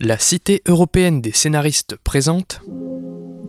La 0.00 0.18
Cité 0.18 0.62
européenne 0.68 1.22
des 1.22 1.32
scénaristes 1.32 1.96
présente 2.04 2.60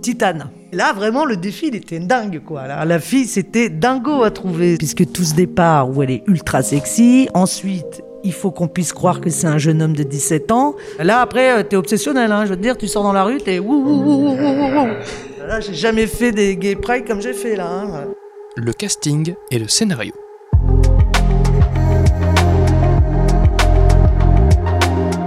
Titane. 0.02 0.50
Là, 0.72 0.94
vraiment, 0.94 1.26
le 1.26 1.36
défi, 1.36 1.68
il 1.68 1.76
était 1.76 2.00
dingue, 2.00 2.42
quoi. 2.46 2.68
Là, 2.68 2.86
la 2.86 3.00
fille, 3.00 3.26
c'était 3.26 3.70
dingo 3.70 4.24
à 4.24 4.32
trouver. 4.32 4.78
Puisque 4.78 5.12
tout 5.12 5.24
ce 5.24 5.34
départ 5.34 5.90
où 5.90 6.02
elle 6.04 6.12
est 6.12 6.24
ultra 6.28 6.62
sexy. 6.62 7.28
Ensuite, 7.34 8.02
il 8.24 8.32
faut 8.32 8.52
qu'on 8.52 8.68
puisse 8.70 8.94
croire 8.94 9.20
que 9.20 9.30
c'est 9.30 9.48
un 9.48 9.58
jeune 9.58 9.82
homme 9.82 9.94
de 9.94 10.04
17 10.04 10.52
ans. 10.52 10.76
Là, 11.00 11.20
après, 11.20 11.60
euh, 11.60 11.64
t'es 11.64 11.76
obsessionnel, 11.76 12.32
hein. 12.32 12.46
Je 12.46 12.52
veux 12.52 12.56
te 12.58 12.62
dire, 12.62 12.78
tu 12.78 12.88
sors 12.88 13.04
dans 13.04 13.14
la 13.14 13.24
rue, 13.26 13.40
t'es 13.40 13.60
wouh, 13.60 13.84
wouh, 13.84 14.04
wouh, 14.04 14.36
wouh. 14.36 14.88
Là, 15.48 15.60
j'ai 15.60 15.74
jamais 15.74 16.08
fait 16.08 16.32
des 16.32 16.56
gay 16.56 16.76
pride 16.76 17.06
comme 17.06 17.22
j'ai 17.22 17.34
fait, 17.34 17.56
là. 17.58 17.68
hein. 17.70 18.08
le 18.56 18.72
casting 18.72 19.34
et 19.52 19.60
le 19.60 19.68
scénario. 19.68 20.14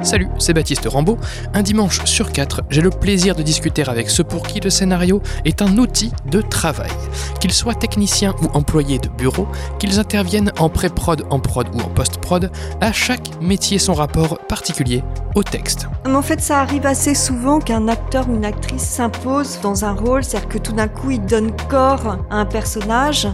Salut, 0.03 0.29
c'est 0.39 0.55
Baptiste 0.55 0.87
Rambaud. 0.87 1.19
Un 1.53 1.63
dimanche 1.63 2.05
sur 2.07 2.33
quatre, 2.33 2.63
j'ai 2.71 2.81
le 2.81 2.89
plaisir 2.89 3.35
de 3.35 3.43
discuter 3.43 3.87
avec 3.87 4.09
ceux 4.09 4.25
pour 4.25 4.47
qui 4.47 4.59
le 4.59 4.71
scénario 4.71 5.21
est 5.45 5.61
un 5.61 5.77
outil 5.77 6.11
de 6.25 6.41
travail. 6.41 6.91
Qu'ils 7.39 7.53
soient 7.53 7.75
techniciens 7.75 8.35
ou 8.43 8.47
employés 8.55 8.99
de 8.99 9.09
bureau, 9.09 9.47
qu'ils 9.79 9.99
interviennent 9.99 10.53
en 10.59 10.71
pré-prod, 10.71 11.27
en 11.29 11.39
prod 11.39 11.69
ou 11.75 11.81
en 11.81 11.89
post-prod, 11.89 12.51
à 12.81 12.93
chaque 12.93 13.29
métier 13.43 13.79
son 13.79 13.93
rapport 13.93 14.39
particulier 14.49 15.05
au 15.35 15.43
texte. 15.43 15.87
En 16.07 16.23
fait, 16.23 16.41
ça 16.41 16.61
arrive 16.61 16.87
assez 16.87 17.15
souvent 17.15 17.61
qu'un 17.61 17.87
acteur 17.87 18.29
ou 18.31 18.37
une 18.37 18.47
actrice 18.47 18.83
s'impose 18.83 19.59
dans 19.63 19.85
un 19.85 19.93
rôle, 19.93 20.25
c'est-à-dire 20.25 20.49
que 20.49 20.59
tout 20.59 20.73
d'un 20.73 20.89
coup, 20.89 21.11
il 21.11 21.25
donne 21.27 21.53
corps 21.69 22.17
à 22.31 22.37
un 22.37 22.47
personnage 22.47 23.29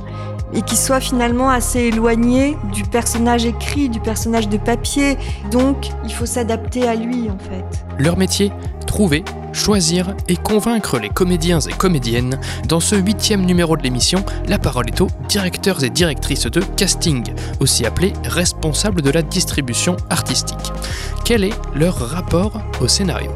et 0.52 0.62
qu'il 0.62 0.78
soit 0.78 1.00
finalement 1.00 1.50
assez 1.50 1.80
éloigné 1.80 2.56
du 2.72 2.82
personnage 2.84 3.44
écrit, 3.44 3.88
du 3.88 4.00
personnage 4.00 4.48
de 4.48 4.56
papier. 4.56 5.16
Donc, 5.50 5.88
il 6.04 6.12
faut 6.12 6.26
s'adapter 6.26 6.86
à 6.86 6.94
lui, 6.94 7.28
en 7.30 7.38
fait. 7.38 7.84
Leur 7.98 8.16
métier 8.16 8.52
Trouver, 8.86 9.24
choisir 9.52 10.14
et 10.28 10.36
convaincre 10.36 10.98
les 10.98 11.08
comédiens 11.08 11.58
et 11.60 11.72
comédiennes. 11.72 12.38
Dans 12.68 12.80
ce 12.80 12.94
huitième 12.94 13.44
numéro 13.44 13.76
de 13.76 13.82
l'émission, 13.82 14.24
la 14.48 14.58
parole 14.58 14.88
est 14.88 15.00
aux 15.00 15.10
directeurs 15.28 15.82
et 15.82 15.90
directrices 15.90 16.46
de 16.46 16.60
casting, 16.60 17.24
aussi 17.60 17.84
appelés 17.84 18.12
responsables 18.24 19.02
de 19.02 19.10
la 19.10 19.22
distribution 19.22 19.96
artistique. 20.08 20.72
Quel 21.24 21.44
est 21.44 21.54
leur 21.74 21.96
rapport 21.96 22.62
au 22.80 22.88
scénario? 22.88 23.32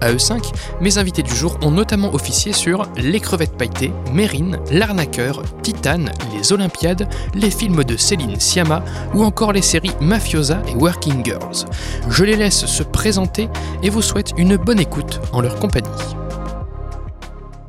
À 0.00 0.12
eux 0.12 0.18
5, 0.18 0.42
mes 0.80 0.98
invités 0.98 1.22
du 1.22 1.34
jour 1.34 1.58
ont 1.62 1.70
notamment 1.70 2.14
officié 2.14 2.52
sur 2.52 2.86
Les 2.96 3.20
crevettes 3.20 3.56
pailletées, 3.56 3.92
Mérine, 4.12 4.58
L'arnaqueur, 4.70 5.42
Titane, 5.62 6.10
Les 6.36 6.52
Olympiades, 6.52 7.08
les 7.34 7.50
films 7.50 7.84
de 7.84 7.96
Céline 7.96 8.38
Sciamma 8.38 8.84
ou 9.14 9.22
encore 9.24 9.52
les 9.52 9.62
séries 9.62 9.92
Mafiosa 10.00 10.62
et 10.68 10.74
Working 10.74 11.24
Girls. 11.24 11.64
Je 12.08 12.24
les 12.24 12.36
laisse 12.36 12.66
se 12.66 12.82
présenter 12.82 13.48
et 13.82 13.90
vous 13.90 14.02
souhaite 14.02 14.32
une 14.36 14.56
bonne 14.56 14.80
écoute 14.80 15.20
en 15.32 15.40
leur 15.40 15.58
compagnie. 15.58 15.88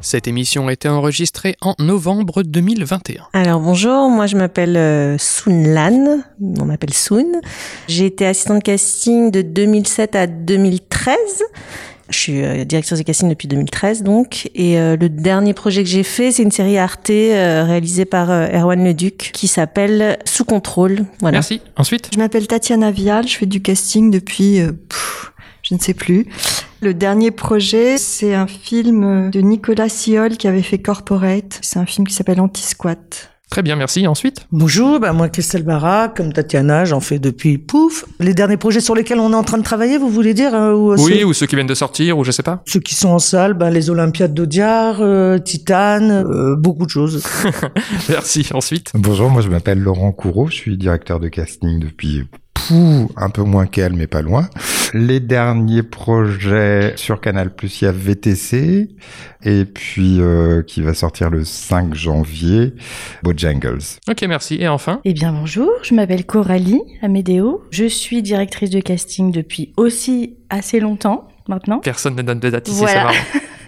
Cette 0.02 0.30
émission 0.30 0.70
a 0.70 0.74
été 0.74 0.88
enregistrée 0.88 1.58
en 1.60 1.76
novembre 1.78 2.44
2021. 2.44 3.28
Alors 3.34 3.60
bonjour, 3.60 4.10
moi 4.10 4.28
je 4.28 4.38
m'appelle 4.38 4.78
euh, 4.78 5.18
Lan, 5.46 6.22
on 6.40 6.66
m'appelle 6.66 6.94
Soon. 6.94 7.42
J'ai 7.90 8.06
été 8.06 8.26
assistante 8.26 8.64
casting 8.64 9.30
de 9.30 9.42
2007 9.42 10.16
à 10.16 10.26
2013. 10.26 11.18
Je 12.10 12.18
suis 12.18 12.44
euh, 12.44 12.66
directrice 12.66 12.98
de 12.98 13.04
casting 13.04 13.30
depuis 13.30 13.48
2013 13.48 14.04
donc 14.04 14.50
et 14.56 14.80
euh, 14.80 14.98
le 14.98 15.10
dernier 15.10 15.54
projet 15.54 15.84
que 15.84 15.90
j'ai 15.90 16.04
fait 16.04 16.32
c'est 16.32 16.44
une 16.44 16.52
série 16.52 16.78
Arte 16.78 17.10
euh, 17.10 17.64
réalisée 17.64 18.06
par 18.06 18.32
euh, 18.32 18.48
Erwan 18.48 18.84
Leduc 18.84 19.32
qui 19.34 19.48
s'appelle 19.48 20.18
Sous 20.26 20.46
contrôle. 20.46 21.06
Voilà. 21.20 21.38
Merci. 21.38 21.62
Ensuite? 21.76 22.10
Je 22.14 22.20
m'appelle 22.20 22.48
Tatiana 22.48 22.92
Vial, 22.92 23.28
je 23.28 23.38
fais 23.38 23.46
du 23.46 23.62
casting 23.62 24.12
depuis, 24.12 24.60
euh, 24.60 24.72
pff, 24.72 25.32
je 25.64 25.76
ne 25.76 25.80
sais 25.80 25.94
plus. 25.94 26.26
Le 26.82 26.94
dernier 26.94 27.32
projet, 27.32 27.98
c'est 27.98 28.34
un 28.34 28.48
film 28.48 29.30
de 29.32 29.42
Nicolas 29.42 29.90
Siol 29.90 30.38
qui 30.38 30.48
avait 30.48 30.62
fait 30.62 30.80
Corporate. 30.80 31.60
C'est 31.62 31.78
un 31.80 31.86
film 31.86 32.08
qui 32.08 32.14
s'appelle 32.14 32.40
Anti-Squat. 32.40 33.32
Très 33.50 33.64
bien, 33.64 33.76
merci. 33.76 34.06
Ensuite 34.08 34.46
Bonjour, 34.52 35.00
bah 35.00 35.12
moi 35.12 35.28
Christelle 35.28 35.64
Barra, 35.64 36.08
comme 36.08 36.32
Tatiana, 36.32 36.86
j'en 36.86 37.00
fais 37.00 37.18
depuis 37.18 37.58
pouf. 37.58 38.06
Les 38.20 38.34
derniers 38.36 38.58
projets 38.58 38.80
sur 38.80 38.94
lesquels 38.94 39.20
on 39.20 39.32
est 39.32 39.36
en 39.36 39.44
train 39.44 39.58
de 39.58 39.64
travailler, 39.64 39.98
vous 39.98 40.10
voulez 40.10 40.34
dire 40.36 40.54
euh, 40.54 40.74
ou 40.74 40.94
Oui, 40.94 41.20
ceux, 41.20 41.26
ou 41.26 41.34
ceux 41.34 41.48
qui 41.48 41.56
viennent 41.56 41.66
de 41.68 41.74
sortir, 41.74 42.18
ou 42.20 42.24
je 42.24 42.32
sais 42.32 42.44
pas. 42.44 42.62
ceux 42.68 42.80
qui 42.80 42.94
sont 42.94 43.10
en 43.10 43.20
salle, 43.20 43.56
bah, 43.56 43.72
les 43.72 43.90
Olympiades 43.90 44.34
d'Audiard, 44.36 44.98
euh, 45.02 45.40
Titane, 45.40 46.12
euh, 46.12 46.56
beaucoup 46.56 46.86
de 46.86 46.92
choses. 46.92 47.24
Merci. 48.10 48.48
Ensuite 48.54 48.92
Bonjour, 48.94 49.30
moi 49.30 49.42
je 49.42 49.50
m'appelle 49.50 49.80
Laurent 49.80 50.12
Courreau, 50.12 50.48
je 50.48 50.56
suis 50.56 50.78
directeur 50.78 51.20
de 51.20 51.28
casting 51.28 51.80
depuis 51.80 52.24
un 52.72 53.30
peu 53.30 53.44
moins 53.44 53.66
qu'elle, 53.68 53.94
mais 53.94 54.08
pas 54.08 54.22
loin. 54.22 54.50
Les 54.94 55.20
derniers 55.20 55.84
projets 55.84 56.94
sur 56.96 57.22
Canal+, 57.22 57.52
il 57.64 57.84
y 57.84 57.86
a 57.86 57.92
VTC, 57.92 58.90
et 59.44 59.66
puis 59.66 60.20
euh, 60.20 60.64
qui 60.64 60.82
va 60.82 60.94
sortir 60.94 61.30
le 61.30 61.44
5 61.46 61.94
janvier, 61.94 62.74
Bojangles. 63.24 63.80
Ok, 64.10 64.24
merci. 64.28 64.56
Et 64.60 64.68
enfin? 64.68 65.00
Eh 65.06 65.14
bien 65.14 65.32
bonjour, 65.32 65.70
je 65.84 65.94
m'appelle 65.94 66.26
Coralie 66.26 66.82
Amédéo. 67.02 67.64
Je 67.72 67.86
suis 67.86 68.22
directrice 68.22 68.70
de 68.72 68.80
casting 68.82 69.32
depuis 69.32 69.74
aussi 69.78 70.38
assez 70.50 70.80
longtemps 70.80 71.28
maintenant. 71.48 71.80
Personne 71.80 72.16
ne 72.16 72.22
donne 72.22 72.40
de 72.40 72.50
date 72.50 72.68
ici, 72.68 72.80
Voilà. 72.80 72.94
c'est 72.94 73.04
marrant. 73.04 73.46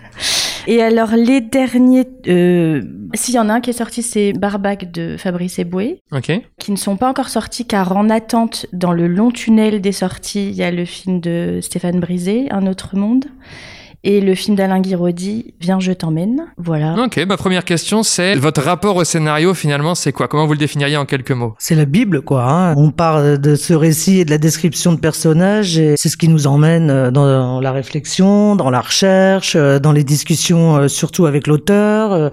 Et 0.67 0.81
alors 0.81 1.11
les 1.15 1.41
derniers, 1.41 2.05
euh, 2.27 2.81
s'il 3.13 3.33
y 3.35 3.39
en 3.39 3.49
a 3.49 3.53
un 3.53 3.61
qui 3.61 3.71
est 3.71 3.73
sorti, 3.73 4.03
c'est 4.03 4.31
Barbac 4.33 4.91
de 4.91 5.17
Fabrice 5.17 5.59
Eboué, 5.59 6.01
Ok. 6.11 6.31
qui 6.59 6.71
ne 6.71 6.77
sont 6.77 6.97
pas 6.97 7.09
encore 7.09 7.29
sortis 7.29 7.65
car 7.65 7.95
en 7.97 8.09
attente 8.09 8.67
dans 8.71 8.93
le 8.93 9.07
long 9.07 9.31
tunnel 9.31 9.81
des 9.81 9.91
sorties, 9.91 10.49
il 10.49 10.55
y 10.55 10.63
a 10.63 10.71
le 10.71 10.85
film 10.85 11.19
de 11.19 11.59
Stéphane 11.61 11.99
Brisé, 11.99 12.47
Un 12.51 12.67
autre 12.67 12.95
monde, 12.95 13.25
et 14.03 14.19
le 14.19 14.33
film 14.33 14.55
d'Alain 14.55 14.79
Guiraudy, 14.79 15.53
Viens 15.59 15.79
je 15.79 15.91
t'emmène. 15.91 16.47
Voilà. 16.57 16.95
Ok, 17.03 17.19
ma 17.27 17.37
première 17.37 17.65
question, 17.65 18.01
c'est 18.03 18.35
votre 18.35 18.61
rapport 18.61 18.95
au 18.95 19.03
scénario, 19.03 19.53
finalement, 19.53 19.93
c'est 19.93 20.11
quoi? 20.11 20.27
Comment 20.27 20.47
vous 20.47 20.53
le 20.53 20.59
définiriez 20.59 20.97
en 20.97 21.05
quelques 21.05 21.31
mots? 21.31 21.53
C'est 21.59 21.75
la 21.75 21.85
Bible, 21.85 22.21
quoi. 22.21 22.43
Hein. 22.43 22.75
On 22.77 22.91
part 22.91 23.37
de 23.37 23.55
ce 23.55 23.73
récit 23.73 24.19
et 24.19 24.25
de 24.25 24.31
la 24.31 24.37
description 24.37 24.93
de 24.93 24.99
personnages, 24.99 25.77
et 25.77 25.95
c'est 25.97 26.09
ce 26.09 26.17
qui 26.17 26.27
nous 26.29 26.47
emmène 26.47 26.89
euh, 26.89 27.11
dans 27.11 27.61
la 27.61 27.71
réflexion, 27.71 28.55
dans 28.55 28.69
la 28.69 28.81
recherche, 28.81 29.55
euh, 29.55 29.79
dans 29.79 29.91
les 29.91 30.03
discussions, 30.03 30.77
euh, 30.77 30.87
surtout 30.87 31.27
avec 31.27 31.45
l'auteur, 31.45 32.31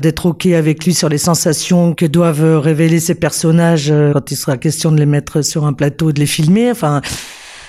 d'être 0.00 0.26
ok 0.26 0.46
avec 0.46 0.84
lui 0.84 0.94
sur 0.94 1.08
les 1.08 1.18
sensations 1.18 1.94
que 1.94 2.06
doivent 2.06 2.58
révéler 2.58 3.00
ces 3.00 3.14
personnages 3.14 3.92
quand 4.12 4.30
il 4.30 4.36
sera 4.36 4.56
question 4.56 4.92
de 4.92 4.98
les 4.98 5.06
mettre 5.06 5.42
sur 5.42 5.66
un 5.66 5.72
plateau, 5.72 6.12
de 6.12 6.18
les 6.18 6.26
filmer. 6.26 6.70
Enfin, 6.70 7.00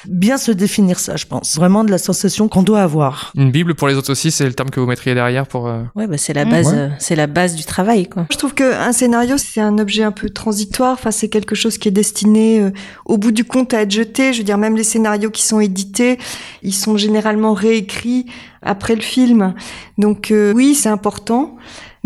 bien 0.10 0.38
se 0.38 0.52
définir 0.52 1.00
ça, 1.00 1.16
je 1.16 1.26
pense. 1.26 1.56
Vraiment 1.56 1.84
de 1.84 1.92
la 1.92 1.98
sensation 1.98 2.48
qu'on 2.48 2.64
doit 2.64 2.82
avoir. 2.82 3.32
Une 3.36 3.52
Bible 3.52 3.76
pour 3.76 3.88
les 3.88 3.96
autres 3.96 4.12
aussi, 4.12 4.32
c'est 4.32 4.46
le 4.46 4.54
terme 4.54 4.70
que 4.70 4.80
vous 4.80 4.86
mettriez 4.88 5.14
derrière 5.16 5.48
pour... 5.48 5.68
euh, 5.68 5.84
Ouais, 5.96 6.08
bah 6.08 6.18
c'est 6.18 6.34
la 6.34 6.46
Mmh. 6.46 6.50
base, 6.50 6.68
Ouais. 6.68 6.74
euh, 6.78 6.90
c'est 7.00 7.16
la 7.16 7.28
base 7.28 7.56
du 7.56 7.64
travail 7.66 8.08
quoi. 8.08 8.26
Je 8.32 8.38
trouve 8.38 8.54
qu'un 8.54 8.92
scénario, 8.94 9.38
c'est 9.38 9.62
un 9.62 9.78
objet 9.78 10.04
un 10.04 10.12
peu 10.12 10.30
transitoire. 10.30 10.94
Enfin, 10.94 11.12
c'est 11.12 11.30
quelque 11.30 11.56
chose 11.56 11.78
qui 11.78 11.88
est 11.88 11.92
destiné, 11.92 12.60
euh, 12.62 12.72
au 13.06 13.18
bout 13.18 13.32
du 13.32 13.44
compte, 13.44 13.74
à 13.74 13.82
être 13.82 13.92
jeté. 13.92 14.34
Je 14.34 14.40
veux 14.40 14.44
dire, 14.44 14.58
même 14.58 14.76
les 14.76 14.84
scénarios 14.84 15.30
qui 15.32 15.44
sont 15.44 15.60
édités, 15.60 16.18
ils 16.64 16.74
sont 16.74 16.98
généralement 16.98 17.54
réécrits 17.54 18.26
après 18.62 18.96
le 18.96 19.02
film. 19.02 19.54
Donc, 19.98 20.32
euh, 20.32 20.54
oui, 20.54 20.76
c'est 20.76 20.90
important. 20.90 21.56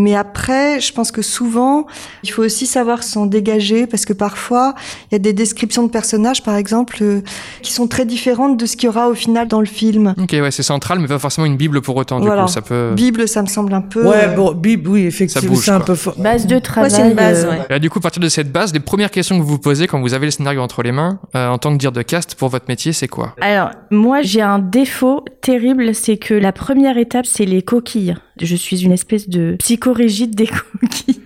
Mais 0.01 0.15
après, 0.15 0.79
je 0.79 0.91
pense 0.93 1.11
que 1.11 1.21
souvent, 1.21 1.85
il 2.23 2.31
faut 2.31 2.43
aussi 2.43 2.65
savoir 2.65 3.03
s'en 3.03 3.27
dégager 3.27 3.85
parce 3.85 4.05
que 4.05 4.13
parfois, 4.13 4.73
il 5.09 5.13
y 5.13 5.15
a 5.15 5.19
des 5.19 5.31
descriptions 5.33 5.83
de 5.83 5.91
personnages, 5.91 6.41
par 6.43 6.55
exemple, 6.55 6.97
euh, 7.01 7.21
qui 7.61 7.71
sont 7.71 7.87
très 7.87 8.05
différentes 8.05 8.57
de 8.57 8.65
ce 8.65 8.75
qu'il 8.75 8.87
y 8.87 8.89
aura 8.89 9.09
au 9.09 9.13
final 9.13 9.47
dans 9.47 9.59
le 9.59 9.67
film. 9.67 10.15
Ok, 10.19 10.31
ouais, 10.33 10.49
c'est 10.49 10.63
central, 10.63 10.97
mais 10.99 11.07
pas 11.07 11.19
forcément 11.19 11.45
une 11.45 11.55
Bible 11.55 11.81
pour 11.81 11.95
autant, 11.97 12.19
du 12.19 12.25
Voilà. 12.25 12.43
coup, 12.43 12.47
ça 12.47 12.61
peut... 12.61 12.93
Bible, 12.95 13.27
ça 13.27 13.43
me 13.43 13.47
semble 13.47 13.73
un 13.75 13.81
peu. 13.81 14.03
Ouais, 14.07 14.25
euh, 14.29 14.35
bon, 14.35 14.53
Bible, 14.53 14.89
oui, 14.89 15.05
effectivement, 15.05 15.55
c'est 15.55 15.71
un 15.71 15.79
peu 15.81 15.93
fort. 15.95 16.15
Base 16.17 16.47
de 16.47 16.57
travail. 16.57 16.89
Ouais, 16.89 16.97
c'est 16.97 17.07
une 17.07 17.13
base, 17.15 17.45
euh, 17.45 17.49
ouais. 17.51 17.59
Et 17.69 17.73
là, 17.73 17.79
du 17.79 17.89
coup, 17.91 17.99
à 17.99 18.01
partir 18.01 18.21
de 18.23 18.29
cette 18.29 18.51
base, 18.51 18.73
les 18.73 18.79
premières 18.79 19.11
questions 19.11 19.37
que 19.37 19.43
vous 19.43 19.49
vous 19.49 19.59
posez 19.59 19.85
quand 19.85 20.01
vous 20.01 20.13
avez 20.15 20.25
le 20.25 20.31
scénario 20.31 20.61
entre 20.61 20.81
les 20.81 20.91
mains, 20.91 21.19
euh, 21.35 21.47
en 21.49 21.59
tant 21.59 21.71
que 21.73 21.77
dire 21.77 21.91
de 21.91 22.01
cast 22.01 22.33
pour 22.35 22.49
votre 22.49 22.65
métier, 22.67 22.91
c'est 22.91 23.07
quoi? 23.07 23.35
Alors, 23.41 23.69
moi, 23.91 24.21
j'ai 24.23 24.41
un 24.41 24.57
défaut 24.59 25.23
terrible, 25.41 25.93
c'est 25.93 26.17
que 26.17 26.33
la 26.33 26.51
première 26.51 26.97
étape, 26.97 27.25
c'est 27.25 27.45
les 27.45 27.61
coquilles. 27.61 28.15
Je 28.41 28.55
suis 28.55 28.83
une 28.83 28.91
espèce 28.91 29.29
de 29.29 29.55
psychorigide 29.59 30.35
des 30.35 30.47
coquilles. 30.81 31.21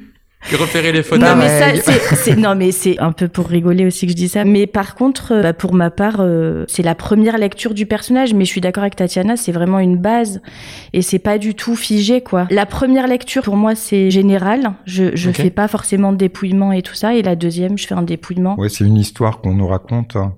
Repérer 0.53 0.91
les 0.91 1.01
fautes. 1.01 1.19
Non, 1.19 1.35
mais 1.35 1.47
Pareil. 1.47 1.81
ça, 1.81 1.91
c'est, 1.91 2.15
c'est- 2.15 2.35
non, 2.35 2.53
mais 2.53 2.71
c'est 2.71 3.00
un 3.00 3.12
peu 3.12 3.27
pour 3.27 3.47
rigoler 3.47 3.83
aussi 3.88 4.06
que 4.06 4.12
je 4.12 4.15
dis 4.15 4.27
ça. 4.29 4.45
Mais 4.45 4.67
par 4.67 4.94
contre, 4.94 5.31
euh, 5.31 5.41
bah, 5.41 5.53
pour 5.53 5.73
ma 5.73 5.89
part, 5.89 6.17
euh, 6.19 6.65
c'est 6.67 6.83
la 6.83 6.94
première 6.94 7.39
lecture 7.39 7.73
du 7.73 7.88
personnage. 7.88 8.35
Mais 8.35 8.45
je 8.45 8.51
suis 8.51 8.62
d'accord 8.62 8.83
avec 8.83 8.95
Tatiana, 8.95 9.38
c'est 9.38 9.51
vraiment 9.51 9.79
une 9.79 9.97
base 9.97 10.41
et 10.94 11.01
c'est 11.01 11.17
pas 11.17 11.39
du 11.39 11.56
tout 11.56 11.75
figé, 11.75 12.21
quoi. 12.21 12.45
La 12.51 12.67
première 12.67 13.07
lecture, 13.07 13.41
pour 13.41 13.56
moi, 13.57 13.73
c'est 13.73 14.12
général. 14.12 14.73
Je, 14.85 15.15
je 15.15 15.31
fais 15.31 15.50
pas 15.50 15.67
forcément 15.67 16.12
de 16.12 16.17
dépouillement 16.17 16.71
et 16.73 16.83
tout 16.83 16.94
ça. 16.94 17.15
Et 17.15 17.23
la 17.23 17.35
deuxième, 17.35 17.75
je 17.79 17.88
fais 17.88 17.95
un 17.95 18.03
dépouillement. 18.03 18.56
Ouais, 18.59 18.69
c'est 18.69 18.85
une 18.85 18.97
histoire 18.97 19.41
qu'on 19.41 19.56
nous 19.56 19.67
raconte. 19.67 20.15
hein. 20.15 20.35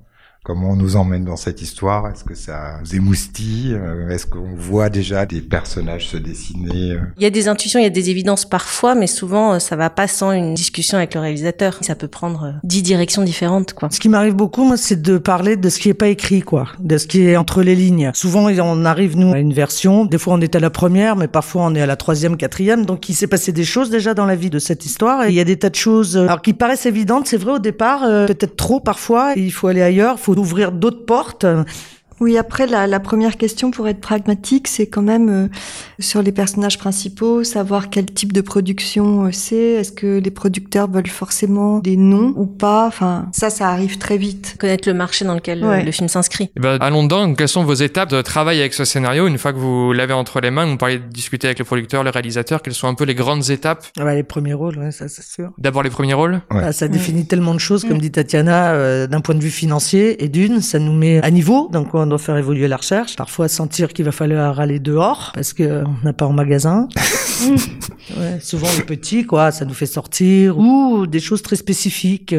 Comment 0.48 0.70
on 0.70 0.76
nous 0.78 0.96
emmène 0.96 1.26
dans 1.26 1.36
cette 1.36 1.62
histoire? 1.62 2.08
Est-ce 2.08 2.24
que 2.24 2.34
ça 2.34 2.80
nous 2.80 2.96
émoustille? 2.96 3.74
Euh, 3.74 4.08
Est-ce 4.08 4.26
qu'on 4.26 4.56
voit 4.56 4.88
déjà 4.88 5.26
des 5.26 5.42
personnages 5.42 6.08
se 6.08 6.16
dessiner 6.16 6.94
euh? 6.94 7.00
Il 7.18 7.24
y 7.24 7.26
a 7.26 7.30
des 7.30 7.50
intuitions, 7.50 7.82
il 7.82 7.84
y 7.84 7.86
a 7.86 7.90
des 7.90 8.10
évidences 8.10 8.46
parfois, 8.46 8.96
mais 8.96 9.08
souvent 9.08 9.56
euh, 9.56 9.60
ça 9.60 9.76
va 9.76 9.90
pas 9.90 10.08
sans 10.08 10.32
une 10.32 10.54
discussion 10.54 11.00
avec 11.00 11.16
le 11.16 11.20
réalisateur. 11.20 11.80
Ça 11.82 11.96
peut 11.96 12.08
prendre 12.08 12.54
dix 12.64 12.82
directions 12.82 13.24
différentes, 13.24 13.74
quoi. 13.74 13.90
Ce 13.92 14.00
qui 14.00 14.08
m'arrive 14.08 14.36
beaucoup, 14.36 14.64
moi, 14.64 14.78
c'est 14.78 15.02
de 15.02 15.18
parler 15.18 15.58
de 15.58 15.68
ce 15.68 15.80
qui 15.80 15.90
est 15.90 15.94
pas 15.94 16.08
écrit, 16.08 16.40
quoi, 16.40 16.70
de 16.80 16.98
ce 16.98 17.08
qui 17.08 17.24
est 17.24 17.36
entre 17.36 17.62
les 17.62 17.76
lignes. 17.76 18.12
Souvent, 18.14 18.48
on 18.48 18.86
arrive 18.86 19.18
nous 19.18 19.34
à 19.34 19.40
une 19.40 19.52
version. 19.52 20.06
Des 20.06 20.18
fois, 20.18 20.36
on 20.36 20.40
est 20.40 20.56
à 20.56 20.62
la 20.62 20.70
première, 20.70 21.18
mais 21.18 21.28
parfois 21.28 21.64
on 21.66 21.76
est 21.76 21.82
à 21.82 21.86
la 21.86 21.98
troisième, 21.98 22.38
quatrième. 22.38 22.86
Donc, 22.86 23.10
il 23.10 23.16
s'est 23.16 23.28
passé 23.28 23.52
des 23.52 23.66
choses 23.66 23.90
déjà 23.90 24.14
dans 24.14 24.26
la 24.26 24.38
vie 24.38 24.50
de 24.50 24.60
cette 24.60 24.86
histoire. 24.86 25.26
Et 25.26 25.28
il 25.28 25.36
y 25.36 25.42
a 25.42 25.44
des 25.44 25.58
tas 25.58 25.70
de 25.70 25.76
choses, 25.76 26.16
alors 26.16 26.42
qui 26.42 26.54
paraissent 26.54 26.86
évidentes. 26.86 27.28
C'est 27.28 27.36
vrai 27.36 27.52
au 27.52 27.60
départ, 27.60 28.00
peut-être 28.28 28.56
trop 28.56 28.80
parfois. 28.80 29.34
Il 29.36 29.52
faut 29.52 29.68
aller 29.68 29.82
ailleurs. 29.82 30.18
Faut 30.18 30.37
d'ouvrir 30.38 30.72
d'autres 30.72 31.04
portes. 31.04 31.48
Oui, 32.20 32.38
après, 32.38 32.66
la, 32.66 32.88
la, 32.88 33.00
première 33.00 33.38
question, 33.38 33.70
pour 33.70 33.88
être 33.88 34.02
pragmatique, 34.02 34.68
c'est 34.68 34.88
quand 34.88 35.04
même 35.04 35.30
euh, 35.30 35.48
sur 36.00 36.24
les 36.24 36.32
personnages 36.32 36.80
principaux, 36.80 37.44
savoir 37.44 37.90
quel 37.90 38.06
type 38.06 38.34
de 38.34 38.42
production 38.42 39.26
euh, 39.26 39.32
c'est. 39.32 39.56
Est-ce 39.56 39.92
que 39.92 40.18
les 40.18 40.32
producteurs 40.32 40.90
veulent 40.90 41.08
forcément 41.08 41.78
des 41.78 41.96
noms 41.96 42.34
ou 42.36 42.48
pas? 42.48 42.88
Enfin, 42.88 43.28
ça, 43.34 43.52
ça 43.52 43.70
arrive 43.70 44.00
très 44.00 44.18
vite. 44.18 44.56
Connaître 44.60 44.88
le 44.88 44.96
marché 44.96 45.26
dans 45.26 45.36
lequel 45.36 45.64
euh, 45.64 45.84
le, 45.84 45.92
film 45.92 46.08
s'inscrit. 46.08 46.50
Eh 46.58 46.60
ben, 46.60 46.78
allons 46.82 47.04
dedans. 47.04 47.36
Quelles 47.36 47.48
sont 47.48 47.64
vos 47.64 47.76
étapes 47.76 48.10
de 48.10 48.22
travail 48.24 48.60
avec 48.62 48.74
ce 48.74 48.84
scénario? 48.84 49.28
Une 49.28 49.38
fois 49.38 49.54
que 49.54 49.60
vous 49.60 49.94
l'avez 49.94 50.14
entre 50.14 50.42
les 50.42 50.50
mains, 50.50 50.66
vous 50.66 50.78
parlez 50.78 50.98
de 50.98 51.06
discuter 51.06 51.48
avec 51.48 51.60
le 51.60 51.66
producteur, 51.66 52.04
le 52.04 52.10
réalisateur. 52.10 52.64
Quelles 52.64 52.74
sont 52.74 52.88
un 52.88 52.96
peu 52.96 53.04
les 53.04 53.16
grandes 53.16 53.52
étapes? 53.52 53.86
Ah 54.00 54.04
bah, 54.04 54.16
Les 54.16 54.24
premiers 54.24 54.56
rôles, 54.56 54.80
ouais, 54.80 54.92
ça 54.92 55.08
c'est 55.08 55.24
sûr. 55.24 55.52
D'abord 55.60 55.84
les 55.84 55.92
premiers 55.92 56.16
rôles? 56.16 56.42
Ah, 56.50 56.72
Ça 56.72 56.88
définit 56.88 57.28
tellement 57.28 57.54
de 57.54 57.60
choses, 57.60 57.86
comme 57.86 58.00
dit 58.00 58.12
Tatiana, 58.12 59.06
d'un 59.06 59.22
point 59.22 59.36
de 59.36 59.42
vue 59.42 59.52
financier. 59.52 60.24
Et 60.24 60.30
d'une, 60.30 60.62
ça 60.62 60.80
nous 60.80 60.94
met 60.94 61.22
à 61.24 61.30
niveau. 61.30 61.70
Donc, 61.72 61.94
on 61.94 62.07
doit 62.08 62.18
faire 62.18 62.38
évoluer 62.38 62.68
la 62.68 62.78
recherche. 62.78 63.16
Parfois 63.16 63.48
sentir 63.48 63.90
qu'il 63.90 64.06
va 64.06 64.12
falloir 64.12 64.60
aller 64.60 64.80
dehors 64.80 65.32
parce 65.34 65.54
que 65.54 65.84
on 65.84 66.06
n'a 66.06 66.14
pas 66.14 66.26
en 66.26 66.34
magasin. 66.34 66.88
ouais, 68.18 68.40
souvent 68.42 68.68
le 68.78 68.84
petit, 68.86 69.26
quoi, 69.26 69.52
ça 69.52 69.66
nous 69.66 69.74
fait 69.74 69.86
sortir 69.86 70.58
ou 70.58 71.08
des 71.08 71.20
choses 71.20 71.42
très 71.42 71.56
spécifiques. 71.56 72.36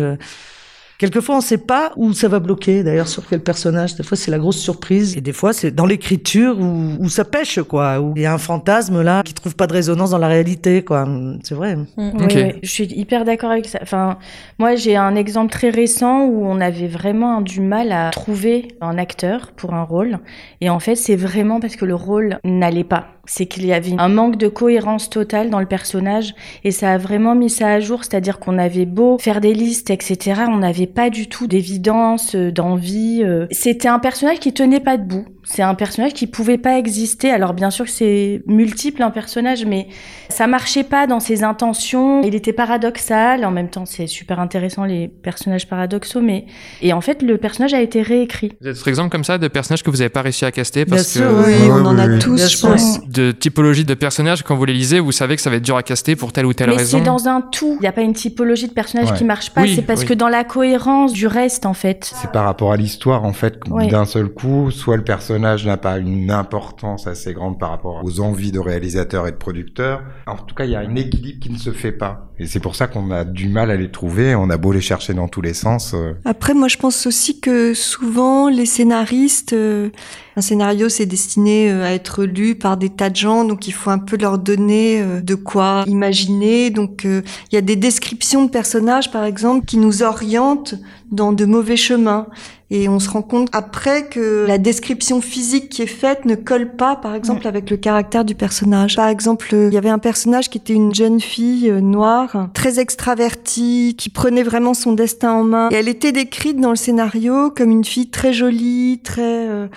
Quelquefois, 0.98 1.36
on 1.36 1.38
ne 1.38 1.42
sait 1.44 1.58
pas 1.58 1.92
où 1.96 2.12
ça 2.12 2.26
va 2.26 2.40
bloquer, 2.40 2.82
d'ailleurs, 2.82 3.06
sur 3.06 3.24
quel 3.28 3.40
personnage. 3.40 3.94
Des 3.94 4.02
fois, 4.02 4.16
c'est 4.16 4.32
la 4.32 4.38
grosse 4.38 4.58
surprise. 4.58 5.16
Et 5.16 5.20
des 5.20 5.32
fois, 5.32 5.52
c'est 5.52 5.70
dans 5.70 5.86
l'écriture 5.86 6.58
où, 6.58 6.96
où, 6.98 7.08
ça 7.08 7.24
pêche, 7.24 7.60
quoi. 7.62 8.00
Où 8.00 8.14
il 8.16 8.22
y 8.22 8.26
a 8.26 8.34
un 8.34 8.38
fantasme, 8.38 9.00
là, 9.02 9.22
qui 9.22 9.32
trouve 9.32 9.54
pas 9.54 9.68
de 9.68 9.74
résonance 9.74 10.10
dans 10.10 10.18
la 10.18 10.26
réalité, 10.26 10.82
quoi. 10.82 11.06
C'est 11.44 11.54
vrai. 11.54 11.76
Mm. 11.76 12.10
Oui, 12.18 12.52
je 12.64 12.68
suis 12.68 12.86
hyper 12.86 13.24
d'accord 13.24 13.52
avec 13.52 13.66
ça. 13.66 13.78
Enfin, 13.80 14.18
moi, 14.58 14.74
j'ai 14.74 14.96
un 14.96 15.14
exemple 15.14 15.52
très 15.52 15.70
récent 15.70 16.24
où 16.24 16.44
on 16.44 16.60
avait 16.60 16.88
vraiment 16.88 17.42
du 17.42 17.60
mal 17.60 17.92
à 17.92 18.10
trouver 18.10 18.66
un 18.80 18.98
acteur 18.98 19.52
pour 19.52 19.74
un 19.74 19.84
rôle. 19.84 20.18
Et 20.60 20.68
en 20.68 20.80
fait, 20.80 20.96
c'est 20.96 21.16
vraiment 21.16 21.60
parce 21.60 21.76
que 21.76 21.84
le 21.84 21.94
rôle 21.94 22.40
n'allait 22.42 22.82
pas 22.82 23.17
c'est 23.28 23.46
qu'il 23.46 23.64
y 23.66 23.72
avait 23.72 23.94
un 23.98 24.08
manque 24.08 24.36
de 24.36 24.48
cohérence 24.48 25.10
totale 25.10 25.50
dans 25.50 25.60
le 25.60 25.66
personnage 25.66 26.34
et 26.64 26.70
ça 26.70 26.92
a 26.92 26.98
vraiment 26.98 27.34
mis 27.34 27.50
ça 27.50 27.68
à 27.68 27.80
jour, 27.80 28.02
c'est-à-dire 28.02 28.38
qu'on 28.38 28.58
avait 28.58 28.86
beau 28.86 29.18
faire 29.18 29.40
des 29.40 29.54
listes, 29.54 29.90
etc., 29.90 30.42
on 30.48 30.58
n'avait 30.58 30.86
pas 30.86 31.10
du 31.10 31.28
tout 31.28 31.46
d'évidence, 31.46 32.34
euh, 32.34 32.50
d'envie. 32.50 33.22
Euh. 33.22 33.46
C'était 33.50 33.88
un 33.88 33.98
personnage 33.98 34.40
qui 34.40 34.52
tenait 34.52 34.80
pas 34.80 34.96
debout. 34.96 35.26
C'est 35.44 35.62
un 35.62 35.74
personnage 35.74 36.12
qui 36.12 36.26
pouvait 36.26 36.58
pas 36.58 36.78
exister. 36.78 37.30
Alors 37.30 37.54
bien 37.54 37.70
sûr 37.70 37.86
que 37.86 37.90
c'est 37.90 38.42
multiple 38.46 39.02
un 39.02 39.10
personnage, 39.10 39.64
mais 39.64 39.88
ça 40.28 40.46
marchait 40.46 40.84
pas 40.84 41.06
dans 41.06 41.20
ses 41.20 41.42
intentions. 41.42 42.22
Il 42.22 42.34
était 42.34 42.52
paradoxal. 42.52 43.46
En 43.46 43.50
même 43.50 43.70
temps, 43.70 43.86
c'est 43.86 44.06
super 44.06 44.40
intéressant 44.40 44.84
les 44.84 45.08
personnages 45.08 45.66
paradoxaux, 45.66 46.20
mais 46.20 46.44
et 46.82 46.92
en 46.92 47.00
fait 47.00 47.22
le 47.22 47.38
personnage 47.38 47.72
a 47.72 47.80
été 47.80 48.02
réécrit. 48.02 48.52
Vous 48.60 48.68
êtes 48.68 48.74
d'autres 48.74 48.88
exemples 48.88 49.10
comme 49.10 49.24
ça 49.24 49.38
de 49.38 49.48
personnages 49.48 49.82
que 49.82 49.90
vous 49.90 50.02
avez 50.02 50.10
pas 50.10 50.22
réussi 50.22 50.44
à 50.44 50.52
caster 50.52 50.84
parce 50.84 51.16
bien 51.16 51.22
sûr, 51.24 51.44
oui, 51.46 51.54
on 51.70 51.86
en 51.86 51.98
a 51.98 52.18
tous, 52.18 52.50
je 52.50 52.60
pense. 52.60 53.00
De 53.18 53.32
typologie 53.32 53.84
de 53.84 53.94
personnages 53.94 54.44
quand 54.44 54.54
vous 54.54 54.64
les 54.64 54.72
lisez, 54.72 55.00
vous 55.00 55.10
savez 55.10 55.34
que 55.34 55.42
ça 55.42 55.50
va 55.50 55.56
être 55.56 55.64
dur 55.64 55.76
à 55.76 55.82
caster 55.82 56.14
pour 56.14 56.32
telle 56.32 56.46
ou 56.46 56.52
telle 56.52 56.70
mais 56.70 56.76
raison. 56.76 56.98
C'est 56.98 57.04
dans 57.04 57.26
un 57.26 57.40
tout. 57.40 57.76
Il 57.80 57.82
n'y 57.82 57.88
a 57.88 57.92
pas 57.92 58.02
une 58.02 58.12
typologie 58.12 58.68
de 58.68 58.72
personnage 58.72 59.12
qui 59.14 59.24
marche 59.24 59.50
pas. 59.50 59.66
c'est 59.66 59.82
parce 59.82 60.04
que 60.04 60.14
dans 60.14 60.28
la 60.28 60.44
cohérence 60.44 61.12
du 61.12 61.26
reste, 61.26 61.66
en 61.66 61.74
fait. 61.74 62.12
C'est 62.14 62.30
par 62.30 62.44
rapport 62.44 62.70
à 62.70 62.76
l'histoire, 62.76 63.24
en 63.24 63.32
fait, 63.32 63.58
d'un 63.90 64.04
seul 64.04 64.28
coup, 64.28 64.70
soit 64.70 64.96
le 64.96 65.02
personnage 65.04 65.66
n'a 65.66 65.76
pas 65.76 65.98
une 65.98 66.30
importance 66.30 67.08
assez 67.08 67.32
grande 67.32 67.58
par 67.58 67.70
rapport 67.70 68.04
aux 68.04 68.20
envies 68.20 68.52
de 68.52 68.60
réalisateurs 68.60 69.26
et 69.26 69.32
de 69.32 69.36
producteurs. 69.36 70.02
En 70.28 70.36
tout 70.36 70.54
cas, 70.54 70.64
il 70.64 70.70
y 70.70 70.76
a 70.76 70.80
un 70.80 70.94
équilibre 70.94 71.40
qui 71.40 71.50
ne 71.50 71.58
se 71.58 71.72
fait 71.72 71.92
pas. 71.92 72.27
Et 72.40 72.46
c'est 72.46 72.60
pour 72.60 72.76
ça 72.76 72.86
qu'on 72.86 73.10
a 73.10 73.24
du 73.24 73.48
mal 73.48 73.70
à 73.70 73.76
les 73.76 73.90
trouver. 73.90 74.34
On 74.36 74.48
a 74.48 74.56
beau 74.56 74.72
les 74.72 74.80
chercher 74.80 75.12
dans 75.12 75.26
tous 75.26 75.40
les 75.40 75.54
sens. 75.54 75.92
Euh. 75.94 76.12
Après, 76.24 76.54
moi, 76.54 76.68
je 76.68 76.76
pense 76.76 77.06
aussi 77.06 77.40
que 77.40 77.74
souvent, 77.74 78.48
les 78.48 78.66
scénaristes, 78.66 79.54
euh, 79.54 79.90
un 80.36 80.40
scénario, 80.40 80.88
c'est 80.88 81.06
destiné 81.06 81.70
euh, 81.70 81.84
à 81.84 81.90
être 81.90 82.24
lu 82.24 82.54
par 82.54 82.76
des 82.76 82.90
tas 82.90 83.10
de 83.10 83.16
gens, 83.16 83.44
donc 83.44 83.66
il 83.66 83.72
faut 83.72 83.90
un 83.90 83.98
peu 83.98 84.16
leur 84.16 84.38
donner 84.38 85.02
de 85.22 85.34
quoi 85.34 85.82
imaginer. 85.88 86.70
Donc, 86.70 87.02
il 87.04 87.24
y 87.52 87.56
a 87.56 87.60
des 87.60 87.76
descriptions 87.76 88.44
de 88.44 88.50
personnages, 88.50 89.10
par 89.10 89.24
exemple, 89.24 89.66
qui 89.66 89.78
nous 89.78 90.02
orientent 90.02 90.74
dans 91.10 91.32
de 91.32 91.44
mauvais 91.44 91.76
chemins. 91.76 92.28
Et 92.70 92.86
on 92.88 92.98
se 92.98 93.08
rend 93.08 93.22
compte 93.22 93.48
après 93.52 94.08
que 94.08 94.44
la 94.46 94.58
description 94.58 95.22
physique 95.22 95.70
qui 95.70 95.80
est 95.80 95.86
faite 95.86 96.26
ne 96.26 96.34
colle 96.34 96.76
pas, 96.76 96.96
par 96.96 97.14
exemple, 97.14 97.48
avec 97.48 97.70
le 97.70 97.78
caractère 97.78 98.26
du 98.26 98.34
personnage. 98.34 98.96
Par 98.96 99.08
exemple, 99.08 99.48
il 99.52 99.72
y 99.72 99.78
avait 99.78 99.88
un 99.88 99.98
personnage 99.98 100.50
qui 100.50 100.58
était 100.58 100.74
une 100.74 100.94
jeune 100.94 101.18
fille 101.18 101.70
euh, 101.70 101.80
noire, 101.80 102.50
très 102.52 102.78
extravertie, 102.78 103.94
qui 103.96 104.10
prenait 104.10 104.42
vraiment 104.42 104.74
son 104.74 104.92
destin 104.92 105.32
en 105.32 105.44
main. 105.44 105.70
Et 105.70 105.76
elle 105.76 105.88
était 105.88 106.12
décrite 106.12 106.60
dans 106.60 106.70
le 106.70 106.76
scénario 106.76 107.50
comme 107.50 107.70
une 107.70 107.84
fille 107.84 108.10
très 108.10 108.34
jolie, 108.34 109.00
très... 109.02 109.48
Euh, 109.48 109.68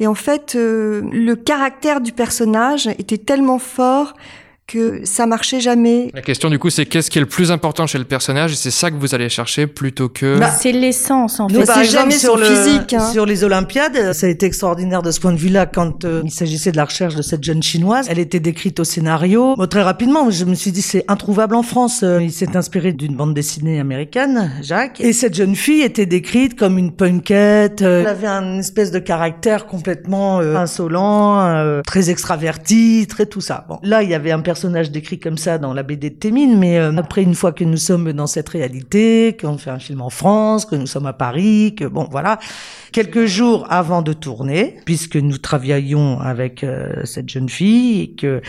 et 0.00 0.08
en 0.08 0.16
fait, 0.16 0.54
euh, 0.56 1.02
le 1.12 1.36
caractère 1.36 2.00
du 2.00 2.10
personnage 2.10 2.88
était 2.98 3.18
tellement 3.18 3.58
fort 3.58 4.14
que 4.70 5.00
ça 5.04 5.26
marchait 5.26 5.60
jamais. 5.60 6.10
La 6.14 6.22
question 6.22 6.48
du 6.48 6.58
coup, 6.58 6.70
c'est 6.70 6.86
qu'est-ce 6.86 7.10
qui 7.10 7.18
est 7.18 7.20
le 7.20 7.26
plus 7.26 7.50
important 7.50 7.86
chez 7.86 7.98
le 7.98 8.04
personnage 8.04 8.52
et 8.52 8.56
c'est 8.56 8.70
ça 8.70 8.90
que 8.90 8.96
vous 8.96 9.14
allez 9.14 9.28
chercher 9.28 9.66
plutôt 9.66 10.08
que. 10.08 10.38
Bah, 10.38 10.50
c'est 10.50 10.72
l'essence 10.72 11.40
en 11.40 11.48
fait. 11.48 11.66
C'est 11.66 11.84
jamais 11.84 12.18
sur 12.18 12.36
le 12.36 12.44
physique. 12.44 12.94
Hein. 12.94 13.10
Sur 13.12 13.26
les 13.26 13.42
Olympiades, 13.42 14.12
ça 14.12 14.26
a 14.26 14.30
été 14.30 14.46
extraordinaire 14.46 15.02
de 15.02 15.10
ce 15.10 15.18
point 15.18 15.32
de 15.32 15.38
vue-là 15.38 15.66
quand 15.66 16.04
euh, 16.04 16.22
il 16.24 16.30
s'agissait 16.30 16.70
de 16.70 16.76
la 16.76 16.84
recherche 16.84 17.16
de 17.16 17.22
cette 17.22 17.42
jeune 17.42 17.62
chinoise. 17.62 18.06
Elle 18.08 18.20
était 18.20 18.38
décrite 18.38 18.78
au 18.78 18.84
scénario. 18.84 19.56
Bon, 19.56 19.66
très 19.66 19.82
rapidement, 19.82 20.30
je 20.30 20.44
me 20.44 20.54
suis 20.54 20.70
dit 20.70 20.82
c'est 20.82 21.04
introuvable 21.08 21.56
en 21.56 21.62
France. 21.62 22.02
Euh, 22.04 22.22
il 22.22 22.32
s'est 22.32 22.56
inspiré 22.56 22.92
d'une 22.92 23.16
bande 23.16 23.34
dessinée 23.34 23.80
américaine, 23.80 24.52
Jacques, 24.62 25.00
et 25.00 25.12
cette 25.12 25.34
jeune 25.34 25.56
fille 25.56 25.82
était 25.82 26.06
décrite 26.06 26.56
comme 26.56 26.78
une 26.78 26.92
punkette. 26.92 27.82
Euh, 27.82 28.02
elle 28.02 28.06
avait 28.06 28.28
un 28.28 28.58
espèce 28.58 28.92
de 28.92 29.00
caractère 29.00 29.66
complètement 29.66 30.38
insolent, 30.38 31.82
très 31.84 32.10
extraverti, 32.10 33.06
très 33.08 33.26
tout 33.26 33.40
ça. 33.40 33.64
Bon, 33.68 33.78
là, 33.82 34.04
il 34.04 34.10
y 34.10 34.14
avait 34.14 34.30
un 34.30 34.40
personnage 34.40 34.59
personnage 34.60 34.90
décrit 34.90 35.18
comme 35.18 35.38
ça 35.38 35.56
dans 35.56 35.72
la 35.72 35.82
BD 35.82 36.10
de 36.10 36.16
Témine, 36.16 36.58
mais 36.58 36.78
euh, 36.78 36.94
après, 36.98 37.22
une 37.22 37.34
fois 37.34 37.52
que 37.52 37.64
nous 37.64 37.78
sommes 37.78 38.12
dans 38.12 38.26
cette 38.26 38.50
réalité, 38.50 39.34
qu'on 39.40 39.56
fait 39.56 39.70
un 39.70 39.78
film 39.78 40.02
en 40.02 40.10
France, 40.10 40.66
que 40.66 40.76
nous 40.76 40.86
sommes 40.86 41.06
à 41.06 41.14
Paris, 41.14 41.74
que 41.74 41.86
bon, 41.86 42.06
voilà, 42.10 42.38
quelques 42.92 43.24
jours 43.24 43.66
avant 43.70 44.02
de 44.02 44.12
tourner, 44.12 44.76
puisque 44.84 45.16
nous 45.16 45.38
travaillions 45.38 46.20
avec 46.20 46.62
euh, 46.62 47.06
cette 47.06 47.30
jeune 47.30 47.48
fille 47.48 48.02
et 48.02 48.10
que 48.10 48.42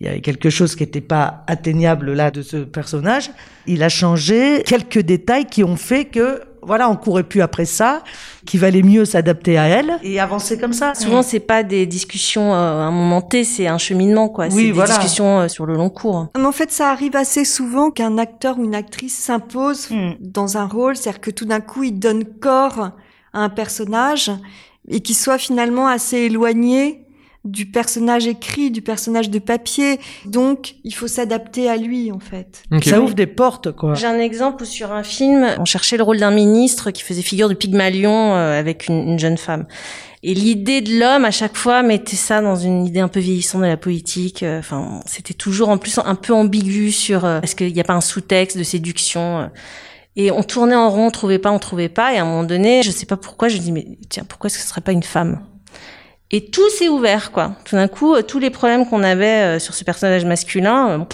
il 0.00 0.06
y 0.08 0.10
avait 0.10 0.20
quelque 0.20 0.50
chose 0.50 0.74
qui 0.74 0.82
n'était 0.82 1.00
pas 1.00 1.44
atteignable 1.46 2.12
là 2.12 2.32
de 2.32 2.42
ce 2.42 2.56
personnage. 2.56 3.30
Il 3.68 3.84
a 3.84 3.88
changé 3.88 4.64
quelques 4.66 4.98
détails 4.98 5.46
qui 5.46 5.62
ont 5.62 5.76
fait 5.76 6.06
que 6.06 6.40
voilà, 6.66 6.90
on 6.90 6.96
courait 6.96 7.22
plus 7.22 7.40
après 7.40 7.64
ça, 7.64 8.02
qu'il 8.44 8.60
valait 8.60 8.82
mieux 8.82 9.04
s'adapter 9.04 9.56
à 9.56 9.66
elle 9.66 9.98
et 10.02 10.20
avancer 10.20 10.58
comme 10.58 10.72
ça. 10.72 10.94
Souvent, 10.94 11.22
c'est 11.22 11.40
pas 11.40 11.62
des 11.62 11.86
discussions 11.86 12.52
euh, 12.52 12.56
à 12.56 12.84
un 12.84 12.90
moment 12.90 13.22
T, 13.22 13.44
c'est 13.44 13.68
un 13.68 13.78
cheminement, 13.78 14.28
quoi. 14.28 14.48
Oui, 14.50 14.72
c'est 14.74 14.80
des 14.80 14.86
discussions 14.86 15.40
euh, 15.40 15.48
sur 15.48 15.64
le 15.64 15.74
long 15.74 15.88
cours. 15.88 16.28
Mais 16.36 16.44
en 16.44 16.52
fait, 16.52 16.72
ça 16.72 16.90
arrive 16.90 17.16
assez 17.16 17.44
souvent 17.44 17.90
qu'un 17.90 18.18
acteur 18.18 18.58
ou 18.58 18.64
une 18.64 18.74
actrice 18.74 19.16
s'impose 19.16 19.90
hmm. 19.90 20.14
dans 20.20 20.58
un 20.58 20.66
rôle, 20.66 20.96
c'est-à-dire 20.96 21.20
que 21.20 21.30
tout 21.30 21.46
d'un 21.46 21.60
coup, 21.60 21.84
il 21.84 21.98
donne 21.98 22.24
corps 22.24 22.90
à 23.32 23.40
un 23.40 23.48
personnage 23.48 24.30
et 24.88 25.00
qu'il 25.00 25.16
soit 25.16 25.38
finalement 25.38 25.86
assez 25.86 26.16
éloigné 26.18 27.05
du 27.46 27.66
personnage 27.66 28.26
écrit, 28.26 28.70
du 28.70 28.82
personnage 28.82 29.30
de 29.30 29.38
papier. 29.38 29.98
Donc, 30.24 30.74
il 30.84 30.94
faut 30.94 31.06
s'adapter 31.06 31.68
à 31.68 31.76
lui, 31.76 32.10
en 32.12 32.18
fait. 32.18 32.62
Ça 32.82 33.00
ouvre 33.00 33.14
des 33.14 33.26
portes, 33.26 33.72
quoi. 33.72 33.94
J'ai 33.94 34.06
un 34.06 34.18
exemple 34.18 34.66
sur 34.66 34.92
un 34.92 35.02
film, 35.02 35.46
on 35.58 35.64
cherchait 35.64 35.96
le 35.96 36.02
rôle 36.02 36.18
d'un 36.18 36.30
ministre 36.30 36.90
qui 36.90 37.02
faisait 37.02 37.22
figure 37.22 37.48
de 37.48 37.54
Pygmalion 37.54 38.34
euh, 38.34 38.58
avec 38.58 38.88
une, 38.88 39.18
jeune 39.18 39.38
femme. 39.38 39.66
Et 40.22 40.34
l'idée 40.34 40.80
de 40.80 40.98
l'homme, 40.98 41.24
à 41.24 41.30
chaque 41.30 41.56
fois, 41.56 41.82
mettait 41.82 42.16
ça 42.16 42.40
dans 42.40 42.56
une 42.56 42.84
idée 42.84 43.00
un 43.00 43.08
peu 43.08 43.20
vieillissante 43.20 43.62
de 43.62 43.66
la 43.66 43.76
politique. 43.76 44.42
Euh, 44.42 44.58
enfin, 44.58 45.00
c'était 45.06 45.34
toujours 45.34 45.68
en 45.68 45.78
plus 45.78 45.98
un 45.98 46.14
peu 46.14 46.32
ambigu 46.32 46.90
sur 46.90 47.24
euh, 47.24 47.40
est-ce 47.42 47.54
qu'il 47.54 47.72
n'y 47.72 47.80
a 47.80 47.84
pas 47.84 47.94
un 47.94 48.00
sous-texte 48.00 48.58
de 48.58 48.64
séduction. 48.64 49.50
et 50.16 50.30
on 50.30 50.42
tournait 50.42 50.74
en 50.74 50.90
rond, 50.90 51.06
on 51.06 51.10
trouvait 51.10 51.38
pas, 51.38 51.52
on 51.52 51.58
trouvait 51.58 51.88
pas. 51.88 52.12
Et 52.12 52.18
à 52.18 52.22
un 52.22 52.24
moment 52.24 52.44
donné, 52.44 52.82
je 52.82 52.90
sais 52.90 53.06
pas 53.06 53.16
pourquoi, 53.16 53.48
je 53.48 53.58
dis 53.58 53.72
mais 53.72 53.86
tiens, 54.08 54.24
pourquoi 54.28 54.48
est-ce 54.48 54.56
que 54.58 54.62
ce 54.62 54.68
serait 54.68 54.80
pas 54.80 54.92
une 54.92 55.02
femme? 55.02 55.40
Et 56.30 56.50
tout 56.50 56.68
s'est 56.70 56.88
ouvert, 56.88 57.30
quoi. 57.30 57.52
Tout 57.64 57.76
d'un 57.76 57.88
coup, 57.88 58.14
euh, 58.14 58.22
tous 58.22 58.38
les 58.38 58.50
problèmes 58.50 58.86
qu'on 58.86 59.02
avait 59.02 59.56
euh, 59.56 59.58
sur 59.58 59.74
ce 59.74 59.84
personnage 59.84 60.24
masculin, 60.24 60.88
euh, 60.90 61.04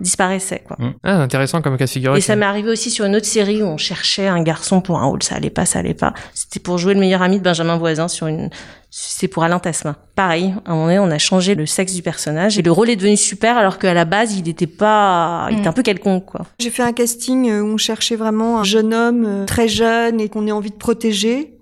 disparaissait 0.00 0.62
quoi. 0.66 0.76
Ah, 1.02 1.16
intéressant 1.16 1.60
comme 1.60 1.76
cas 1.76 1.86
de 1.86 1.90
figure. 1.90 2.16
Et 2.16 2.20
ça 2.20 2.36
m'est 2.36 2.46
arrivé 2.46 2.70
aussi 2.70 2.90
sur 2.90 3.04
une 3.04 3.16
autre 3.16 3.26
série 3.26 3.62
où 3.62 3.66
on 3.66 3.76
cherchait 3.76 4.28
un 4.28 4.42
garçon 4.42 4.80
pour 4.80 4.98
un 4.98 5.06
rôle, 5.06 5.22
ça 5.22 5.34
allait 5.34 5.50
pas, 5.50 5.66
ça 5.66 5.80
allait 5.80 5.94
pas. 5.94 6.14
C'était 6.34 6.60
pour 6.60 6.78
jouer 6.78 6.94
le 6.94 7.00
meilleur 7.00 7.22
ami 7.22 7.38
de 7.38 7.42
Benjamin 7.42 7.76
Voisin 7.76 8.08
sur 8.08 8.26
une, 8.28 8.50
c'est 8.90 9.28
pour 9.28 9.42
Alain 9.42 9.58
Tasmin. 9.58 9.96
Pareil, 10.14 10.54
à 10.64 10.70
un 10.70 10.74
moment 10.74 10.86
donné, 10.86 10.98
on 10.98 11.10
a 11.10 11.18
changé 11.18 11.54
le 11.54 11.66
sexe 11.66 11.94
du 11.94 12.02
personnage 12.02 12.58
et 12.58 12.62
le 12.62 12.70
rôle 12.70 12.90
est 12.90 12.96
devenu 12.96 13.16
super 13.16 13.58
alors 13.58 13.78
qu'à 13.78 13.92
la 13.92 14.04
base, 14.04 14.36
il 14.36 14.48
était 14.48 14.66
pas, 14.66 15.48
il 15.50 15.58
était 15.58 15.68
un 15.68 15.72
peu 15.72 15.82
quelconque, 15.82 16.26
quoi. 16.26 16.42
J'ai 16.60 16.70
fait 16.70 16.82
un 16.82 16.92
casting 16.92 17.50
où 17.60 17.66
on 17.66 17.76
cherchait 17.76 18.16
vraiment 18.16 18.60
un 18.60 18.64
jeune 18.64 18.94
homme 18.94 19.24
euh, 19.26 19.44
très 19.46 19.68
jeune 19.68 20.20
et 20.20 20.28
qu'on 20.28 20.46
ait 20.46 20.52
envie 20.52 20.70
de 20.70 20.76
protéger. 20.76 21.57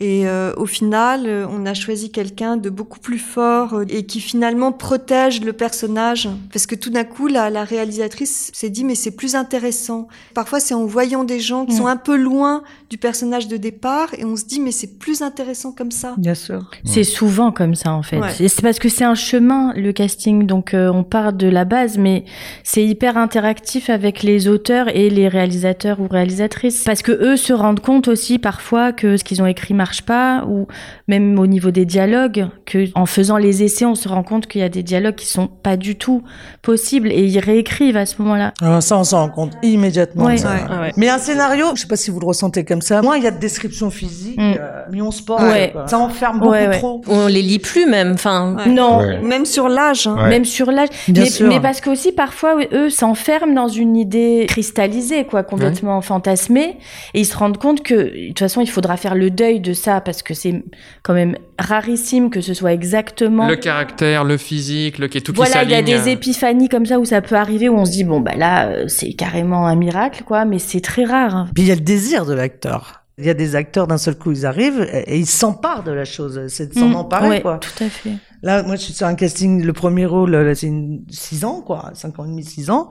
Et 0.00 0.28
euh, 0.28 0.52
au 0.56 0.66
final, 0.66 1.24
euh, 1.26 1.44
on 1.50 1.66
a 1.66 1.74
choisi 1.74 2.12
quelqu'un 2.12 2.56
de 2.56 2.70
beaucoup 2.70 3.00
plus 3.00 3.18
fort 3.18 3.74
euh, 3.74 3.84
et 3.88 4.06
qui 4.06 4.20
finalement 4.20 4.70
protège 4.70 5.40
le 5.42 5.52
personnage. 5.52 6.28
Parce 6.52 6.66
que 6.66 6.76
tout 6.76 6.90
d'un 6.90 7.02
coup, 7.02 7.26
la, 7.26 7.50
la 7.50 7.64
réalisatrice 7.64 8.52
s'est 8.54 8.70
dit, 8.70 8.84
mais 8.84 8.94
c'est 8.94 9.10
plus 9.16 9.34
intéressant. 9.34 10.06
Parfois, 10.34 10.60
c'est 10.60 10.74
en 10.74 10.86
voyant 10.86 11.24
des 11.24 11.40
gens 11.40 11.66
qui 11.66 11.72
Mm. 11.74 11.78
sont 11.78 11.86
un 11.88 11.96
peu 11.96 12.16
loin 12.16 12.62
du 12.90 12.96
personnage 12.96 13.48
de 13.48 13.56
départ 13.56 14.14
et 14.16 14.24
on 14.24 14.36
se 14.36 14.44
dit, 14.44 14.60
mais 14.60 14.70
c'est 14.70 14.98
plus 15.00 15.20
intéressant 15.20 15.72
comme 15.72 15.90
ça. 15.90 16.14
Bien 16.16 16.34
sûr. 16.36 16.70
C'est 16.84 17.02
souvent 17.02 17.50
comme 17.50 17.74
ça 17.74 17.90
en 17.92 18.04
fait. 18.04 18.20
Ouais. 18.20 18.30
C'est 18.48 18.62
parce 18.62 18.78
que 18.78 18.88
c'est 18.88 19.04
un 19.04 19.16
chemin 19.16 19.72
le 19.74 19.92
casting, 19.92 20.46
donc 20.46 20.74
euh, 20.74 20.90
on 20.92 21.02
part 21.02 21.32
de 21.32 21.48
la 21.48 21.64
base, 21.64 21.98
mais 21.98 22.24
c'est 22.62 22.84
hyper 22.84 23.16
interactif 23.16 23.90
avec 23.90 24.22
les 24.22 24.46
auteurs 24.46 24.94
et 24.94 25.10
les 25.10 25.26
réalisateurs 25.26 25.98
ou 26.00 26.06
réalisatrices, 26.08 26.84
parce 26.84 27.02
que 27.02 27.10
eux 27.12 27.36
se 27.36 27.52
rendent 27.52 27.80
compte 27.80 28.06
aussi 28.06 28.38
parfois 28.38 28.92
que 28.92 29.16
ce 29.16 29.24
qu'ils 29.24 29.42
ont 29.42 29.46
écrit 29.46 29.74
marche 29.88 30.02
pas, 30.02 30.44
ou 30.46 30.66
même 31.08 31.38
au 31.38 31.46
niveau 31.46 31.70
des 31.70 31.86
dialogues, 31.86 32.46
que 32.66 32.88
en 32.94 33.06
faisant 33.06 33.38
les 33.38 33.62
essais, 33.62 33.86
on 33.86 33.94
se 33.94 34.06
rend 34.06 34.22
compte 34.22 34.46
qu'il 34.46 34.60
y 34.60 34.64
a 34.64 34.68
des 34.68 34.82
dialogues 34.82 35.14
qui 35.14 35.24
sont 35.26 35.46
pas 35.46 35.78
du 35.78 35.96
tout 35.96 36.22
possibles 36.60 37.10
et 37.10 37.22
ils 37.24 37.38
réécrivent 37.38 37.96
à 37.96 38.04
ce 38.04 38.20
moment-là. 38.20 38.52
Alors 38.60 38.82
ça, 38.82 38.98
on 38.98 39.04
s'en 39.04 39.20
rend 39.22 39.28
compte 39.30 39.52
immédiatement. 39.62 40.26
Ouais. 40.26 40.36
ça. 40.36 40.50
Ouais. 40.52 40.60
Ah 40.68 40.80
ouais. 40.82 40.92
Mais 40.98 41.08
un 41.08 41.16
scénario, 41.16 41.68
je 41.74 41.80
sais 41.80 41.86
pas 41.86 41.96
si 41.96 42.10
vous 42.10 42.20
le 42.20 42.26
ressentez 42.26 42.66
comme 42.66 42.82
ça. 42.82 43.00
Moi, 43.00 43.16
il 43.16 43.24
y 43.24 43.26
a 43.26 43.30
de 43.30 43.38
description 43.38 43.88
physique, 43.90 44.36
Mm. 44.38 44.54
euh, 44.60 44.82
mais 44.92 45.00
on 45.00 45.10
se 45.10 45.22
porte. 45.22 45.42
Ça 45.86 45.98
enferme 45.98 46.38
beaucoup 46.40 46.50
Ouais, 46.50 46.68
ouais. 46.68 46.78
trop. 46.78 47.00
On 47.08 47.26
les 47.28 47.40
lit 47.40 47.58
plus 47.58 47.86
même, 47.86 48.12
enfin. 48.12 48.56
Ouais. 48.58 48.66
Non. 48.70 48.98
Ouais. 48.98 49.20
Même 49.22 49.46
sur 49.46 49.70
l'âge. 49.70 50.06
hein. 50.06 50.16
Ouais. 50.18 50.28
Même 50.28 50.44
sur 50.44 50.70
l'âge, 50.70 50.88
Bien 51.08 51.22
mais, 51.22 51.30
sûr. 51.30 51.48
mais 51.48 51.60
parce 51.60 51.80
qu'aussi 51.80 52.12
parfois 52.12 52.56
oui, 52.56 52.68
eux 52.72 52.90
s'enferment 52.90 53.54
dans 53.54 53.68
une 53.68 53.96
idée 53.96 54.44
cristallisée, 54.48 55.24
quoi, 55.24 55.42
complètement 55.44 56.02
fantasmée, 56.02 56.76
et 57.14 57.20
ils 57.20 57.24
se 57.24 57.36
rendent 57.36 57.56
compte 57.58 57.82
que 57.82 57.94
de 57.94 58.28
toute 58.28 58.38
façon 58.40 58.60
il 58.60 58.68
faudra 58.68 58.96
faire 58.98 59.14
le 59.14 59.30
deuil 59.30 59.60
de 59.60 59.72
ça 59.78 60.00
parce 60.00 60.22
que 60.22 60.34
c'est 60.34 60.62
quand 61.02 61.14
même 61.14 61.36
rarissime 61.58 62.30
que 62.30 62.40
ce 62.40 62.52
soit 62.54 62.72
exactement. 62.72 63.48
Le 63.48 63.56
caractère, 63.56 64.24
le 64.24 64.36
physique, 64.36 64.98
le 64.98 65.08
qui 65.08 65.18
est 65.18 65.20
tout 65.22 65.32
qui 65.32 65.36
Voilà, 65.36 65.62
il 65.64 65.70
y 65.70 65.74
a 65.74 65.82
des 65.82 66.08
épiphanies 66.10 66.68
comme 66.68 66.86
ça 66.86 66.98
où 66.98 67.04
ça 67.04 67.20
peut 67.22 67.36
arriver 67.36 67.68
où 67.68 67.76
on 67.78 67.84
se 67.84 67.92
dit 67.92 68.04
bon 68.04 68.20
bah 68.20 68.34
là 68.36 68.66
euh, 68.68 68.84
c'est 68.88 69.12
carrément 69.14 69.66
un 69.66 69.76
miracle 69.76 70.22
quoi, 70.24 70.44
mais 70.44 70.58
c'est 70.58 70.80
très 70.80 71.04
rare. 71.04 71.34
hein. 71.34 71.48
Puis 71.54 71.64
il 71.64 71.68
y 71.68 71.72
a 71.72 71.76
le 71.76 71.80
désir 71.80 72.26
de 72.26 72.34
l'acteur. 72.34 73.04
Il 73.20 73.24
y 73.24 73.30
a 73.30 73.34
des 73.34 73.56
acteurs 73.56 73.88
d'un 73.88 73.98
seul 73.98 74.16
coup, 74.16 74.30
ils 74.30 74.46
arrivent 74.46 74.88
et 74.92 75.18
ils 75.18 75.26
s'emparent 75.26 75.82
de 75.82 75.90
la 75.90 76.04
chose. 76.04 76.40
C'est 76.46 76.68
de 76.72 76.74
s'en 76.78 76.90
Mm, 76.90 76.94
emparer, 76.94 77.28
ouais, 77.28 77.40
quoi. 77.40 77.58
Tout 77.58 77.82
à 77.84 77.88
fait. 77.88 78.12
Là, 78.44 78.62
moi, 78.62 78.76
je 78.76 78.82
suis 78.82 78.92
sur 78.92 79.08
un 79.08 79.16
casting, 79.16 79.64
le 79.64 79.72
premier 79.72 80.06
rôle, 80.06 80.30
là, 80.36 80.54
c'est 80.54 80.68
une 80.68 81.02
6 81.10 81.44
ans, 81.44 81.60
quoi, 81.60 81.90
5 81.94 82.16
ans 82.20 82.26
et 82.26 82.28
demi, 82.28 82.44
6 82.44 82.70
ans. 82.70 82.90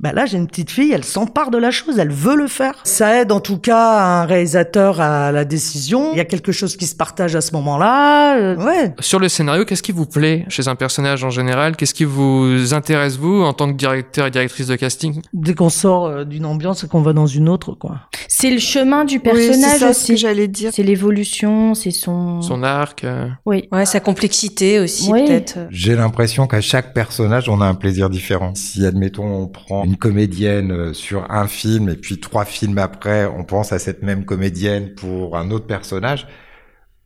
Bah 0.00 0.12
là, 0.12 0.24
j'ai 0.26 0.38
une 0.38 0.46
petite 0.46 0.70
fille, 0.70 0.92
elle 0.92 1.04
s'empare 1.04 1.50
de 1.50 1.58
la 1.58 1.70
chose, 1.70 1.98
elle 1.98 2.10
veut 2.10 2.34
le 2.36 2.46
faire. 2.46 2.74
Ça 2.84 3.20
aide 3.20 3.32
en 3.32 3.40
tout 3.40 3.58
cas 3.58 4.00
un 4.00 4.24
réalisateur 4.24 5.00
à 5.00 5.30
la 5.30 5.44
décision. 5.44 6.12
Il 6.12 6.16
y 6.18 6.20
a 6.20 6.24
quelque 6.24 6.52
chose 6.52 6.76
qui 6.76 6.86
se 6.86 6.94
partage 6.96 7.36
à 7.36 7.40
ce 7.42 7.52
moment-là. 7.52 8.38
euh, 8.38 8.56
ouais. 8.56 8.94
Sur 9.00 9.18
le 9.18 9.28
scénario, 9.28 9.64
qu'est-ce 9.64 9.82
qui 9.82 9.92
vous 9.92 10.06
plaît 10.06 10.46
chez 10.48 10.68
un 10.68 10.74
personnage 10.74 11.22
en 11.22 11.30
général? 11.30 11.76
Qu'est-ce 11.76 11.92
qui 11.94 12.04
vous 12.04 12.72
intéresse 12.72 13.16
vous 13.18 13.42
en 13.42 13.52
tant 13.52 13.68
que 13.70 13.76
directeur 13.76 14.26
et 14.26 14.30
directrice 14.30 14.66
de 14.68 14.76
casting? 14.76 15.20
Dès 15.34 15.54
qu'on 15.54 15.68
sort 15.68 16.06
euh, 16.06 16.24
d'une 16.24 16.46
ambiance 16.46 16.82
et 16.84 16.88
qu'on 16.88 17.02
va 17.02 17.12
dans 17.12 17.26
une 17.26 17.48
autre, 17.48 17.72
quoi. 17.74 17.98
C'est 18.28 18.50
le 18.50 18.58
chemin 18.58 19.04
du 19.04 19.16
Oui, 19.16 19.22
c'est 19.24 19.30
personnage 19.48 19.80
ça 19.80 19.92
ce 19.92 20.06
que 20.06 20.12
aussi. 20.12 20.16
j'allais 20.16 20.48
dire. 20.48 20.70
C'est 20.72 20.82
l'évolution, 20.82 21.74
c'est 21.74 21.90
son. 21.90 22.40
Son 22.40 22.62
arc 22.62 23.04
euh, 23.04 23.28
Oui. 23.44 23.68
Ouais, 23.72 23.84
sa 23.84 24.00
complexité 24.00 24.78
aussi, 24.80 25.10
Oui. 25.12 25.26
peut-être. 25.26 25.58
J'ai 25.70 25.94
l'impression 25.94 26.46
qu'à 26.46 26.60
chaque 26.60 26.94
personnage, 26.94 27.48
on 27.48 27.60
a 27.60 27.66
un 27.66 27.74
plaisir 27.74 28.08
différent. 28.08 28.52
Si, 28.54 28.86
admettons, 28.86 29.26
on 29.26 29.46
prend 29.46 29.84
une 29.90 29.96
comédienne 29.96 30.70
euh, 30.70 30.94
sur 30.94 31.28
un 31.32 31.48
film 31.48 31.88
et 31.88 31.96
puis 31.96 32.20
trois 32.20 32.44
films 32.44 32.78
après, 32.78 33.26
on 33.26 33.42
pense 33.42 33.72
à 33.72 33.80
cette 33.80 34.02
même 34.02 34.24
comédienne 34.24 34.94
pour 34.94 35.36
un 35.36 35.50
autre 35.50 35.66
personnage, 35.66 36.28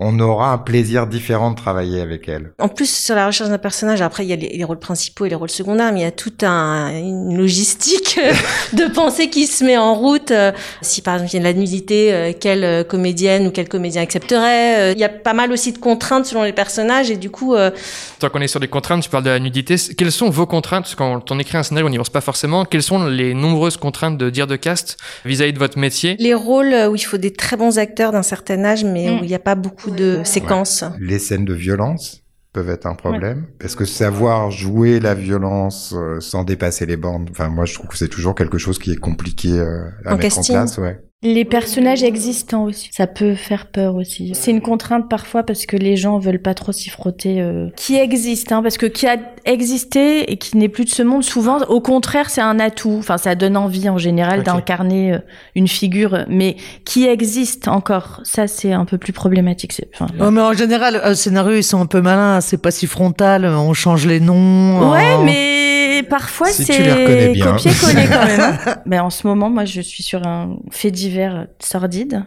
on 0.00 0.18
aura 0.18 0.52
un 0.52 0.58
plaisir 0.58 1.06
différent 1.06 1.50
de 1.52 1.56
travailler 1.56 2.00
avec 2.00 2.28
elle. 2.28 2.52
En 2.58 2.68
plus, 2.68 2.90
sur 2.92 3.14
la 3.14 3.26
recherche 3.26 3.48
d'un 3.48 3.58
personnage, 3.58 4.02
après, 4.02 4.24
il 4.24 4.28
y 4.28 4.32
a 4.32 4.36
les, 4.36 4.48
les 4.56 4.64
rôles 4.64 4.78
principaux 4.80 5.24
et 5.24 5.28
les 5.28 5.34
rôles 5.36 5.50
secondaires, 5.50 5.92
mais 5.92 6.00
il 6.00 6.02
y 6.02 6.06
a 6.06 6.10
toute 6.10 6.42
un, 6.42 6.88
une 6.90 7.36
logistique 7.38 8.18
de 8.72 8.92
pensée 8.92 9.30
qui 9.30 9.46
se 9.46 9.62
met 9.64 9.76
en 9.76 9.94
route. 9.94 10.30
Euh, 10.32 10.50
Si, 10.82 11.00
par 11.00 11.14
exemple, 11.14 11.30
il 11.32 11.34
y 11.34 11.38
a 11.38 11.40
de 11.40 11.44
la 11.44 11.52
nudité, 11.60 12.12
euh, 12.12 12.32
quelle 12.38 12.64
euh, 12.64 12.82
comédienne 12.84 13.46
ou 13.46 13.50
quel 13.50 13.68
comédien 13.68 14.02
accepterait 14.02 14.90
Euh, 14.90 14.92
Il 14.92 14.98
y 14.98 15.04
a 15.04 15.08
pas 15.08 15.32
mal 15.32 15.52
aussi 15.52 15.72
de 15.72 15.78
contraintes 15.78 16.26
selon 16.26 16.42
les 16.42 16.52
personnages, 16.52 17.10
et 17.10 17.16
du 17.16 17.30
coup, 17.30 17.54
euh, 17.54 17.70
Tant 18.18 18.28
qu'on 18.30 18.40
est 18.40 18.48
sur 18.48 18.60
des 18.60 18.68
contraintes, 18.68 19.02
tu 19.02 19.10
parles 19.10 19.24
de 19.24 19.30
la 19.30 19.38
nudité. 19.38 19.76
Quelles 19.96 20.12
sont 20.12 20.28
vos 20.28 20.46
contraintes? 20.46 20.82
Parce 20.84 20.94
que 20.94 20.98
Quand 20.98 21.30
on 21.30 21.38
écrit 21.38 21.56
un 21.56 21.62
scénario, 21.62 21.86
on 21.86 21.90
n'y 21.90 21.98
pense 21.98 22.10
pas 22.10 22.20
forcément. 22.20 22.64
Quelles 22.64 22.82
sont 22.82 23.06
les 23.06 23.32
nombreuses 23.34 23.76
contraintes 23.76 24.18
de 24.18 24.28
dire 24.30 24.46
de 24.48 24.56
cast 24.56 24.96
vis-à-vis 25.24 25.52
de 25.52 25.58
votre 25.58 25.78
métier? 25.78 26.16
Les 26.18 26.34
rôles 26.34 26.74
où 26.90 26.96
il 26.96 27.00
faut 27.02 27.16
des 27.18 27.32
très 27.32 27.56
bons 27.56 27.78
acteurs 27.78 28.10
d'un 28.12 28.22
certain 28.24 28.64
âge, 28.64 28.82
mais 28.84 29.04
Mm. 29.08 29.20
où 29.20 29.24
il 29.24 29.28
n'y 29.28 29.34
a 29.34 29.38
pas 29.38 29.54
beaucoup 29.54 29.90
de 29.94 30.22
séquences. 30.24 30.84
Les 30.98 31.18
scènes 31.18 31.44
de 31.44 31.54
violence 31.54 32.22
peuvent 32.52 32.70
être 32.70 32.86
un 32.86 32.94
problème 32.94 33.46
parce 33.58 33.74
que 33.74 33.84
savoir 33.84 34.50
jouer 34.50 35.00
la 35.00 35.14
violence 35.14 35.92
euh, 35.96 36.20
sans 36.20 36.44
dépasser 36.44 36.86
les 36.86 36.96
bornes, 36.96 37.26
enfin 37.30 37.48
moi 37.48 37.64
je 37.64 37.74
trouve 37.74 37.88
que 37.88 37.96
c'est 37.96 38.08
toujours 38.08 38.34
quelque 38.36 38.58
chose 38.58 38.78
qui 38.78 38.92
est 38.92 38.96
compliqué 38.96 39.50
euh, 39.50 39.88
à 40.04 40.14
En 40.14 40.16
mettre 40.16 40.36
casting. 40.36 40.54
en 40.54 40.58
place, 40.60 40.78
ouais. 40.78 41.00
Les 41.24 41.46
personnages 41.46 42.02
existants 42.02 42.64
aussi, 42.64 42.90
ça 42.92 43.06
peut 43.06 43.34
faire 43.34 43.66
peur 43.66 43.96
aussi. 43.96 44.32
C'est 44.34 44.50
une 44.50 44.60
contrainte 44.60 45.08
parfois 45.08 45.42
parce 45.42 45.64
que 45.64 45.76
les 45.78 45.96
gens 45.96 46.18
veulent 46.18 46.42
pas 46.42 46.52
trop 46.52 46.70
s'y 46.70 46.90
frotter. 46.90 47.40
euh, 47.40 47.68
Qui 47.76 47.96
existe, 47.96 48.52
hein, 48.52 48.62
parce 48.62 48.76
que 48.76 48.84
qui 48.84 49.06
a 49.06 49.16
existé 49.46 50.30
et 50.30 50.36
qui 50.36 50.58
n'est 50.58 50.68
plus 50.68 50.84
de 50.84 50.90
ce 50.90 51.02
monde, 51.02 51.24
souvent, 51.24 51.58
au 51.68 51.80
contraire, 51.80 52.28
c'est 52.28 52.42
un 52.42 52.60
atout. 52.60 52.96
Enfin, 52.98 53.16
ça 53.16 53.34
donne 53.34 53.56
envie 53.56 53.88
en 53.88 53.96
général 53.96 54.42
d'incarner 54.42 55.14
euh, 55.14 55.18
une 55.54 55.66
figure, 55.66 56.24
mais 56.28 56.56
qui 56.84 57.06
existe 57.06 57.68
encore, 57.68 58.20
ça 58.22 58.46
c'est 58.46 58.72
un 58.72 58.84
peu 58.84 58.98
plus 58.98 59.14
problématique. 59.14 59.72
Enfin, 59.94 60.08
Oh, 60.20 60.30
mais 60.30 60.42
en 60.42 60.52
général, 60.52 61.00
un 61.02 61.14
scénario, 61.14 61.56
ils 61.56 61.62
sont 61.64 61.80
un 61.80 61.86
peu 61.86 62.02
malins, 62.02 62.42
c'est 62.42 62.60
pas 62.60 62.70
si 62.70 62.86
frontal, 62.86 63.46
on 63.46 63.72
change 63.72 64.06
les 64.06 64.20
noms. 64.20 64.90
Ouais, 64.92 65.14
on- 65.18 65.24
mais 65.24 66.02
parfois 66.10 66.48
Si 66.48 66.64
tu 66.66 66.82
les 66.82 66.92
reconnais 66.92 67.32
c'est 67.34 67.40
copier-coller 67.40 68.06
quand 68.12 68.26
même. 68.26 68.40
hein. 68.66 68.74
Ben, 68.86 69.00
en 69.00 69.08
ce 69.10 69.26
moment, 69.26 69.48
moi, 69.48 69.64
je 69.64 69.80
suis 69.80 70.02
sur 70.02 70.26
un 70.26 70.56
fait 70.70 70.90
divers 70.90 71.13
sordide. 71.61 72.25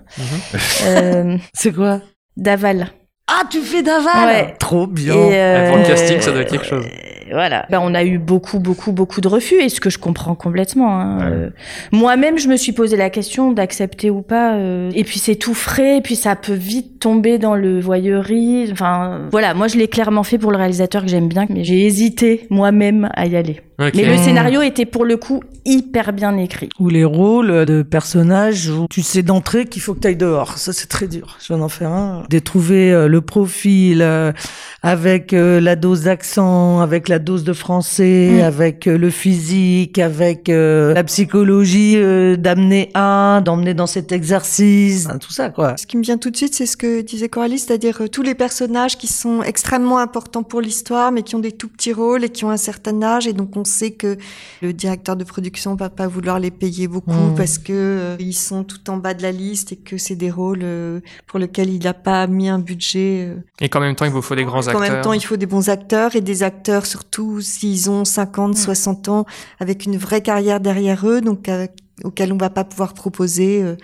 Euh, 0.85 1.37
C'est 1.53 1.73
quoi 1.73 2.01
D'aval. 2.35 2.87
Ah, 3.27 3.41
tu 3.49 3.61
fais 3.61 3.81
d'aval 3.83 4.25
Ouais. 4.27 4.55
Trop 4.59 4.87
bien. 4.87 5.13
Et, 5.13 5.35
euh, 5.35 5.69
Pour 5.69 5.77
le 5.77 5.83
casting, 5.85 6.21
ça 6.21 6.31
doit 6.31 6.41
être 6.41 6.51
quelque 6.51 6.65
chose. 6.65 6.85
Voilà. 7.31 7.65
Ben, 7.69 7.79
on 7.81 7.93
a 7.93 8.03
eu 8.03 8.17
beaucoup, 8.17 8.59
beaucoup, 8.59 8.91
beaucoup 8.91 9.21
de 9.21 9.27
refus, 9.27 9.55
et 9.61 9.69
ce 9.69 9.79
que 9.79 9.89
je 9.89 9.97
comprends 9.99 10.35
complètement. 10.35 10.99
hein. 10.99 11.17
Ouais. 11.17 11.25
Euh, 11.25 11.49
Moi-même, 11.91 12.37
je 12.37 12.47
me 12.47 12.55
suis 12.57 12.71
posé 12.71 12.97
la 12.97 13.09
question 13.09 13.51
d'accepter 13.51 14.09
ou 14.09 14.21
pas. 14.21 14.53
euh, 14.55 14.89
Et 14.95 15.03
puis 15.03 15.19
c'est 15.19 15.35
tout 15.35 15.53
frais, 15.53 15.97
et 15.97 16.01
puis 16.01 16.15
ça 16.15 16.35
peut 16.35 16.53
vite 16.53 16.99
tomber 16.99 17.37
dans 17.37 17.55
le 17.55 17.79
voyeurie. 17.79 18.69
Enfin, 18.71 19.21
voilà. 19.31 19.53
Moi, 19.53 19.67
je 19.67 19.77
l'ai 19.77 19.87
clairement 19.87 20.23
fait 20.23 20.37
pour 20.37 20.51
le 20.51 20.57
réalisateur 20.57 21.03
que 21.03 21.09
j'aime 21.09 21.27
bien, 21.27 21.45
mais 21.49 21.63
j'ai 21.63 21.85
hésité 21.85 22.47
moi-même 22.49 23.09
à 23.13 23.25
y 23.27 23.35
aller. 23.35 23.61
Mais 23.79 24.05
le 24.05 24.17
scénario 24.17 24.63
était 24.63 24.85
pour 24.87 25.05
le 25.05 25.17
coup 25.17 25.43
hyper 25.63 26.11
bien 26.11 26.35
écrit. 26.37 26.69
Ou 26.79 26.89
les 26.89 27.05
rôles 27.05 27.65
de 27.65 27.83
personnages 27.83 28.69
où 28.69 28.87
tu 28.89 29.03
sais 29.03 29.21
d'entrée 29.21 29.65
qu'il 29.65 29.83
faut 29.83 29.93
que 29.93 29.99
tu 29.99 30.07
ailles 30.07 30.15
dehors. 30.15 30.57
Ça, 30.57 30.73
c'est 30.73 30.87
très 30.87 31.05
dur. 31.07 31.37
Je 31.39 31.47
viens 31.49 31.59
d'en 31.59 31.69
faire 31.69 31.91
un. 31.91 32.23
De 32.27 32.39
trouver 32.39 32.91
euh, 32.91 33.07
le 33.07 33.21
profil 33.21 34.01
euh, 34.01 34.31
avec 34.81 35.31
la 35.31 35.75
dose 35.75 36.03
d'accent, 36.05 36.79
avec 36.79 37.07
la 37.07 37.16
dose 37.19 37.43
de 37.43 37.53
français, 37.53 38.39
Mm. 38.39 38.41
avec 38.43 38.87
euh, 38.87 38.97
le 38.97 39.09
physique, 39.09 39.99
avec 39.99 40.49
euh, 40.49 40.93
la 40.93 41.03
psychologie, 41.03 41.95
euh, 41.97 42.35
d'amener 42.35 42.89
un, 42.95 43.41
d'emmener 43.41 43.73
dans 43.73 43.87
cet 43.87 44.11
exercice, 44.11 45.05
Enfin, 45.07 45.17
tout 45.17 45.31
ça, 45.31 45.49
quoi. 45.49 45.75
Ce 45.77 45.85
qui 45.87 45.97
me 45.97 46.03
vient 46.03 46.17
tout 46.17 46.29
de 46.29 46.37
suite, 46.37 46.53
c'est 46.53 46.65
ce 46.65 46.77
que 46.77 47.01
disait 47.01 47.29
Coralie, 47.29 47.59
c'est-à-dire 47.59 48.01
euh, 48.01 48.07
tous 48.07 48.21
les 48.23 48.35
personnages 48.35 48.97
qui 48.97 49.07
sont 49.07 49.41
extrêmement 49.43 49.97
importants 49.99 50.43
pour 50.43 50.61
l'histoire, 50.61 51.11
mais 51.11 51.23
qui 51.23 51.35
ont 51.35 51.39
des 51.39 51.51
tout 51.51 51.67
petits 51.69 51.93
rôles 51.93 52.23
et 52.23 52.29
qui 52.29 52.45
ont 52.45 52.49
un 52.51 52.57
certain 52.57 53.01
âge. 53.01 53.27
Et 53.27 53.33
donc, 53.33 53.55
on 53.55 53.63
sait 53.65 53.91
que 53.91 54.17
le 54.61 54.73
directeur 54.73 55.15
de 55.15 55.23
production 55.23 55.75
va 55.75 55.89
pas 55.89 56.07
vouloir 56.07 56.39
les 56.39 56.51
payer 56.51 56.87
beaucoup 56.87 57.11
Mm. 57.11 57.35
parce 57.35 57.57
que 57.57 57.73
euh, 57.73 58.15
ils 58.19 58.33
sont 58.33 58.63
tout 58.63 58.89
en 58.89 58.97
bas 58.97 59.13
de 59.13 59.21
la 59.23 59.31
liste 59.31 59.71
et 59.71 59.75
que 59.75 59.97
c'est 59.97 60.15
des 60.15 60.29
rôles 60.31 60.59
euh, 60.63 60.99
pour 61.27 61.39
lesquels 61.39 61.69
il 61.69 61.83
n'a 61.83 61.93
pas 61.93 62.27
mis 62.27 62.49
un 62.49 62.59
budget. 62.59 63.27
euh. 63.29 63.35
Et 63.61 63.69
qu'en 63.69 63.79
même 63.79 63.95
temps, 63.95 64.05
il 64.05 64.11
vous 64.11 64.21
faut 64.21 64.35
des 64.35 64.43
grands 64.45 64.59
acteurs. 64.67 64.75
En 64.77 64.79
même 64.81 65.01
temps, 65.01 65.13
il 65.13 65.23
faut 65.23 65.37
des 65.37 65.45
bons 65.45 65.69
acteurs 65.69 66.15
et 66.15 66.21
des 66.21 66.43
acteurs 66.43 66.85
surtout 66.85 67.06
s'ils 67.41 67.89
ont 67.89 68.05
50, 68.05 68.51
Mm. 68.53 68.55
60 68.57 69.09
ans 69.09 69.25
avec 69.59 69.85
une 69.85 69.97
vraie 69.97 70.21
carrière 70.21 70.59
derrière 70.59 71.07
eux, 71.07 71.21
donc 71.21 71.47
avec- 71.49 71.73
auxquels 72.03 72.31
on 72.31 72.37
va 72.37 72.49
pas 72.51 72.63
pouvoir 72.63 72.93
proposer 72.93 73.63
euh, 73.63 73.75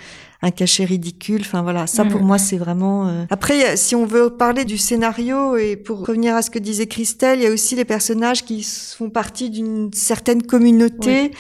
un 0.44 0.52
cachet 0.52 0.84
ridicule. 0.86 1.42
Enfin 1.42 1.64
voilà, 1.64 1.88
ça 1.88 2.06
pour 2.06 2.22
mm. 2.22 2.26
moi 2.26 2.38
c'est 2.38 2.58
vraiment. 2.58 3.08
Euh, 3.08 3.26
Après, 3.30 3.76
si 3.78 3.96
on 3.96 4.06
veut 4.06 4.30
parler 4.30 4.66
du 4.66 4.78
scénario 4.78 5.56
et 5.58 5.76
pour 5.76 6.06
revenir 6.06 6.36
à 6.36 6.42
ce 6.42 6.50
que 6.52 6.60
disait 6.60 6.86
Christelle, 6.86 7.40
il 7.40 7.44
y 7.44 7.48
a 7.48 7.52
aussi 7.52 7.76
les 7.76 7.86
personnages 7.86 8.44
qui 8.46 8.62
font 8.98 9.10
partie 9.10 9.50
d'une 9.50 9.92
certaine 9.94 10.44
communauté 10.44 11.32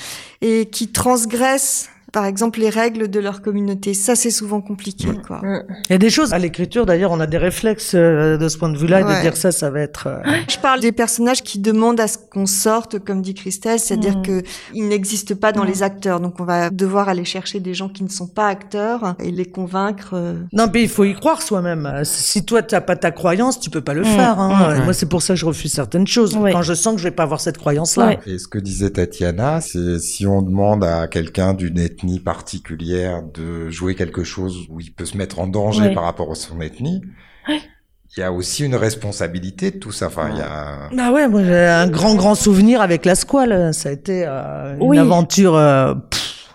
et 0.41 0.65
qui 0.65 0.87
transgressent 0.87 1.89
par 2.13 2.25
exemple 2.25 2.59
les 2.59 2.69
règles 2.69 3.09
de 3.09 3.19
leur 3.19 3.41
communauté. 3.41 3.95
Ça, 3.95 4.15
c'est 4.15 4.29
souvent 4.29 4.61
compliqué. 4.61 5.09
Quoi. 5.27 5.41
Il 5.89 5.91
y 5.91 5.95
a 5.95 5.97
des 5.97 6.11
choses 6.11 6.31
à 6.31 6.37
l'écriture, 6.37 6.85
d'ailleurs, 6.85 7.11
on 7.11 7.19
a 7.19 7.25
des 7.25 7.39
réflexes 7.39 7.95
euh, 7.95 8.37
de 8.37 8.47
ce 8.47 8.57
point 8.57 8.69
de 8.69 8.77
vue-là, 8.77 9.01
de 9.01 9.21
dire 9.21 9.35
ça, 9.35 9.51
ça 9.51 9.71
va 9.71 9.81
être... 9.81 10.07
Euh, 10.07 10.21
Je 10.47 10.59
parle 10.59 10.79
des 10.79 10.91
personnages 10.91 11.41
qui 11.41 11.57
demandent 11.57 11.99
à 11.99 12.07
ce 12.07 12.19
qu'on 12.19 12.45
sorte, 12.45 12.99
comme 12.99 13.23
dit 13.23 13.33
Christelle, 13.33 13.79
c'est-à-dire 13.79 14.19
mm. 14.19 14.21
que 14.21 14.43
ils 14.75 14.87
n'existent 14.87 15.35
pas 15.35 15.51
dans 15.51 15.63
mm. 15.63 15.67
les 15.67 15.83
acteurs. 15.83 16.19
Donc 16.19 16.39
on 16.39 16.43
va 16.43 16.69
devoir 16.69 17.09
aller 17.09 17.25
chercher 17.25 17.59
des 17.59 17.73
gens 17.73 17.89
qui 17.89 18.03
ne 18.03 18.09
sont 18.09 18.27
pas 18.27 18.47
acteurs 18.47 19.15
et 19.19 19.31
les 19.31 19.45
convaincre. 19.45 20.11
Euh. 20.13 20.35
Non, 20.53 20.67
mais 20.71 20.83
il 20.83 20.89
faut 20.89 21.05
y 21.05 21.15
croire 21.15 21.41
soi-même. 21.41 22.01
Si 22.03 22.45
toi, 22.45 22.61
tu 22.61 22.75
n'as 22.75 22.81
pas 22.81 22.95
ta 22.95 23.09
croyance, 23.09 23.59
tu 23.59 23.71
peux 23.71 23.81
pas 23.81 23.95
le 23.95 24.01
mm. 24.01 24.05
faire. 24.05 24.39
Hein. 24.39 24.83
Moi, 24.83 24.93
c'est 24.93 25.09
pour 25.09 25.23
ça 25.23 25.33
que 25.33 25.39
je 25.39 25.47
refuse 25.47 25.73
certaines 25.73 26.07
choses. 26.07 26.37
Quand 26.51 26.61
je 26.61 26.75
sens 26.75 26.93
que 26.93 26.99
je 26.99 27.05
vais 27.05 27.11
pas 27.11 27.23
avoir 27.23 27.41
cette 27.41 27.57
croyance-là. 27.57 28.17
Et 28.27 28.37
ce 28.37 28.47
que 28.47 28.59
disait 28.59 28.91
Tatiana, 28.91 29.61
c'est 29.61 29.97
si 29.97 30.27
on 30.27 30.43
demande 30.43 30.83
à 30.83 31.07
quelqu'un 31.07 31.55
d'une 31.55 31.79
ethnie 31.79 32.02
particulière 32.23 33.23
de 33.23 33.69
jouer 33.69 33.95
quelque 33.95 34.23
chose 34.23 34.67
où 34.69 34.79
il 34.79 34.93
peut 34.93 35.05
se 35.05 35.17
mettre 35.17 35.39
en 35.39 35.47
danger 35.47 35.93
par 35.93 36.03
rapport 36.03 36.31
à 36.31 36.35
son 36.35 36.61
ethnie. 36.61 37.01
Il 37.47 38.19
y 38.19 38.23
a 38.23 38.31
aussi 38.31 38.63
une 38.63 38.75
responsabilité 38.75 39.71
de 39.71 39.77
tout 39.77 39.91
ça. 39.91 40.07
Enfin, 40.07 40.29
il 40.31 40.37
y 40.37 40.41
a. 40.41 40.89
Ah 40.99 41.11
ouais, 41.11 41.27
moi 41.27 41.43
j'ai 41.43 41.55
un 41.55 41.87
grand 41.87 42.13
grand 42.15 42.35
souvenir 42.35 42.81
avec 42.81 43.05
la 43.05 43.15
squale. 43.15 43.73
Ça 43.73 43.89
a 43.89 43.91
été 43.91 44.23
euh, 44.27 44.77
une 44.79 44.99
aventure 44.99 45.55
euh, 45.55 45.95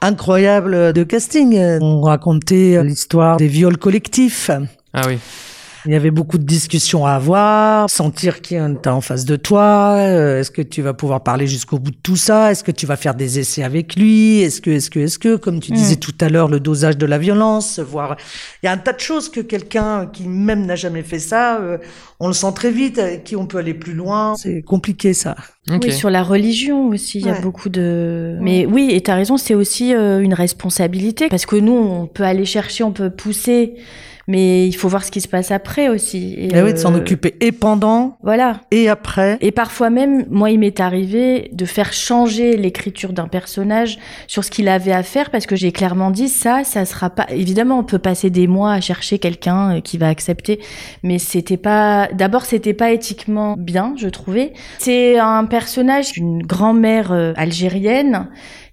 incroyable 0.01 0.93
de 0.93 1.03
casting. 1.03 1.59
On 1.81 2.03
racontait 2.03 2.83
l'histoire 2.85 3.39
des 3.39 3.49
viols 3.49 3.79
collectifs. 3.79 4.51
Ah 4.93 5.03
oui. 5.07 5.19
Il 5.87 5.93
y 5.93 5.95
avait 5.95 6.11
beaucoup 6.11 6.39
de 6.39 6.45
discussions 6.45 7.07
à 7.07 7.13
avoir, 7.13 7.89
sentir 7.89 8.41
qui 8.41 8.55
est 8.55 8.87
en 8.87 9.01
face 9.01 9.25
de 9.25 9.37
toi. 9.37 9.97
Euh, 9.99 10.41
est-ce 10.41 10.51
que 10.51 10.63
tu 10.63 10.83
vas 10.83 10.95
pouvoir 10.95 11.23
parler 11.23 11.47
jusqu'au 11.47 11.79
bout 11.79 11.91
de 11.91 11.97
tout 12.03 12.17
ça 12.17 12.51
Est-ce 12.51 12.65
que 12.65 12.71
tu 12.71 12.87
vas 12.87 12.97
faire 12.97 13.15
des 13.15 13.39
essais 13.39 13.63
avec 13.63 13.97
lui 13.97 14.41
Est-ce 14.41 14.61
que, 14.61 14.71
est-ce 14.71 14.91
que, 14.91 15.01
est-ce 15.01 15.19
que, 15.19 15.37
comme 15.37 15.61
tu 15.61 15.73
disais 15.73 15.97
mm. 15.97 16.01
tout 16.01 16.15
à 16.21 16.29
l'heure, 16.29 16.49
le 16.49 16.61
dosage 16.61 16.97
de 16.97 17.07
la 17.07 17.19
violence, 17.19 17.79
voir. 17.79 18.17
Il 18.63 18.67
y 18.67 18.69
a 18.69 18.73
un 18.73 18.79
tas 18.79 18.93
de 18.93 19.01
choses 19.01 19.29
que 19.29 19.41
quelqu'un 19.41 20.07
qui 20.07 20.25
même 20.27 20.67
n'a 20.67 20.77
jamais 20.77 21.03
fait 21.03 21.19
ça, 21.19 21.59
euh, 21.61 21.79
on 22.21 22.29
le 22.29 22.35
sent 22.35 22.53
très 22.55 22.71
vite, 22.71 22.99
avec 22.99 23.25
qui 23.25 23.37
on 23.37 23.47
peut 23.47 23.59
aller 23.59 23.75
plus 23.75 23.95
loin. 23.95 24.35
C'est 24.37 24.63
compliqué 24.63 25.15
ça. 25.15 25.37
Oui, 25.71 25.93
sur 25.93 26.11
la 26.11 26.23
religion 26.23 26.89
aussi, 26.89 27.19
il 27.19 27.27
y 27.27 27.31
a 27.31 27.41
beaucoup 27.41 27.69
de. 27.69 28.37
Mais 28.41 28.67
oui, 28.67 28.89
et 28.93 29.01
tu 29.03 29.11
as 29.11 29.15
raison, 29.15 29.37
c'est 29.37 29.55
aussi 29.55 29.95
euh, 29.95 30.21
une 30.21 30.35
responsabilité 30.35 31.29
parce 31.29 31.47
que 31.47 31.57
nous, 31.57 31.73
on 31.73 32.07
peut 32.07 32.25
aller 32.25 32.45
chercher, 32.45 32.85
on 32.85 32.93
peut 32.93 33.11
pousser 33.11 33.75
mais 34.29 34.69
il 34.69 34.75
faut 34.75 34.89
voir 34.89 35.03
ce 35.03 35.11
qui 35.11 35.23
se 35.23 35.27
passe 35.27 35.51
après 35.51 35.89
aussi. 35.89 36.35
Et, 36.35 36.51
eh 36.55 36.63
oui, 36.63 36.75
de 36.75 36.79
s'en 36.79 36.95
euh, 36.95 36.99
occuper 36.99 37.35
et 37.41 37.51
pendant, 37.51 38.19
voilà, 38.23 38.61
et 38.71 38.89
après. 38.89 39.39
Et 39.41 39.51
parfois 39.51 39.89
même, 39.91 40.27
moi, 40.31 40.51
il 40.51 40.59
m'est 40.61 40.81
arrivé 40.81 41.49
de 41.53 41.65
faire 41.65 41.93
changer 41.93 42.57
l'écriture 42.57 43.15
d'un 43.15 43.27
personnage 43.27 43.99
sur 44.27 44.45
ce 44.45 44.51
qu'il 44.51 44.69
avait 44.69 44.93
à 44.93 45.03
faire 45.03 45.31
parce 45.31 45.47
que 45.47 45.57
j'ai 45.57 45.73
clairement 45.73 46.11
dit 46.11 46.29
ça, 46.29 46.63
ça 46.63 46.85
sera 46.85 47.09
pas. 47.09 47.27
Évidemment, 47.31 47.79
on 47.79 47.85
peut 47.85 47.99
passer 47.99 48.29
des 48.29 48.47
mois 48.47 48.73
à 48.73 48.81
chercher 48.81 49.19
quelqu'un 49.19 49.77
euh, 49.77 49.81
qui 49.81 49.97
va 49.97 50.09
accepter, 50.09 50.61
mais 51.03 51.19
c'était 51.19 51.57
pas. 51.57 52.09
D'abord, 52.13 52.45
c'était 52.45 52.75
pas 52.75 52.93
éthiquement 52.93 53.57
bien, 53.59 53.95
je 53.97 54.09
trouvais. 54.09 54.53
C'est 54.79 55.19
un 55.19 55.47
personnage 55.47 56.13
d'une 56.13 56.43
grand-mère 56.43 57.13
euh, 57.13 57.33
algérienne 57.37 58.29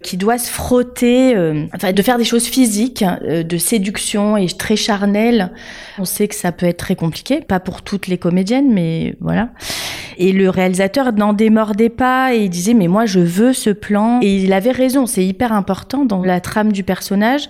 qui 0.06 0.16
doit 0.16 0.38
se 0.38 0.48
frotter, 0.48 1.34
euh, 1.34 1.66
enfin 1.74 1.92
de 1.92 2.00
faire 2.00 2.16
des 2.16 2.24
choses 2.24 2.46
physiques, 2.46 3.04
euh, 3.24 3.42
de 3.42 3.58
séduction 3.58 4.36
et 4.36 4.46
très 4.46 4.76
charnelles. 4.76 5.50
On 5.98 6.04
sait 6.04 6.28
que 6.28 6.36
ça 6.36 6.52
peut 6.52 6.66
être 6.66 6.76
très 6.76 6.94
compliqué, 6.94 7.40
pas 7.40 7.58
pour 7.58 7.82
toutes 7.82 8.06
les 8.06 8.16
comédiennes, 8.16 8.72
mais 8.72 9.16
voilà. 9.20 9.48
Et 10.16 10.30
le 10.30 10.48
réalisateur 10.48 11.12
n'en 11.12 11.32
démordait 11.32 11.88
pas 11.88 12.34
et 12.34 12.44
il 12.44 12.50
disait 12.50 12.72
mais 12.72 12.86
moi 12.86 13.04
je 13.04 13.18
veux 13.18 13.52
ce 13.52 13.70
plan 13.70 14.20
et 14.22 14.36
il 14.36 14.52
avait 14.52 14.70
raison, 14.70 15.06
c'est 15.06 15.26
hyper 15.26 15.52
important 15.52 16.04
dans 16.04 16.22
la 16.22 16.40
trame 16.40 16.70
du 16.70 16.84
personnage, 16.84 17.48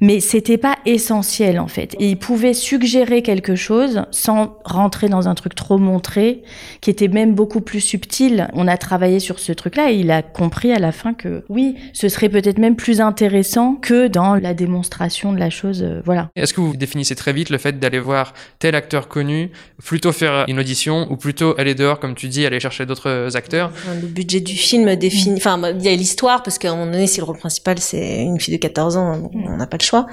mais 0.00 0.20
c'était 0.20 0.58
pas 0.58 0.76
essentiel 0.86 1.58
en 1.58 1.66
fait. 1.66 1.96
Et 1.98 2.10
il 2.10 2.16
pouvait 2.18 2.54
suggérer 2.54 3.22
quelque 3.22 3.56
chose 3.56 4.02
sans 4.12 4.56
rentrer 4.64 5.08
dans 5.08 5.26
un 5.26 5.34
truc 5.34 5.56
trop 5.56 5.78
montré, 5.78 6.42
qui 6.80 6.90
était 6.90 7.08
même 7.08 7.34
beaucoup 7.34 7.60
plus 7.60 7.80
subtil. 7.80 8.48
On 8.52 8.68
a 8.68 8.76
travaillé 8.76 9.18
sur 9.18 9.40
ce 9.40 9.50
truc-là 9.50 9.90
et 9.90 9.96
il 9.96 10.12
a 10.12 10.22
compris 10.22 10.72
à 10.72 10.78
la 10.78 10.92
fin 10.92 11.14
que 11.14 11.44
oui, 11.48 11.74
ce 11.96 12.10
serait 12.10 12.28
peut-être 12.28 12.58
même 12.58 12.76
plus 12.76 13.00
intéressant 13.00 13.74
que 13.74 14.06
dans 14.06 14.34
la 14.34 14.52
démonstration 14.52 15.32
de 15.32 15.38
la 15.38 15.48
chose. 15.48 15.82
Euh, 15.82 16.02
voilà. 16.04 16.28
Est-ce 16.36 16.52
que 16.52 16.60
vous 16.60 16.76
définissez 16.76 17.14
très 17.14 17.32
vite 17.32 17.48
le 17.48 17.56
fait 17.56 17.80
d'aller 17.80 17.98
voir 17.98 18.34
tel 18.58 18.74
acteur 18.74 19.08
connu, 19.08 19.50
plutôt 19.82 20.12
faire 20.12 20.44
une 20.46 20.60
audition 20.60 21.10
ou 21.10 21.16
plutôt 21.16 21.58
aller 21.58 21.74
dehors, 21.74 21.98
comme 21.98 22.14
tu 22.14 22.28
dis, 22.28 22.44
aller 22.44 22.60
chercher 22.60 22.84
d'autres 22.84 23.34
acteurs? 23.34 23.72
Le 24.02 24.08
budget 24.08 24.40
du 24.40 24.54
film 24.54 24.94
définit. 24.96 25.38
Enfin, 25.38 25.58
il 25.70 25.82
y 25.82 25.88
a 25.88 25.96
l'histoire 25.96 26.42
parce 26.42 26.58
qu'à 26.58 26.70
un 26.70 26.76
moment 26.76 26.92
donné, 26.92 27.06
si 27.06 27.18
le 27.18 27.24
rôle 27.24 27.38
principal 27.38 27.78
c'est 27.78 28.22
une 28.22 28.38
fille 28.38 28.54
de 28.54 28.60
14 28.60 28.98
ans, 28.98 29.30
on 29.32 29.56
n'a 29.56 29.66
pas 29.66 29.78
le 29.78 29.84
choix. 29.84 30.06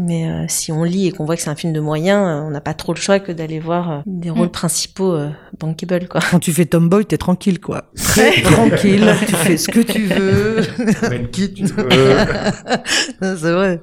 Mais 0.00 0.30
euh, 0.30 0.44
si 0.46 0.70
on 0.70 0.84
lit 0.84 1.08
et 1.08 1.12
qu'on 1.12 1.24
voit 1.24 1.34
que 1.34 1.42
c'est 1.42 1.50
un 1.50 1.56
film 1.56 1.72
de 1.72 1.80
moyens, 1.80 2.24
euh, 2.24 2.46
on 2.46 2.50
n'a 2.50 2.60
pas 2.60 2.72
trop 2.72 2.94
le 2.94 3.00
choix 3.00 3.18
que 3.18 3.32
d'aller 3.32 3.58
voir 3.58 3.90
euh, 3.90 3.98
des 4.06 4.30
rôles 4.30 4.46
mm. 4.46 4.52
principaux 4.52 5.18
bankable 5.58 6.06
quoi. 6.06 6.20
Quand 6.30 6.38
tu 6.38 6.52
fais 6.52 6.66
Tomboy, 6.66 7.04
t'es 7.04 7.18
tranquille 7.18 7.58
quoi. 7.58 7.90
Très 7.96 8.40
tranquille, 8.42 9.12
tu 9.26 9.34
fais 9.34 9.56
ce 9.56 9.66
que 9.66 9.80
tu 9.80 10.02
veux. 10.02 10.60
Même 11.10 11.28
qui 11.30 11.52
tu 11.52 11.64
veux. 11.64 11.88
c'est 13.20 13.52
vrai. 13.52 13.80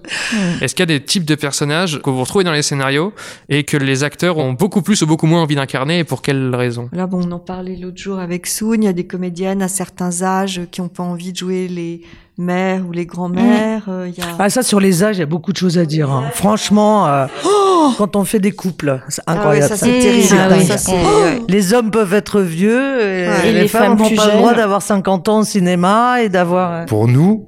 Est-ce 0.61 0.73
qu'il 0.73 0.89
y 0.89 0.93
a 0.95 0.97
des 0.97 1.03
types 1.03 1.25
de 1.25 1.35
personnages 1.35 2.01
que 2.01 2.09
vous 2.09 2.21
retrouvez 2.21 2.45
dans 2.45 2.53
les 2.53 2.61
scénarios 2.61 3.11
et 3.49 3.65
que 3.65 3.75
les 3.75 4.05
acteurs 4.05 4.37
ont 4.37 4.53
beaucoup 4.53 4.81
plus 4.81 5.01
ou 5.01 5.07
beaucoup 5.07 5.27
moins 5.27 5.41
envie 5.41 5.55
d'incarner 5.55 5.99
et 5.99 6.03
pour 6.05 6.21
quelles 6.21 6.55
raisons? 6.55 6.87
Là 6.93 7.07
bon, 7.07 7.27
on 7.27 7.31
en 7.33 7.39
parlait 7.39 7.75
l'autre 7.75 8.01
jour 8.01 8.19
avec 8.19 8.47
Soun, 8.47 8.81
il 8.81 8.85
y 8.85 8.89
a 8.89 8.93
des 8.93 9.05
comédiennes 9.05 9.61
à 9.61 9.67
certains 9.67 10.21
âges 10.21 10.61
qui 10.71 10.79
ont 10.79 10.87
pas 10.87 11.03
envie 11.03 11.33
de 11.33 11.37
jouer 11.37 11.67
les 11.67 12.03
mères 12.37 12.83
ou 12.87 12.91
les 12.91 13.05
grands-mères. 13.05 13.85
Euh, 13.87 14.09
y 14.09 14.21
a... 14.21 14.25
Ah 14.39 14.49
ça 14.49 14.63
sur 14.63 14.79
les 14.79 15.03
âges, 15.03 15.17
il 15.17 15.19
y 15.19 15.23
a 15.23 15.27
beaucoup 15.27 15.51
de 15.51 15.57
choses 15.57 15.77
à 15.77 15.85
dire. 15.85 16.11
Hein. 16.11 16.25
Franchement, 16.33 17.07
euh, 17.07 17.27
oh 17.45 17.65
quand 17.97 18.15
on 18.15 18.23
fait 18.25 18.39
des 18.39 18.51
couples, 18.51 19.01
c'est 19.09 19.21
ah 19.27 19.33
incroyable. 19.33 19.67
ça, 19.69 19.77
c'est 19.77 19.99
terrible. 19.99 20.35
Ah 20.37 21.45
les 21.47 21.73
hommes 21.73 21.91
peuvent 21.91 22.13
être 22.13 22.41
vieux 22.41 23.01
et, 23.01 23.51
les, 23.53 23.67
femmes 23.67 23.97
n'ont 23.97 24.15
pas 24.15 24.27
le 24.27 24.37
droit 24.37 24.53
d'avoir 24.53 24.81
50 24.81 25.29
ans 25.29 25.39
au 25.39 25.43
cinéma 25.43 26.21
et 26.21 26.29
d'avoir. 26.29 26.71
Euh, 26.71 26.85
pour 26.85 27.07
nous. 27.07 27.47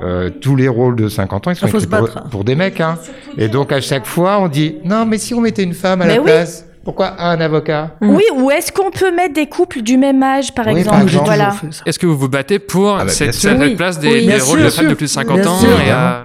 Euh, 0.00 0.28
tous 0.28 0.56
les 0.56 0.66
rôles 0.66 0.96
de 0.96 1.08
50 1.08 1.46
ans, 1.46 1.50
ils 1.52 1.56
sont 1.56 1.68
écrits 1.68 1.86
pour, 2.32 2.42
des 2.42 2.56
mecs. 2.56 2.80
Hein. 2.80 2.98
Et 3.38 3.46
donc 3.46 3.70
à 3.70 3.80
chaque 3.80 4.06
fois, 4.06 4.40
on 4.40 4.48
dit 4.48 4.76
non, 4.84 5.06
mais 5.06 5.18
si 5.18 5.34
on 5.34 5.40
mettait 5.40 5.62
une 5.62 5.74
femme 5.74 6.02
à 6.02 6.06
la 6.06 6.20
place. 6.20 6.66
Pourquoi 6.84 7.14
un 7.18 7.40
avocat 7.40 7.92
Oui, 8.02 8.24
ou 8.36 8.50
est-ce 8.50 8.70
qu'on 8.70 8.90
peut 8.90 9.14
mettre 9.14 9.32
des 9.32 9.46
couples 9.46 9.80
du 9.80 9.96
même 9.96 10.22
âge, 10.22 10.52
par 10.54 10.68
exemple, 10.68 11.10
Voilà. 11.24 11.54
Est-ce 11.86 11.98
que 11.98 12.06
vous 12.06 12.16
vous 12.16 12.28
battez 12.28 12.58
pour 12.58 12.96
ah 12.96 13.04
bah, 13.04 13.10
cette, 13.10 13.76
place 13.76 13.98
des, 13.98 14.38
rôles 14.38 14.64
de 14.64 14.68
femmes 14.68 14.88
de 14.88 14.94
plus 14.94 15.06
de 15.06 15.10
50 15.10 15.46
ans 15.46 15.58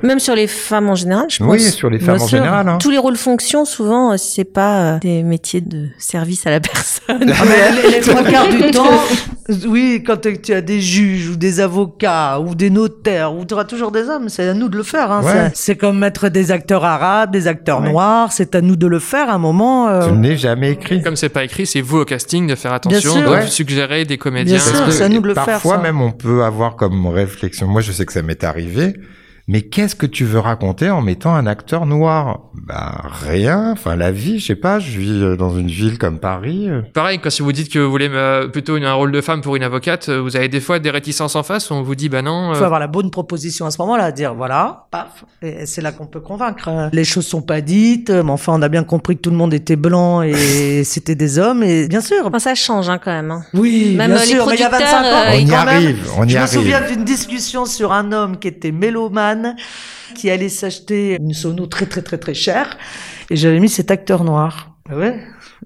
et 0.02 0.06
Même 0.06 0.20
sur 0.20 0.36
les 0.36 0.48
femmes 0.48 0.90
en 0.90 0.96
général, 0.96 1.28
je 1.30 1.40
pense. 1.40 1.48
Oui, 1.48 1.62
sur 1.62 1.90
les 1.90 2.00
femmes 2.00 2.22
en 2.22 2.28
général. 2.28 2.68
Hein. 2.68 2.78
Tous 2.80 2.90
les 2.90 2.98
rôles 2.98 3.16
fonctions, 3.16 3.64
souvent, 3.64 4.12
euh, 4.12 4.16
c'est 4.18 4.44
pas 4.44 4.96
euh, 4.96 5.00
des 5.00 5.24
métiers 5.24 5.62
de 5.62 5.88
service 5.98 6.46
à 6.46 6.52
la 6.52 6.60
personne. 6.60 7.32
Ah, 7.32 7.44
mais 7.48 7.92
les, 7.92 8.00
trois 8.02 8.24
quarts 8.24 8.50
du 8.50 8.72
temps, 8.72 9.00
oui, 9.68 10.04
quand 10.06 10.18
tu 10.22 10.54
as 10.54 10.62
des 10.62 10.82
juges 10.82 11.30
ou 11.30 11.36
des 11.36 11.60
avocats 11.60 12.40
ou 12.40 12.54
des 12.54 12.70
notaires, 12.70 13.34
ou 13.34 13.46
tu 13.46 13.54
auras 13.54 13.64
toujours 13.64 13.92
des 13.92 14.10
hommes, 14.10 14.30
c'est 14.30 14.48
à 14.48 14.54
nous 14.54 14.68
de 14.68 14.78
le 14.78 14.84
faire. 14.84 15.12
Hein. 15.12 15.52
C'est 15.54 15.76
comme 15.76 16.00
mettre 16.00 16.30
des 16.30 16.52
acteurs 16.52 16.84
arabes, 16.84 17.32
des 17.32 17.48
acteurs 17.48 17.82
noirs, 17.82 18.32
c'est 18.32 18.56
à 18.56 18.62
nous 18.62 18.76
de 18.76 18.88
le 18.88 19.00
faire 19.00 19.30
à 19.30 19.34
un 19.34 19.38
moment. 19.38 19.88
Euh 19.88 20.10
jamais 20.50 20.72
écrit. 20.72 21.02
Comme 21.02 21.16
c'est 21.16 21.30
pas 21.30 21.44
écrit, 21.44 21.66
c'est 21.66 21.82
vous 21.82 22.00
au 22.00 22.06
casting 22.06 22.48
de 22.48 22.56
faire 22.56 22.74
attention, 22.74 23.16
de 23.16 23.46
suggérer 23.48 24.06
des 24.06 24.18
comédiens. 24.18 24.58
Bien 24.58 24.92
sûr, 24.92 25.10
nous 25.10 25.22
de 25.22 25.28
le 25.28 25.34
parfois 25.34 25.54
faire. 25.54 25.62
Parfois 25.62 25.78
même 25.78 26.02
on 26.02 26.12
peut 26.12 26.44
avoir 26.44 26.76
comme 26.76 27.08
réflexion. 27.08 27.68
Moi, 27.68 27.82
je 27.82 27.92
sais 27.92 28.06
que 28.06 28.14
ça 28.14 28.22
m'est 28.22 28.44
arrivé 28.44 28.94
mais 29.52 29.64
qu'est-ce 29.64 29.96
que 29.96 30.06
tu 30.06 30.26
veux 30.26 30.38
raconter 30.38 30.92
en 30.92 31.02
mettant 31.02 31.34
un 31.34 31.48
acteur 31.48 31.88
noir? 31.88 32.42
Bah 32.54 33.02
rien. 33.04 33.72
Enfin 33.72 33.96
la 33.96 34.12
vie, 34.12 34.38
je 34.38 34.46
sais 34.46 34.56
pas. 34.56 34.78
Je 34.78 35.00
vis 35.00 35.24
euh, 35.24 35.36
dans 35.36 35.58
une 35.58 35.70
ville 35.70 35.98
comme 35.98 36.20
Paris. 36.20 36.70
Euh. 36.70 36.84
Pareil, 36.94 37.18
quand 37.18 37.32
si 37.32 37.42
vous 37.42 37.52
dites 37.52 37.74
que 37.74 37.80
vous 37.80 37.90
voulez 37.90 38.10
euh, 38.12 38.48
plutôt 38.48 38.76
un 38.76 38.94
rôle 38.94 39.12
de 39.12 39.22
femme 39.22 39.42
pour 39.42 39.56
une 39.56 39.64
avocate, 39.64 40.08
vous 40.08 40.36
avez 40.36 40.50
des 40.50 40.60
fois 40.60 40.78
des 40.78 40.92
réticences 40.92 41.36
en 41.36 41.42
face 41.42 41.72
où 41.72 41.74
on 41.74 41.82
vous 41.82 41.96
dit 41.96 42.10
bah 42.10 42.22
non. 42.22 42.52
Il 42.52 42.58
faut 42.58 42.64
avoir 42.64 42.80
la 42.80 42.86
bonne 42.86 43.10
proposition 43.10 43.66
à 43.66 43.72
ce 43.72 43.82
moment-là, 43.82 44.12
dire 44.12 44.36
voilà, 44.36 44.86
paf, 44.92 45.26
et 45.42 45.66
c'est 45.66 45.82
là 45.82 45.94
qu'on 45.94 46.06
peut 46.06 46.20
convaincre. 46.20 46.92
Les 46.94 47.04
choses 47.04 47.26
sont 47.26 47.42
pas 47.42 47.62
dites, 47.62 48.12
mais 48.12 48.32
enfin 48.32 48.54
on 48.56 48.62
a 48.62 48.70
bien 48.70 48.84
compris 48.84 49.16
que 49.16 49.22
tout 49.22 49.32
le 49.32 49.38
monde 49.38 49.56
était 49.56 49.78
blanc 49.78 50.22
et 50.22 50.84
c'était 50.84 51.16
des 51.16 51.40
hommes 51.40 51.64
et 51.64 51.88
bien 51.88 52.02
sûr. 52.02 52.30
ça 52.38 52.54
change 52.54 52.88
hein, 52.88 53.00
quand 53.04 53.12
même. 53.12 53.32
Hein. 53.32 53.42
Oui, 53.56 53.96
même 53.98 54.12
bien 54.12 54.20
sûr. 54.20 54.46
Mais 54.48 54.54
il 54.54 54.60
y 54.60 54.64
a 54.64 54.70
25 54.70 54.86
ans, 54.86 55.24
on 55.34 55.40
y 55.40 55.54
arrive. 55.56 56.12
on 56.20 56.28
y 56.28 56.30
je 56.30 56.38
me 56.38 56.46
souviens 56.46 56.82
d'une 56.88 57.04
discussion 57.04 57.66
sur 57.66 57.94
un 57.94 58.12
homme 58.12 58.38
qui 58.38 58.48
était 58.48 58.72
mélomane 58.72 59.39
qui 60.16 60.30
allait 60.30 60.50
s'acheter 60.50 61.18
une 61.20 61.34
sono 61.34 61.66
très 61.66 61.86
très 61.86 62.02
très 62.02 62.18
très 62.18 62.34
chère 62.34 62.78
et 63.30 63.36
j'avais 63.36 63.60
mis 63.60 63.70
cet 63.70 63.92
acteur 63.92 64.24
noir. 64.24 64.76
Ah 64.90 64.98
ouais? 64.98 65.20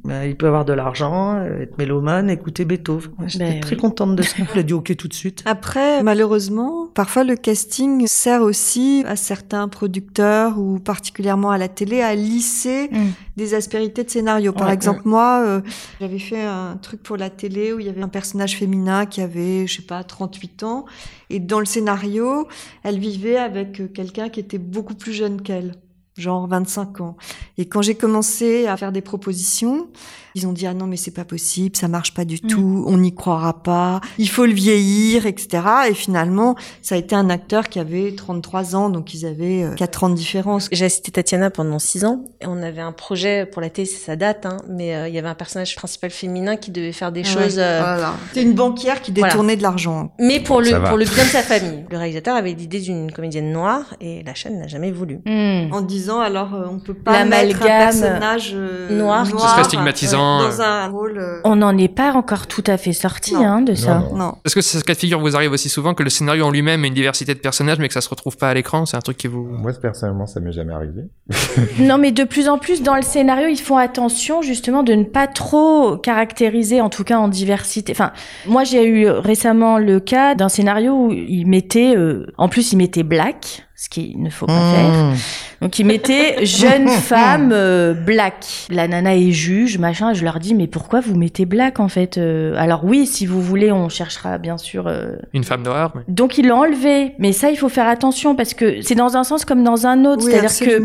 Ben, 0.03 0.23
il 0.23 0.35
peut 0.35 0.47
avoir 0.47 0.65
de 0.65 0.73
l'argent, 0.73 1.35
euh, 1.37 1.61
être 1.61 1.77
mélomane, 1.77 2.29
écouter 2.29 2.65
Beethoven. 2.65 3.11
J'étais 3.27 3.45
Ben 3.45 3.59
très 3.61 3.75
oui. 3.75 3.81
contente 3.81 4.15
de 4.15 4.23
ça. 4.23 4.35
Il 4.55 4.59
a 4.59 4.63
dit 4.63 4.73
ok 4.73 4.95
tout 4.95 5.07
de 5.07 5.13
suite. 5.13 5.43
Après, 5.45 6.01
malheureusement, 6.03 6.87
parfois 6.93 7.23
le 7.23 7.35
casting 7.35 8.05
sert 8.07 8.41
aussi 8.41 9.03
à 9.07 9.15
certains 9.15 9.67
producteurs 9.67 10.57
ou 10.59 10.79
particulièrement 10.79 11.51
à 11.51 11.57
la 11.57 11.67
télé 11.67 12.01
à 12.01 12.15
lisser 12.15 12.89
Mm. 12.91 12.97
des 13.37 13.53
aspérités 13.53 14.03
de 14.03 14.09
scénario. 14.09 14.51
Par 14.51 14.67
Ouais, 14.67 14.73
exemple, 14.73 15.01
moi, 15.05 15.41
euh, 15.45 15.61
j'avais 16.01 16.19
fait 16.19 16.43
un 16.43 16.77
truc 16.81 17.01
pour 17.03 17.17
la 17.17 17.29
télé 17.29 17.71
où 17.73 17.79
il 17.79 17.85
y 17.85 17.89
avait 17.89 18.01
un 18.03 18.07
personnage 18.07 18.57
féminin 18.57 19.05
qui 19.05 19.21
avait, 19.21 19.67
je 19.67 19.75
sais 19.77 19.81
pas, 19.83 20.03
38 20.03 20.63
ans. 20.63 20.85
Et 21.29 21.39
dans 21.39 21.59
le 21.59 21.65
scénario, 21.65 22.47
elle 22.83 22.99
vivait 22.99 23.37
avec 23.37 23.79
euh, 23.79 23.87
quelqu'un 23.87 24.29
qui 24.29 24.39
était 24.39 24.57
beaucoup 24.57 24.95
plus 24.95 25.13
jeune 25.13 25.41
qu'elle. 25.41 25.75
Genre 26.17 26.47
25 26.47 27.01
ans. 27.01 27.17
Et 27.57 27.67
quand 27.67 27.81
j'ai 27.81 27.95
commencé 27.95 28.67
à 28.67 28.77
faire 28.77 28.91
des 28.91 29.01
propositions, 29.01 29.89
ils 30.35 30.47
ont 30.47 30.51
dit 30.53 30.65
ah 30.67 30.73
non 30.73 30.85
mais 30.87 30.97
c'est 30.97 31.11
pas 31.13 31.25
possible, 31.25 31.75
ça 31.75 31.87
marche 31.87 32.13
pas 32.13 32.25
du 32.25 32.35
Mm. 32.43 32.47
tout, 32.47 32.83
on 32.87 32.97
n'y 32.97 33.13
croira 33.13 33.61
pas, 33.63 34.01
il 34.17 34.29
faut 34.29 34.45
le 34.45 34.53
vieillir, 34.53 35.25
etc. 35.25 35.63
Et 35.89 35.93
finalement, 35.93 36.55
ça 36.81 36.95
a 36.95 36.97
été 36.97 37.15
un 37.15 37.29
acteur 37.29 37.69
qui 37.69 37.79
avait 37.79 38.13
33 38.15 38.75
ans, 38.75 38.89
donc 38.89 39.13
ils 39.13 39.25
avaient 39.25 39.63
euh, 39.63 39.75
4 39.75 40.03
ans 40.05 40.09
de 40.09 40.15
différence. 40.15 40.67
J'ai 40.71 40.85
assisté 40.85 41.11
Tatiana 41.11 41.49
pendant 41.49 41.79
six 41.79 42.03
ans 42.05 42.21
et 42.41 42.47
on 42.47 42.61
avait 42.63 42.81
un 42.81 42.91
projet 42.91 43.45
pour 43.45 43.61
la 43.61 43.69
télé, 43.69 43.85
c'est 43.85 44.03
sa 44.05 44.15
date, 44.15 44.45
hein, 44.45 44.57
mais 44.69 44.95
euh, 44.95 45.07
il 45.07 45.13
y 45.13 45.19
avait 45.19 45.27
un 45.27 45.35
personnage 45.35 45.75
principal 45.75 46.09
féminin 46.09 46.55
qui 46.57 46.71
devait 46.71 46.91
faire 46.91 47.11
des 47.11 47.23
choses, 47.23 47.57
Ouais, 47.57 47.63
euh, 47.63 47.79
voilà. 47.81 48.13
C'était 48.29 48.43
une 48.43 48.53
banquière 48.53 49.01
qui 49.01 49.11
Voilà. 49.11 49.27
détournait 49.29 49.55
de 49.55 49.61
l'argent. 49.63 50.11
mais 50.19 50.39
pour 50.39 50.59
le 50.61 50.69
Ça 50.71 50.79
pour 50.81 50.97
le 50.97 51.05
bien 51.05 51.23
de 51.23 51.29
sa 51.29 51.43
famille. 51.43 51.85
Le 51.89 51.97
réalisateur 51.97 52.35
avait 52.35 52.53
l'idée 52.53 52.79
d'une 52.79 53.11
comédienne 53.11 53.51
noire 53.51 53.93
et 54.01 54.23
la 54.23 54.33
chaîne 54.33 54.57
n'a 54.59 54.67
jamais 54.67 54.91
voulu. 54.91 55.19
Mm. 55.25 55.71
En 55.73 55.81
disant 55.81 56.19
alors 56.19 56.53
euh, 56.55 56.65
on 56.69 56.79
peut 56.79 56.93
pas 56.93 57.23
mettre 57.25 57.61
un 57.61 57.65
personnage 57.65 58.51
euh, 58.55 58.89
noir. 58.97 59.25
Ce 59.27 59.31
noir, 59.31 59.49
serait 59.51 59.63
stigmatisant, 59.65 60.22
euh, 60.23 60.49
dans 60.49 60.59
euh. 60.59 60.65
un 60.65 60.87
rôle. 60.87 61.17
euh, 61.17 61.41
On 61.43 61.55
n'en 61.57 61.77
est 61.77 61.93
pas 61.93 62.13
encore 62.13 62.47
tout 62.47 62.63
à 62.67 62.77
fait 62.77 62.93
sorti 62.93 63.35
hein, 63.35 63.61
de 63.61 63.73
ça. 63.75 63.99
non. 63.99 64.15
Non. 64.15 64.35
Est-ce 64.45 64.55
que 64.55 64.61
ce 64.61 64.83
cas 64.83 64.93
de 64.93 64.99
figure 64.99 65.19
vous 65.19 65.35
arrive 65.35 65.51
aussi 65.51 65.69
souvent 65.69 65.93
que 65.93 66.03
le 66.03 66.09
scénario 66.09 66.45
en 66.45 66.51
lui-même 66.51 66.83
a 66.83 66.87
une 66.87 66.93
diversité 66.93 67.33
de 67.33 67.39
personnages 67.39 67.79
mais 67.79 67.87
que 67.87 67.93
ça 67.93 68.01
se 68.01 68.09
retrouve 68.09 68.37
pas 68.37 68.49
à 68.49 68.53
l'écran? 68.53 68.85
C'est 68.85 68.97
un 68.97 69.01
truc 69.01 69.17
qui 69.17 69.27
vous... 69.27 69.43
Moi, 69.43 69.71
personnellement, 69.81 70.25
ça 70.27 70.39
m'est 70.39 70.51
jamais 70.51 70.73
arrivé. 70.73 71.03
Non, 71.79 71.97
mais 71.97 72.11
de 72.11 72.23
plus 72.23 72.47
en 72.49 72.57
plus 72.57 72.81
dans 72.81 72.95
le 72.95 73.01
scénario, 73.01 73.47
ils 73.47 73.59
font 73.59 73.77
attention 73.77 74.41
justement 74.41 74.83
de 74.83 74.93
ne 74.93 75.03
pas 75.03 75.27
trop 75.27 75.97
caractériser, 75.97 76.81
en 76.81 76.89
tout 76.89 77.03
cas 77.03 77.17
en 77.17 77.27
diversité. 77.27 77.91
Enfin, 77.91 78.11
moi 78.45 78.63
j'ai 78.63 78.85
eu 78.87 79.09
récemment 79.09 79.77
le 79.77 79.99
cas 79.99 80.35
d'un 80.35 80.49
scénario 80.49 80.93
où 80.93 81.11
ils 81.11 81.45
mettaient, 81.45 81.95
euh, 81.95 82.27
en 82.37 82.47
plus 82.49 82.71
ils 82.73 82.77
mettaient 82.77 83.03
black, 83.03 83.65
ce 83.75 83.89
qu'il 83.89 84.21
ne 84.21 84.29
faut 84.29 84.45
pas 84.45 84.71
faire. 84.73 84.89
Mmh. 84.91 85.13
Donc 85.61 85.79
ils 85.79 85.85
mettaient 85.85 86.45
jeune 86.45 86.87
femme 86.87 87.49
euh, 87.51 87.93
black. 87.93 88.45
La 88.69 88.87
nana 88.87 89.15
est 89.15 89.31
juge, 89.31 89.77
machin. 89.77 90.13
Je 90.13 90.23
leur 90.23 90.39
dis 90.39 90.53
mais 90.53 90.67
pourquoi 90.67 90.99
vous 90.99 91.15
mettez 91.15 91.45
black 91.45 91.79
en 91.79 91.87
fait 91.87 92.17
Euh, 92.17 92.53
Alors 92.57 92.85
oui, 92.85 93.05
si 93.07 93.25
vous 93.25 93.41
voulez, 93.41 93.71
on 93.71 93.89
cherchera 93.89 94.37
bien 94.37 94.57
sûr. 94.57 94.87
euh, 94.87 95.15
Une 95.33 95.43
femme 95.43 95.63
noire 95.63 95.91
mais... 95.95 96.01
Donc 96.07 96.37
ils 96.37 96.47
l'ont 96.47 96.59
enlevé. 96.61 97.13
Mais 97.19 97.31
ça, 97.31 97.49
il 97.49 97.57
faut 97.57 97.69
faire 97.69 97.87
attention 97.87 98.35
parce 98.35 98.53
que 98.53 98.81
c'est 98.81 98.95
dans 98.95 99.17
un 99.17 99.23
sens 99.23 99.43
comme 99.45 99.63
dans 99.63 99.87
un 99.87 100.05
autre. 100.05 100.23
Oui, 100.25 100.31
C'est-à-dire 100.31 100.49
que. 100.59 100.83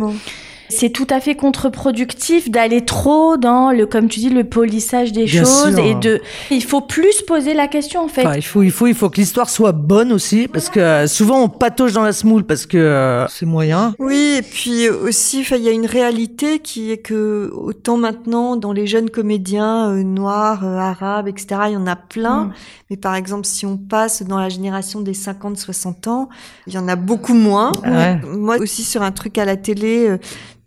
C'est 0.69 0.91
tout 0.91 1.07
à 1.11 1.21
fait 1.21 1.35
contre-productif 1.35 2.51
d'aller 2.51 2.85
trop 2.85 3.37
dans 3.37 3.73
le, 3.73 3.87
comme 3.87 4.09
tu 4.09 4.21
dis, 4.21 4.31
le 4.31 4.45
polissage 4.45 5.13
des 5.13 5.25
Bien 5.25 5.45
choses 5.45 5.75
sûr. 5.75 5.79
et 5.79 5.95
de. 5.95 6.21
Il 6.51 6.65
faut 6.65 6.81
plus 6.81 7.23
poser 7.23 7.55
la 7.55 7.69
question 7.69 8.05
en 8.05 8.09
fait. 8.09 8.27
Enfin, 8.27 8.37
il 8.37 8.45
faut, 8.45 8.63
il 8.63 8.71
faut, 8.71 8.87
il 8.87 8.95
faut 8.95 9.11
que 9.11 9.17
l'histoire 9.17 9.49
soit 9.49 9.73
bonne 9.73 10.13
aussi, 10.13 10.49
parce 10.49 10.69
que 10.69 10.81
euh, 10.81 11.07
souvent 11.07 11.43
on 11.43 11.49
patauge 11.49 11.93
dans 11.93 12.03
la 12.03 12.13
smoule 12.13 12.45
parce 12.45 12.67
que 12.67 12.77
euh, 12.77 13.27
c'est 13.29 13.47
moyen. 13.47 13.95
Oui, 13.99 14.37
et 14.39 14.43
puis 14.43 14.89
aussi, 14.89 15.43
il 15.43 15.63
y 15.63 15.69
a 15.69 15.73
une 15.73 15.87
réalité 15.87 16.59
qui 16.61 16.91
est 16.91 16.99
que 16.99 17.51
autant 17.55 17.97
maintenant 17.97 18.57
dans 18.57 18.73
les 18.73 18.87
jeunes 18.87 19.11
comédiens 19.11 19.91
euh, 19.91 20.03
noirs, 20.03 20.65
euh, 20.65 20.77
arabes, 20.77 21.29
etc., 21.29 21.63
il 21.67 21.73
y 21.73 21.77
en 21.77 21.87
a 21.87 21.97
plein. 21.97 22.45
Mm. 22.45 22.53
Mais 22.91 22.97
par 22.97 23.15
exemple, 23.15 23.45
si 23.47 23.67
on 23.67 23.77
passe 23.77 24.23
dans 24.23 24.39
la 24.39 24.49
génération 24.49 25.01
des 25.01 25.13
50-60 25.13 26.09
ans, 26.09 26.29
il 26.67 26.75
y 26.75 26.79
en 26.79 26.89
a 26.89 26.97
beaucoup 26.97 27.35
moins. 27.35 27.73
Ouais. 27.85 28.21
Moi 28.25 28.59
aussi, 28.59 28.83
sur 28.83 29.03
un 29.03 29.13
truc 29.13 29.39
à 29.39 29.45
la 29.45 29.57
télé, 29.57 30.09
euh, 30.09 30.19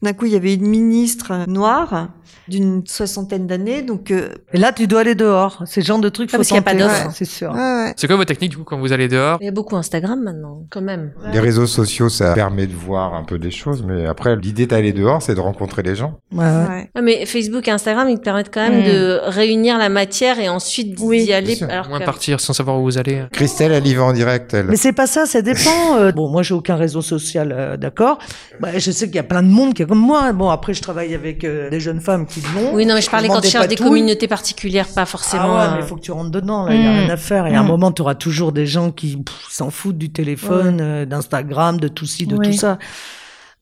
d'un 0.01 0.13
coup, 0.13 0.25
il 0.25 0.31
y 0.31 0.35
avait 0.35 0.55
une 0.55 0.67
ministre 0.67 1.45
noire 1.47 2.09
d'une 2.51 2.85
soixantaine 2.85 3.47
d'années, 3.47 3.81
donc 3.81 4.11
euh, 4.11 4.29
Et 4.53 4.57
là, 4.57 4.71
tu 4.71 4.85
dois 4.85 4.99
aller 5.01 5.15
dehors. 5.15 5.63
C'est 5.65 5.81
le 5.81 5.85
genre 5.85 5.99
de 5.99 6.09
truc. 6.09 6.29
Ah, 6.29 6.33
faut 6.33 6.37
parce 6.37 6.47
qu'il 6.49 6.55
y 6.57 6.59
a 6.59 6.61
pas 6.61 6.73
d'offre. 6.75 7.07
Ouais, 7.07 7.11
c'est 7.13 7.25
sûr. 7.25 7.51
ouais, 7.51 7.57
ouais. 7.57 7.93
C'est 7.97 8.05
quoi 8.07 8.15
vos 8.17 8.25
techniques 8.25 8.51
du 8.51 8.57
coup 8.57 8.63
quand 8.63 8.77
vous 8.79 8.93
allez 8.93 9.07
dehors? 9.07 9.37
Il 9.41 9.45
y 9.45 9.47
a 9.47 9.51
beaucoup 9.51 9.75
Instagram 9.75 10.21
maintenant, 10.21 10.63
quand 10.69 10.81
même. 10.81 11.13
Les 11.33 11.39
réseaux 11.39 11.65
sociaux, 11.65 12.09
ça 12.09 12.33
permet 12.33 12.67
de 12.67 12.75
voir 12.75 13.13
un 13.15 13.23
peu 13.23 13.39
des 13.39 13.51
choses, 13.51 13.83
mais 13.87 14.05
après, 14.05 14.35
l'idée 14.35 14.65
d'aller 14.67 14.93
dehors, 14.93 15.21
c'est 15.21 15.33
de 15.35 15.39
rencontrer 15.39 15.81
les 15.81 15.95
gens. 15.95 16.19
Ouais, 16.33 16.43
ouais. 16.45 16.89
ouais. 16.95 17.01
Mais 17.01 17.25
Facebook 17.25 17.67
et 17.67 17.71
Instagram, 17.71 18.07
ils 18.09 18.17
te 18.17 18.23
permettent 18.23 18.53
quand 18.53 18.61
même 18.69 18.81
Mm. 18.81 18.85
de 18.85 19.19
réunir 19.25 19.77
la 19.77 19.89
matière 19.89 20.39
et 20.39 20.49
ensuite 20.49 20.97
Oui. 21.01 21.25
d'y 21.25 21.33
aller. 21.33 21.57
Alors 21.63 21.87
Moins 21.89 21.99
que- 21.99 22.05
partir 22.05 22.39
sans 22.39 22.53
savoir 22.53 22.79
où 22.79 22.83
vous 22.83 22.97
allez 22.97 23.23
Christelle, 23.31 23.71
elle 23.71 23.87
y 23.87 23.93
va 23.93 24.03
en 24.03 24.13
direct, 24.13 24.53
elle. 24.53 24.65
Mais 24.67 24.75
c'est 24.75 24.93
pas 24.93 25.07
ça, 25.07 25.25
ça 25.25 25.41
dépend. 25.41 25.97
euh, 25.97 26.11
bon, 26.11 26.29
moi, 26.29 26.43
j'ai 26.43 26.53
aucun 26.53 26.75
réseau 26.75 27.01
social, 27.01 27.53
euh, 27.55 27.77
d'accord. 27.77 28.17
Bah, 28.59 28.69
je 28.77 28.91
sais 28.91 29.05
qu'il 29.07 29.15
y 29.15 29.19
a 29.19 29.23
plein 29.23 29.43
de 29.43 29.47
monde 29.49 29.73
qui 29.73 29.83
est 29.83 29.85
comme 29.85 29.97
moi. 29.99 30.33
Bon, 30.33 30.49
après, 30.49 30.73
je 30.73 30.81
travaille 30.81 31.13
avec 31.15 31.43
euh, 31.43 31.69
des 31.69 31.79
jeunes 31.79 32.01
femmes 32.01 32.25
qui 32.25 32.40
Oui, 32.73 32.85
non, 32.85 32.95
mais 32.95 33.01
je 33.01 33.09
parlais 33.09 33.27
quand 33.27 33.41
tu 33.41 33.49
cherches 33.49 33.67
des 33.67 33.75
communautés 33.75 34.27
particulières, 34.27 34.87
pas 34.87 35.05
forcément. 35.05 35.57
Ah 35.57 35.65
ouais, 35.67 35.71
mais 35.73 35.77
euh, 35.77 35.85
il 35.85 35.87
faut 35.87 35.95
que 35.95 36.01
tu 36.01 36.11
rentres 36.11 36.31
dedans, 36.31 36.65
là. 36.65 36.73
Il 36.75 36.83
y 36.83 36.87
a 36.87 36.91
Mm. 36.91 36.99
rien 36.99 37.09
à 37.09 37.17
faire. 37.17 37.47
Et 37.47 37.55
à 37.55 37.59
un 37.59 37.63
Mm. 37.63 37.67
moment, 37.67 37.91
tu 37.91 38.01
auras 38.01 38.15
toujours 38.15 38.51
des 38.51 38.65
gens 38.65 38.91
qui 38.91 39.23
s'en 39.49 39.69
foutent 39.69 39.97
du 39.97 40.11
téléphone, 40.11 40.79
euh, 40.81 41.05
d'Instagram, 41.05 41.79
de 41.79 41.87
tout 41.87 42.05
ci, 42.05 42.25
de 42.27 42.37
tout 42.37 42.53
ça. 42.53 42.77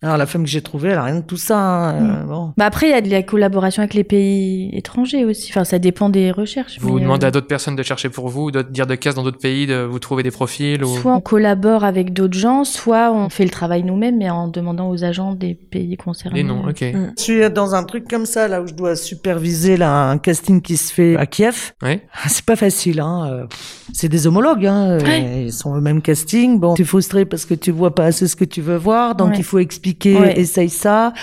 Alors, 0.02 0.16
la 0.16 0.26
femme 0.26 0.44
que 0.44 0.50
j'ai 0.50 0.62
trouvée, 0.62 0.90
elle 0.90 0.98
a 0.98 1.04
rien 1.04 1.16
de 1.18 1.26
tout 1.26 1.36
ça. 1.36 1.58
hein, 1.60 2.22
euh, 2.22 2.24
bon. 2.24 2.54
Bah 2.56 2.66
après, 2.66 2.88
il 2.88 2.92
y 2.92 2.94
a 2.94 3.02
de 3.02 3.10
la 3.10 3.22
collaboration 3.22 3.82
avec 3.82 3.94
les 3.94 4.06
pays 4.06 4.70
étrangers 4.72 5.26
aussi. 5.26 5.52
Enfin, 5.52 5.66
ça 5.66 5.78
dépend 5.78 6.08
des 6.10 6.32
recherches. 6.32 6.78
Vous 6.80 6.96
mais, 6.96 7.02
demandez 7.02 7.26
euh, 7.26 7.28
à 7.28 7.32
d'autres 7.32 7.48
personnes 7.48 7.76
de 7.76 7.84
chercher 7.84 8.08
pour 8.08 8.30
vous, 8.30 8.50
de 8.50 8.62
dire 8.62 8.88
de 8.88 8.96
cases 8.96 9.16
dans 9.16 9.24
d'autres 9.24 9.40
pays, 9.40 9.68
de 9.68 9.84
vous 9.84 10.00
trouver 10.00 10.24
des 10.24 10.32
profils 10.32 10.82
ou... 10.86 10.88
Soit 11.00 11.14
on 11.14 11.20
collabore 11.20 11.84
avec 11.84 12.14
d'autres 12.14 12.38
gens, 12.38 12.64
soit 12.64 13.12
on 13.12 13.28
fait 13.30 13.44
le 13.44 13.50
travail 13.50 13.84
nous-mêmes, 13.84 14.18
mais 14.18 14.30
en 14.30 14.48
demandant 14.48 14.90
aux 14.90 15.04
agents 15.04 15.34
des 15.34 15.54
pays 15.54 15.98
concernés. 15.98 16.44
Les 16.44 16.44
noms, 16.48 16.66
ok. 16.70 16.82
Mm. 16.82 17.12
Je 17.18 17.22
suis 17.22 17.50
dans 17.50 17.76
un 17.76 17.84
truc 17.84 18.08
comme 18.10 18.26
ça, 18.26 18.48
là, 18.48 18.62
où 18.62 18.68
je 18.68 18.74
dois 18.74 18.96
superviser 18.96 19.76
là, 19.76 20.10
un 20.10 20.18
casting 20.18 20.62
qui 20.62 20.78
se 20.78 20.94
fait 20.94 21.18
à 21.18 21.26
Kiev. 21.26 21.74
Ouais. 21.82 22.04
C'est 22.30 22.46
pas 22.46 22.56
facile, 22.56 23.02
hein. 23.02 23.28
euh, 23.30 23.46
C'est 23.92 24.08
des 24.08 24.28
homologues, 24.28 24.66
hein. 24.66 24.98
Ouais. 25.00 25.44
Ils 25.48 25.52
sont 25.54 25.72
au 25.74 25.82
même 25.82 26.02
casting. 26.02 26.58
Bon, 26.58 26.74
tu 26.76 26.84
es 26.84 26.86
frustré 26.86 27.26
parce 27.26 27.44
que 27.46 27.54
tu 27.54 27.72
vois 27.72 27.94
pas 27.94 28.06
assez 28.06 28.30
ce 28.30 28.38
que 28.38 28.46
tu 28.46 28.62
veux 28.62 28.78
voir, 28.78 29.16
donc 29.16 29.32
Ouais. 29.32 29.36
il 29.40 29.44
faut 29.44 29.60
expliquer, 29.60 29.89
Ouais. 30.06 30.40
essaye 30.40 30.70
ça. 30.70 31.14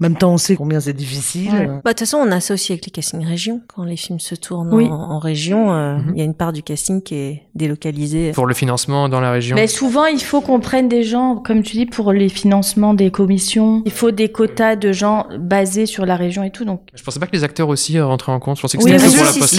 En 0.00 0.04
même 0.04 0.16
temps, 0.16 0.32
on 0.32 0.36
sait 0.38 0.54
combien 0.54 0.78
c'est 0.78 0.92
difficile. 0.92 1.50
Ouais. 1.52 1.66
Bah, 1.66 1.74
de 1.86 1.88
toute 1.88 1.98
façon, 2.00 2.18
on 2.18 2.30
a 2.30 2.38
ça 2.38 2.54
aussi 2.54 2.70
avec 2.70 2.84
les 2.86 2.92
castings 2.92 3.26
région. 3.26 3.60
Quand 3.74 3.82
les 3.82 3.96
films 3.96 4.20
se 4.20 4.36
tournent 4.36 4.72
Oui. 4.72 4.86
en, 4.86 4.92
en 4.94 5.18
région, 5.18 5.72
euh, 5.74 5.96
il 6.06 6.12
Mhm. 6.12 6.16
y 6.16 6.20
a 6.20 6.24
une 6.24 6.34
part 6.34 6.52
du 6.52 6.62
casting 6.62 7.02
qui 7.02 7.16
est 7.16 7.42
délocalisée. 7.56 8.30
Pour 8.30 8.46
le 8.46 8.54
financement 8.54 9.08
dans 9.08 9.20
la 9.20 9.32
région. 9.32 9.56
Mais 9.56 9.66
souvent, 9.66 10.04
il 10.06 10.22
faut 10.22 10.40
qu'on 10.40 10.60
prenne 10.60 10.88
des 10.88 11.02
gens, 11.02 11.34
comme 11.34 11.64
tu 11.64 11.72
dis, 11.76 11.84
pour 11.86 12.12
les 12.12 12.28
financements 12.28 12.94
des 12.94 13.10
commissions. 13.10 13.82
Il 13.86 13.90
faut 13.90 14.12
des 14.12 14.28
quotas 14.28 14.76
de 14.76 14.92
gens 14.92 15.26
basés 15.36 15.86
sur 15.86 16.06
la 16.06 16.14
région 16.14 16.44
et 16.44 16.50
tout. 16.50 16.64
Donc, 16.64 16.82
Je 16.94 17.02
pensais 17.02 17.18
pas 17.18 17.26
que 17.26 17.32
les 17.32 17.42
acteurs 17.42 17.68
aussi 17.68 17.98
euh, 17.98 18.06
rentraient 18.06 18.30
en 18.30 18.38
compte. 18.38 18.58
Je 18.58 18.62
pensais 18.62 18.78
que 18.78 18.84
c'était 18.84 19.02
oui, 19.02 19.02
pour 19.16 19.24
la 19.24 19.32
si, 19.32 19.42
si, 19.42 19.56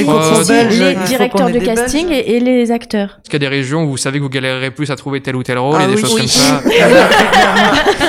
les 0.80 0.92
il 0.94 1.04
directeurs 1.06 1.52
de 1.52 1.60
casting 1.60 2.08
et, 2.12 2.38
et 2.38 2.40
les 2.40 2.72
acteurs. 2.72 3.20
Est-ce 3.20 3.30
qu'il 3.30 3.44
y 3.44 3.46
a 3.46 3.50
des 3.50 3.54
régions 3.58 3.84
où 3.84 3.90
vous 3.90 3.98
savez 3.98 4.20
que 4.20 4.24
vous 4.24 4.30
galérerez 4.30 4.72
plus 4.72 4.90
à 4.90 4.96
trouver 4.96 5.20
tel 5.22 5.36
ou 5.36 5.44
tel 5.44 5.58
rôle 5.60 5.76
Ah 5.78 5.84
et 5.84 5.88
des 5.88 5.96
oui. 5.96 6.00
choses 6.00 6.14
Oui. 6.14 6.20
comme 6.22 6.28
ça 6.30 6.62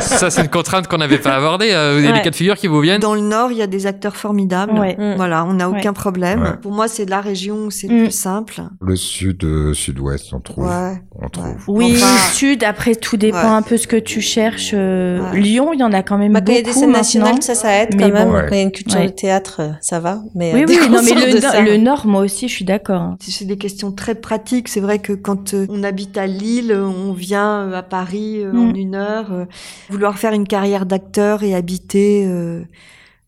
Ça, 0.00 0.30
c'est 0.30 0.42
une 0.42 0.48
contrainte 0.48 0.86
qu'on 0.88 0.98
n'avait 0.98 1.18
pas 1.18 1.34
abordée. 1.36 1.70
Euh, 1.72 1.96
Il 1.98 2.04
y 2.04 2.08
a 2.08 2.12
des 2.12 2.22
cas 2.22 2.30
de 2.30 2.34
figure 2.36 2.56
qui 2.56 2.66
vous 2.66 2.80
viennent. 2.80 3.00
Dans 3.00 3.14
le 3.14 3.20
Nord, 3.20 3.50
il 3.52 3.58
y 3.58 3.62
a 3.62 3.66
des 3.66 3.86
acteurs 3.86 4.16
formidables. 4.16 4.78
Ouais. 4.78 4.96
Mm. 4.98 5.14
Voilà, 5.16 5.44
on 5.44 5.54
n'a 5.54 5.68
Ouais. 5.68 5.78
aucun 5.78 5.92
problème. 5.92 6.42
Ouais. 6.42 6.56
Pour 6.60 6.72
moi, 6.72 6.88
c'est 6.88 7.08
la 7.08 7.20
région 7.20 7.66
où 7.66 7.70
c'est 7.70 7.88
Mm. 7.88 7.98
plus 8.04 8.10
simple. 8.10 8.62
Le 8.80 8.96
sud, 8.96 9.42
euh, 9.44 9.74
sud-ouest, 9.74 10.32
on 10.32 10.40
trouve. 10.40 10.66
Ouais. 10.66 11.00
On 11.20 11.28
trouve. 11.28 11.56
Oui, 11.68 11.94
Enfin, 11.96 12.16
sud, 12.32 12.64
après, 12.64 12.94
tout 12.94 13.16
dépend 13.16 13.38
ouais. 13.38 13.44
un 13.56 13.62
peu 13.62 13.76
ce 13.76 13.86
que 13.86 13.96
tu 13.96 14.20
cherches. 14.20 14.70
Euh, 14.74 15.20
Ouais. 15.32 15.40
Lyon, 15.40 15.72
il 15.72 15.80
y 15.80 15.84
en 15.84 15.92
a 15.92 16.02
quand 16.02 16.18
même 16.18 16.32
Bah, 16.32 16.40
quand 16.40 16.52
il 16.52 16.54
y 16.54 16.58
a 16.58 16.62
beaucoup 16.62 16.74
des 16.74 16.80
scènes 16.80 16.92
nationales, 16.92 17.42
ça, 17.42 17.54
ça 17.54 17.72
aide 17.82 17.90
Mais 17.96 18.04
quand 18.04 18.12
même. 18.14 18.28
bon. 18.28 18.34
Ouais. 18.34 18.42
Quand 18.48 18.54
il 18.54 18.58
y 18.58 18.60
a 18.60 18.64
une 18.64 18.72
culture 18.72 19.00
Ouais. 19.00 19.06
de 19.06 19.12
théâtre, 19.12 19.56
euh, 19.60 19.68
ça 19.80 20.00
va. 20.00 20.18
Mais 20.34 20.52
Oui, 20.54 20.62
euh, 20.62 20.64
oui, 20.68 20.88
non, 20.90 21.00
mais 21.02 21.14
le, 21.14 21.32
de 21.32 21.34
no- 21.36 21.40
ça- 21.40 21.60
le 21.60 21.76
Nord, 21.76 22.06
moi 22.06 22.22
aussi, 22.22 22.48
je 22.48 22.54
suis 22.54 22.64
d'accord. 22.64 23.00
hein. 23.02 23.16
C'est 23.20 23.44
des 23.46 23.56
questions 23.58 23.92
très 23.92 24.14
pratiques. 24.14 24.68
C'est 24.68 24.80
vrai 24.80 24.98
que 24.98 25.12
quand 25.12 25.54
euh, 25.54 25.66
on 25.68 25.82
habite 25.82 26.16
à 26.18 26.26
Lille, 26.26 26.72
on 26.74 27.12
vient 27.12 27.70
à 27.72 27.82
Paris 27.82 28.40
euh, 28.42 28.52
en 28.52 28.72
Mm. 28.72 28.76
une 28.76 28.94
heure. 28.94 29.46
Vouloir 29.88 30.18
faire 30.18 30.32
une 30.32 30.46
carrière 30.46 30.86
d'acteur 30.86 31.42
et 31.42 31.54
habiter, 31.54 32.24
euh, 32.26 32.62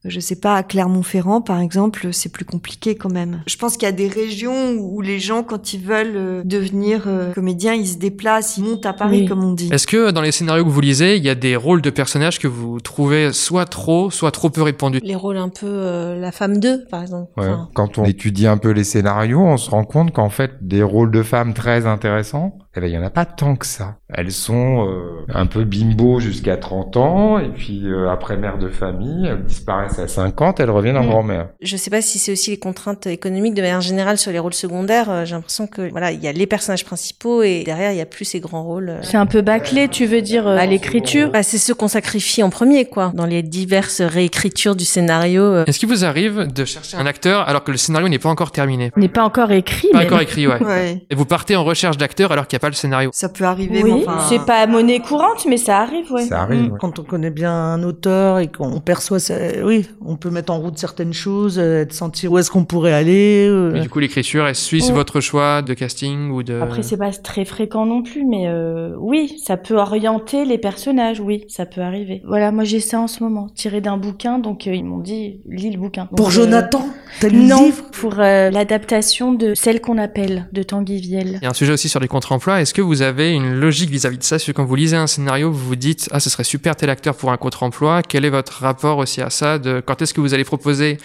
je 0.05 0.19
sais 0.19 0.35
pas, 0.35 0.57
à 0.57 0.63
Clermont-Ferrand, 0.65 1.43
par 1.43 1.61
exemple, 1.61 2.09
c'est 2.13 2.29
plus 2.33 2.45
compliqué 2.45 2.97
quand 2.97 3.13
même. 3.13 3.43
Je 3.47 3.57
pense 3.57 3.77
qu'il 3.77 3.85
y 3.85 3.89
a 3.89 3.93
des 3.93 4.09
régions 4.09 4.73
où 4.73 5.01
les 5.01 5.21
gens, 5.21 5.45
quand 5.45 5.73
ils 5.75 5.81
veulent 5.81 6.17
euh, 6.17 6.43
devenir 6.45 7.05
euh, 7.07 7.33
comédiens, 7.33 7.75
ils 7.75 7.87
se 7.87 7.99
déplacent, 7.99 8.57
ils 8.57 8.65
montent 8.65 8.85
à 8.85 8.93
Paris, 8.95 9.21
Oui. 9.21 9.27
comme 9.29 9.45
on 9.45 9.53
dit. 9.53 9.69
Est-ce 9.73 9.87
que 9.87 10.11
dans 10.11 10.21
les 10.21 10.33
scénarios 10.33 10.65
que 10.65 10.71
vous 10.71 10.81
lisez, 10.81 11.17
il 11.19 11.23
y 11.25 11.29
a 11.29 11.37
des 11.37 11.55
rôles 11.55 11.83
de 11.83 11.91
personnages 11.91 12.41
que 12.41 12.49
vous 12.49 12.81
trouvez 12.81 13.33
soit 13.33 13.65
trop, 13.67 14.11
soit 14.11 14.33
trop 14.33 14.51
peu 14.51 14.63
répandus? 14.63 14.99
Les 15.05 15.15
rôles 15.15 15.37
un 15.37 15.49
peu 15.51 15.67
euh, 15.69 16.19
la 16.19 16.33
femme 16.33 16.59
d'eux, 16.59 16.85
par 16.91 17.03
exemple. 17.03 17.31
Ouais. 17.37 17.47
Enfin, 17.47 17.69
Quand 17.75 17.99
on 17.99 18.05
étudie 18.05 18.49
un 18.49 18.57
peu 18.59 18.71
les 18.71 18.83
scénarios, 18.85 19.41
on 19.41 19.57
se 19.57 19.71
rend 19.71 19.85
compte 19.85 20.13
qu'en 20.13 20.31
fait, 20.31 20.51
des 20.63 20.83
rôles 20.83 21.13
de 21.13 21.23
femmes 21.23 21.55
très 21.55 21.87
intéressants, 21.87 22.59
eh 22.75 22.81
ben, 22.81 22.87
il 22.87 22.93
y 22.95 22.99
en 22.99 23.03
a 23.03 23.11
pas 23.11 23.25
tant 23.25 23.55
que 23.57 23.67
ça. 23.67 23.97
Elles 24.15 24.33
sont 24.33 24.87
euh, 24.89 25.25
un 25.35 25.47
peu 25.47 25.65
bimbo 25.65 26.21
jusqu'à 26.21 26.57
30 26.57 26.97
ans, 26.97 27.39
et 27.39 27.49
puis 27.49 27.83
euh, 27.87 28.11
après 28.11 28.37
mère 28.37 28.59
de 28.59 28.69
famille, 28.69 29.27
elles 29.27 29.43
disparaissent 29.45 29.99
à 29.99 30.09
50, 30.09 30.61
elles 30.61 30.71
reviennent 30.71 30.97
en 30.97 31.03
Mm. 31.05 31.09
grand-mère. 31.09 31.49
Je 31.61 31.77
sais 31.77 31.91
pas 31.91 32.01
si 32.03 32.19
c'est 32.19 32.33
aussi 32.33 32.51
les 32.51 32.59
contraintes 32.59 33.07
économiques 33.07 33.55
de 33.55 33.61
manière 33.63 33.81
générale 33.81 34.19
sur 34.19 34.31
les 34.33 34.39
rôles 34.39 34.55
secondaires. 34.55 35.11
Euh, 35.11 35.25
J'ai 35.25 35.35
l'impression 35.35 35.67
que 35.67 35.91
voilà, 35.91 36.13
il 36.13 36.23
y 36.23 36.29
a 36.29 36.33
les 36.33 36.47
personnages 36.47 36.85
principaux 36.85 37.43
et 37.43 37.63
derrière 37.65 37.93
il 37.93 37.99
y 37.99 38.01
a 38.01 38.07
plus 38.07 38.25
ces 38.25 38.41
grands 38.41 38.63
rôles. 38.63 38.89
euh. 38.91 38.99
C'est 39.03 39.17
un 39.17 39.27
peu 39.27 39.41
bâclé, 39.43 39.89
tu 39.89 40.07
veux 40.07 40.23
dire, 40.23 40.47
euh, 40.47 40.57
à 40.57 40.67
l'écriture? 40.67 41.31
Bah, 41.31 41.43
c'est 41.43 41.59
ceux 41.59 41.75
qu'on 41.75 41.89
sacrifie 41.89 42.43
en 42.43 42.51
premier, 42.51 42.85
quoi, 42.87 43.13
dans 43.15 43.27
les 43.27 43.43
diverses 43.43 44.01
réécritures 44.01 44.77
du 44.77 44.85
scénario. 44.85 45.65
Est-ce 45.67 45.79
qu'il 45.79 45.89
vous 45.89 46.05
arrive 46.05 46.47
de 46.53 46.65
chercher 46.65 46.97
un 46.97 47.07
acteur 47.07 47.49
alors 47.49 47.65
que 47.65 47.71
le 47.71 47.77
scénario 47.77 48.09
n'est 48.09 48.19
pas 48.19 48.29
encore 48.31 48.51
terminé? 48.53 48.91
N'est 48.97 49.09
pas 49.09 49.25
encore 49.25 49.51
écrit, 49.53 49.89
Pas 49.93 49.99
mais 50.01 50.07
encore 50.07 50.21
écrit, 50.21 50.47
ouais. 50.47 50.63
Ouais. 50.63 51.05
Et 51.11 51.15
vous 51.15 51.25
partez 51.27 51.57
en 51.57 51.65
recherche 51.65 51.97
d'acteurs 51.99 52.33
alors 52.33 52.47
qu'il 52.47 52.57
n'y 52.57 52.61
a 52.61 52.62
pas 52.63 52.69
le 52.69 52.75
scénario. 52.75 53.11
Ça 53.13 53.29
peut 53.29 53.45
arriver. 53.45 53.83
oui, 53.83 54.05
enfin, 54.07 54.21
c'est 54.29 54.45
pas 54.47 54.67
monnaie 54.67 55.01
courante, 55.01 55.45
mais 55.49 55.59
ça 55.59 55.81
arrive, 55.81 56.11
ouais. 56.11 56.25
Ça 56.25 56.41
arrive. 56.43 56.63
Mm. 56.69 56.73
ouais. 56.73 56.79
Quand 56.81 56.99
on 56.99 57.03
connaît 57.03 57.31
bien 57.31 57.53
un 57.53 57.83
auteur 57.83 58.39
et 58.39 58.49
qu'on 58.51 58.81
perçoit, 58.81 59.19
ça, 59.19 59.35
oui, 59.63 59.87
on 60.05 60.17
peut 60.17 60.31
mettre 60.31 60.53
en 60.53 60.59
route 60.61 60.79
certaines 60.79 61.13
choses, 61.13 61.59
euh, 61.59 61.85
de 61.85 61.93
sentir 61.93 62.33
où 62.33 62.39
est-ce 62.39 62.51
qu'on 62.51 62.65
pourrait 62.65 62.95
aller. 62.95 63.47
euh. 63.51 63.79
Du 63.81 63.91
coup, 63.91 63.99
l'écriture, 63.99 64.47
elle 64.47 64.55
suit 64.55 64.83
Ouais. 64.87 64.93
votre 64.93 65.21
choix 65.21 65.61
de 65.63 65.75
casting 65.75 66.31
ou 66.31 66.43
de... 66.43 66.61
Après, 66.61 66.83
c'est 66.83 66.97
pas 66.97 67.11
très 67.11 67.45
fréquent 67.45 67.85
non 67.85 68.03
plus, 68.03 68.25
mais 68.25 68.47
euh, 68.49 68.95
oui, 68.99 69.37
ça 69.45 69.57
peut 69.57 69.77
orienter 69.77 70.45
les 70.45 70.59
personnages, 70.59 71.21
oui, 71.21 71.45
ça 71.49 71.67
peut 71.67 71.81
arriver. 71.83 72.23
Voilà, 72.27 72.53
moi 72.53 72.65
j'ai 72.65 72.81
ça 72.81 73.01
en 73.01 73.07
ce 73.09 73.23
moment, 73.23 73.49
tiré 73.55 73.81
d'un 73.81 73.97
bouquin, 73.97 74.39
donc 74.39 74.67
euh, 74.67 74.75
ils 74.75 74.85
m'ont 74.85 74.99
dit, 74.99 75.41
lis 75.49 75.71
le 75.71 75.79
bouquin. 75.79 76.03
Donc, 76.05 76.17
Pour 76.17 76.29
euh, 76.29 76.31
Jonathan, 76.31 76.85
t'as 77.21 77.29
lu 77.29 77.39
le 77.43 77.49
Non, 77.49 77.65
livre? 77.65 77.85
pour 77.93 78.21
euh, 78.21 78.51
l'adaptation 78.51 79.33
de 79.33 79.55
Celle 79.55 79.81
qu'on 79.81 79.99
appelle, 79.99 80.49
de 80.53 80.63
Tanguy 80.63 81.01
Viel. 81.01 81.39
Il 81.41 81.45
y 81.45 81.47
a 81.47 81.51
un 81.51 81.55
sujet 81.55 81.73
aussi 81.73 81.89
sur 81.89 82.01
les 82.01 82.09
contre-emplois. 82.09 82.52
Est-ce 82.61 82.75
que 82.75 82.83
vous 82.83 83.03
avez 83.03 83.33
une 83.33 83.55
logique 83.55 83.91
vis-à-vis 83.91 84.19
de 84.19 84.23
ça? 84.23 84.37
Parce 84.37 84.45
que 84.45 84.53
quand 84.53 84.65
vous 84.65 84.75
lisez 84.75 84.97
un 84.97 85.07
scénario, 85.07 85.51
vous 85.51 85.67
vous 85.67 85.77
dites 85.77 86.09
ah 86.13 86.21
ce 86.21 86.31
serait 86.31 86.45
super 86.45 86.77
tel 86.77 86.91
acteur 86.91 87.15
pour 87.15 87.33
un 87.33 87.37
contre-emploi. 87.37 88.03
Quel 88.03 88.25
est 88.25 88.31
votre 88.31 88.61
rapport 88.63 88.99
aussi 88.99 89.21
à 89.21 89.31
ça? 89.31 89.59
De 89.59 89.83
quand 89.85 90.03
est-ce 90.03 90.15
que 90.15 90.21
vous 90.21 90.35
allez 90.35 90.45
proposer 90.45 90.99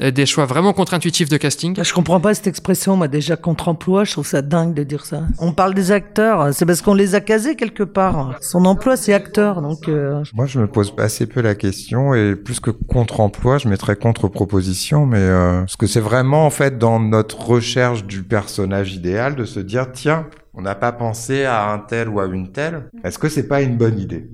euh, 0.00 0.10
des 0.10 0.26
choix 0.26 0.46
vraiment 0.46 0.72
contre-intuitifs 0.72 1.28
de 1.28 1.36
casting? 1.36 1.74
Bah, 1.74 1.82
Je 1.82 1.92
comprends 1.92 2.20
pas 2.20 2.34
cette 2.34 2.46
expression, 2.46 2.96
moi 2.96 3.08
déjà 3.08 3.36
contre-emploi, 3.36 4.04
je 4.04 4.12
trouve 4.12 4.26
ça 4.26 4.42
dingue 4.42 4.74
de 4.74 4.82
dire 4.82 5.04
ça. 5.04 5.22
On 5.38 5.52
parle 5.52 5.74
des 5.74 5.92
acteurs, 5.92 6.52
c'est 6.52 6.66
parce 6.66 6.82
qu'on 6.82 6.94
les 6.94 7.14
a 7.14 7.20
casés 7.20 7.56
quelque 7.56 7.82
part. 7.82 8.36
Son 8.40 8.64
emploi 8.64 8.96
c'est 8.96 9.12
acteur, 9.12 9.62
donc 9.62 9.88
euh, 9.88 10.22
Moi, 10.34 10.46
je 10.46 10.58
me 10.58 10.66
pose 10.66 10.94
assez 10.98 11.26
peu 11.26 11.40
la 11.40 11.54
question 11.54 12.14
et 12.14 12.34
plus 12.36 12.60
que 12.60 12.70
contre-emploi, 12.70 13.58
je 13.58 13.68
mettrais 13.68 13.96
contre-proposition, 13.96 15.06
mais 15.06 15.18
euh, 15.18 15.60
parce 15.60 15.76
que 15.76 15.86
c'est 15.86 16.00
vraiment 16.00 16.46
en 16.46 16.50
fait 16.50 16.78
dans 16.78 17.00
notre 17.00 17.40
recherche 17.40 18.04
du 18.04 18.22
personnage 18.22 18.94
idéal 18.94 19.36
de 19.36 19.44
se 19.44 19.60
dire 19.60 19.92
tiens, 19.92 20.26
on 20.54 20.62
n'a 20.62 20.74
pas 20.74 20.92
pensé 20.92 21.44
à 21.44 21.70
un 21.70 21.78
tel 21.78 22.08
ou 22.08 22.20
à 22.20 22.26
une 22.26 22.52
telle. 22.52 22.90
Est-ce 23.04 23.18
que 23.18 23.28
c'est 23.28 23.48
pas 23.48 23.62
une 23.62 23.76
bonne 23.76 23.98
idée 23.98 24.30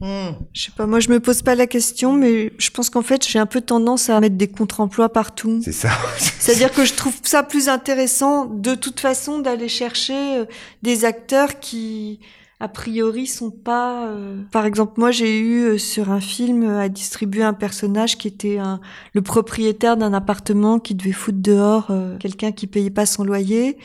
hmm. 0.00 0.30
Je 0.52 0.62
sais 0.62 0.72
pas, 0.76 0.86
moi 0.86 1.00
je 1.00 1.08
me 1.10 1.20
pose 1.20 1.42
pas 1.42 1.54
la 1.54 1.66
question, 1.66 2.12
mais 2.12 2.52
je 2.58 2.70
pense 2.70 2.90
qu'en 2.90 3.02
fait 3.02 3.26
j'ai 3.26 3.38
un 3.38 3.46
peu 3.46 3.60
tendance 3.60 4.10
à 4.10 4.20
mettre 4.20 4.36
des 4.36 4.48
contre-emplois 4.48 5.10
partout. 5.10 5.60
C'est 5.62 5.72
ça. 5.72 5.90
C'est-à-dire 6.18 6.72
que 6.72 6.84
je 6.84 6.94
trouve 6.94 7.14
ça 7.22 7.42
plus 7.42 7.68
intéressant 7.68 8.46
de 8.46 8.74
toute 8.74 9.00
façon 9.00 9.38
d'aller 9.38 9.68
chercher 9.68 10.38
euh, 10.38 10.44
des 10.82 11.04
acteurs 11.04 11.60
qui 11.60 12.20
a 12.60 12.68
priori 12.68 13.26
sont 13.26 13.50
pas 13.50 14.06
euh, 14.06 14.42
par 14.52 14.66
exemple 14.66 15.00
moi 15.00 15.10
j'ai 15.10 15.38
eu 15.40 15.62
euh, 15.62 15.78
sur 15.78 16.10
un 16.10 16.20
film 16.20 16.62
euh, 16.62 16.80
à 16.80 16.88
distribuer 16.90 17.42
un 17.42 17.54
personnage 17.54 18.18
qui 18.18 18.28
était 18.28 18.58
un, 18.58 18.80
le 19.14 19.22
propriétaire 19.22 19.96
d'un 19.96 20.12
appartement 20.12 20.78
qui 20.78 20.94
devait 20.94 21.12
foutre 21.12 21.40
dehors 21.40 21.90
quelqu'un 22.20 22.52
qui 22.52 22.66
payait 22.66 22.90
pas 22.90 23.06
son 23.06 23.24
loyer 23.24 23.78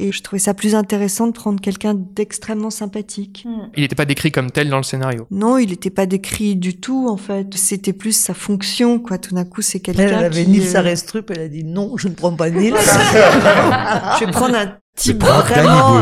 et 0.00 0.12
je 0.12 0.22
trouvais 0.22 0.40
ça 0.40 0.54
plus 0.54 0.74
intéressant 0.74 1.26
de 1.26 1.32
prendre 1.32 1.60
quelqu'un 1.60 1.94
d'extrêmement 1.94 2.70
sympathique. 2.70 3.46
Il 3.76 3.82
n'était 3.82 3.94
pas 3.94 4.04
décrit 4.04 4.32
comme 4.32 4.50
tel 4.50 4.70
dans 4.70 4.78
le 4.78 4.82
scénario. 4.82 5.26
Non, 5.30 5.58
il 5.58 5.70
n'était 5.70 5.90
pas 5.90 6.06
décrit 6.06 6.56
du 6.56 6.76
tout 6.80 7.08
en 7.08 7.16
fait. 7.16 7.54
C'était 7.54 7.92
plus 7.92 8.12
sa 8.12 8.34
fonction 8.34 8.98
quoi. 8.98 9.18
Tout 9.18 9.34
d'un 9.34 9.44
coup, 9.44 9.62
c'est 9.62 9.80
quelqu'un 9.80 10.08
Elle 10.08 10.14
avait 10.14 10.44
qui. 10.44 10.50
Nils 10.50 10.62
euh, 10.62 10.72
Sarestrup, 10.72 11.30
elle 11.30 11.40
a 11.40 11.48
dit 11.48 11.64
non, 11.64 11.96
je 11.96 12.08
ne 12.08 12.14
prends 12.14 12.34
pas 12.34 12.50
Nils. 12.50 12.74
Je 14.20 14.24
vais 14.24 14.32
prendre 14.32 14.56
un 14.56 14.76
type 14.96 15.22
vraiment 15.22 16.00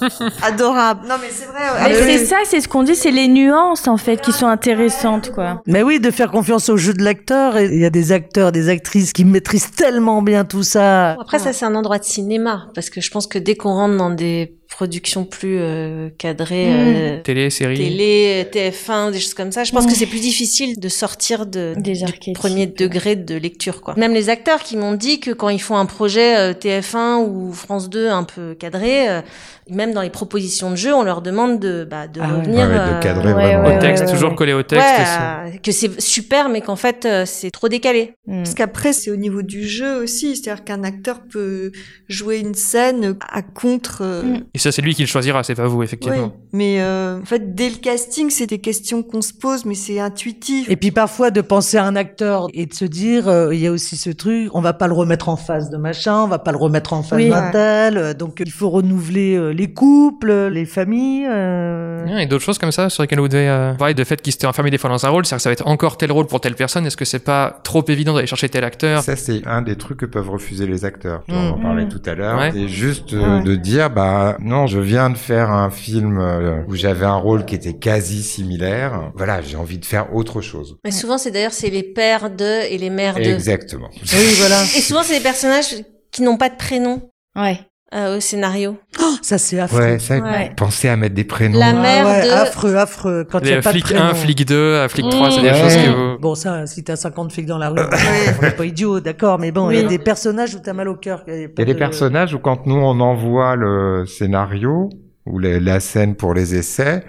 adorable. 0.42 1.00
Non 1.08 1.16
mais 1.20 1.28
c'est 1.30 1.46
vrai. 1.46 1.60
Mais 1.60 1.78
Ah, 1.78 1.88
c'est 1.92 2.18
oui. 2.20 2.26
ça, 2.26 2.36
c'est 2.44 2.60
ce 2.60 2.68
qu'on 2.68 2.82
dit, 2.82 2.94
c'est 2.96 3.10
les 3.10 3.28
nuances 3.28 3.88
en 3.88 3.96
fait 3.96 4.20
qui 4.20 4.32
sont 4.32 4.46
intéressantes, 4.46 5.30
quoi. 5.32 5.62
Mais 5.66 5.82
oui, 5.82 6.00
de 6.00 6.10
faire 6.10 6.30
confiance 6.30 6.68
au 6.68 6.76
jeu 6.76 6.92
de 6.94 7.02
l'acteur. 7.02 7.58
Il 7.60 7.78
y 7.78 7.84
a 7.84 7.90
des 7.90 8.12
acteurs, 8.12 8.52
des 8.52 8.68
actrices 8.68 9.12
qui 9.12 9.24
maîtrisent 9.24 9.70
tellement 9.72 10.22
bien 10.22 10.44
tout 10.44 10.62
ça. 10.62 11.12
Après, 11.12 11.38
ça, 11.38 11.52
c'est 11.52 11.64
un 11.64 11.74
endroit 11.74 11.98
de 11.98 12.04
cinéma. 12.04 12.66
Parce 12.74 12.90
que 12.90 13.00
je 13.00 13.10
pense 13.10 13.26
que 13.26 13.38
dès 13.38 13.54
qu'on 13.56 13.74
rentre 13.74 13.96
dans 13.96 14.10
des 14.10 14.54
productions 14.70 15.24
plus 15.24 15.58
euh, 15.58 16.08
cadrées, 16.18 16.66
Mm. 16.70 16.94
euh, 16.96 17.20
Télé, 17.22 17.50
série. 17.50 17.76
télé, 17.76 18.46
TF1, 18.52 19.10
des 19.12 19.18
choses 19.20 19.34
comme 19.34 19.52
ça, 19.52 19.64
je 19.64 19.72
pense 19.72 19.86
que 19.86 19.94
c'est 19.94 20.06
plus 20.06 20.20
difficile 20.20 20.78
de 20.78 20.88
sortir 20.88 21.46
de, 21.46 21.74
Des 21.76 21.94
du 21.94 22.02
archétypes. 22.04 22.34
premier 22.36 22.66
degré 22.66 23.16
de 23.16 23.34
lecture. 23.34 23.82
Quoi. 23.82 23.94
Même 23.96 24.14
les 24.14 24.28
acteurs 24.28 24.60
qui 24.60 24.76
m'ont 24.76 24.94
dit 24.94 25.20
que 25.20 25.30
quand 25.32 25.48
ils 25.48 25.60
font 25.60 25.76
un 25.76 25.86
projet 25.86 26.36
euh, 26.38 26.52
TF1 26.54 27.18
ou 27.26 27.52
France 27.52 27.90
2 27.90 28.08
un 28.08 28.24
peu 28.24 28.54
cadré, 28.54 29.08
euh, 29.08 29.20
même 29.68 29.92
dans 29.92 30.02
les 30.02 30.10
propositions 30.10 30.70
de 30.70 30.76
jeu, 30.76 30.92
on 30.94 31.02
leur 31.04 31.22
demande 31.22 31.60
de, 31.60 31.84
bah, 31.88 32.08
de 32.08 32.20
Ah 32.20 32.28
revenir... 32.28 32.66
Ouais, 32.68 32.74
de 32.74 32.78
euh, 32.78 33.00
cadrer 33.00 33.32
ouais, 33.32 33.56
vraiment. 33.56 33.76
Au 33.76 33.80
texte, 33.80 34.04
ouais, 34.04 34.10
toujours 34.12 34.34
collé 34.34 34.52
au 34.52 34.62
texte. 34.62 34.84
euh, 34.98 35.50
que 35.62 35.70
c'est 35.72 36.00
super, 36.00 36.48
mais 36.48 36.60
qu'en 36.60 36.76
fait, 36.76 37.04
euh, 37.04 37.24
c'est 37.26 37.50
trop 37.50 37.68
décalé. 37.68 38.14
Mm. 38.26 38.38
Parce 38.42 38.54
qu'après, 38.54 38.92
c'est 38.92 39.10
au 39.10 39.16
niveau 39.16 39.42
du 39.42 39.66
jeu 39.68 40.02
aussi. 40.02 40.36
C'est-à-dire 40.36 40.64
qu'un 40.64 40.82
acteur 40.84 41.20
peut 41.30 41.70
jouer 42.08 42.38
une 42.38 42.54
scène 42.54 43.16
à 43.30 43.42
contre. 43.42 43.98
euh, 44.02 44.20
Mm. 44.22 44.44
Et 44.54 44.58
ça, 44.60 44.72
c'est 44.72 44.82
lui 44.82 44.94
qui 44.94 45.02
le 45.02 45.08
choisira, 45.08 45.42
c'est 45.42 45.54
pas 45.54 45.66
vous, 45.66 45.82
effectivement. 45.82 46.16
oui. 46.24 46.30
Mais 46.52 46.80
euh, 46.80 47.18
en 47.20 47.24
fait, 47.24 47.54
dès 47.54 47.68
le 47.70 47.76
casting, 47.76 48.30
c'est 48.30 48.46
des 48.46 48.58
questions 48.58 49.02
qu'on 49.02 49.22
se 49.22 49.32
pose, 49.32 49.64
mais 49.64 49.74
c'est 49.74 50.00
intuitif. 50.00 50.68
Et 50.70 50.76
puis 50.76 50.90
parfois 50.90 51.30
de 51.30 51.40
penser 51.40 51.76
à 51.78 51.84
un 51.84 51.96
acteur 51.96 52.48
et 52.54 52.66
de 52.66 52.74
se 52.74 52.84
dire, 52.84 53.28
euh, 53.28 53.54
il 53.54 53.60
y 53.60 53.66
a 53.66 53.72
aussi 53.72 53.96
ce 53.96 54.10
truc, 54.10 54.48
on 54.54 54.60
va 54.60 54.72
pas 54.72 54.86
le 54.88 54.94
remettre 54.94 55.28
en 55.28 55.36
face 55.36 55.70
de 55.70 55.76
machin, 55.76 56.22
on 56.22 56.26
va 56.28 56.38
pas 56.38 56.52
le 56.52 56.58
remettre 56.58 56.92
en 56.92 57.02
face 57.02 57.18
Oui. 57.18 57.28
d'un 57.30 57.50
tel. 57.50 57.96
euh, 57.98 58.14
Donc 58.14 58.42
il 58.44 58.50
faut 58.50 58.70
renouveler 58.70 59.36
euh, 59.36 59.50
les 59.50 59.72
couples, 59.72 60.48
les 60.52 60.64
familles. 60.66 61.26
euh. 61.28 62.06
Et 62.18 62.26
d'autres 62.26 62.44
choses 62.44 62.58
comme 62.58 62.72
ça 62.72 62.90
sur 62.90 63.02
lesquelles 63.02 63.20
vous 63.20 63.28
devez 63.28 63.48
euh, 63.48 63.74
parler 63.74 63.94
de 63.94 64.04
fait 64.04 64.20
qu'il 64.20 64.32
s'était 64.32 64.46
enfermé 64.46 64.70
des 64.70 64.78
fois 64.78 64.90
dans 64.90 65.04
un 65.06 65.08
rôle, 65.08 65.24
c'est-à-dire 65.24 65.38
que 65.38 65.42
ça 65.42 65.48
va 65.50 65.52
être 65.52 65.66
encore 65.68 65.96
tel 65.96 66.12
rôle 66.12 66.26
pour 66.26 66.40
telle 66.40 66.54
personne. 66.54 66.86
Est-ce 66.86 66.96
que 66.96 67.04
c'est 67.04 67.18
pas 67.24 67.60
trop 67.64 67.84
évident 67.88 68.14
d'aller 68.14 68.26
chercher 68.26 68.48
tel 68.48 68.64
acteur? 68.64 69.02
Ça, 69.02 69.16
c'est 69.16 69.46
un 69.46 69.62
des 69.62 69.76
trucs 69.76 69.98
que 69.98 70.06
peuvent 70.06 70.30
refuser 70.30 70.66
les 70.66 70.84
acteurs. 70.84 71.22
On 71.28 71.34
en 71.52 71.56
Mm. 71.58 71.62
parlait 71.62 71.84
Mm. 71.84 71.88
tout 71.88 72.02
à 72.06 72.14
l'heure. 72.14 72.38
Ouais. 72.38 72.50
C'est 72.52 72.68
juste 72.68 73.12
euh, 73.14 73.38
Ouais. 73.38 73.42
de 73.44 73.54
dire, 73.54 73.90
bah 73.90 74.36
non, 74.50 74.66
je 74.66 74.80
viens 74.80 75.10
de 75.10 75.16
faire 75.16 75.50
un 75.50 75.70
film 75.70 76.18
euh, 76.18 76.64
où 76.66 76.74
j'avais 76.74 77.06
un 77.06 77.14
rôle 77.14 77.44
qui 77.44 77.54
était 77.54 77.74
quasi 77.74 78.24
similaire. 78.24 79.12
Voilà, 79.14 79.40
j'ai 79.42 79.56
envie 79.56 79.78
de 79.78 79.84
faire 79.84 80.12
autre 80.12 80.40
chose. 80.40 80.76
Mais 80.84 80.90
souvent, 80.90 81.18
c'est 81.18 81.30
d'ailleurs, 81.30 81.52
c'est 81.52 81.70
les 81.70 81.84
pères 81.84 82.30
de 82.30 82.64
et 82.68 82.76
les 82.76 82.90
mères 82.90 83.14
de. 83.14 83.20
Exactement. 83.20 83.90
Oui, 83.94 84.34
voilà. 84.38 84.60
Et 84.62 84.80
souvent, 84.80 85.04
c'est 85.04 85.16
des 85.16 85.22
personnages 85.22 85.76
qui 86.10 86.22
n'ont 86.22 86.36
pas 86.36 86.48
de 86.48 86.56
prénom 86.56 87.00
Ouais. 87.36 87.60
Euh, 87.94 88.16
au 88.16 88.20
scénario. 88.20 88.76
Ça 89.22 89.36
c'est 89.38 89.58
affreux. 89.58 89.80
Ouais, 89.80 89.98
ça, 89.98 90.18
Ouais. 90.18 90.52
pensez 90.56 90.88
à 90.88 90.96
mettre 90.96 91.14
des 91.14 91.24
prénoms. 91.24 91.58
La 91.58 91.68
Ah 91.68 91.72
mère 91.72 92.06
ouais, 92.06 92.26
de- 92.26 92.30
affreux, 92.32 92.76
affreux. 92.76 93.26
Quand 93.30 93.40
il 93.40 93.46
y 93.48 93.50
Les 93.50 93.56
a 93.56 93.60
pas 93.62 93.70
de 93.70 93.74
flic 93.74 93.84
prénom. 93.84 94.00
1, 94.02 94.14
flic 94.14 94.46
2, 94.46 94.88
flic 94.88 95.08
3, 95.10 95.30
c'est 95.30 95.40
des 95.42 95.48
Ouais. 95.50 95.54
choses 95.60 95.74
que 95.76 95.90
vous... 96.14 96.18
Bon, 96.20 96.34
ça, 96.34 96.66
si 96.66 96.82
t'as 96.84 96.96
50 96.96 97.32
flics 97.32 97.46
dans 97.46 97.58
la 97.58 97.70
rue, 97.70 97.78
on 97.80 98.46
est 98.46 98.50
pas 98.56 98.64
idiot, 98.64 99.00
d'accord, 99.00 99.38
mais 99.38 99.50
bon, 99.52 99.70
il 99.70 99.80
y 99.80 99.84
a 99.84 99.88
des 99.88 99.98
personnages 99.98 100.54
où 100.54 100.58
t'as 100.60 100.72
mal 100.72 100.88
au 100.88 100.94
cœur. 100.96 101.22
Il 101.26 101.50
y 101.56 101.62
a 101.62 101.64
des 101.64 101.74
personnages 101.74 102.34
où 102.34 102.38
quand 102.38 102.66
nous 102.66 102.76
on 102.76 102.98
envoie 103.00 103.56
le 103.56 104.04
scénario 104.06 104.88
ou 105.26 105.38
les- 105.38 105.60
la 105.60 105.80
scène 105.80 106.14
pour 106.14 106.32
les 106.34 106.54
essais, 106.54 107.04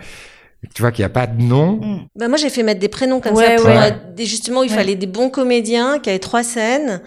tu 0.75 0.81
vois 0.81 0.91
qu'il 0.91 1.01
n'y 1.03 1.07
a 1.07 1.09
pas 1.09 1.27
de 1.27 1.41
nom. 1.41 1.79
Bah, 2.15 2.27
moi, 2.27 2.37
j'ai 2.37 2.49
fait 2.49 2.63
mettre 2.63 2.79
des 2.79 2.89
prénoms 2.89 3.19
comme 3.19 3.35
Ouais, 3.35 3.45
ça 3.45 3.55
pour 3.55 3.65
ouais. 3.65 3.91
euh, 3.93 4.23
justement 4.25 4.63
il 4.63 4.69
Ouais. 4.69 4.75
fallait 4.77 4.95
des 4.95 5.07
bons 5.07 5.29
comédiens 5.29 5.99
qui 5.99 6.09
avaient 6.09 6.19
trois 6.19 6.43
scènes. 6.43 7.01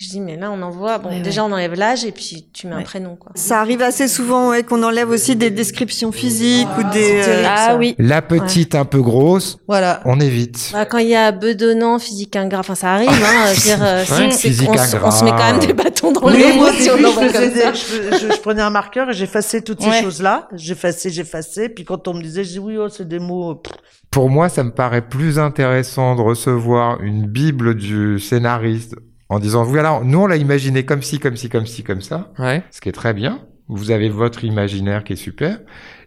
Je 0.00 0.10
dis, 0.10 0.20
mais 0.20 0.36
là, 0.36 0.52
on 0.52 0.62
envoie, 0.62 0.98
bon, 0.98 1.08
Ouais, 1.08 1.22
déjà, 1.22 1.44
on 1.44 1.50
enlève 1.50 1.74
l'âge 1.74 2.04
et 2.04 2.12
puis 2.12 2.46
tu 2.52 2.68
mets 2.68 2.76
un 2.76 2.82
prénom, 2.82 3.16
quoi. 3.16 3.32
Ça 3.34 3.60
arrive 3.60 3.82
assez 3.82 4.06
souvent 4.06 4.50
ouais, 4.50 4.62
qu'on 4.62 4.84
enlève 4.84 5.10
aussi 5.10 5.34
des 5.34 5.50
descriptions 5.50 6.12
physiques 6.12 6.68
ou 6.78 6.84
des. 6.92 7.02
c'est 7.20 7.24
terrible. 7.24 7.48
Ah 7.50 7.76
oui. 7.76 7.94
La 7.98 8.22
petite 8.22 8.76
un 8.76 8.84
peu 8.84 9.02
grosse, 9.02 9.58
Voilà. 9.66 10.00
on 10.04 10.20
évite. 10.20 10.70
Bah, 10.72 10.84
quand 10.86 10.98
il 10.98 11.08
y 11.08 11.16
a 11.16 11.32
bedonnant, 11.32 11.98
physique 11.98 12.36
ingrat, 12.36 12.60
enfin, 12.60 12.76
ça 12.76 12.92
arrive, 12.94 13.08
hein. 13.10 13.52
Dire, 13.60 13.78
euh, 13.82 14.04
on, 14.08 14.14
ingrat. 14.14 15.10
se 15.10 15.24
met 15.24 15.30
quand 15.32 15.36
même 15.52 15.58
des 15.58 15.72
bâtons 15.72 16.12
dans 16.12 16.22
Oui, 16.26 16.36
les 16.36 16.52
roues 16.52 16.66
si 16.78 16.90
on 16.90 17.04
envoie 17.04 17.32
comme 17.32 17.50
ça. 17.52 17.72
je, 17.72 18.16
je- 18.18 18.32
je 18.34 18.40
prenais 18.40 18.62
un 18.62 18.70
marqueur 18.70 19.10
et 19.10 19.14
j'effaçais 19.14 19.62
toutes 19.62 19.82
ces 19.82 19.88
Ouais. 19.88 20.02
choses-là. 20.04 20.48
J'effaçais, 20.54 21.10
j'effaçais. 21.10 21.68
Puis 21.70 21.84
quand 21.84 22.06
on 22.06 22.14
me 22.14 22.22
disait, 22.22 22.44
je 22.44 22.50
dis 22.52 22.58
oui, 22.60 22.76
oh, 22.78 22.88
c'est 22.88 23.08
des 23.08 23.18
mots. 23.18 23.56
pff. 23.56 23.74
Pour 24.12 24.30
moi, 24.30 24.48
ça 24.48 24.62
me 24.62 24.70
paraît 24.70 25.02
plus 25.06 25.40
intéressant 25.40 26.14
de 26.14 26.22
recevoir 26.22 27.02
une 27.02 27.26
bible 27.26 27.74
du 27.74 28.20
scénariste 28.20 28.94
en 29.28 29.38
disant, 29.38 29.62
voilà, 29.64 30.00
nous 30.04 30.20
on 30.20 30.26
l'a 30.26 30.36
imaginé 30.36 30.84
comme 30.84 31.02
ci, 31.02 31.18
comme 31.18 31.36
ci, 31.36 31.48
comme 31.48 31.66
ci, 31.66 31.82
comme 31.84 32.00
ça, 32.00 32.32
Ouais. 32.38 32.62
ce 32.70 32.80
qui 32.80 32.88
est 32.88 32.92
très 32.92 33.12
bien. 33.14 33.40
Vous 33.68 33.90
avez 33.90 34.08
votre 34.08 34.44
imaginaire 34.44 35.04
qui 35.04 35.12
est 35.12 35.16
super. 35.16 35.58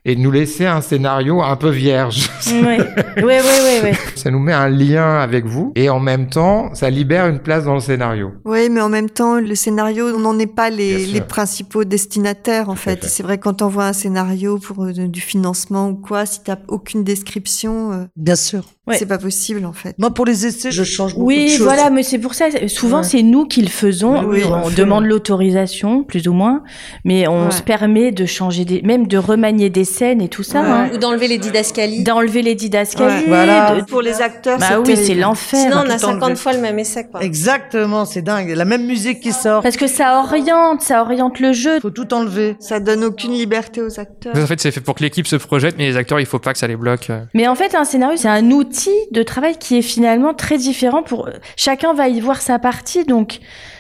Et 0.03 0.15
de 0.15 0.19
nous 0.21 0.31
laisser 0.31 0.65
un 0.65 0.81
scénario 0.81 1.41
un 1.41 1.55
peu 1.55 1.69
vierge. 1.69 2.29
Ouais, 2.51 2.77
ouais, 3.17 3.23
ouais, 3.23 3.41
ouais. 3.41 3.81
ouais. 3.83 3.93
ça 4.15 4.29
nous 4.29 4.39
met 4.39 4.51
un 4.51 4.67
lien 4.67 5.19
avec 5.19 5.45
vous 5.45 5.71
et 5.75 5.89
en 5.89 5.99
même 5.99 6.27
temps, 6.27 6.73
ça 6.73 6.89
libère 6.89 7.27
une 7.27 7.39
place 7.39 7.63
dans 7.63 7.75
le 7.75 7.79
scénario. 7.79 8.31
Oui, 8.45 8.67
mais 8.69 8.81
en 8.81 8.89
même 8.89 9.09
temps, 9.09 9.35
le 9.39 9.55
scénario, 9.55 10.07
on 10.15 10.19
n'en 10.19 10.37
est 10.37 10.47
pas 10.53 10.69
les, 10.69 11.21
principaux 11.21 11.85
destinataires, 11.85 12.69
en 12.69 12.75
fait. 12.75 13.01
fait. 13.03 13.07
C'est 13.07 13.23
vrai, 13.23 13.37
quand 13.37 13.61
on 13.61 13.67
voit 13.67 13.85
un 13.85 13.93
scénario 13.93 14.57
pour 14.57 14.83
euh, 14.83 14.91
du 14.91 15.21
financement 15.21 15.89
ou 15.89 15.95
quoi, 15.95 16.25
si 16.25 16.43
t'as 16.43 16.57
aucune 16.67 17.03
description, 17.03 17.93
euh, 17.93 18.03
Bien 18.17 18.35
sûr. 18.35 18.63
Ouais. 18.87 18.97
c'est 18.97 19.05
pas 19.05 19.19
possible, 19.19 19.65
en 19.65 19.73
fait. 19.73 19.95
Moi, 19.99 20.11
pour 20.11 20.25
les 20.25 20.45
essais, 20.47 20.71
je 20.71 20.83
change 20.83 21.13
beaucoup 21.13 21.31
de 21.31 21.35
Oui, 21.37 21.49
choses. 21.49 21.61
voilà, 21.61 21.89
mais 21.91 22.03
c'est 22.03 22.17
pour 22.19 22.33
ça. 22.33 22.45
Souvent, 22.67 22.97
Ouais. 22.97 23.03
c'est 23.03 23.21
nous 23.21 23.45
qui 23.45 23.61
le 23.61 23.69
faisons. 23.69 24.23
Oui, 24.25 24.41
on 24.43 24.69
demande 24.71 25.05
l'autorisation, 25.05 26.03
plus 26.03 26.27
ou 26.27 26.33
moins, 26.33 26.63
mais 27.05 27.27
on 27.27 27.45
Ouais. 27.45 27.51
se 27.51 27.61
permet 27.61 28.11
de 28.11 28.25
changer 28.25 28.65
des, 28.65 28.81
même 28.81 29.07
de 29.07 29.17
remanier 29.17 29.69
des 29.69 29.85
scènes 29.91 30.21
et 30.21 30.29
tout 30.29 30.43
ça, 30.43 30.61
Ouais. 30.61 30.67
hein. 30.69 30.89
Ou 30.93 30.97
d'enlever 30.97 31.27
les 31.27 31.37
didascalies. 31.37 32.03
d'enlever 32.03 32.41
les 32.41 32.55
didascalies. 32.55 33.05
Ouais. 33.05 33.23
Voilà. 33.27 33.75
de- 33.75 33.81
Pour 33.83 34.01
les 34.01 34.21
acteurs, 34.21 34.57
Bah 34.57 34.65
c'est 34.69 34.75
oui, 34.77 34.97
c'est 34.97 35.15
l'enfer. 35.15 35.59
Sinon, 35.59 35.83
on 35.85 35.89
a 35.89 35.97
tout 35.99 36.05
enlever. 36.05 36.19
50 36.21 36.37
fois 36.37 36.53
le 36.53 36.59
même 36.59 36.79
essai, 36.79 37.07
quoi. 37.07 37.21
Exactement, 37.21 38.05
c'est 38.05 38.21
dingue. 38.21 38.49
La 38.55 38.65
même 38.65 38.85
musique 38.85 39.19
qui 39.21 39.31
sort. 39.33 39.61
Parce 39.61 39.77
que 39.77 39.87
ça 39.87 40.19
oriente, 40.23 40.81
ça 40.81 41.01
oriente 41.01 41.39
le 41.39 41.53
jeu. 41.53 41.79
Faut 41.81 41.89
tout 41.89 42.13
enlever. 42.13 42.55
Ça 42.59 42.79
donne 42.79 43.03
aucune 43.03 43.33
liberté 43.33 43.81
aux 43.81 43.99
acteurs. 43.99 44.35
En 44.35 44.45
fait, 44.47 44.59
c'est 44.61 44.71
fait 44.71 44.81
pour 44.81 44.95
que 44.95 45.03
l'équipe 45.03 45.27
se 45.27 45.35
projette, 45.35 45.75
mais 45.77 45.87
les 45.89 45.97
acteurs, 45.97 46.19
il 46.19 46.25
faut 46.25 46.39
pas 46.39 46.53
que 46.53 46.59
ça 46.59 46.67
les 46.67 46.75
bloque. 46.77 47.09
Mais 47.33 47.47
en 47.47 47.55
fait, 47.55 47.75
un 47.75 47.83
scénario, 47.83 48.17
c'est 48.17 48.29
un 48.29 48.49
outil 48.51 48.95
de 49.11 49.23
travail 49.23 49.57
qui 49.57 49.77
est 49.77 49.81
finalement 49.81 50.33
très 50.33 50.57
différent 50.57 51.03
pour 51.03 51.29
chacun 51.57 51.93
va 51.93 52.07
y 52.07 52.19
voir 52.21 52.41
sa 52.41 52.59
partie, 52.59 53.03
donc 53.05 53.39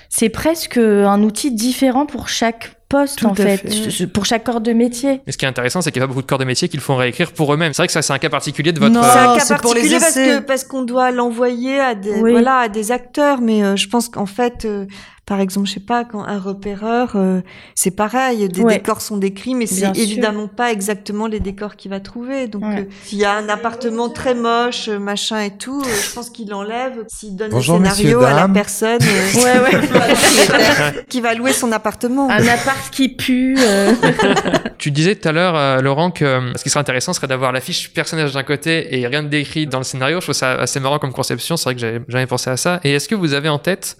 c'est 0.09 0.29
presque 0.29 0.77
un 0.77 1.21
outil 1.23 1.51
différent 1.51 2.05
pour 2.05 2.27
chaque 2.27 2.71
poste 2.91 3.19
Tout 3.19 3.27
en 3.27 3.33
fait, 3.33 4.05
pour 4.13 4.25
chaque 4.25 4.43
corps 4.43 4.61
de 4.61 4.73
métier. 4.73 5.21
Et 5.25 5.31
ce 5.31 5.37
qui 5.37 5.45
est 5.45 5.47
intéressant, 5.47 5.81
c'est 5.81 5.91
qu'il 5.91 6.01
y 6.01 6.03
a 6.03 6.07
pas 6.07 6.09
beaucoup 6.09 6.21
de 6.21 6.27
corps 6.27 6.37
de 6.37 6.45
métier 6.45 6.67
qui 6.67 6.77
le 6.77 6.83
font 6.83 6.97
réécrire 6.97 7.31
pour 7.31 7.53
eux-mêmes. 7.53 7.73
C'est 7.73 7.81
vrai 7.81 7.87
que 7.87 7.93
ça, 7.93 8.01
c'est 8.01 8.13
un 8.13 8.19
cas 8.19 8.29
particulier 8.29 8.73
de 8.73 8.79
votre. 8.79 8.93
Non. 8.93 9.01
C'est 9.01 9.19
un 9.19 9.37
cas 9.37 9.45
particulier 9.45 9.99
parce 9.99 10.13
que 10.15 10.39
parce 10.39 10.63
qu'on 10.65 10.83
doit 10.83 11.11
l'envoyer 11.11 11.79
à 11.79 11.95
des 11.95 12.11
Oui. 12.21 12.31
voilà 12.31 12.57
à 12.57 12.67
des 12.69 12.91
acteurs, 12.91 13.39
mais 13.41 13.63
euh, 13.63 13.75
je 13.75 13.87
pense 13.87 14.09
qu'en 14.09 14.25
fait, 14.25 14.65
euh, 14.65 14.85
par 15.25 15.39
exemple, 15.39 15.67
je 15.67 15.73
sais 15.73 15.79
pas 15.79 16.03
quand 16.03 16.23
un 16.25 16.39
repéreur, 16.39 17.11
euh, 17.15 17.41
c'est 17.75 17.91
pareil, 17.91 18.49
des 18.49 18.61
Ouais. 18.61 18.77
décors 18.77 18.99
sont 19.01 19.17
décrits, 19.17 19.55
mais 19.55 19.65
c'est 19.65 19.85
sûr. 19.85 19.91
évidemment 19.95 20.47
pas 20.47 20.71
exactement 20.71 21.27
les 21.27 21.39
décors 21.39 21.75
qu'il 21.77 21.89
va 21.91 21.99
trouver. 22.01 22.47
Donc, 22.47 22.63
Ouais. 22.63 22.79
euh, 22.81 22.83
s'il 23.03 23.19
y 23.19 23.25
a 23.25 23.33
un 23.33 23.47
appartement 23.47 24.09
très 24.09 24.33
moche, 24.35 24.89
euh, 24.89 24.99
machin 24.99 25.39
et 25.39 25.51
tout, 25.51 25.81
euh, 25.85 25.89
je 26.09 26.13
pense 26.13 26.29
qu'il 26.31 26.53
enlève. 26.53 27.05
S'il 27.07 27.35
donne 27.35 27.51
Bonjour, 27.51 27.77
le 27.79 27.85
scénario 27.85 28.21
à 28.23 28.33
la 28.33 28.49
personne 28.49 28.99
euh, 29.01 29.41
Ouais, 29.41 29.59
ouais. 29.79 31.05
qui 31.09 31.21
va 31.21 31.33
louer 31.33 31.53
son 31.53 31.71
appartement. 31.71 32.29
un 32.29 32.47
appart 32.47 32.89
qui 32.91 33.09
pue. 33.09 33.55
euh. 33.59 33.93
Tu 34.77 34.89
disais 34.89 35.15
tout 35.15 35.29
à 35.29 35.31
l'heure, 35.31 35.55
euh, 35.55 35.79
Laurent, 35.79 36.09
que 36.09 36.51
ce 36.55 36.63
qui 36.63 36.69
serait 36.71 36.79
intéressant 36.79 37.13
serait 37.13 37.27
d'avoir 37.27 37.51
la 37.51 37.61
fiche 37.61 37.93
personnage 37.93 38.33
d'un 38.33 38.41
côté 38.43 38.99
et 38.99 39.05
rien 39.05 39.21
de 39.21 39.27
décrit 39.27 39.67
dans 39.67 39.77
le 39.77 39.83
scénario. 39.83 40.19
Je 40.19 40.25
trouve 40.25 40.35
ça 40.35 40.53
assez 40.53 40.79
marrant 40.79 40.97
comme 40.97 41.13
conception. 41.13 41.55
C'est 41.55 41.65
vrai 41.65 41.75
que 41.75 41.81
j'avais 41.81 42.01
jamais 42.07 42.25
pensé 42.25 42.49
à 42.49 42.57
ça. 42.57 42.79
Et 42.83 42.93
est-ce 42.93 43.07
que 43.07 43.13
vous 43.13 43.33
avez 43.33 43.47
en 43.49 43.59
tête 43.59 43.95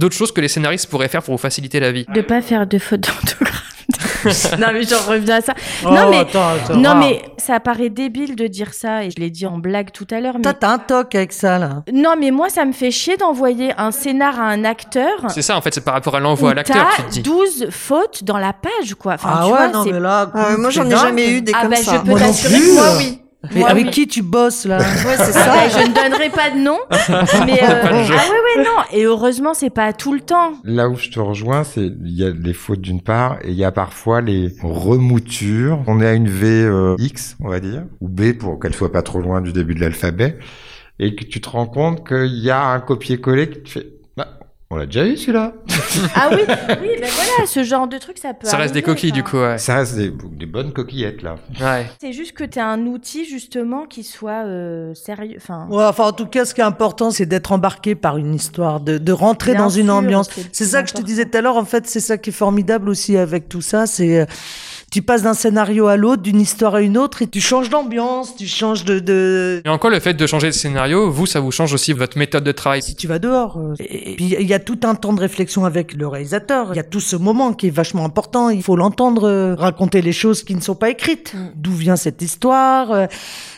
d'autres 0.00 0.16
choses 0.16 0.32
que 0.32 0.40
les 0.40 0.48
scénaristes 0.48 0.88
pourraient 0.90 1.08
faire 1.08 1.22
pour 1.22 1.34
vous 1.34 1.38
faciliter 1.40 1.78
la 1.78 1.92
vie 1.92 2.06
De 2.14 2.20
pas 2.22 2.42
faire 2.42 2.66
de 2.66 2.78
fautes 2.78 3.00
d'orthographe. 3.02 3.66
non 4.58 4.68
mais 4.72 4.82
j'en 4.84 5.00
reviens 5.08 5.36
à 5.36 5.40
ça. 5.40 5.54
Oh, 5.84 5.88
Non, 5.90 6.10
mais- 6.10 6.18
attends, 6.18 6.48
attends. 6.50 6.76
Non 6.76 6.90
Ah. 6.92 6.98
mais 7.00 7.22
ça 7.38 7.58
paraît 7.58 7.88
débile 7.90 8.36
de 8.36 8.46
dire 8.46 8.72
ça 8.72 9.04
et 9.04 9.10
je 9.10 9.16
l'ai 9.20 9.30
dit 9.30 9.46
en 9.46 9.58
blague 9.58 9.90
tout 9.92 10.06
à 10.12 10.20
l'heure. 10.20 10.34
Mais... 10.36 10.42
Toi, 10.42 10.54
t'as 10.54 10.70
un 10.70 10.78
toc 10.78 11.14
avec 11.14 11.32
ça, 11.32 11.58
là. 11.58 11.82
Non 11.92 12.14
mais 12.18 12.30
moi 12.30 12.48
ça 12.50 12.64
me 12.64 12.72
fait 12.72 12.90
chier 12.92 13.16
d'envoyer 13.16 13.72
un 13.78 13.90
scénar 13.90 14.38
à 14.38 14.44
un 14.44 14.64
acteur. 14.64 15.08
C'est 15.28 15.42
ça, 15.42 15.56
en 15.56 15.60
fait, 15.60 15.74
c'est 15.74 15.80
par 15.84 15.94
rapport 15.94 16.14
à 16.14 16.20
l'envoi 16.20 16.52
à 16.52 16.54
l'acteur, 16.54 16.86
T'as 16.96 17.02
dis. 17.04 17.22
12 17.22 17.68
fautes 17.70 18.22
dans 18.24 18.38
la 18.38 18.52
page 18.52 18.94
quoi. 18.94 19.14
Enfin, 19.14 19.30
ah 19.32 19.38
tu 19.44 19.52
ouais, 19.52 19.58
vois, 19.58 19.68
non, 19.68 19.84
c'est- 19.84 19.92
mais 19.92 20.00
là. 20.00 20.30
Euh, 20.34 20.56
moi, 20.58 20.70
j'en 20.70 20.86
ai 20.88 20.90
jamais 20.96 21.30
eu 21.32 21.42
des 21.42 21.52
Ah 21.54 21.62
comme 21.62 21.70
bah 21.70 21.76
ça. 21.76 22.02
je 22.06 22.10
peux 22.12 22.18
t'assurer 22.18 22.54
que 22.58 22.74
moi 22.74 22.96
oui. 22.98 23.20
Et 23.54 23.60
Moi, 23.60 23.68
avec 23.70 23.86
oui. 23.86 23.90
qui 23.90 24.06
tu 24.06 24.22
bosses, 24.22 24.66
là 24.66 24.78
Ouais, 24.78 25.16
c'est 25.16 25.32
ça. 25.32 25.46
bah, 25.54 25.68
je 25.68 25.88
ne 25.88 25.94
donnerai 25.94 26.28
pas 26.28 26.50
de 26.50 26.58
nom. 26.58 26.78
mais 27.46 27.62
euh, 27.62 27.82
ah 27.84 27.92
ouais 27.94 28.08
ouais 28.08 28.64
non. 28.64 28.82
Et 28.92 29.04
heureusement 29.04 29.54
c'est 29.54 29.70
pas 29.70 29.94
tout 29.94 30.12
le 30.12 30.20
temps. 30.20 30.52
Là 30.64 30.88
où 30.90 30.96
je 30.96 31.08
te 31.08 31.18
rejoins, 31.18 31.64
c'est 31.64 31.86
il 31.86 32.12
y 32.12 32.24
a 32.24 32.30
les 32.30 32.52
fautes 32.52 32.82
d'une 32.82 33.00
part 33.00 33.38
et 33.42 33.48
il 33.48 33.56
y 33.56 33.64
a 33.64 33.72
parfois 33.72 34.20
les 34.20 34.52
remoutures. 34.62 35.82
On 35.86 36.00
est 36.00 36.06
à 36.06 36.12
une 36.12 36.28
V 36.28 36.64
euh, 36.64 36.96
X, 36.98 37.36
on 37.40 37.48
va 37.48 37.60
dire, 37.60 37.84
ou 38.00 38.08
B 38.08 38.32
pour 38.32 38.60
qu'elle 38.60 38.74
soit 38.74 38.92
pas 38.92 39.02
trop 39.02 39.20
loin 39.20 39.40
du 39.40 39.52
début 39.52 39.74
de 39.74 39.80
l'alphabet, 39.80 40.38
et 40.98 41.14
que 41.14 41.24
tu 41.24 41.40
te 41.40 41.48
rends 41.48 41.66
compte 41.66 42.06
qu'il 42.06 42.38
y 42.42 42.50
a 42.50 42.62
un 42.62 42.80
copier-coller 42.80 43.48
qui 43.48 43.62
te 43.62 43.68
fait. 43.70 43.86
On 44.72 44.76
l'a 44.76 44.86
déjà 44.86 45.04
eu 45.04 45.16
celui-là. 45.16 45.52
Ah 46.14 46.28
oui 46.30 46.42
oui 46.46 46.88
ben 47.00 47.08
voilà 47.10 47.46
ce 47.46 47.64
genre 47.64 47.88
de 47.88 47.98
truc 47.98 48.18
ça 48.18 48.34
peut. 48.34 48.46
Ça 48.46 48.56
reste 48.56 48.72
des 48.72 48.78
arriver, 48.78 48.94
coquilles, 48.94 49.10
du 49.10 49.24
coup, 49.24 49.38
ouais. 49.38 49.58
Ça 49.58 49.74
reste 49.74 49.96
des, 49.96 50.12
des 50.12 50.46
bonnes 50.46 50.72
coquillettes 50.72 51.22
là. 51.22 51.34
Ouais. 51.60 51.90
C'est 52.00 52.12
juste 52.12 52.34
que 52.34 52.44
t'as 52.44 52.66
un 52.66 52.86
outil 52.86 53.24
justement 53.24 53.86
qui 53.86 54.04
soit 54.04 54.44
euh, 54.44 54.94
sérieux. 54.94 55.34
Enfin. 55.38 55.66
Ouais, 55.70 55.82
enfin, 55.82 56.04
en 56.04 56.12
tout 56.12 56.26
cas, 56.26 56.44
ce 56.44 56.54
qui 56.54 56.60
est 56.60 56.64
important, 56.64 57.10
c'est 57.10 57.26
d'être 57.26 57.50
embarqué 57.50 57.96
par 57.96 58.16
une 58.16 58.32
histoire, 58.32 58.78
de, 58.78 58.98
de 58.98 59.12
rentrer 59.12 59.54
Bien 59.54 59.62
dans 59.62 59.70
une 59.70 59.90
ambiance. 59.90 60.30
c'est 60.52 60.66
ça 60.66 60.84
que 60.84 60.88
je 60.88 60.94
te 60.94 61.02
disais 61.02 61.24
tout 61.24 61.36
à 61.36 61.40
l'heure. 61.40 61.56
En 61.56 61.64
fait, 61.64 61.88
c'est 61.88 61.98
ça 61.98 62.16
qui 62.16 62.30
est 62.30 62.32
formidable 62.32 62.88
aussi 62.90 63.16
avec 63.16 63.48
tout 63.48 63.62
ça. 63.62 63.88
C'est, 63.88 64.20
euh, 64.20 64.26
tu 64.90 65.02
passes 65.02 65.22
d'un 65.22 65.34
scénario 65.34 65.86
à 65.86 65.96
l'autre, 65.96 66.22
d'une 66.22 66.40
histoire 66.40 66.74
à 66.74 66.80
une 66.80 66.98
autre, 66.98 67.22
et 67.22 67.26
tu 67.28 67.40
changes 67.40 67.70
d'ambiance, 67.70 68.34
tu 68.36 68.46
changes 68.46 68.84
de, 68.84 68.98
de... 68.98 69.62
Et 69.64 69.68
encore, 69.68 69.90
le 69.90 70.00
fait 70.00 70.14
de 70.14 70.26
changer 70.26 70.48
de 70.48 70.52
scénario, 70.52 71.10
vous, 71.10 71.26
ça 71.26 71.38
vous 71.40 71.52
change 71.52 71.72
aussi 71.72 71.92
votre 71.92 72.18
méthode 72.18 72.42
de 72.44 72.52
travail. 72.52 72.82
Si 72.82 72.96
tu 72.96 73.06
vas 73.06 73.18
dehors. 73.20 73.56
euh, 73.56 73.74
Et, 73.78 74.12
et 74.12 74.16
puis, 74.16 74.34
il 74.38 74.46
y 74.46 74.54
a 74.54 74.58
tout 74.58 74.80
un 74.82 74.96
temps 74.96 75.12
de 75.12 75.20
réflexion 75.20 75.64
avec 75.64 75.94
le 75.94 76.08
réalisateur. 76.08 76.68
Il 76.72 76.76
y 76.76 76.80
a 76.80 76.84
tout 76.84 77.00
ce 77.00 77.16
moment 77.16 77.52
qui 77.52 77.68
est 77.68 77.70
vachement 77.70 78.04
important. 78.04 78.50
Il 78.50 78.62
faut 78.62 78.76
l'entendre 78.76 79.28
euh, 79.28 79.54
raconter 79.54 80.02
les 80.02 80.12
choses 80.12 80.42
qui 80.42 80.54
ne 80.54 80.60
sont 80.60 80.74
pas 80.74 80.90
écrites. 80.90 81.34
Mm. 81.34 81.50
D'où 81.54 81.72
vient 81.72 81.96
cette 81.96 82.20
histoire 82.22 82.90
euh, 82.90 83.06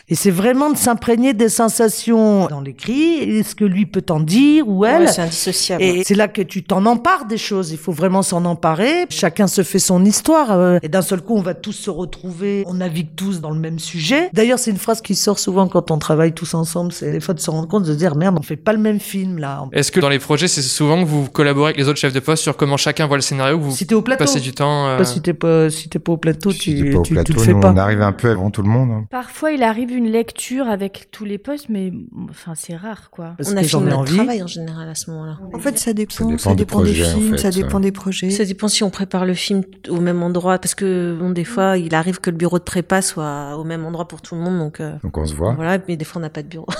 Et 0.09 0.15
c'est 0.15 0.31
vraiment 0.31 0.69
de 0.69 0.77
s'imprégner 0.77 1.33
des 1.33 1.47
sensations 1.49 2.47
dans 2.47 2.61
l'écrit. 2.61 3.19
Et 3.19 3.43
ce 3.43 3.55
que 3.55 3.65
lui 3.65 3.85
peut 3.85 4.01
t'en 4.01 4.19
dire 4.19 4.67
ou 4.67 4.85
elle. 4.85 5.03
Ouais, 5.03 5.07
c'est 5.07 5.21
indissociable. 5.21 5.81
Et 5.83 6.03
c'est 6.03 6.15
là 6.15 6.27
que 6.27 6.41
tu 6.41 6.61
t'en 6.63 6.85
empares 6.85 7.25
des 7.25 7.37
choses. 7.37 7.71
Il 7.71 7.77
faut 7.77 7.91
vraiment 7.93 8.21
s'en 8.21 8.43
emparer. 8.45 9.05
Chacun 9.09 9.47
se 9.47 9.63
fait 9.63 9.79
son 9.79 10.03
histoire. 10.03 10.51
euh, 10.51 10.77
Et 10.83 10.89
d'un 10.89 11.01
seul 11.01 11.21
coup, 11.21 11.35
on 11.35 11.41
va 11.41 11.53
tous 11.53 11.71
se 11.71 11.89
retrouver. 11.89 12.63
On 12.67 12.73
navigue 12.75 13.15
tous 13.15 13.39
dans 13.41 13.51
le 13.51 13.59
même 13.59 13.79
sujet. 13.79 14.29
D'ailleurs, 14.33 14.59
c'est 14.59 14.71
une 14.71 14.77
phrase 14.77 15.01
qui 15.01 15.15
sort 15.15 15.39
souvent 15.39 15.67
quand 15.67 15.89
on 15.91 15.97
travaille 15.97 16.33
tous 16.33 16.53
ensemble. 16.53 16.91
C'est 16.91 17.11
des 17.11 17.19
fois 17.21 17.33
de 17.33 17.39
se 17.39 17.49
rendre 17.49 17.67
compte 17.67 17.83
de 17.83 17.93
se 17.93 17.97
dire 17.97 18.15
merde, 18.15 18.35
on 18.39 18.43
fait 18.43 18.55
pas 18.57 18.73
le 18.73 18.79
même 18.79 18.99
film 18.99 19.37
là. 19.37 19.63
Est-ce 19.71 19.91
que 19.91 19.99
dans 20.01 20.09
les 20.09 20.19
projets, 20.19 20.47
c'est 20.49 20.61
souvent 20.61 21.01
que 21.01 21.07
vous 21.07 21.29
collaborez 21.29 21.67
avec 21.69 21.77
les 21.77 21.87
autres 21.87 21.99
chefs 21.99 22.13
de 22.13 22.19
poste 22.19 22.43
sur 22.43 22.57
comment 22.57 22.77
chacun 22.77 23.07
voit 23.07 23.17
le 23.17 23.21
scénario, 23.21 23.57
vous 23.57 23.71
Si 23.71 23.87
t'es 23.87 23.95
au 23.95 24.01
plateau. 24.01 24.25
passez 24.25 24.39
du 24.41 24.51
temps 24.51 24.87
euh, 24.87 24.97
Pas 24.97 25.05
si 25.05 25.21
t'es 25.21 25.33
pas, 25.33 25.69
si 25.69 25.87
pas 25.87 26.11
au 26.11 26.17
plateau, 26.17 26.51
Si 26.51 26.59
tu, 26.59 26.83
t'es 26.83 26.91
pas 26.91 26.99
au 26.99 27.01
tu, 27.03 27.13
plateau, 27.13 27.33
tu 27.33 27.39
le 27.39 27.45
fais 27.45 27.53
nous, 27.53 27.59
pas. 27.61 27.71
on 27.71 27.77
arrive 27.77 28.01
un 28.01 28.11
peu 28.11 28.29
avant 28.29 28.49
tout 28.51 28.61
le 28.63 28.69
monde. 28.69 28.89
hein. 28.91 29.05
Parfois, 29.09 29.51
il 29.51 29.63
arrive 29.63 29.92
une 29.93 30.09
lecture 30.11 30.67
avec 30.67 31.09
tous 31.11 31.25
les 31.25 31.37
postes, 31.37 31.67
mais 31.69 31.91
enfin, 32.29 32.53
c'est 32.55 32.75
rare, 32.75 33.09
quoi. 33.11 33.33
Parce 33.37 33.51
on 33.51 33.57
a 33.57 33.63
fini 33.63 33.83
notre 33.83 33.97
envie. 33.99 34.15
travail 34.15 34.43
en 34.43 34.47
général 34.47 34.89
à 34.89 34.95
ce 34.95 35.09
moment-là. 35.11 35.37
En 35.53 35.59
fait, 35.59 35.77
ça 35.79 35.93
dépend. 35.93 36.25
dépend 36.25 36.37
Ça 36.37 36.55
dépend, 36.55 36.81
des 36.81 36.93
films, 36.93 37.31
fait, 37.31 37.37
ça 37.37 37.49
dépend 37.51 37.77
ça. 37.77 37.79
des 37.79 37.91
projets. 37.91 38.29
Ça 38.29 38.45
dépend 38.45 38.67
si 38.67 38.83
on 38.83 38.89
prépare 38.89 39.25
le 39.25 39.33
film 39.33 39.63
au 39.89 39.99
même 39.99 40.21
endroit, 40.23 40.57
parce 40.59 40.75
que 40.75 41.15
bon, 41.19 41.29
des 41.31 41.43
fois, 41.45 41.77
il 41.77 41.93
arrive 41.95 42.19
que 42.19 42.29
le 42.29 42.37
bureau 42.37 42.59
de 42.59 42.63
prépa 42.63 43.01
soit 43.01 43.55
au 43.57 43.63
même 43.63 43.85
endroit 43.85 44.07
pour 44.07 44.21
tout 44.21 44.35
le 44.35 44.41
monde, 44.41 44.57
donc 44.59 44.79
euh, 44.79 44.93
Donc 45.03 45.17
on 45.17 45.25
se 45.25 45.33
voit. 45.33 45.53
voilà. 45.53 45.77
Mais 45.87 45.95
des 45.97 46.05
fois, 46.05 46.19
on 46.19 46.23
n'a 46.23 46.29
pas 46.29 46.43
de 46.43 46.47
bureau. 46.47 46.67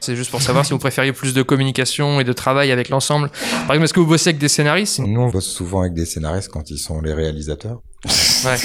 C'est 0.00 0.16
juste 0.16 0.32
pour 0.32 0.42
savoir 0.42 0.66
si 0.66 0.72
vous 0.72 0.78
préfériez 0.80 1.12
plus 1.12 1.32
de 1.34 1.42
communication 1.42 2.18
et 2.18 2.24
de 2.24 2.32
travail 2.32 2.72
avec 2.72 2.88
l'ensemble. 2.88 3.30
Par 3.30 3.70
exemple, 3.70 3.84
est-ce 3.84 3.94
que 3.94 4.00
vous 4.00 4.06
bossez 4.06 4.30
avec 4.30 4.40
des 4.40 4.48
scénaristes? 4.48 4.98
Nous, 4.98 5.20
on 5.20 5.28
bosse 5.28 5.46
souvent 5.46 5.82
avec 5.82 5.94
des 5.94 6.06
scénaristes 6.06 6.48
quand 6.50 6.70
ils 6.70 6.78
sont 6.78 7.00
les 7.00 7.12
réalisateurs. 7.14 7.80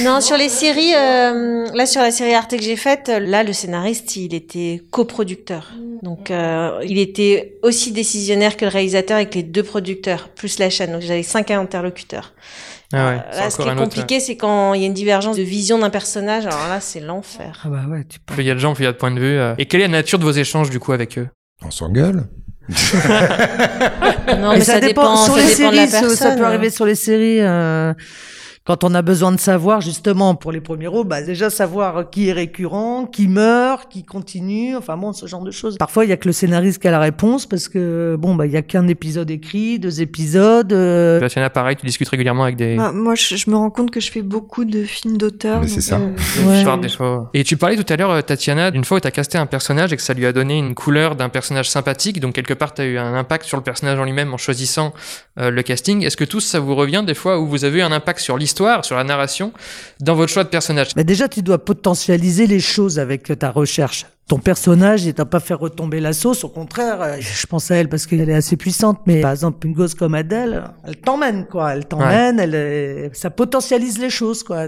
Non, 0.04 0.19
sur 0.21 0.36
les 0.38 0.50
séries, 0.50 0.95
euh, 0.95 1.67
là 1.73 1.86
sur 1.86 2.02
la 2.02 2.10
série 2.12 2.34
Arte 2.34 2.58
que 2.58 2.62
j'ai 2.63 2.76
faite, 2.76 3.10
là 3.10 3.43
le 3.43 3.54
scénariste 3.54 4.15
il 4.15 4.34
était 4.34 4.82
coproducteur. 4.89 5.71
Donc 6.02 6.32
euh, 6.32 6.80
il 6.86 6.97
était 6.97 7.58
aussi 7.62 7.91
décisionnaire 7.91 8.58
que 8.58 8.65
le 8.65 8.71
réalisateur 8.71 9.17
avec 9.17 9.36
les 9.36 9.43
deux 9.43 9.62
producteurs, 9.63 10.30
plus 10.30 10.58
la 10.58 10.69
chaîne. 10.71 10.91
Donc 10.91 11.02
j'avais 11.02 11.21
cinq 11.23 11.52
interlocuteurs. 11.52 12.34
Ah 12.93 13.10
ouais, 13.10 13.15
Euh, 13.15 13.19
c'est 13.32 13.39
là 13.41 13.50
ce 13.52 13.58
qui 13.58 13.67
est 13.67 13.76
compliqué 13.76 14.19
c'est 14.19 14.38
quand 14.38 14.73
il 14.73 14.82
y 14.82 14.84
a 14.86 14.88
une 14.88 14.93
divergence 14.93 15.38
de 15.38 15.43
vision 15.43 15.78
d'un 15.78 15.89
personnage, 15.91 16.45
alors 16.47 16.67
là 16.69 16.80
c'est 16.80 17.00
l'enfer. 17.02 17.62
Ah 17.63 17.69
bah 17.69 17.82
ouais, 17.89 18.06
tu 18.10 18.19
peux. 18.19 18.34
Plus 18.34 18.43
il 18.43 18.47
y 18.47 18.52
a 18.52 18.56
de 18.56 18.60
gens, 18.60 18.73
plus 18.73 18.84
il 18.84 18.86
y 18.86 18.89
a 18.89 18.93
de 18.93 18.97
points 18.97 19.12
de 19.12 19.19
vue. 19.19 19.38
euh. 19.38 19.54
Et 19.60 19.65
quelle 19.67 19.82
est 19.82 19.88
la 19.88 19.89
nature 20.00 20.17
de 20.17 20.23
vos 20.23 20.32
échanges, 20.32 20.69
du 20.71 20.80
coup, 20.80 20.93
avec 20.93 21.17
eux? 21.19 21.28
On 21.63 21.69
s'engueule. 21.71 22.23
Non 24.39 24.52
mais 24.54 24.62
ça, 24.62 24.80
dépend, 24.80 25.15
sur 25.15 25.36
ça 25.36 25.39
les 25.41 25.56
dépend 25.56 25.71
de 25.71 25.76
la 25.76 25.88
séries, 25.88 25.89
ça- 25.91 26.00
personne. 26.02 26.15
ça 26.17 26.36
peut 26.36 26.43
arriver 26.45 26.69
sur 26.69 26.86
les 26.86 26.95
séries. 26.95 27.39
euh, 27.39 27.93
quand 28.67 28.84
on 28.84 28.93
a 28.93 29.01
besoin 29.01 29.32
de 29.32 29.39
savoir, 29.39 29.80
justement, 29.80 30.36
pour 30.36 30.51
les 30.51 30.60
premiers 30.60 30.88
rôles, 30.88 31.08
bah, 31.08 31.21
déjà 31.21 31.49
savoir 31.49 32.10
qui 32.10 32.27
est 32.27 32.34
récurrent, 32.34 33.06
qui 33.06 33.30
meurt, 33.30 33.89
qui 33.89 34.03
continue, 34.03 34.75
enfin 34.75 34.97
bon, 34.97 35.13
ce 35.13 35.25
genre 35.25 35.41
de 35.41 35.51
choses. 35.51 35.77
Parfois, 35.77 36.03
il 36.03 36.10
y 36.10 36.12
a 36.12 36.17
que 36.17 36.27
le 36.27 36.34
scénariste 36.34 36.82
qui 36.82 36.88
a 36.89 36.91
la 36.91 36.99
réponse 36.99 37.45
parce 37.45 37.69
que, 37.69 38.17
bon, 38.19 38.36
bah, 38.36 38.45
il 38.45 38.51
y 38.51 38.58
a 38.58 38.62
qu'un 38.62 38.88
épisode 38.89 39.32
écrit, 39.32 39.80
deux 39.80 40.01
épisodes. 40.01 40.73
euh, 40.73 41.19
Tatiana, 41.21 41.49
pareil, 41.49 41.77
tu 41.77 41.86
discutes 41.86 42.10
régulièrement 42.10 42.43
avec 42.43 42.58
des... 42.58 42.75
Bah, 42.75 42.91
moi, 42.91 43.15
je, 43.15 43.38
je 43.38 43.49
me 43.49 43.56
rends 43.56 43.69
compte 43.69 43.89
que 43.89 44.01
je 44.01 44.12
fais 44.12 44.21
beaucoup 44.21 44.65
de 44.65 44.84
films 44.84 45.17
d'auteur. 45.17 45.62
Mais 45.62 45.67
c'est 45.69 45.80
ça. 45.80 45.95
euh, 45.97 46.10
Ouais. 46.45 46.65
Par 46.65 46.77
défaut. 46.77 47.27
Et 47.34 47.45
tu 47.45 47.56
parlais 47.56 47.77
tout 47.82 47.86
à 47.91 47.95
l'heure, 47.95 48.12
euh, 48.12 48.21
Tatiana, 48.21 48.69
d'une 48.71 48.84
fois 48.84 48.97
où 48.97 48.99
tu 48.99 49.08
as 49.08 49.12
casté 49.12 49.38
un 49.38 49.45
personnage 49.45 49.93
et 49.93 49.95
que 49.95 50.01
ça 50.03 50.13
lui 50.13 50.25
a 50.25 50.34
donné 50.34 50.58
une 50.58 50.75
couleur 50.75 51.15
d'un 51.15 51.30
personnage 51.30 51.69
sympathique, 51.69 52.19
donc 52.19 52.34
quelque 52.36 52.53
part 52.53 52.73
tu 52.73 52.82
as 52.82 52.86
eu 52.86 52.97
un 52.97 53.13
impact 53.13 53.45
sur 53.45 53.56
le 53.56 53.63
personnage 53.63 53.97
en 53.97 54.03
lui-même 54.03 54.34
en 54.34 54.38
choisissant 54.38 54.93
euh, 55.39 55.51
le 55.51 55.62
casting. 55.62 56.03
Est-ce 56.03 56.17
que 56.17 56.25
tous 56.25 56.41
ça 56.41 56.60
vous 56.60 56.75
revient 56.75 57.03
des 57.08 57.13
fois 57.13 57.39
où 57.39 57.47
vous 57.47 57.63
avez 57.63 57.80
eu 57.80 57.82
un 57.82 57.93
impact 57.93 58.19
sur 58.19 58.38
l'histoire 58.38 58.56
sur 58.83 58.95
la 58.95 59.03
narration, 59.03 59.53
dans 59.99 60.15
votre 60.15 60.31
choix 60.31 60.43
de 60.43 60.49
personnage 60.49 60.89
Mais 60.95 61.03
déjà, 61.03 61.27
tu 61.27 61.41
dois 61.41 61.63
potentialiser 61.63 62.47
les 62.47 62.59
choses 62.59 62.99
avec 62.99 63.31
ta 63.39 63.51
recherche. 63.51 64.05
Ton 64.27 64.39
personnage, 64.39 65.05
il 65.05 65.13
t'a 65.13 65.23
pas 65.23 65.39
fait 65.39 65.53
retomber 65.53 66.01
la 66.01 66.11
sauce. 66.11 66.43
Au 66.43 66.49
contraire, 66.49 67.01
euh, 67.01 67.15
je 67.21 67.45
pense 67.45 67.71
à 67.71 67.75
elle 67.75 67.87
parce 67.87 68.05
qu'elle 68.05 68.29
est 68.29 68.33
assez 68.33 68.57
puissante. 68.57 68.99
Mais 69.05 69.21
par 69.21 69.31
exemple, 69.31 69.65
une 69.65 69.73
gosse 69.73 69.93
comme 69.95 70.15
Adèle, 70.15 70.65
elle 70.85 70.97
t'emmène, 70.97 71.45
quoi. 71.45 71.73
Elle 71.73 71.85
t'emmène, 71.85 72.37
elle, 72.37 72.55
euh, 72.55 73.09
ça 73.13 73.29
potentialise 73.29 73.99
les 73.99 74.09
choses, 74.09 74.43
quoi. 74.43 74.67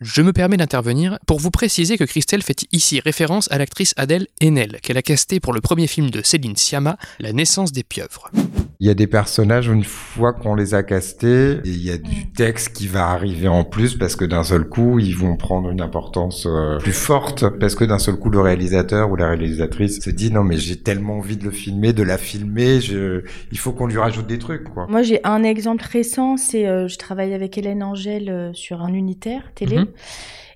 Je 0.00 0.22
me 0.22 0.32
permets 0.32 0.56
d'intervenir 0.56 1.18
pour 1.26 1.40
vous 1.40 1.50
préciser 1.50 1.98
que 1.98 2.04
Christelle 2.04 2.42
fait 2.42 2.64
ici 2.70 3.00
référence 3.00 3.50
à 3.50 3.58
l'actrice 3.58 3.94
Adèle 3.96 4.28
Haenel, 4.40 4.78
qu'elle 4.80 4.96
a 4.96 5.02
castée 5.02 5.40
pour 5.40 5.52
le 5.52 5.60
premier 5.60 5.88
film 5.88 6.08
de 6.10 6.22
Céline 6.22 6.56
Sciamma, 6.56 6.96
La 7.18 7.32
naissance 7.32 7.72
des 7.72 7.82
pieuvres. 7.82 8.30
Il 8.78 8.86
y 8.86 8.90
a 8.90 8.94
des 8.94 9.06
personnages, 9.06 9.66
une 9.66 9.84
fois 9.84 10.32
qu'on 10.32 10.54
les 10.54 10.72
a 10.72 10.82
castés, 10.82 11.58
et 11.64 11.68
il 11.68 11.84
y 11.84 11.90
a 11.90 11.98
du 11.98 12.30
texte 12.32 12.74
qui 12.74 12.86
va 12.86 13.08
arriver 13.08 13.46
en 13.46 13.62
plus 13.62 13.94
parce 13.98 14.16
que 14.16 14.24
d'un 14.24 14.42
seul 14.42 14.66
coup, 14.66 14.98
ils 14.98 15.14
vont 15.14 15.36
prendre 15.36 15.68
une 15.68 15.82
importance 15.82 16.46
euh, 16.46 16.78
plus 16.78 16.94
forte 16.94 17.44
parce 17.58 17.74
que 17.74 17.84
d'un 17.84 17.98
seul 17.98 18.16
coup, 18.16 18.30
le 18.30 18.40
réalisateur 18.40 18.99
ou 19.06 19.16
la 19.16 19.28
réalisatrice 19.28 20.00
se 20.00 20.10
dit 20.10 20.30
non 20.30 20.44
mais 20.44 20.56
j'ai 20.56 20.76
tellement 20.76 21.18
envie 21.18 21.36
de 21.36 21.44
le 21.44 21.50
filmer, 21.50 21.92
de 21.92 22.02
la 22.02 22.18
filmer, 22.18 22.80
je... 22.80 23.22
il 23.52 23.58
faut 23.58 23.72
qu'on 23.72 23.86
lui 23.86 23.98
rajoute 23.98 24.26
des 24.26 24.38
trucs 24.38 24.64
quoi. 24.64 24.86
Moi 24.88 25.02
j'ai 25.02 25.20
un 25.24 25.42
exemple 25.42 25.84
récent, 25.90 26.36
c'est 26.36 26.66
euh, 26.66 26.88
je 26.88 26.96
travaille 26.98 27.34
avec 27.34 27.56
Hélène 27.58 27.82
Angèle 27.82 28.28
euh, 28.28 28.52
sur 28.52 28.82
un 28.82 28.92
unitaire 28.92 29.52
télé. 29.54 29.78
Mhm. 29.78 29.86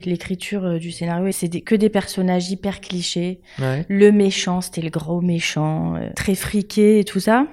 L'écriture 0.04 0.64
euh, 0.64 0.78
du 0.78 0.90
scénario, 0.90 1.30
c'est 1.32 1.48
que 1.60 1.74
des 1.74 1.88
personnages 1.88 2.50
hyper 2.50 2.80
clichés. 2.80 3.40
Ouais. 3.58 3.84
Le 3.88 4.10
méchant, 4.12 4.60
c'était 4.60 4.82
le 4.82 4.90
gros 4.90 5.20
méchant, 5.20 5.96
euh, 5.96 6.10
très 6.14 6.34
friqué 6.34 6.98
et 7.00 7.04
tout 7.04 7.20
ça. 7.20 7.46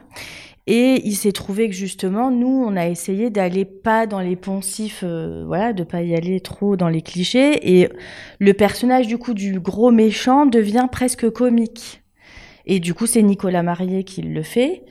Et 0.73 1.05
il 1.05 1.17
s'est 1.17 1.33
trouvé 1.33 1.67
que 1.67 1.75
justement, 1.75 2.31
nous, 2.31 2.47
on 2.47 2.77
a 2.77 2.87
essayé 2.87 3.29
d'aller 3.29 3.65
pas 3.65 4.07
dans 4.07 4.21
les 4.21 4.37
poncifs, 4.37 5.01
euh, 5.03 5.43
voilà, 5.45 5.73
de 5.73 5.83
pas 5.83 6.01
y 6.01 6.15
aller 6.15 6.39
trop 6.39 6.77
dans 6.77 6.87
les 6.87 7.01
clichés. 7.01 7.75
Et 7.77 7.89
le 8.39 8.53
personnage 8.53 9.05
du 9.05 9.17
coup 9.17 9.33
du 9.33 9.59
gros 9.59 9.91
méchant 9.91 10.45
devient 10.45 10.87
presque 10.89 11.29
comique. 11.29 12.01
Et 12.65 12.79
du 12.79 12.93
coup, 12.93 13.05
c'est 13.05 13.21
Nicolas 13.21 13.63
Marié 13.63 14.05
qui 14.05 14.21
le 14.21 14.43
fait, 14.43 14.83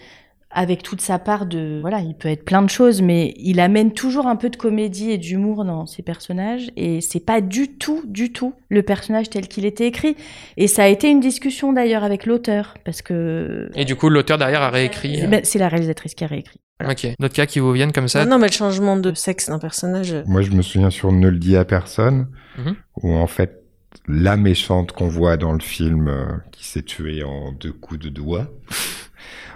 avec 0.53 0.83
toute 0.83 1.01
sa 1.01 1.19
part 1.21 1.47
de, 1.47 1.79
voilà, 1.81 2.01
il 2.01 2.15
peut 2.15 2.29
être 2.29 2.45
plein 2.45 2.63
de 2.63 2.69
choses, 2.71 3.03
mais 3.03 3.35
il 3.37 3.61
amène 3.61 3.93
toujours 3.93 4.27
un 4.27 4.35
peu 4.35 4.51
de 4.51 4.57
comédie 4.57 5.11
et 5.13 5.19
d'humour 5.19 5.65
dans 5.65 5.87
ses 5.87 6.03
personnages. 6.03 6.71
Et 6.77 7.01
c'est 7.01 7.25
pas 7.25 7.41
du 7.41 7.69
tout, 7.77 8.03
du 8.05 8.33
tout 8.33 8.55
le 8.69 8.83
personnage 8.83 9.31
tel 9.31 9.47
qu'il 9.47 9.65
était 9.65 9.87
écrit. 9.87 10.17
Et 10.57 10.67
ça 10.67 10.83
a 10.85 10.89
été 10.89 11.09
une 11.09 11.21
discussion 11.21 11.73
d'ailleurs 11.73 12.03
avec 12.03 12.27
l'auteur, 12.27 12.75
parce 12.85 13.01
que 13.01 13.71
Et 13.77 13.85
du 13.85 13.95
coup, 13.95 14.09
l'auteur 14.09 14.39
derrière 14.39 14.63
a 14.63 14.71
réécrit. 14.71 15.23
euh, 15.23 15.29
Ben, 15.29 15.41
c'est 15.45 15.59
la 15.61 15.69
réalisatrice 15.69 16.15
qui 16.15 16.25
a 16.25 16.27
réécrit. 16.27 16.59
Ok. 16.85 17.07
D'autres 17.21 17.35
cas 17.35 17.47
qui 17.47 17.59
vous 17.61 17.73
viennent 17.73 17.93
comme 17.93 18.09
ça 18.09 18.25
Non, 18.25 18.31
non, 18.33 18.39
mais 18.39 18.47
le 18.49 18.53
changement 18.53 18.97
de 18.97 19.13
sexe 19.15 19.51
d'un 19.51 19.59
personnage. 19.59 20.13
euh, 20.13 20.23
Moi, 20.27 20.41
je 20.43 20.51
me 20.51 20.63
souviens 20.63 20.91
sur 20.91 21.13
Ne 21.13 21.29
le 21.29 21.39
dis 21.39 21.57
à 21.57 21.65
personne, 21.65 22.27
Mhm. 22.59 22.75
où 23.03 23.13
en 23.15 23.27
fait, 23.27 23.63
la 24.09 24.37
méchante 24.37 24.93
qu'on 24.93 25.09
voit 25.09 25.37
dans 25.37 25.53
le 25.53 25.61
film, 25.61 26.09
euh, 26.09 26.25
qui 26.53 26.67
s'est 26.67 26.83
tuée 26.83 27.23
en 27.23 27.53
deux 27.53 27.73
coups 27.73 28.01
de 28.01 28.09
doigt, 28.09 28.49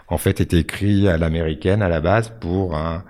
en 0.08 0.18
fait, 0.18 0.40
était 0.40 0.58
écrit 0.58 1.08
à 1.08 1.16
l'américaine 1.16 1.82
à 1.82 1.88
la 1.88 2.00
base 2.00 2.32
pour 2.40 2.76
un 2.76 3.04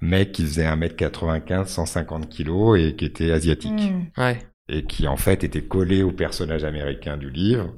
mec 0.00 0.32
qui 0.32 0.42
faisait 0.42 0.66
1m95, 0.66 1.66
150 1.66 2.28
kilos 2.28 2.78
et 2.78 2.94
qui 2.94 3.04
était 3.04 3.32
asiatique. 3.32 3.72
Mm. 3.72 4.20
Ouais. 4.20 4.38
Et 4.68 4.84
qui, 4.84 5.08
en 5.08 5.16
fait, 5.16 5.44
était 5.44 5.62
collé 5.62 6.02
au 6.02 6.12
personnage 6.12 6.64
américain 6.64 7.16
du 7.16 7.30
livre. 7.30 7.72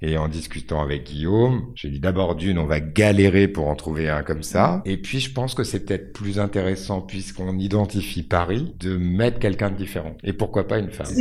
Et 0.00 0.16
en 0.16 0.28
discutant 0.28 0.80
avec 0.80 1.04
Guillaume, 1.04 1.72
j'ai 1.74 1.90
dit 1.90 2.00
d'abord 2.00 2.36
d'une, 2.36 2.58
on 2.58 2.66
va 2.66 2.80
galérer 2.80 3.48
pour 3.48 3.68
en 3.68 3.74
trouver 3.74 4.08
un 4.08 4.22
comme 4.22 4.42
ça. 4.42 4.80
Et 4.84 4.96
puis 4.96 5.18
je 5.20 5.32
pense 5.32 5.54
que 5.54 5.64
c'est 5.64 5.84
peut-être 5.84 6.12
plus 6.12 6.38
intéressant, 6.38 7.00
puisqu'on 7.00 7.58
identifie 7.58 8.22
Paris, 8.22 8.74
de 8.78 8.96
mettre 8.96 9.38
quelqu'un 9.38 9.70
de 9.70 9.76
différent. 9.76 10.16
Et 10.22 10.32
pourquoi 10.32 10.68
pas 10.68 10.78
une 10.78 10.90
femme 10.90 11.12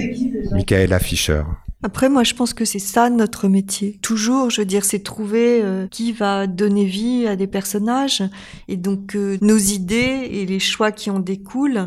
Michaela 0.52 1.00
Fischer. 1.00 1.44
Après, 1.84 2.10
moi, 2.10 2.24
je 2.24 2.34
pense 2.34 2.54
que 2.56 2.66
c'est 2.66 2.80
ça 2.80 3.10
notre 3.10 3.48
métier. 3.48 4.00
Toujours, 4.02 4.50
je 4.50 4.62
veux 4.62 4.66
dire, 4.66 4.84
c'est 4.84 5.00
trouver 5.00 5.62
euh, 5.62 5.88
qui 5.88 6.12
va 6.12 6.48
donner 6.48 6.86
vie 6.86 7.28
à 7.28 7.36
des 7.36 7.46
personnages. 7.46 8.24
Et 8.68 8.78
donc, 8.78 9.16
euh, 9.16 9.38
nos 9.42 9.58
idées 9.58 10.28
et 10.32 10.46
les 10.48 10.60
choix 10.60 10.92
qui 10.92 11.12
en 11.12 11.20
découlent, 11.20 11.86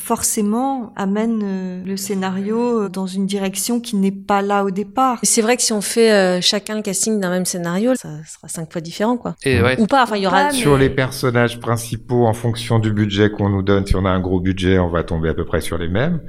forcément, 0.00 0.92
amènent 0.96 1.42
euh, 1.44 1.82
le 1.84 1.96
scénario 1.96 2.88
dans 2.88 3.06
une 3.06 3.26
direction 3.26 3.80
qui 3.80 3.96
n'est 3.96 4.10
pas 4.10 4.42
là 4.42 4.64
au 4.64 4.70
départ. 4.70 5.18
Et 5.22 5.26
C'est 5.26 5.42
vrai 5.42 5.56
que 5.56 5.62
si 5.62 5.72
on 5.72 5.80
fait 5.80 6.10
euh, 6.12 6.40
chacun 6.40 6.76
le 6.76 6.82
casting 6.82 7.20
d'un 7.20 7.30
même 7.30 7.44
scénario, 7.44 7.94
ça 7.94 8.08
sera 8.26 8.48
cinq 8.48 8.72
fois 8.72 8.80
différent, 8.80 9.16
quoi. 9.16 9.36
Et 9.44 9.62
ouais. 9.62 9.80
Ou 9.80 9.86
pas, 9.86 10.02
enfin, 10.02 10.16
il 10.16 10.22
y 10.22 10.26
aura... 10.26 10.46
Mais- 10.46 10.52
Sur 10.52 10.76
les 10.76 10.90
personnages 10.90 11.60
principaux, 11.60 12.26
en 12.26 12.32
fonction 12.32 12.78
du 12.78 12.92
budget 12.92 13.30
qu'on 13.30 13.48
nous 13.50 13.62
donne, 13.62 13.86
si 13.86 13.94
on 13.94 14.04
a 14.04 14.10
un 14.10 14.20
gros 14.20 14.40
budget, 14.40 14.78
on 14.78 14.88
va 14.88 15.04
tomber 15.04 15.28
à 15.28 15.34
peu 15.34 15.44
près 15.44 15.60
sur 15.60 15.78
les 15.78 15.88
mêmes. 15.88 16.20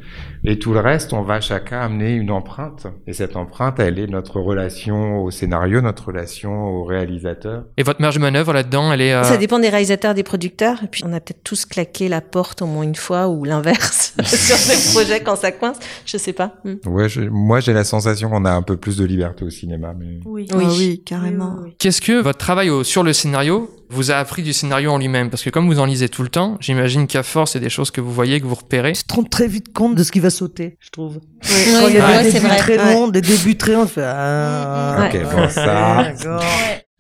Et 0.44 0.58
tout 0.58 0.74
le 0.74 0.80
reste, 0.80 1.14
on 1.14 1.22
va 1.22 1.40
chacun 1.40 1.82
amener 1.82 2.14
une 2.14 2.32
empreinte. 2.32 2.88
Et 3.06 3.14
cette 3.14 3.36
empreinte, 3.36 3.80
elle 3.80 4.00
est 4.00 4.08
notre 4.08 4.40
relation 4.40 5.20
au 5.24 5.30
scénario, 5.30 5.82
notre 5.82 6.08
relation 6.08 6.52
au 6.64 6.84
réalisateur. 6.84 7.66
Et 7.78 7.84
votre 7.84 8.02
marge 8.02 8.16
de 8.16 8.22
manœuvre 8.22 8.52
là-dedans, 8.52 8.92
elle 8.92 9.02
est. 9.02 9.14
euh, 9.14 9.24
Ça 9.24 9.38
dépend 9.38 9.60
des 9.60 9.70
réalisateurs, 9.70 10.16
des 10.16 10.24
producteurs. 10.24 10.82
Et 10.84 10.88
puis, 10.88 11.04
on 11.06 11.14
a 11.14 11.20
peut-être 11.20 11.44
tous 11.44 11.66
claqué 11.66 12.08
la 12.10 12.22
porte 12.22 12.64
au 12.64 12.66
moins 12.66 12.84
une 12.84 12.96
fois 12.96 13.28
ou 13.30 13.44
l'inverse 13.44 14.16
sur 14.24 14.58
des 14.58 14.92
projets 14.94 15.22
quand 15.24 15.36
ça 15.36 15.52
coince. 15.52 15.78
Je 16.08 16.18
sais 16.18 16.34
pas. 16.34 16.56
Hmm. 16.66 16.76
Ouais, 16.88 17.08
je- 17.08 17.22
moi 17.22 17.60
j'ai 17.60 17.74
la 17.74 17.84
sensation 17.84 18.30
qu'on 18.30 18.46
a 18.46 18.52
un 18.52 18.64
peu 18.64 18.78
plus 18.78 18.98
de 18.98 19.06
liberté 19.06 19.46
au 19.46 19.50
cinéma, 19.52 19.94
mais 19.98 20.20
Oui. 20.26 20.48
Oui. 20.56 20.66
Ah 20.68 20.72
oui, 20.76 21.04
carrément. 21.06 21.52
Oui, 21.54 21.60
oui, 21.60 21.66
oui. 21.70 21.76
Qu'est-ce 21.78 22.02
que 22.02 22.20
votre 22.20 22.40
travail 22.40 22.72
au- 22.72 22.84
sur 22.84 23.04
le 23.04 23.14
scénario 23.14 23.70
vous 23.92 24.12
a 24.12 24.16
appris 24.16 24.42
du 24.44 24.54
scénario 24.54 24.92
en 24.92 24.98
lui-même 24.98 25.30
Parce 25.30 25.44
que 25.44 25.50
comme 25.50 25.68
vous 25.68 25.80
en 25.80 25.86
lisez 25.86 26.10
tout 26.10 26.24
le 26.24 26.30
temps, 26.30 26.58
j'imagine 26.60 27.08
qu'à 27.08 27.24
force, 27.24 27.52
c'est 27.54 27.60
des 27.60 27.70
choses 27.70 27.92
que 27.92 28.02
vous 28.02 28.12
voyez, 28.14 28.40
que 28.42 28.46
vous 28.46 28.56
repérez. 28.56 28.94
Tu 28.94 29.04
te 29.04 29.14
rends 29.14 29.24
très 29.24 29.48
vite 29.48 29.74
compte 29.74 29.96
de 29.96 30.04
ce 30.04 30.12
qui 30.12 30.20
va 30.20 30.30
sauter, 30.30 30.78
je 30.80 30.90
trouve. 30.90 31.20
Oui, 31.44 31.50
Quand 31.80 31.88
il 31.88 31.96
y 31.96 31.98
a 32.00 32.08
ouais, 32.08 32.24
des 32.24 32.32
c'est 32.32 32.40
débuts 32.40 32.56
très 32.58 32.78
Ouais. 32.78 32.94
longs, 32.94 33.08
des 33.10 33.22
débuts 33.22 33.58
très 33.58 33.74
longs, 33.74 33.86
tu 33.86 33.94
fais 33.94 34.04
ah. 34.06 35.08
Ok, 35.14 35.22
bon, 35.24 35.50
ça. 35.50 36.14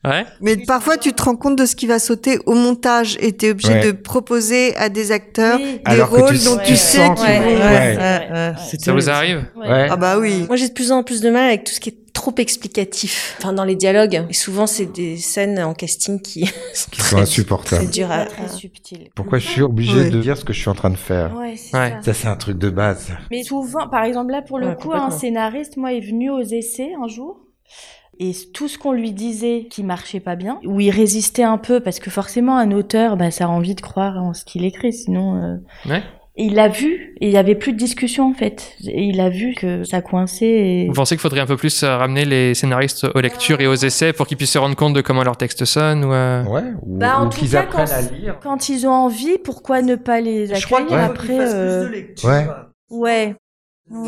Ouais. 0.04 0.26
Mais 0.42 0.58
parfois, 0.58 0.98
tu 0.98 1.14
te 1.14 1.22
rends 1.22 1.36
compte 1.36 1.56
de 1.58 1.66
ce 1.66 1.76
qui 1.76 1.86
va 1.86 2.00
sauter 2.00 2.40
au 2.48 2.56
montage 2.56 3.18
et 3.20 3.34
t'es 3.34 3.52
obligé 3.52 3.74
Ouais. 3.74 3.86
de 3.86 3.92
proposer 3.92 4.76
à 4.78 4.90
des 4.90 5.12
acteurs 5.12 5.60
Oui. 5.62 5.74
des 5.74 5.82
Alors 5.86 6.10
rôles 6.10 6.38
tu- 6.40 6.46
dont 6.46 6.56
ouais, 6.58 6.64
tu 6.64 6.72
ouais, 6.72 6.76
sais 6.78 6.98
qu'ils 6.98 7.08
vont... 7.08 7.14
vont- 7.16 7.24
Ouais, 7.24 7.40
Ouais. 7.40 7.98
ouais, 7.98 8.28
ouais, 8.32 8.54
c'est 8.68 8.82
Ça 8.82 8.94
vous 8.94 9.10
arrive? 9.10 9.46
Ouais. 9.56 9.88
Ah 9.92 9.96
bah 9.98 10.18
oui. 10.18 10.46
Moi, 10.48 10.56
j'ai 10.56 10.68
de 10.70 10.74
plus 10.74 10.92
en 10.92 11.04
plus 11.04 11.22
de 11.22 11.30
mal 11.30 11.46
avec 11.50 11.66
tout 11.66 11.74
ce 11.74 11.80
qui 11.80 11.90
est 11.90 11.98
trop 12.14 12.34
explicatif. 12.40 13.36
Enfin, 13.40 13.54
dans 13.54 13.64
les 13.64 13.76
dialogues. 13.76 14.26
Et 14.30 14.34
souvent, 14.34 14.66
c'est 14.68 14.86
des 14.92 15.18
scènes 15.18 15.60
en 15.62 15.74
casting 15.74 16.20
qui 16.20 16.46
sont 16.74 16.90
Qui 16.92 17.02
sont 17.02 17.18
insupportables. 17.20 17.84
très 17.86 17.92
dures 17.92 18.12
à... 18.12 18.26
Très 18.26 18.48
subtil. 18.50 19.10
Pourquoi 19.16 19.38
je 19.38 19.48
suis 19.48 19.62
obligé 19.62 19.98
Ouais. 19.98 20.10
de 20.10 20.20
dire 20.20 20.36
ce 20.38 20.44
que 20.44 20.52
je 20.52 20.60
suis 20.60 20.70
en 20.70 20.76
train 20.76 20.90
de 20.90 20.98
faire? 20.98 21.36
Ouais, 21.38 21.56
c'est 21.58 21.78
Ouais. 21.78 21.92
ça. 21.92 22.02
Ça, 22.06 22.14
c'est 22.14 22.28
un 22.28 22.36
truc 22.36 22.58
de 22.58 22.70
base. 22.70 23.10
Mais 23.30 23.44
souvent, 23.44 23.88
par 23.88 24.04
exemple, 24.04 24.32
là, 24.32 24.42
pour 24.42 24.58
le 24.60 24.70
Ouais, 24.70 24.76
coup, 24.76 24.94
un 24.94 25.12
scénariste, 25.12 25.78
moi, 25.78 25.94
est 25.94 26.02
venu 26.02 26.30
aux 26.32 26.42
essais 26.42 26.90
un 27.04 27.08
jour. 27.08 27.40
Et 28.24 28.34
tout 28.54 28.68
ce 28.68 28.78
qu'on 28.78 28.92
lui 28.92 29.12
disait 29.14 29.66
qui 29.70 29.84
marchait 29.84 30.20
pas 30.20 30.36
bien, 30.36 30.60
où 30.64 30.80
il 30.80 30.92
résistait 30.92 31.42
un 31.44 31.58
peu, 31.58 31.80
parce 31.80 32.00
que 32.00 32.12
forcément, 32.12 32.56
un 32.58 32.72
auteur, 32.72 33.18
bah, 33.18 33.32
ça 33.32 33.46
a 33.46 33.48
envie 33.48 33.74
de 33.74 33.82
croire 33.82 34.18
en 34.24 34.34
ce 34.36 34.46
qu'il 34.46 34.64
écrit, 34.64 34.94
sinon. 34.94 35.36
euh, 35.36 35.56
Ouais. 35.90 36.04
Et 36.38 36.46
il 36.46 36.54
l'a 36.56 36.70
vu, 36.70 37.14
et 37.20 37.28
il 37.28 37.32
y 37.34 37.38
avait 37.38 37.56
plus 37.56 37.74
de 37.74 37.78
discussion 37.78 38.30
en 38.30 38.34
fait. 38.34 38.76
Et 38.88 39.04
il 39.04 39.20
a 39.20 39.30
vu 39.30 39.54
que 39.54 39.84
ça 39.84 40.02
coinçait. 40.02 40.46
Et... 40.48 40.88
Vous 40.88 40.94
pensez 40.94 41.16
qu'il 41.16 41.22
faudrait 41.22 41.42
un 41.42 41.46
peu 41.46 41.58
plus 41.58 41.84
euh, 41.84 41.98
ramener 41.98 42.24
les 42.24 42.54
scénaristes 42.54 43.06
aux 43.14 43.20
lectures 43.20 43.60
et 43.60 43.68
aux 43.68 43.74
essais 43.76 44.14
pour 44.14 44.28
qu'ils 44.28 44.38
puissent 44.38 44.52
se 44.54 44.58
rendre 44.58 44.76
compte 44.78 44.94
de 44.94 45.02
comment 45.02 45.24
leur 45.24 45.36
texte 45.36 45.66
sonne 45.66 46.06
ou 46.06 46.14
euh, 46.14 46.44
Ouais. 46.46 46.64
Ou, 46.84 46.98
Bah, 47.00 47.20
en 47.20 47.26
ou 47.26 47.30
tout 47.30 47.40
qu'ils 47.40 47.52
cas, 47.52 47.64
apprennent 47.64 47.86
quand- 47.86 47.94
à 47.94 48.02
lire. 48.18 48.38
Quand 48.42 48.70
ils 48.70 48.88
ont 48.88 48.92
envie, 48.94 49.40
pourquoi 49.44 49.82
ne 49.82 49.96
pas 49.96 50.22
les 50.22 50.48
Je 50.56 50.66
crois 50.68 50.80
accueillir 50.80 51.04
après 51.04 51.36
fasse 51.38 51.52
euh, 51.54 51.82
plus 51.82 51.90
de 51.90 51.96
lecture. 51.96 52.30
Ouais. 52.30 52.46
Ouais. 52.92 53.36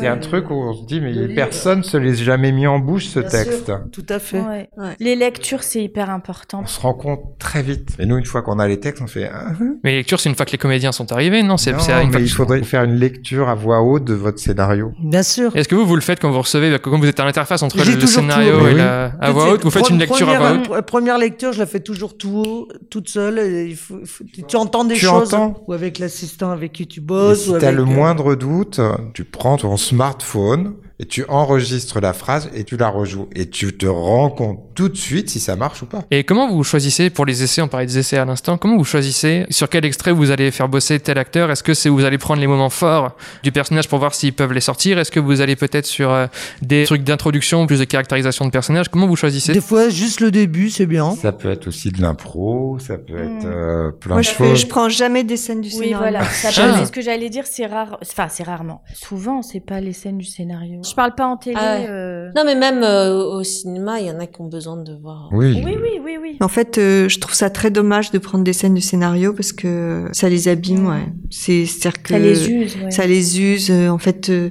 C'est 0.00 0.06
un 0.06 0.16
truc 0.16 0.50
où 0.50 0.54
on 0.54 0.72
se 0.74 0.84
dit, 0.86 1.00
mais 1.00 1.12
De 1.12 1.24
lire. 1.24 1.34
personne 1.34 1.82
se 1.82 1.96
l'est 1.96 2.14
jamais 2.14 2.52
mis 2.52 2.66
en 2.66 2.78
bouche, 2.78 3.06
ce 3.06 3.20
Bien 3.20 3.28
texte. 3.28 3.66
sûr, 3.66 3.80
Tout 3.92 4.06
à 4.08 4.18
fait. 4.18 4.40
Ouais. 4.40 4.68
Ouais. 4.76 4.96
Les 5.00 5.14
lectures, 5.16 5.62
c'est 5.62 5.82
hyper 5.82 6.10
important. 6.10 6.60
On 6.62 6.66
se 6.66 6.80
rend 6.80 6.94
compte 6.94 7.20
très 7.38 7.62
vite. 7.62 7.90
Et 7.98 8.06
nous, 8.06 8.16
une 8.16 8.24
fois 8.24 8.42
qu'on 8.42 8.58
a 8.58 8.66
les 8.66 8.80
textes, 8.80 9.02
on 9.02 9.06
fait... 9.06 9.28
ah, 9.32 9.52
Mais 9.82 9.90
les 9.92 9.96
lectures, 9.98 10.20
c'est 10.20 10.28
une 10.28 10.34
fois 10.36 10.46
que 10.46 10.52
les 10.52 10.58
comédiens 10.58 10.92
sont 10.92 11.12
arrivés, 11.12 11.42
non 11.42 11.56
C'est 11.56 11.72
il 12.18 12.28
faudrait 12.30 12.62
faire 12.62 12.84
une 12.84 12.94
lecture 12.96 13.48
à 13.48 13.54
voix 13.54 13.82
haute 13.82 14.04
de 14.04 14.14
votre 14.14 14.38
scénario. 14.38 14.92
Bien 15.02 15.22
sûr. 15.22 15.54
Est-ce 15.56 15.68
que 15.68 15.74
vous, 15.74 15.86
vous 15.86 15.96
le 15.96 16.00
faites 16.02 16.20
quand 16.20 16.30
vous 16.30 16.40
recevez, 16.40 16.78
quand 16.82 16.98
vous 16.98 17.06
êtes 17.06 17.20
à 17.20 17.24
l'interface 17.24 17.62
entre 17.62 17.76
le, 17.78 17.84
le 18.00 18.06
scénario 18.06 18.60
et 18.68 18.72
oui. 18.72 18.74
la, 18.78 19.12
à 19.20 19.30
voix 19.32 19.50
haute 19.52 19.64
Vous 19.64 19.70
faites 19.70 19.90
une 19.90 19.98
lecture 19.98 20.28
à 20.28 20.38
voix 20.38 20.78
haute 20.78 20.86
Première 20.86 21.18
lecture, 21.18 21.52
je 21.52 21.58
la 21.58 21.66
fais 21.66 21.80
toujours 21.80 22.16
tout 22.16 22.42
haut, 22.46 22.68
toute 22.90 23.08
seule. 23.08 23.38
et 23.38 23.66
il 23.66 23.76
faut- 23.76 23.98
il 24.00 24.06
faut- 24.06 24.24
tu, 24.32 24.42
tu 24.44 24.56
entends 24.56 24.84
des 24.84 24.94
Tu 24.94 25.06
choses. 25.06 25.34
entends 25.34 25.62
Ou 25.66 25.72
avec 25.72 25.98
l'assistant 25.98 26.50
avec 26.50 26.72
qui 26.72 26.86
tu 26.86 27.00
Et 27.00 27.02
bosses. 27.02 27.44
si 27.44 27.50
ou 27.50 27.58
t'as 27.58 27.72
le 27.72 27.82
euh, 27.82 27.86
moindre 27.86 28.34
doute, 28.34 28.80
tu 29.12 29.24
prends 29.24 29.56
ton 29.56 29.73
smartphone 29.76 30.76
et 31.04 31.06
tu 31.06 31.24
enregistres 31.28 32.00
la 32.00 32.14
phrase 32.14 32.48
et 32.54 32.64
tu 32.64 32.78
la 32.78 32.88
rejoues. 32.88 33.28
Et 33.34 33.50
tu 33.50 33.76
te 33.76 33.84
rends 33.84 34.30
compte 34.30 34.60
tout 34.74 34.88
de 34.88 34.96
suite 34.96 35.28
si 35.28 35.38
ça 35.38 35.54
marche 35.54 35.82
ou 35.82 35.86
pas. 35.86 36.02
Et 36.10 36.24
comment 36.24 36.48
vous 36.50 36.64
choisissez 36.64 37.10
pour 37.10 37.26
les 37.26 37.42
essais, 37.42 37.60
on 37.60 37.68
parlait 37.68 37.84
des 37.86 37.98
essais 37.98 38.16
à 38.16 38.24
l'instant, 38.24 38.56
comment 38.56 38.78
vous 38.78 38.84
choisissez 38.84 39.44
sur 39.50 39.68
quel 39.68 39.84
extrait 39.84 40.12
vous 40.12 40.30
allez 40.30 40.50
faire 40.50 40.68
bosser 40.68 40.98
tel 40.98 41.18
acteur? 41.18 41.50
Est-ce 41.50 41.62
que 41.62 41.74
c'est 41.74 41.90
vous 41.90 42.04
allez 42.04 42.16
prendre 42.16 42.40
les 42.40 42.46
moments 42.46 42.70
forts 42.70 43.16
du 43.42 43.52
personnage 43.52 43.86
pour 43.86 43.98
voir 43.98 44.14
s'ils 44.14 44.32
peuvent 44.32 44.52
les 44.54 44.60
sortir? 44.62 44.98
Est-ce 44.98 45.10
que 45.10 45.20
vous 45.20 45.42
allez 45.42 45.56
peut-être 45.56 45.84
sur 45.86 46.10
euh, 46.10 46.26
des 46.62 46.84
trucs 46.84 47.04
d'introduction, 47.04 47.66
plus 47.66 47.80
de 47.80 47.84
caractérisation 47.84 48.46
de 48.46 48.50
personnage? 48.50 48.88
Comment 48.88 49.06
vous 49.06 49.16
choisissez? 49.16 49.52
Des 49.52 49.60
fois, 49.60 49.90
juste 49.90 50.20
le 50.20 50.30
début, 50.30 50.70
c'est 50.70 50.86
bien. 50.86 51.10
Ça 51.16 51.32
peut 51.32 51.50
être 51.50 51.68
aussi 51.68 51.90
de 51.90 52.00
l'impro, 52.00 52.78
ça 52.78 52.96
peut 52.96 53.18
être 53.18 53.44
Mm. 53.44 53.46
euh, 53.46 53.90
plein 53.90 54.14
Moi, 54.14 54.20
de 54.22 54.26
choses. 54.26 54.60
je 54.60 54.66
prends 54.66 54.88
jamais 54.88 55.24
des 55.24 55.36
scènes 55.36 55.60
du 55.60 55.68
Oui, 55.68 55.74
scénario. 55.74 55.98
voilà. 55.98 56.24
Ça 56.30 56.48
Ah. 56.56 56.78
peut- 56.78 56.86
ce 56.86 56.90
que 56.92 57.00
j'allais 57.02 57.28
dire, 57.30 57.44
c'est 57.50 57.66
rare. 57.66 57.98
Enfin, 58.02 58.28
c'est 58.30 58.44
rarement. 58.44 58.82
Souvent, 58.94 59.42
c'est 59.42 59.60
pas 59.60 59.80
les 59.80 59.92
scènes 59.92 60.18
du 60.18 60.24
scénario. 60.24 60.80
Je 60.84 60.93
parle 60.94 61.14
pas 61.14 61.26
en 61.26 61.36
télé. 61.36 61.56
Ah 61.58 61.76
euh, 61.76 62.30
Non, 62.36 62.42
mais 62.44 62.54
même 62.54 62.82
euh, 62.82 63.12
au 63.36 63.42
cinéma, 63.42 64.00
il 64.00 64.06
y 64.06 64.10
en 64.10 64.18
a 64.20 64.26
qui 64.26 64.40
ont 64.40 64.48
besoin 64.48 64.76
de 64.76 64.92
voir. 64.94 65.28
Oui. 65.32 65.62
Oui, 65.64 65.76
oui, 65.80 66.00
oui, 66.04 66.16
oui. 66.20 66.36
En 66.40 66.48
fait, 66.48 66.78
euh, 66.78 67.08
je 67.08 67.18
trouve 67.18 67.34
ça 67.34 67.50
très 67.50 67.70
dommage 67.70 68.10
de 68.10 68.18
prendre 68.18 68.44
des 68.44 68.52
scènes 68.52 68.74
du 68.74 68.80
scénario 68.80 69.32
parce 69.32 69.52
que 69.52 70.08
ça 70.12 70.28
les 70.28 70.48
abîme, 70.48 70.86
ouais. 70.88 71.06
C'est, 71.30 71.66
c'est-à-dire 71.66 72.02
que 72.02 72.08
Ça 72.10 72.18
les 72.18 72.50
use. 72.50 72.76
Ouais. 72.82 72.90
ça 72.90 73.06
les 73.06 73.40
use. 73.40 73.70
euh, 73.70 73.88
En 73.88 73.98
fait, 73.98 74.28
euh, 74.30 74.50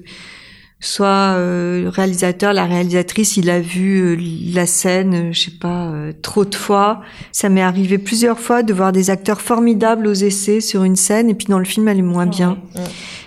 soit 0.86 1.08
euh, 1.38 1.84
le 1.84 1.90
réalisateur, 1.90 2.54
la 2.54 2.66
réalisatrice, 2.66 3.38
il 3.38 3.50
a 3.50 3.60
vu 3.60 4.00
euh, 4.02 4.18
la 4.54 4.66
scène, 4.66 5.14
euh, 5.14 5.32
je 5.32 5.40
sais 5.40 5.52
pas, 5.60 5.88
euh, 5.88 6.12
trop 6.22 6.46
de 6.46 6.56
fois. 6.56 7.02
Ça 7.32 7.50
m'est 7.50 7.62
arrivé 7.62 7.98
plusieurs 7.98 8.40
fois 8.40 8.64
de 8.64 8.74
voir 8.74 8.92
des 8.92 9.10
acteurs 9.10 9.42
formidables 9.42 10.06
aux 10.08 10.14
essais 10.14 10.60
sur 10.62 10.84
une 10.84 10.96
scène 10.96 11.30
et 11.30 11.34
puis 11.36 11.48
dans 11.48 11.60
le 11.60 11.66
film, 11.66 11.88
elle 11.88 12.00
est 12.00 12.02
moins 12.02 12.26
bien 12.28 12.58
Ouais. 12.76 12.82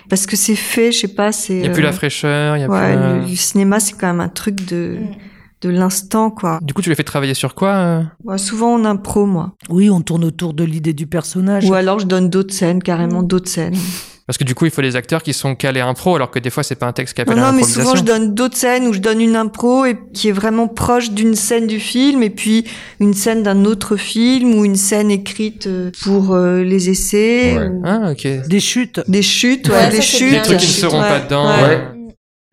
parce 0.09 0.25
que 0.25 0.35
c'est 0.35 0.55
fait, 0.55 0.91
je 0.91 0.99
sais 0.99 1.07
pas, 1.07 1.31
c'est. 1.31 1.55
Il 1.55 1.61
n'y 1.61 1.67
a 1.67 1.71
plus 1.71 1.81
euh, 1.83 1.85
la 1.87 1.91
fraîcheur, 1.93 2.57
il 2.57 2.61
y 2.61 2.63
a 2.63 2.67
Ouais, 2.69 2.93
plus. 2.93 3.01
euh, 3.03 3.21
le, 3.23 3.27
le 3.29 3.35
cinéma, 3.35 3.79
c'est 3.79 3.93
quand 3.93 4.07
même 4.07 4.21
un 4.21 4.29
truc 4.29 4.65
de 4.67 4.97
Mm. 4.99 5.07
de 5.63 5.69
l'instant, 5.69 6.29
quoi. 6.29 6.59
Du 6.61 6.75
coup, 6.75 6.83
tu 6.83 6.89
les 6.89 6.95
fais 6.95 7.03
travailler 7.03 7.33
sur 7.33 7.55
quoi 7.55 8.03
euh? 8.27 8.37
Souvent 8.37 8.75
en 8.75 8.85
impro, 8.85 9.25
moi. 9.25 9.53
Oui, 9.69 9.89
on 9.89 10.01
tourne 10.01 10.23
autour 10.23 10.53
de 10.53 10.63
l'idée 10.63 10.93
du 10.93 11.07
personnage. 11.07 11.67
Ou 11.67 11.73
alors 11.73 11.97
je 11.97 12.05
donne 12.05 12.29
d'autres 12.29 12.53
scènes, 12.53 12.83
carrément 12.83 13.23
d'autres 13.23 13.49
scènes. 13.49 13.75
Parce 14.27 14.37
que 14.37 14.43
du 14.43 14.55
coup, 14.55 14.65
il 14.65 14.71
faut 14.71 14.81
des 14.81 14.97
acteurs 14.97 15.23
qui 15.23 15.31
sont 15.33 15.55
calés 15.55 15.79
impro, 15.79 16.15
alors 16.17 16.29
que 16.31 16.37
des 16.39 16.49
fois, 16.49 16.61
c'est 16.61 16.75
pas 16.75 16.85
un 16.85 16.91
texte 16.91 17.13
qui 17.15 17.21
appelle 17.21 17.37
Non, 17.37 17.43
à 17.43 17.51
non, 17.53 17.57
mais 17.57 17.63
souvent 17.63 17.95
je 17.95 18.03
donne 18.03 18.33
d'autres 18.35 18.57
scènes 18.57 18.85
où 18.87 18.91
je 18.93 18.99
donne 18.99 19.21
une 19.21 19.37
impro 19.37 19.85
et 19.85 19.97
qui 20.13 20.27
est 20.27 20.33
vraiment 20.33 20.67
proche 20.67 21.11
d'une 21.11 21.33
scène 21.33 21.65
du 21.65 21.79
film 21.79 22.21
et 22.23 22.29
puis 22.29 22.65
une 22.99 23.13
scène 23.13 23.41
d'un 23.41 23.63
autre 23.63 23.95
film 23.95 24.53
ou 24.55 24.65
une 24.65 24.75
scène 24.75 25.11
écrite 25.11 25.67
euh, 25.67 25.91
pour 26.03 26.33
euh, 26.35 26.61
les 26.61 26.89
essais. 26.89 27.57
Ouais. 27.57 27.67
ou 27.69 27.81
Ah, 27.85 28.11
ok. 28.11 28.27
Des 28.49 28.59
chutes. 28.59 28.99
Des 29.07 29.21
chutes, 29.21 29.69
ouais, 29.69 29.75
Ouais, 29.75 29.89
des 29.91 29.95
ça, 29.97 30.01
chutes. 30.01 30.31
Des 30.31 30.41
trucs 30.41 30.57
qui 30.57 30.67
ne 30.67 30.71
seront 30.73 31.01
ouais, 31.01 31.07
pas 31.07 31.19
dedans. 31.21 31.47
ouais. 31.47 31.63
Ouais. 31.63 31.87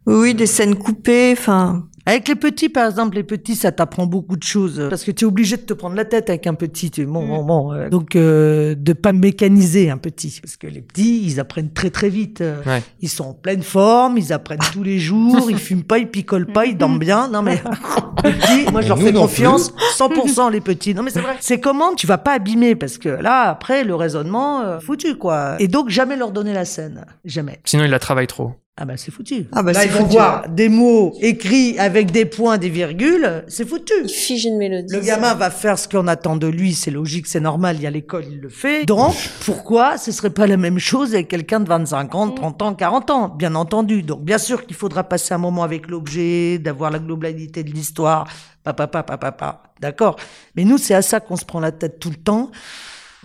Oui, 0.06 0.34
des 0.34 0.46
scènes 0.46 0.76
coupées, 0.76 1.34
enfin. 1.36 1.86
Avec 2.06 2.28
les 2.28 2.34
petits, 2.34 2.68
par 2.68 2.86
exemple, 2.86 3.16
les 3.16 3.22
petits, 3.22 3.56
ça 3.56 3.72
t'apprend 3.72 4.06
beaucoup 4.06 4.36
de 4.36 4.42
choses. 4.42 4.86
Parce 4.90 5.04
que 5.04 5.10
tu 5.10 5.24
es 5.24 5.26
obligé 5.26 5.56
de 5.56 5.62
te 5.62 5.72
prendre 5.72 5.96
la 5.96 6.04
tête 6.04 6.28
avec 6.28 6.46
un 6.46 6.52
petit. 6.54 6.90
Tu... 6.90 7.06
Bon, 7.06 7.26
bon, 7.26 7.42
bon. 7.44 7.72
euh, 7.72 7.88
Donc, 7.88 8.14
euh, 8.14 8.74
de 8.74 8.92
pas 8.92 9.12
mécaniser 9.12 9.88
un 9.90 9.96
petit. 9.96 10.38
Parce 10.42 10.56
que 10.58 10.66
les 10.66 10.82
petits, 10.82 11.22
ils 11.24 11.40
apprennent 11.40 11.72
très, 11.72 11.88
très 11.90 12.08
vite. 12.10 12.40
Euh, 12.42 12.60
Ouais. 12.66 12.82
Ils 13.00 13.08
sont 13.08 13.24
en 13.24 13.32
pleine 13.34 13.62
forme, 13.62 14.18
ils 14.18 14.32
apprennent 14.32 14.58
tous 14.72 14.82
les 14.82 14.98
jours, 14.98 15.50
ils 15.50 15.58
fument 15.58 15.82
pas, 15.82 15.98
ils 15.98 16.06
picolent 16.08 16.46
pas, 16.46 16.66
ils 16.66 16.76
dorment 16.76 16.98
bien. 16.98 17.28
Non, 17.28 17.40
mais 17.42 17.62
les 18.24 18.32
petits, 18.32 18.70
moi, 18.70 18.80
je 18.82 18.88
leur 18.88 18.98
fais 18.98 19.12
confiance. 19.12 19.72
100% 19.98 20.50
les 20.52 20.60
petits. 20.60 20.94
Non, 20.94 21.02
mais 21.02 21.10
c'est 21.10 21.20
vrai. 21.20 21.36
C'est 21.40 21.58
comment 21.60 21.94
tu 21.94 22.06
vas 22.06 22.18
pas 22.18 22.32
abîmer? 22.34 22.74
Parce 22.74 22.98
que 22.98 23.08
là, 23.08 23.48
après, 23.48 23.82
le 23.84 23.94
raisonnement, 23.94 24.60
euh, 24.62 24.78
foutu, 24.80 25.16
quoi. 25.16 25.56
Et 25.58 25.68
donc, 25.68 25.88
jamais 25.88 26.16
leur 26.16 26.32
donner 26.32 26.52
la 26.52 26.64
scène. 26.64 27.04
Jamais. 27.24 27.60
Sinon, 27.64 27.84
il 27.84 27.90
la 27.90 27.98
travaille 27.98 28.26
trop. 28.26 28.52
Ah 28.76 28.84
bah 28.86 28.96
c'est 28.96 29.12
foutu. 29.12 29.46
Ah 29.52 29.62
bah, 29.62 29.72
Là 29.72 29.86
vont 29.86 30.00
foutu. 30.00 30.14
voir 30.14 30.48
des 30.48 30.68
mots 30.68 31.14
écrits 31.20 31.78
avec 31.78 32.10
des 32.10 32.24
points, 32.24 32.58
des 32.58 32.68
virgules, 32.68 33.44
c'est 33.46 33.64
foutu. 33.64 33.92
Il 34.02 34.08
fige 34.08 34.46
une 34.46 34.58
mélodie. 34.58 34.92
Le 34.92 34.98
gamin 35.00 35.32
va 35.34 35.50
faire 35.50 35.78
ce 35.78 35.86
qu'on 35.86 36.08
attend 36.08 36.34
de 36.34 36.48
lui, 36.48 36.74
c'est 36.74 36.90
logique, 36.90 37.28
c'est 37.28 37.38
normal, 37.38 37.76
il 37.76 37.82
y 37.82 37.86
a 37.86 37.90
l'école, 37.90 38.24
il 38.28 38.40
le 38.40 38.48
fait. 38.48 38.84
Donc, 38.84 39.14
pourquoi 39.44 39.96
ce 39.96 40.10
serait 40.10 40.30
pas 40.30 40.48
la 40.48 40.56
même 40.56 40.80
chose 40.80 41.14
avec 41.14 41.28
quelqu'un 41.28 41.60
de 41.60 41.68
25 41.68 42.14
ans, 42.16 42.30
30 42.32 42.62
ans, 42.62 42.74
40 42.74 43.10
ans? 43.10 43.28
Bien 43.28 43.54
entendu. 43.54 44.02
Donc, 44.02 44.24
bien 44.24 44.38
sûr 44.38 44.66
qu'il 44.66 44.74
faudra 44.74 45.04
passer 45.04 45.34
un 45.34 45.38
moment 45.38 45.62
avec 45.62 45.86
l'objet, 45.86 46.58
d'avoir 46.58 46.90
la 46.90 46.98
globalité 46.98 47.62
de 47.62 47.70
l'histoire, 47.70 48.26
papa, 48.64 48.88
papa, 48.88 49.16
papa, 49.18 49.62
d'accord? 49.80 50.16
Mais 50.56 50.64
nous, 50.64 50.78
c'est 50.78 50.94
à 50.94 51.02
ça 51.02 51.20
qu'on 51.20 51.36
se 51.36 51.44
prend 51.44 51.60
la 51.60 51.70
tête 51.70 52.00
tout 52.00 52.10
le 52.10 52.16
temps. 52.16 52.50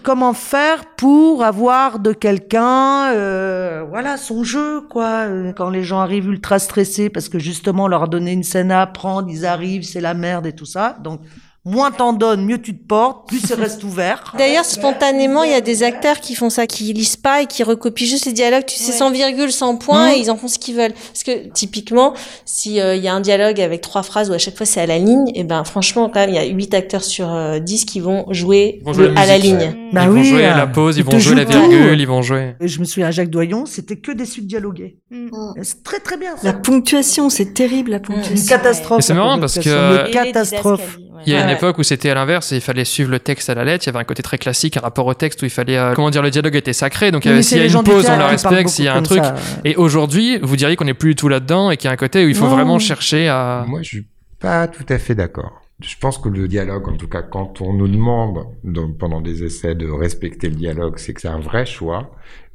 Comment 0.02 0.34
faire 0.34 0.86
pour 0.96 1.44
avoir 1.44 2.00
de 2.00 2.14
quelqu'un, 2.14 3.12
euh, 3.14 3.84
voilà, 3.90 4.18
son 4.18 4.44
jeu, 4.44 4.82
quoi. 4.82 5.28
Euh, 5.28 5.52
Quand 5.54 5.70
les 5.70 5.84
gens 5.84 6.00
arrivent 6.00 6.28
ultra 6.28 6.58
stressés 6.58 7.10
parce 7.10 7.28
que 7.28 7.38
justement 7.38 7.88
leur 7.88 8.04
a 8.04 8.08
donné 8.08 8.32
une 8.32 8.44
scène 8.44 8.72
à 8.72 8.82
apprendre, 8.82 9.30
ils 9.30 9.46
arrivent, 9.46 9.84
c'est 9.84 10.02
la 10.02 10.14
merde 10.14 10.46
et 10.48 10.54
tout 10.54 10.66
ça. 10.66 10.98
Donc 11.04 11.22
moins 11.70 11.92
t'en 11.92 12.14
donnes, 12.14 12.44
mieux 12.46 12.62
tu 12.62 12.76
te 12.78 12.84
portes, 12.88 13.28
plus 13.28 13.40
ça 13.40 13.56
reste 13.56 13.84
ouvert. 13.84 14.34
D'ailleurs, 14.38 14.66
spontanément, 14.66 15.44
il 15.44 15.52
y 15.52 15.56
a 15.56 15.62
des 15.62 15.84
acteurs 15.84 16.20
qui 16.20 16.36
font 16.36 16.50
ça, 16.50 16.68
qui 16.68 16.92
lisent 16.94 17.16
pas 17.18 17.42
et 17.42 17.46
qui 17.46 17.64
recopient 17.64 18.06
juste 18.08 18.26
les 18.26 18.34
dialogues, 18.34 18.66
tu 18.66 18.76
sais, 18.78 18.92
Ouais. 18.92 18.98
sans 18.98 19.12
virgule, 19.12 19.52
sans 19.52 19.76
point, 19.76 20.08
Mhm. 20.08 20.14
et 20.14 20.20
ils 20.20 20.32
en 20.32 20.38
font 20.38 20.48
ce 20.48 20.58
qu'ils 20.60 20.76
veulent. 20.76 20.94
Parce 20.94 21.24
que, 21.24 21.48
typiquement, 21.50 22.14
si 22.46 22.80
euh, 22.80 22.96
y 22.96 23.08
a 23.08 23.14
un 23.14 23.22
dialogue 23.22 23.62
avec 23.62 23.82
trois 23.82 24.04
phrases 24.04 24.30
où 24.30 24.34
à 24.34 24.38
chaque 24.38 24.58
fois 24.58 24.66
c'est 24.66 24.82
à 24.82 24.86
la 24.86 24.98
ligne, 24.98 25.26
et 25.36 25.44
ben, 25.44 25.64
franchement, 25.64 26.10
quand 26.10 26.20
même, 26.20 26.30
il 26.30 26.36
y 26.36 26.40
a 26.40 26.46
huit 26.46 26.74
acteurs 26.74 27.04
sur 27.04 27.30
euh, 27.34 27.60
10 27.60 27.86
qui 27.86 28.00
vont 28.00 28.26
jouer, 28.32 28.80
Ils 28.82 28.86
vont 28.86 28.94
jouer 28.94 29.08
le- 29.10 29.14
la 29.14 29.22
à 29.22 29.26
la 29.26 29.38
ligne. 29.38 29.58
ouais. 29.58 29.76
Bah 29.92 30.04
ils 30.04 30.10
vont 30.10 30.24
jouer 30.24 30.46
hein. 30.46 30.56
la 30.58 30.68
pause, 30.68 30.98
ils 30.98 31.00
Ils 31.00 31.06
vont 31.06 31.18
jouer 31.20 31.36
la 31.36 31.46
tout. 31.46 31.52
virgule, 31.60 32.00
ils 32.00 32.08
vont 32.08 32.22
jouer. 32.22 32.56
Et 32.62 32.68
je 32.68 32.80
me 32.80 32.86
souviens 32.86 33.08
à 33.08 33.12
Jacques 33.12 33.30
Doyon, 33.32 33.66
c'était 33.66 33.96
que 33.96 34.12
des 34.12 34.26
suites 34.26 34.46
dialoguées. 34.48 34.98
Mm. 35.12 35.30
Et 35.60 35.64
C'est 35.64 35.84
très 35.84 36.00
très 36.00 36.18
bien 36.18 36.36
La 36.44 36.52
ça. 36.52 36.58
ponctuation, 36.58 37.30
c'est 37.30 37.54
terrible, 37.54 37.92
la 37.92 37.98
Une 37.98 38.04
ponctuation. 38.04 38.48
catastrophe. 38.48 38.98
Mais 38.98 39.02
c'est 39.02 39.14
la 39.14 39.20
marrant 39.20 39.40
parce 39.40 39.58
que- 39.60 40.06
Une 40.08 40.12
catastrophe. 40.14 40.98
Il 41.26 41.34
y 41.34 41.36
a 41.36 41.44
une. 41.44 41.50
Époque 41.60 41.78
où 41.78 41.84
c'était 41.84 42.10
à 42.10 42.14
l'inverse, 42.16 42.52
et 42.52 42.56
il 42.56 42.62
fallait 42.62 42.86
suivre 42.86 43.12
le 43.12 43.20
texte 43.20 43.50
à 43.50 43.56
la 43.56 43.64
lettre. 43.64 43.86
Il 43.86 43.88
y 43.88 43.90
avait 43.92 44.00
un 44.00 44.04
côté 44.04 44.24
très 44.24 44.38
classique, 44.38 44.78
un 44.78 44.82
rapport 44.82 45.06
au 45.06 45.14
texte 45.14 45.42
où 45.42 45.46
il 45.46 45.52
fallait, 45.52 45.78
euh, 45.78 45.94
comment 45.94 46.10
dire, 46.10 46.22
le 46.22 46.32
dialogue 46.32 46.56
était 46.56 46.74
sacré. 46.74 47.12
Donc, 47.12 47.26
il 47.26 47.28
y 47.28 47.30
Oui, 47.30 47.34
avait- 47.34 47.40
mais 47.40 47.44
s'il 47.44 47.58
y 47.58 47.62
a 47.62 47.66
une 47.66 47.84
pause, 47.84 48.06
on 48.10 48.18
la 48.18 48.28
respecte. 48.28 48.70
S'il 48.70 48.86
y 48.86 48.88
a 48.88 48.96
un 48.96 49.02
truc. 49.04 49.24
ça. 49.24 49.36
Et 49.66 49.76
aujourd'hui, 49.76 50.40
vous 50.42 50.56
diriez 50.56 50.76
qu'on 50.76 50.86
n'est 50.86 50.94
plus 50.94 51.12
du 51.12 51.16
tout 51.16 51.28
là-dedans 51.30 51.72
et 51.72 51.78
qu'il 51.78 51.88
y 51.88 51.92
a 51.92 51.94
un 51.94 51.98
côté 51.98 52.26
où 52.26 52.30
il 52.30 52.36
faut 52.36 52.46
Non. 52.46 52.56
vraiment 52.56 52.80
chercher 52.80 53.28
à. 53.30 53.66
Moi, 53.68 53.82
je 53.84 53.88
suis 53.90 54.08
pas 54.40 54.68
tout 54.68 54.86
à 54.90 54.98
fait 54.98 55.16
d'accord. 55.16 55.62
Je 55.82 55.96
pense 55.98 56.18
que 56.18 56.28
le 56.28 56.48
dialogue, 56.48 56.90
en 56.90 56.98
tout 56.98 57.08
cas, 57.08 57.22
quand 57.22 57.62
on 57.62 57.74
nous 57.74 57.88
demande 57.88 58.46
donc, 58.66 58.98
pendant 58.98 59.22
des 59.22 59.44
essais 59.44 59.76
de 59.76 59.90
respecter 59.90 60.50
le 60.50 60.56
dialogue, 60.56 60.98
c'est 60.98 61.14
que 61.14 61.22
c'est 61.22 61.30
un 61.30 61.40
vrai 61.40 61.66
choix 61.66 62.12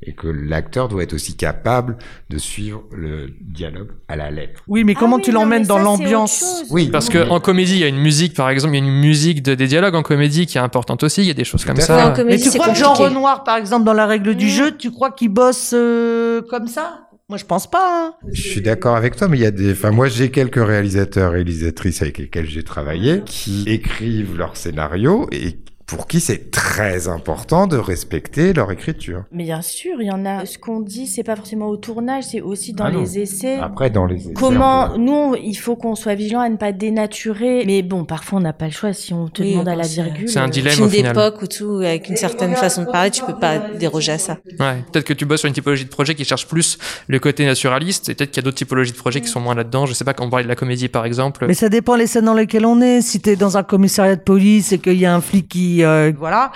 et 0.07 0.13
que 0.13 0.27
l'acteur 0.27 0.89
doit 0.89 1.03
être 1.03 1.15
aussi 1.15 1.35
capable 1.35 1.97
de 2.29 2.37
suivre 2.37 2.83
le 2.93 3.31
dialogue 3.41 3.93
à 4.09 4.17
la 4.17 4.31
lettre. 4.31 4.63
Oui, 4.69 4.85
mais 4.85 4.93
Ah 4.95 5.01
comment 5.01 5.17
oui, 5.17 5.23
tu 5.23 5.33
l'emmènes 5.33 5.63
mais 5.63 5.69
dans 5.69 5.79
l'ambiance. 5.79 6.65
Oui, 6.71 6.89
Parce 6.89 7.09
que 7.09 7.27
en 7.31 7.41
comédie, 7.41 7.77
il 7.77 7.81
y 7.81 7.85
a 7.85 7.89
une 7.89 8.01
musique, 8.01 8.35
par 8.35 8.51
exemple, 8.51 8.75
il 8.75 8.81
y 8.81 8.83
a 8.83 8.87
une 8.87 9.01
musique 9.01 9.43
de, 9.43 9.55
des 9.55 9.67
dialogues 9.67 9.95
en 9.95 10.03
comédie 10.03 10.45
qui 10.45 10.59
est 10.59 10.61
importante 10.61 11.03
aussi. 11.03 11.23
Il 11.23 11.29
y 11.29 11.31
a 11.31 11.35
des 11.35 11.45
choses 11.45 11.65
comme 11.65 11.81
ça. 11.81 12.11
Mais 12.11 12.17
comédie, 12.17 12.43
tu 12.43 12.51
c'est 12.51 12.59
crois 12.59 12.73
que 12.73 12.79
Jean. 12.79 12.93
Renoir, 12.93 13.45
par 13.45 13.57
exemple, 13.57 13.85
dans 13.85 13.95
la 13.95 14.07
règle 14.07 14.35
du 14.35 14.51
jeu, 14.51 14.77
tu 14.77 14.91
crois 14.91 15.11
qu'il 15.11 15.31
bosse 15.31 15.73
euh, 15.73 16.43
comme 16.51 16.67
ça? 16.67 17.09
Moi, 17.35 17.39
je 17.41 17.47
pense 17.47 17.69
pas. 17.69 18.15
hein. 18.23 18.29
Je 18.31 18.41
suis 18.43 18.61
d'accord 18.61 18.95
avec 18.95 19.17
toi, 19.17 19.27
mais 19.27 19.39
il 19.39 19.43
y 19.43 19.47
a 19.47 19.51
des. 19.51 19.73
Enfin, 19.73 19.91
moi, 19.91 20.07
j'ai 20.07 20.31
quelques 20.31 20.65
réalisateurs, 20.65 21.33
réalisatrices 21.33 22.01
avec 22.01 22.19
lesquels 22.19 22.47
j'ai 22.49 22.63
travaillé 22.63 23.23
qui 23.27 23.65
écrivent 23.67 24.37
leurs 24.39 24.57
scénarios 24.57 25.27
et 25.33 25.59
pour 25.87 26.07
qui 26.07 26.21
c'est 26.21 26.51
très 26.51 27.09
important 27.09 27.67
de 27.67 27.77
respecter 27.77 28.53
leur 28.55 28.71
écriture. 28.73 29.25
Mais 29.33 29.45
bien 29.45 29.61
sûr, 29.63 30.01
il 30.01 30.07
y 30.07 30.11
en 30.11 30.25
a. 30.25 30.47
Ce 30.47 30.59
qu'on 30.59 30.81
dit, 30.81 31.07
c'est 31.07 31.23
pas 31.23 31.37
forcément 31.37 31.69
au 31.69 31.77
tournage, 31.77 32.25
c'est 32.25 32.41
aussi 32.41 32.73
dans 32.73 32.85
Ah 32.87 32.91
les 32.91 33.19
essais. 33.19 33.57
Après, 33.57 33.91
dans 33.91 34.07
les 34.07 34.17
essais, 34.23 34.33
Comment 34.35 34.91
peut- 34.91 34.99
nous, 34.99 35.35
il 35.43 35.55
faut 35.55 35.77
qu'on 35.77 35.95
soit 35.95 36.15
vigilant 36.15 36.41
à 36.41 36.49
ne 36.49 36.57
pas 36.57 36.73
dénaturer. 36.73 37.65
Mais 37.67 37.83
bon, 37.83 38.05
parfois 38.05 38.39
on 38.39 38.43
n'a 38.43 38.53
pas 38.53 38.67
le 38.67 38.71
choix. 38.73 38.93
Si 38.93 39.13
on 39.13 39.29
te 39.29 39.43
Oui, 39.43 39.53
demande 39.53 39.69
à 39.69 39.75
la 39.77 39.87
virgule, 39.87 40.29
C'est 40.29 40.39
un 40.39 40.47
euh, 40.47 40.51
dilemme 40.51 40.81
au 40.83 40.89
final. 40.89 41.13
d'époque 41.15 41.43
ou 41.43 41.47
tout, 41.47 41.77
avec 41.79 42.09
une 42.09 42.17
certaine 42.17 42.55
façon 42.57 42.85
de 42.85 42.91
parler, 42.91 43.11
tu 43.11 43.23
peux 43.23 43.39
pas 43.39 43.59
déroger 43.59 44.13
à 44.13 44.19
ça. 44.19 44.39
Ouais. 44.59 44.77
Peut-être 44.93 45.05
que 45.07 45.13
tu 45.13 45.25
bosses 45.27 45.41
sur 45.41 45.49
une 45.49 45.55
typologie 45.55 45.85
de 45.85 45.91
projet 45.91 46.15
qui 46.15 46.25
cherche 46.25 46.47
plus 46.47 46.79
le 47.09 47.19
côté 47.19 47.45
naturaliste, 47.45 48.09
et 48.09 48.15
peut-être 48.15 48.31
qu'il 48.31 48.43
y 48.43 48.45
a 48.45 48.47
d'autres 48.47 48.57
typologies 48.57 48.93
de 48.93 48.97
projets 48.97 49.21
qui 49.21 49.29
sont 49.29 49.41
moins 49.41 49.55
là-dedans. 49.55 49.87
Je 49.87 49.93
sais 49.93 50.05
pas 50.05 50.15
quand 50.15 50.25
on 50.25 50.31
parlait 50.31 50.45
de 50.45 50.49
la 50.49 50.57
comédie, 50.57 50.89
par 50.89 51.05
exemple. 51.05 51.45
Mais 51.47 51.55
ça 51.55 51.69
dépend 51.69 51.97
les 51.97 52.07
scènes 52.07 52.25
dans 52.25 52.35
lesquelles 52.35 52.67
on 52.67 52.81
est. 52.81 53.01
Si 53.03 53.21
t'es 53.21 53.37
dans 53.37 53.57
un 53.57 53.63
commissariat 53.63 54.17
de 54.17 54.23
police 54.23 54.73
et 54.73 54.79
qu'il 54.79 54.95
y 54.99 55.07
a 55.07 55.15
un 55.15 55.21
flic 55.21 55.49
qui, 55.49 55.74
euh, 55.83 56.13
voilà. 56.17 56.53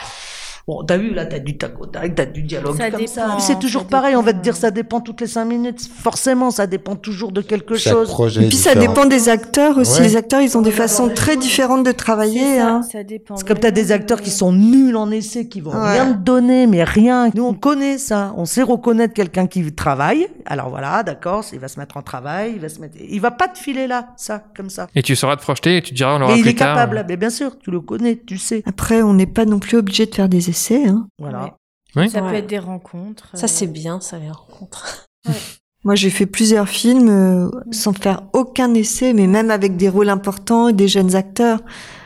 Bon, 0.69 0.85
t'as 0.85 0.99
vu, 0.99 1.15
là, 1.15 1.25
t'as 1.25 1.39
du 1.39 1.57
tac 1.57 1.81
au 1.81 1.87
tac, 1.87 2.15
t'as 2.15 2.27
du 2.27 2.43
dialogue 2.43 2.77
Ça 2.77 2.91
comme 2.91 3.07
ça. 3.07 3.23
dépend, 3.23 3.35
Mais 3.37 3.41
C'est 3.41 3.59
toujours 3.59 3.83
ça 3.85 3.89
pareil, 3.89 4.15
on 4.17 4.23
va 4.23 4.35
te 4.35 4.43
dire 4.43 4.55
ça 4.55 4.71
dépend 4.71 5.01
toutes 5.01 5.23
les 5.23 5.27
cinq 5.27 5.47
minutes. 5.47 5.81
Forcément, 6.03 6.51
ça 6.51 6.67
dépend 6.67 6.95
toujours 6.95 7.33
de 7.33 7.41
quelque 7.41 7.75
Chaque 7.77 7.95
chose. 7.95 8.09
projet 8.09 8.45
Et 8.45 8.49
puis 8.49 8.59
ça 8.59 8.75
dépend 8.75 9.07
des 9.07 9.31
acteurs 9.31 9.79
aussi. 9.79 10.01
Ouais. 10.03 10.07
Les 10.09 10.17
acteurs, 10.17 10.43
ils 10.43 10.59
ont 10.59 10.61
des 10.63 10.71
façons 10.71 11.09
très 11.09 11.39
différentes 11.39 11.85
de 11.87 11.93
travailler. 11.93 12.59
ça, 12.59 12.69
Hein. 12.69 12.83
ça 12.83 13.03
dépend. 13.03 13.37
C'est 13.39 13.49
comme 13.49 13.59
t'as 13.59 13.71
des 13.71 13.93
acteurs 13.93 14.21
qui 14.21 14.31
sont 14.31 14.53
nuls 14.53 14.95
en 14.95 15.11
essai, 15.11 15.49
qui 15.49 15.63
vont 15.63 15.71
Ouais. 15.73 15.93
rien 15.93 16.13
te 16.13 16.19
donner, 16.19 16.67
mais 16.67 16.85
rien. 16.85 17.31
Nous, 17.35 17.45
on 17.45 17.55
connaît 17.55 17.97
ça. 17.97 18.35
On 18.37 18.45
sait 18.45 18.63
reconnaître 18.63 19.15
quelqu'un 19.15 19.47
qui 19.47 19.73
travaille. 19.73 20.29
Alors 20.45 20.69
voilà, 20.69 21.03
d'accord, 21.03 21.45
il 21.51 21.59
va 21.61 21.69
se 21.69 21.81
mettre 21.81 21.97
en 21.97 22.03
travail, 22.03 22.53
il 22.57 22.61
va 22.61 22.69
se 22.69 22.79
mettre, 22.79 22.97
il 23.01 23.21
va 23.23 23.31
pas 23.31 23.49
te 23.49 23.57
filer 23.57 23.87
là, 23.87 24.09
ça, 24.17 24.43
comme 24.55 24.69
ça. 24.69 24.87
Et 24.95 25.03
tu 25.03 25.17
sauras 25.17 25.37
te 25.37 25.41
projeter 25.43 25.79
et 25.79 25.83
tu 25.83 25.93
te 25.93 25.95
diras, 25.97 26.17
on 26.17 26.19
l'aura 26.19 26.33
Mais 26.33 26.39
il 26.41 26.43
plus 26.43 26.51
est 26.51 26.55
tard. 26.57 26.75
capable, 26.77 27.05
mais 27.09 27.17
bien 27.17 27.31
sûr, 27.31 27.59
tu 27.59 27.71
le 27.71 27.81
connais, 27.81 28.17
tu 28.27 28.37
sais. 28.37 28.63
Après, 28.67 29.01
on 29.01 29.15
n'est 29.15 29.27
pas 29.27 29.47
non 29.47 29.59
plus 29.61 29.79
obligé 29.79 30.05
de 30.05 30.15
faire 30.15 30.29
des 30.29 30.51
essais. 30.51 30.58
Hein. 30.71 31.07
Voilà. 31.19 31.57
Oui. 31.97 32.11
Ça 32.11 32.21
peut 32.21 32.35
être 32.35 32.47
des 32.47 32.59
rencontres. 32.59 33.31
Ça, 33.35 33.45
euh, 33.45 33.49
c'est 33.49 33.67
bien, 33.67 34.01
ça, 34.01 34.19
les 34.19 34.31
rencontres. 34.31 35.07
Moi, 35.85 35.95
j'ai 35.95 36.11
fait 36.11 36.27
plusieurs 36.27 36.69
films 36.69 37.09
euh, 37.09 37.51
sans 37.71 37.93
faire 37.93 38.25
aucun 38.33 38.75
essai, 38.75 39.13
mais 39.15 39.27
même 39.27 39.51
avec 39.51 39.77
des 39.77 39.89
rôles 39.89 40.09
importants 40.09 40.69
et 40.69 40.73
des 40.73 40.89
jeunes 40.89 41.15
acteurs. 41.15 41.61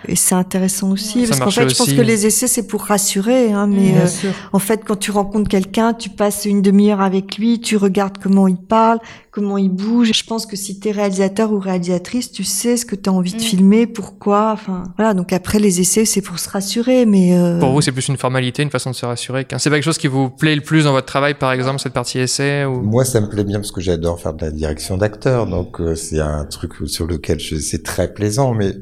Et 0.09 0.17
c'est 0.17 0.35
intéressant 0.35 0.91
aussi, 0.91 1.23
Ça 1.27 1.29
parce 1.29 1.41
qu'en 1.41 1.51
fait, 1.51 1.69
je 1.69 1.77
pense 1.77 1.93
que 1.93 2.01
les 2.01 2.27
essais, 2.27 2.49
c'est 2.49 2.67
pour 2.67 2.83
rassurer. 2.83 3.53
Hein, 3.53 3.67
mais 3.67 3.95
euh, 3.97 4.31
en 4.53 4.59
fait, 4.59 4.83
quand 4.87 4.97
tu 4.97 5.11
rencontres 5.11 5.49
quelqu'un, 5.49 5.95
tu 5.95 6.11
passes 6.11 6.45
une 6.45 6.63
demi-heure 6.63 7.01
avec 7.01 7.39
lui, 7.39 7.61
tu 7.61 7.77
regardes 7.77 8.19
comment 8.23 8.49
il 8.49 8.57
parle, 8.57 8.99
comment 9.31 9.59
il 9.59 9.71
bouge. 9.71 10.11
Je 10.15 10.25
pense 10.25 10.47
que 10.47 10.57
si 10.57 10.79
tu 10.81 10.89
es 10.89 10.93
réalisateur 10.93 11.53
ou 11.53 11.59
réalisatrice, 11.59 12.33
tu 12.33 12.45
sais 12.45 12.77
ce 12.77 12.85
que 12.85 12.97
tu 12.97 13.09
as 13.09 13.13
envie 13.13 13.33
de 13.33 13.37
Mm. 13.37 13.41
filmer, 13.41 13.87
pourquoi. 13.87 14.51
Enfin, 14.53 14.85
voilà. 14.97 15.15
Donc 15.15 15.33
après, 15.33 15.59
les 15.59 15.81
essais, 15.81 16.05
c'est 16.05 16.21
pour 16.23 16.39
se 16.39 16.49
rassurer, 16.49 17.07
mais 17.07 17.37
euh, 17.37 17.59
Pour 17.61 17.73
vous, 17.73 17.81
c'est 17.81 17.93
plus 17.93 18.09
une 18.09 18.17
formalité, 18.17 18.63
une 18.63 18.71
façon 18.71 18.91
de 18.91 18.95
se 18.97 19.07
rassurer. 19.07 19.45
qu'un- 19.45 19.59
C'est 19.59 19.71
pas 19.71 19.77
quelque 19.77 19.85
chose 19.85 19.99
qui 19.99 20.09
vous 20.09 20.31
plaît 20.31 20.55
le 20.57 20.63
plus 20.63 20.85
dans 20.85 20.93
votre 20.93 21.07
travail, 21.07 21.35
par 21.35 21.53
exemple, 21.53 21.81
cette 21.81 21.93
partie 21.93 22.19
essai 22.19 22.65
ou... 22.65 22.83
Moi, 22.83 23.05
ça 23.05 23.21
me 23.21 23.29
plaît 23.29 23.45
bien 23.45 23.59
parce 23.61 23.73
que 23.73 23.81
j'adore 23.81 24.21
faire 24.21 24.35
de 24.35 24.45
la 24.45 24.51
direction 24.51 24.97
d'acteur, 24.97 25.47
donc 25.47 25.81
euh, 25.81 25.95
c'est 25.95 26.21
un 26.21 26.45
truc 26.45 26.73
sur 26.87 27.07
lequel 27.07 27.39
je, 27.41 27.57
c'est 27.57 27.83
très 27.83 28.13
plaisant. 28.13 28.55
Mais 28.55 28.75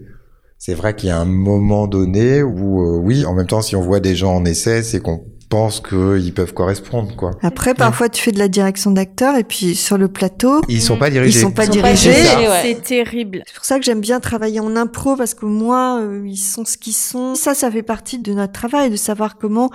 c'est 0.63 0.75
vrai 0.75 0.95
qu'il 0.95 1.09
y 1.09 1.13
a 1.13 1.19
un 1.19 1.25
moment 1.25 1.87
donné 1.89 2.43
où, 2.43 2.83
euh, 2.83 2.99
oui, 2.99 3.25
en 3.25 3.33
même 3.35 3.47
temps, 3.47 3.63
si 3.63 3.77
on 3.77 3.81
voit 3.81 3.99
des 3.99 4.15
gens 4.15 4.37
en 4.37 4.45
essai, 4.45 4.83
c'est 4.83 5.01
qu'on 5.01 5.25
pense 5.49 5.81
qu'ils 5.81 6.35
peuvent 6.35 6.53
correspondre, 6.53 7.17
quoi. 7.17 7.31
après, 7.43 7.73
parfois, 7.75 8.11
tu 8.11 8.23
fais 8.23 8.31
de 8.31 8.39
la 8.39 8.47
direction 8.47 8.91
d'acteur 8.91 9.37
et 9.37 9.43
puis 9.43 9.75
sur 9.75 9.97
le 9.97 10.07
plateau, 10.09 10.61
Ils 10.69 10.83
sont 10.83 10.99
pas 10.99 11.09
ils 11.09 11.13
dirigés. 11.13 11.41
sont 11.41 11.51
pas 11.51 11.65
Ils 11.65 11.73
sont 11.75 11.81
pas 11.81 11.93
dirigés. 11.95 12.11
ouais. 12.47 12.61
C'est 12.63 12.83
terrible. 12.83 13.43
C'est 13.47 13.55
pour 13.57 13.65
ça 13.65 13.79
que 13.79 13.85
j'aime 13.85 14.01
bien 14.01 14.21
travailler 14.21 14.61
en 14.61 14.77
impro 14.77 15.17
parce 15.17 15.33
qu'au 15.35 15.49
moins 15.49 16.03
euh, 16.03 16.23
ils 16.27 16.37
sont 16.37 16.65
ce 16.67 16.77
qu'ils 16.77 16.93
sont. 16.93 17.35
Ça, 17.35 17.55
ça 17.55 17.71
fait 17.71 17.83
partie 17.83 18.19
de 18.19 18.33
notre 18.35 18.53
travail 18.53 18.91
de 18.91 18.97
savoir 18.97 19.39
comment 19.39 19.71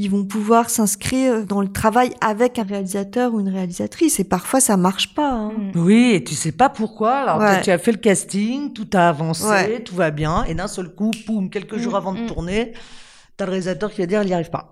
ils 0.00 0.08
vont 0.10 0.24
pouvoir 0.24 0.70
s'inscrire 0.70 1.44
dans 1.44 1.60
le 1.60 1.70
travail 1.72 2.12
avec 2.20 2.58
un 2.58 2.62
réalisateur 2.62 3.34
ou 3.34 3.40
une 3.40 3.48
réalisatrice. 3.48 4.20
Et 4.20 4.24
parfois, 4.24 4.60
ça 4.60 4.76
marche 4.76 5.12
pas. 5.14 5.32
hein. 5.32 5.52
Oui, 5.74 6.12
et 6.14 6.22
tu 6.24 6.34
sais 6.34 6.52
pas 6.52 6.68
pourquoi. 6.68 7.16
Alors, 7.16 7.38
Ouais. 7.38 7.54
toi, 7.54 7.62
tu 7.64 7.70
as 7.72 7.78
fait 7.78 7.90
le 7.92 7.98
casting, 7.98 8.72
tout 8.72 8.86
a 8.94 9.08
avancé, 9.08 9.44
Ouais. 9.48 9.80
tout 9.82 9.96
va 9.96 10.10
bien, 10.12 10.44
et 10.44 10.54
d'un 10.54 10.68
seul 10.68 10.88
coup, 10.94 11.10
poum, 11.26 11.50
quelques 11.50 11.76
jours 11.78 11.94
Mm, 11.94 11.96
avant 11.96 12.12
de 12.14 12.20
mm. 12.20 12.26
tourner, 12.26 12.72
t'as 13.36 13.44
le 13.44 13.50
réalisateur 13.50 13.90
qui 13.92 14.00
va 14.00 14.06
dire, 14.06 14.22
il 14.22 14.26
n'y 14.26 14.34
arrive 14.34 14.50
pas. 14.50 14.70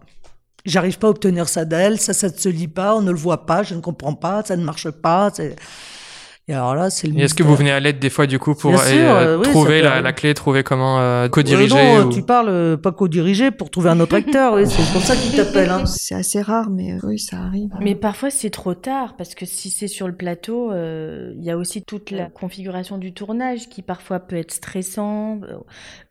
J'arrive 0.64 0.98
pas 0.98 1.08
à 1.08 1.10
obtenir 1.10 1.48
ça 1.48 1.64
d'elle, 1.64 2.00
ça, 2.00 2.12
ça 2.12 2.28
ne 2.28 2.34
se 2.34 2.48
lit 2.48 2.68
pas, 2.68 2.96
on 2.96 3.02
ne 3.02 3.10
le 3.12 3.18
voit 3.18 3.46
pas, 3.46 3.62
je 3.62 3.74
ne 3.74 3.80
comprends 3.80 4.14
pas, 4.14 4.42
ça 4.44 4.56
ne 4.56 4.64
marche 4.64 4.90
pas. 4.90 5.30
c'est- 5.34 5.56
Et 6.48 6.54
alors 6.54 6.76
là, 6.76 6.90
c'est 6.90 7.08
le 7.08 7.18
est-ce 7.18 7.34
que 7.34 7.42
vous 7.42 7.56
venez 7.56 7.72
à 7.72 7.80
l'aide 7.80 7.98
des 7.98 8.08
fois, 8.08 8.28
du 8.28 8.38
coup, 8.38 8.54
pour 8.54 8.78
sûr, 8.78 8.94
euh, 8.94 9.34
euh, 9.34 9.38
oui, 9.38 9.48
trouver 9.50 9.82
la, 9.82 10.12
clé, 10.12 10.32
trouver 10.32 10.62
comment 10.62 11.00
euh, 11.00 11.24
Euh, 11.24 11.28
co-diriger 11.28 11.74
non, 11.74 12.04
ou- 12.06 12.12
tu 12.12 12.22
parles 12.22 12.48
euh, 12.48 12.76
pas 12.76 12.92
co-diriger 12.92 13.50
pour 13.50 13.68
trouver 13.68 13.90
un 13.90 13.98
autre 13.98 14.14
acteur, 14.16 14.54
oui, 14.54 14.64
c'est 14.68 14.92
pour 14.92 15.02
ça 15.02 15.16
qu'il 15.16 15.34
t'appelle. 15.34 15.70
Hein. 15.70 15.84
C'est 15.86 16.14
assez 16.14 16.40
rare, 16.40 16.70
mais 16.70 16.92
euh, 16.92 16.98
oui, 17.02 17.18
ça 17.18 17.38
arrive. 17.38 17.70
Mais 17.80 17.96
parfois 17.96 18.30
c'est 18.30 18.50
trop 18.50 18.74
tard 18.74 19.16
parce 19.16 19.34
que 19.34 19.44
si 19.44 19.70
c'est 19.70 19.88
sur 19.88 20.06
le 20.06 20.14
plateau, 20.14 20.70
euh, 20.70 21.32
il 21.36 21.44
y 21.44 21.50
a 21.50 21.56
aussi 21.56 21.82
toute 21.82 22.12
la 22.12 22.26
configuration 22.26 22.96
du 22.98 23.12
tournage 23.12 23.68
qui 23.68 23.82
parfois 23.82 24.20
peut 24.20 24.36
être 24.36 24.52
stressant. 24.52 25.40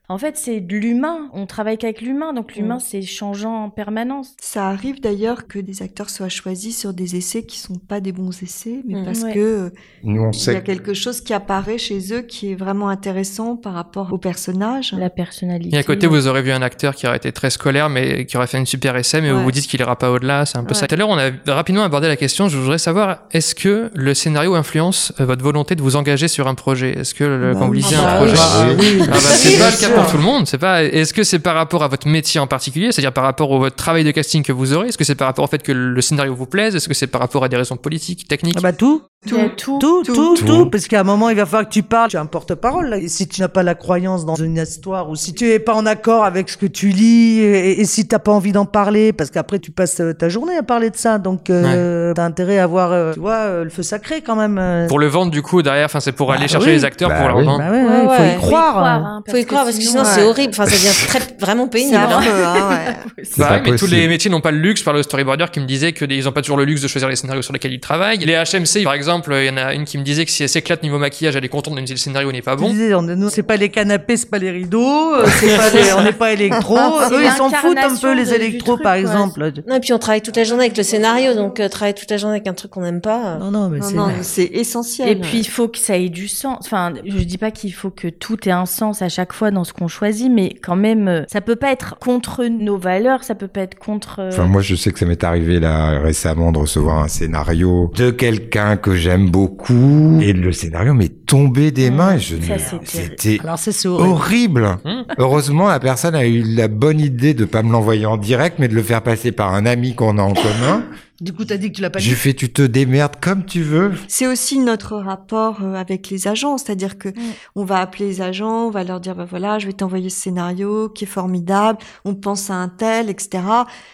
En 0.08 0.18
fait, 0.20 0.38
c'est 0.38 0.60
de 0.60 0.76
l'humain. 0.78 1.30
On 1.34 1.46
travaille 1.48 1.78
qu'avec 1.80 2.02
l'humain, 2.02 2.32
donc 2.34 2.56
l'humain 2.56 2.78
c'est 2.80 3.02
changeant 3.02 3.64
en 3.64 3.70
permanence. 3.72 4.34
Ça 4.40 4.68
arrive 4.68 5.02
d'ailleurs 5.02 5.48
que 5.48 5.58
des 5.58 5.82
acteurs 5.82 6.10
soient 6.12 6.30
choisis 6.30 6.78
sur 6.78 6.94
des 6.94 7.16
essais 7.16 7.44
qui 7.44 7.58
sont 7.60 7.76
pas 7.76 8.00
des 8.02 8.12
bons 8.12 8.30
essais, 8.44 8.82
mais 8.88 9.02
Mm. 9.02 9.06
parce 9.06 9.24
Ouais. 9.24 9.34
que 9.34 9.40
euh, 9.40 9.70
Nous, 10.04 10.22
on 10.22 10.30
il 10.32 10.54
y 10.54 10.56
a 10.56 10.62
quelque 10.62 10.94
chose 10.94 11.22
qui 11.22 11.34
apparaît 11.34 11.78
chez 11.80 12.14
eux 12.14 12.22
qui 12.22 12.52
est 12.52 12.56
vraiment 12.56 12.90
intéressant 12.90 13.56
par 13.56 13.74
rapport 13.74 14.14
au 14.14 14.18
personnage. 14.20 14.94
La 14.98 15.10
personnalité. 15.10 15.76
Et 15.76 15.80
à 15.80 15.84
côté, 15.84 16.06
vous 16.08 16.28
aurez 16.28 16.44
vu 16.44 16.52
un 16.52 16.62
acteur 16.62 16.94
qui 16.96 17.08
aurait 17.08 17.18
été 17.18 17.32
très 17.32 17.50
scolaire, 17.50 17.90
mais 17.90 18.26
qui 18.28 18.38
aurait 18.38 18.46
fait 18.48 18.60
une 18.60 18.66
super 18.68 18.96
essai, 18.96 19.22
mais 19.22 19.32
vous 19.32 19.38
Ouais. 19.40 19.44
vous 19.44 19.52
dites 19.52 19.66
qu'il 19.68 19.80
ira 19.80 19.96
pas 19.98 20.12
au-delà. 20.12 20.46
C'est 20.46 20.58
un 20.60 20.64
peu 20.64 20.74
ça. 20.76 20.82
Ouais. 20.82 20.88
Tout 20.88 20.94
à 20.96 20.98
l'heure, 21.00 21.10
on 21.10 21.18
a 21.18 21.32
rapidement 21.54 21.84
abordé 21.84 22.08
la 22.08 22.16
question. 22.16 22.48
Je 22.48 22.58
voudrais 22.58 22.78
savoir, 22.78 23.24
est-ce 23.32 23.56
que 23.56 23.90
le 23.96 24.14
scénario 24.14 24.54
influence 24.54 25.14
euh, 25.20 25.26
votre 25.26 25.44
volonté 25.44 25.74
de 25.76 25.82
vous 25.82 25.96
engager 25.96 26.28
sur 26.28 26.48
un 26.48 26.54
projet? 26.56 27.00
Est-ce 27.00 27.16
que 27.16 27.24
le- 27.24 27.54
Bah 27.54 27.60
quand 27.60 27.68
vous 27.68 27.74
lisez 27.74 27.96
Ah 27.98 28.02
un 28.02 28.26
bah 28.26 28.26
projet, 28.28 28.76
oui. 28.80 29.00
Ah. 29.02 29.06
Ah 29.08 29.12
bah, 29.14 29.18
c'est 29.20 29.58
pas 29.58 29.72
le 29.72 29.80
cas. 29.80 29.95
Pour 29.96 30.08
tout 30.12 30.18
le 30.18 30.24
monde. 30.24 30.48
C'est 30.48 30.58
pas. 30.58 30.84
Est-ce 30.84 31.14
que 31.14 31.24
c'est 31.24 31.40
par 31.40 31.56
rapport 31.56 31.84
à 31.84 31.88
votre 31.88 32.08
métier 32.08 32.40
en 32.40 32.48
particulier, 32.48 32.92
c'est-à-dire 32.92 33.14
par 33.14 33.24
rapport 33.24 33.52
au 33.52 33.60
votre 33.60 33.76
travail 33.76 34.04
de 34.04 34.12
casting 34.12 34.44
que 34.44 34.52
vous 34.52 34.74
aurez 34.74 34.90
Est-ce 34.90 34.98
que 34.98 35.04
c'est 35.04 35.16
par 35.16 35.28
rapport 35.28 35.46
au 35.46 35.48
fait 35.48 35.62
que 35.64 35.72
le 35.72 36.02
scénario 36.02 36.36
vous 36.36 36.46
plaise 36.46 36.76
Est-ce 36.76 36.88
que 36.88 36.94
c'est 36.94 37.08
par 37.08 37.22
rapport 37.22 37.44
à 37.44 37.50
des 37.50 37.58
raisons 37.58 37.78
politiques, 37.78 38.28
techniques 38.28 38.56
Ah 38.58 38.62
bah 38.62 38.74
tout, 38.74 39.02
tout. 39.28 39.36
tout, 39.58 39.80
tout, 39.80 40.04
Tout. 40.06 40.36
tout, 40.38 40.46
Tout. 40.46 40.70
parce 40.70 40.88
qu'à 40.88 41.00
un 41.00 41.04
moment, 41.04 41.30
il 41.30 41.36
va 41.36 41.46
falloir 41.46 41.66
que 41.68 41.74
tu 41.74 41.84
parles, 41.84 42.10
tu 42.10 42.18
es 42.18 42.20
un 42.20 42.26
porte-parole. 42.26 42.90
là. 42.90 42.98
Et 42.98 43.08
si 43.08 43.28
tu 43.28 43.42
n'as 43.42 43.48
pas 43.48 43.64
la 43.64 43.76
croyance 43.76 44.26
dans 44.26 44.36
une 44.36 44.58
histoire, 44.58 45.10
ou 45.10 45.16
si 45.16 45.34
tu 45.34 45.50
es 45.50 45.60
pas 45.60 45.74
en 45.74 45.86
accord 45.86 46.24
avec 46.26 46.50
ce 46.50 46.58
que 46.58 46.66
tu 46.68 46.90
lis, 46.90 47.40
et, 47.40 47.80
et 47.82 47.86
si 47.86 48.08
t'as 48.08 48.20
pas 48.20 48.32
envie 48.32 48.52
d'en 48.52 48.66
parler, 48.66 49.14
parce 49.14 49.30
qu'après 49.32 49.60
tu 49.60 49.72
passes 49.72 50.00
euh, 50.00 50.14
ta 50.14 50.30
journée 50.30 50.56
à 50.58 50.64
parler 50.64 50.90
de 50.90 50.96
ça, 50.98 51.18
donc 51.18 51.50
euh, 51.50 52.14
t'as 52.14 52.24
intérêt 52.26 52.60
à 52.60 52.64
avoir, 52.64 52.92
euh, 52.92 53.14
tu 53.14 53.20
vois, 53.20 53.34
euh, 53.36 53.64
le 53.64 53.70
feu 53.70 53.84
sacré 53.84 54.22
quand 54.22 54.36
même. 54.36 54.58
euh. 54.60 54.88
Pour 54.88 55.00
le 55.00 55.08
vendre, 55.08 55.32
du 55.32 55.42
coup, 55.42 55.62
derrière, 55.62 55.86
enfin, 55.86 56.00
c'est 56.00 56.12
pour 56.12 56.28
Bah 56.28 56.36
aller 56.36 56.48
chercher 56.48 56.68
oui. 56.68 56.74
les 56.74 56.86
acteurs 56.86 57.10
Bah 57.10 57.16
pour 57.20 57.28
leur 57.28 57.38
oui. 57.38 57.46
vendre. 57.46 57.60
Bah 57.60 57.72
ouais, 57.72 57.84
Ouais, 57.84 58.08
ouais, 58.08 58.16
faut 58.18 58.22
ouais. 58.24 58.34
y 58.34 58.38
croire. 58.38 58.84
hein, 58.86 59.24
Faut 59.30 59.38
y 59.38 59.46
croire 59.46 59.64
parce 59.66 59.78
que 59.78 59.84
sinon 59.86 60.04
c'est 60.06 60.24
horrible. 60.24 60.52
Enfin, 60.54 60.66
ça 60.66 60.76
devient 60.76 61.08
très 61.08 61.20
vraiment 61.40 61.68
pénible. 61.68 61.96
Hein. 61.98 62.20
hein, 62.22 62.70
ouais. 63.18 63.24
Bah 63.38 63.52
ouais, 63.52 63.62
mais 63.72 63.76
tous 63.78 63.88
les 63.88 64.08
métiers 64.08 64.30
n'ont 64.32 64.42
pas 64.42 64.52
le 64.52 64.58
luxe. 64.60 64.82
Je 64.82 64.86
parle 64.86 64.98
au 64.98 65.04
storyboarder 65.04 65.46
qui 65.52 65.60
me 65.60 65.66
disait 65.66 65.94
que 65.94 66.06
ils 66.06 66.28
ont 66.28 66.32
pas 66.32 66.42
toujours 66.42 66.58
le 66.58 66.66
luxe 66.66 66.82
de 66.82 66.88
choisir 66.88 67.10
les 67.10 67.16
scénarios 67.16 67.42
sur 67.42 67.54
lesquels 67.54 67.74
ils 67.74 67.80
travaillent. 67.80 68.18
Les 68.20 68.34
HMC, 68.36 68.84
par 68.84 68.94
exemple, 68.94 69.34
il 69.34 69.46
y 69.46 69.50
en 69.50 69.58
a 69.58 69.74
une 69.74 69.86
qui 69.86 69.98
me 69.98 70.04
disait 70.04 70.26
que 70.26 70.32
si 70.32 70.44
elle 70.44 70.50
s'éclate 70.50 70.84
niveau 70.84 70.98
maquillage, 71.00 71.36
elle 71.36 71.46
est 71.46 71.50
contente 71.50 71.74
même 71.76 71.88
si 71.88 71.94
le 71.94 72.00
scénario 72.00 72.32
n'est 72.32 72.42
pas 72.42 72.56
bon. 72.56 72.72
nous, 72.74 73.30
c'est 73.30 73.44
pas 73.44 73.58
les 73.58 73.70
canapés, 73.70 74.18
c'est 74.18 74.30
pas 74.30 74.38
les 74.40 74.52
rideaux, 74.52 75.14
euh, 75.16 75.26
c'est 75.40 75.56
pas 75.58 75.70
les- 75.70 75.94
on 75.94 76.04
n'est 76.04 76.12
pas 76.14 76.34
électro. 76.34 76.78
Eux, 77.12 77.24
ils 77.24 77.32
s'en 77.32 77.50
foutent 77.50 77.78
un 77.78 77.96
peu, 77.96 78.14
les 78.16 78.34
électros, 78.34 78.74
truc, 78.74 78.84
par 78.84 78.94
ouais. 78.94 79.02
exemple. 79.02 79.52
Non, 79.68 79.76
et 79.76 79.80
puis 79.80 79.94
on 79.94 80.00
travaille 80.00 80.22
toute 80.22 80.38
la 80.38 80.44
journée 80.44 80.66
avec 80.66 80.78
le 80.78 80.84
scénario, 80.84 81.34
donc 81.34 81.60
euh, 81.60 81.70
travailler 81.70 81.94
toute 81.94 82.10
la 82.12 82.18
journée 82.18 82.36
avec 82.36 82.48
un 82.48 82.54
truc 82.54 82.72
qu'on 82.72 82.82
n'aime 82.82 83.02
pas. 83.02 83.36
euh, 83.36 83.38
Non, 83.40 83.52
non, 83.52 83.70
mais 83.70 83.80
c'est 84.22 84.50
essentiel. 84.54 85.10
Et 85.10 85.16
puis 85.16 85.40
il 85.40 85.48
faut 85.48 85.68
que 85.68 85.78
ça 85.78 85.98
ait 85.98 86.10
du 86.10 86.28
sens. 86.28 86.58
Enfin, 86.62 86.94
je 87.06 87.18
dis 87.18 87.38
pas 87.38 87.52
qu'il 87.52 87.74
faut 87.74 87.90
que 87.90 88.08
tout 88.08 88.38
ait 88.48 88.52
un 88.52 88.66
sens 88.66 89.02
à 89.02 89.10
chaque 89.10 89.34
fois 89.34 89.52
dans 89.52 89.64
ce 89.64 89.74
qu'on 89.78 89.88
choisit, 89.88 90.32
mais 90.32 90.56
quand 90.62 90.76
même, 90.76 91.08
euh, 91.08 91.24
ça 91.28 91.42
peut 91.42 91.56
pas 91.56 91.72
être 91.72 91.98
contre 92.00 92.46
nos 92.46 92.78
valeurs, 92.78 93.24
ça 93.24 93.36
peut 93.36 93.48
pas 93.48 93.62
être 93.62 93.78
contre. 93.78 94.20
euh, 94.20 94.30
Enfin, 94.30 94.46
moi, 94.46 94.62
je 94.62 94.76
sais 94.76 94.92
que 94.92 95.00
ça 95.00 95.06
m'est 95.06 95.24
arrivé 95.24 95.60
là 95.60 96.00
récemment 96.00 96.52
de 96.52 96.60
recevoir 96.60 97.00
un 97.04 97.08
scénario 97.08 97.92
de 97.96 98.12
quelqu'un 98.12 98.78
que 98.78 98.96
j'aime 98.96 99.30
beaucoup 99.30 100.20
et 100.22 100.34
le 100.34 100.52
scénario 100.52 100.94
m'est 100.94 101.26
tombé 101.26 101.72
des 101.72 101.92
Mmh, 101.92 101.96
mains 101.96 102.16
et 102.16 102.20
je 102.20 102.36
c'était 102.84 103.38
Alors, 103.44 103.60
ça, 103.60 103.72
c'est 103.72 103.88
horrible. 103.88 104.64
horrible. 104.64 104.78
Mmh. 104.86 105.02
Heureusement, 105.18 105.68
la 105.68 105.80
personne 105.80 106.16
a 106.16 106.26
eu 106.26 106.42
la 106.44 106.68
bonne 106.68 107.00
idée 107.00 107.34
de 107.34 107.46
pas 107.46 107.64
me 107.64 107.72
l'envoyer 107.72 108.06
en 108.06 108.18
direct, 108.18 108.58
mais 108.60 108.68
de 108.68 108.76
le 108.76 108.82
faire 108.84 109.02
passer 109.02 109.32
par 109.32 109.54
un 109.54 109.66
ami 109.66 109.96
qu'on 109.96 110.18
a 110.18 110.22
en 110.22 110.34
commun. 110.34 110.84
Du 111.22 111.32
coup, 111.32 111.46
t'as 111.46 111.56
dit 111.56 111.72
que 111.72 111.78
tu 111.78 111.82
l'as 111.82 111.90
pas 111.90 112.00
J'ai 112.00 112.14
fait, 112.14 112.34
tu 112.34 112.52
te 112.52 112.62
démerdes 112.62 113.16
comme 113.22 113.46
tu 113.46 113.62
veux. 113.62 113.94
C'est 114.10 114.28
aussi 114.28 114.60
notre 114.60 114.98
rapport 114.98 115.60
euh, 115.64 115.76
avec 115.76 116.10
les 116.10 116.28
agents, 116.28 116.58
c'est-à-dire 116.58 116.98
que 116.98 117.10
on 117.56 117.64
va 117.64 117.80
appeler 117.80 118.08
les 118.08 118.22
agents, 118.22 118.68
on 118.68 118.70
va 118.70 118.84
leur 118.84 119.00
dire 119.00 119.16
bah 119.16 119.26
voilà, 119.30 119.58
je 119.58 119.68
vais 119.68 119.74
t'envoyer 119.74 120.10
ce 120.10 120.20
scénario 120.20 120.90
qui 120.90 121.06
est 121.06 121.08
formidable, 121.08 121.80
on 122.04 122.16
pense 122.16 122.50
à 122.50 122.56
un 122.56 122.68
tel, 122.68 123.10
etc. 123.10 123.44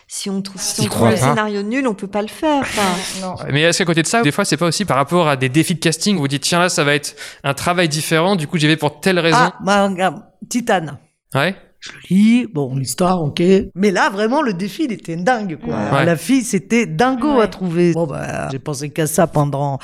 Si 0.07 0.31
on 0.31 0.41
trouve, 0.41 0.59
si 0.59 0.81
on 0.81 0.85
trouve 0.85 1.09
le 1.11 1.15
scénario 1.15 1.61
nul, 1.61 1.87
on 1.87 1.93
peut 1.93 2.07
pas 2.07 2.21
le 2.23 2.27
faire. 2.27 2.65
Non. 3.21 3.35
Mais 3.51 3.61
est-ce 3.61 3.79
qu'à 3.79 3.85
côté 3.85 4.01
de 4.01 4.07
ça, 4.07 4.21
des 4.21 4.31
fois, 4.31 4.45
c'est 4.45 4.57
pas 4.57 4.65
aussi 4.65 4.85
par 4.85 4.97
rapport 4.97 5.27
à 5.27 5.35
des 5.35 5.49
défis 5.49 5.75
de 5.75 5.79
casting 5.79 6.17
où 6.17 6.21
vous 6.21 6.27
dites, 6.27 6.43
tiens, 6.43 6.59
là, 6.59 6.69
ça 6.69 6.83
va 6.83 6.95
être 6.95 7.15
un 7.43 7.53
travail 7.53 7.87
différent, 7.87 8.35
du 8.35 8.47
coup, 8.47 8.57
j'y 8.57 8.67
vais 8.67 8.77
pour 8.77 8.99
telle 8.99 9.19
raison. 9.19 9.37
Ah, 9.39 9.53
bah, 9.63 9.87
regarde, 9.87 10.23
Titane. 10.49 10.97
Ouais. 11.35 11.55
Je 11.81 11.89
le 11.91 11.97
lis, 12.11 12.45
bon, 12.45 12.75
l'histoire, 12.75 13.21
ok. 13.23 13.41
Mais 13.75 13.89
là, 13.91 14.09
vraiment, 14.11 14.41
le 14.43 14.53
défi, 14.53 14.83
il 14.85 14.91
était 14.91 15.15
dingue, 15.15 15.57
quoi. 15.59 15.73
Ouais. 15.91 16.05
La 16.05 16.15
fille, 16.15 16.43
c'était 16.43 16.85
dingo 16.85 17.37
Ouais. 17.37 17.43
à 17.43 17.47
trouver. 17.47 17.91
Bon, 17.93 18.05
bah, 18.05 18.49
j'ai 18.51 18.59
pensé 18.59 18.89
qu'à 18.91 19.07
ça 19.07 19.25
pendant, 19.27 19.79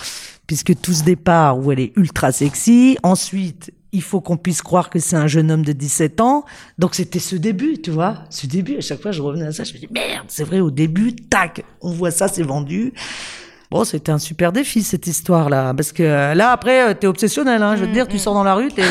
puisque 0.45 0.80
tout 0.80 0.93
ce 0.93 1.04
départ 1.04 1.58
où 1.58 1.72
elle 1.72 1.80
est 1.80 1.93
ultra 1.98 2.32
sexy. 2.32 2.98
Ensuite, 3.02 3.72
il 3.93 4.04
faut 4.04 4.22
qu'on 4.22 4.38
puisse 4.38 4.62
croire 4.62 4.91
que 4.91 5.00
c'est 5.00 5.16
un 5.16 5.26
jeune 5.26 5.50
homme 5.50 5.64
de 5.66 5.72
17 5.72 6.22
ans. 6.22 6.45
Donc, 6.78 6.93
c'était 6.93 7.18
ce 7.20 7.36
début, 7.36 7.82
tu 7.82 7.89
vois. 7.89 8.26
Ce 8.30 8.45
début, 8.45 8.78
à 8.78 8.82
chaque 8.82 9.02
fois, 9.02 9.12
je 9.12 9.22
revenais 9.24 9.45
à 9.48 9.52
ça, 9.52 9.64
je 9.64 9.74
me 9.74 9.80
dis, 9.80 9.88
merde, 9.91 10.26
c'est 10.28 10.43
vrai, 10.43 10.60
au 10.60 10.70
début, 10.70 11.16
tac, 11.16 11.64
on 11.82 11.91
voit 11.91 12.12
ça, 12.12 12.28
c'est 12.28 12.43
vendu. 12.43 12.93
Bon, 13.70 13.84
c'était 13.84 14.13
un 14.13 14.18
super 14.18 14.53
défi, 14.53 14.82
cette 14.82 15.07
histoire-là. 15.07 15.74
Parce 15.76 15.91
que 15.91 16.01
euh, 16.03 16.34
là, 16.34 16.51
après, 16.51 16.89
euh, 16.89 16.93
t'es 16.93 17.05
obsessionnel, 17.07 17.61
hein. 17.61 17.76
Je 17.76 17.82
veux 17.82 17.88
te 17.88 17.93
dire, 17.93 18.07
tu 18.07 18.18
sors 18.18 18.34
dans 18.34 18.43
la 18.45 18.53
rue, 18.55 18.70
t'es... 18.70 18.82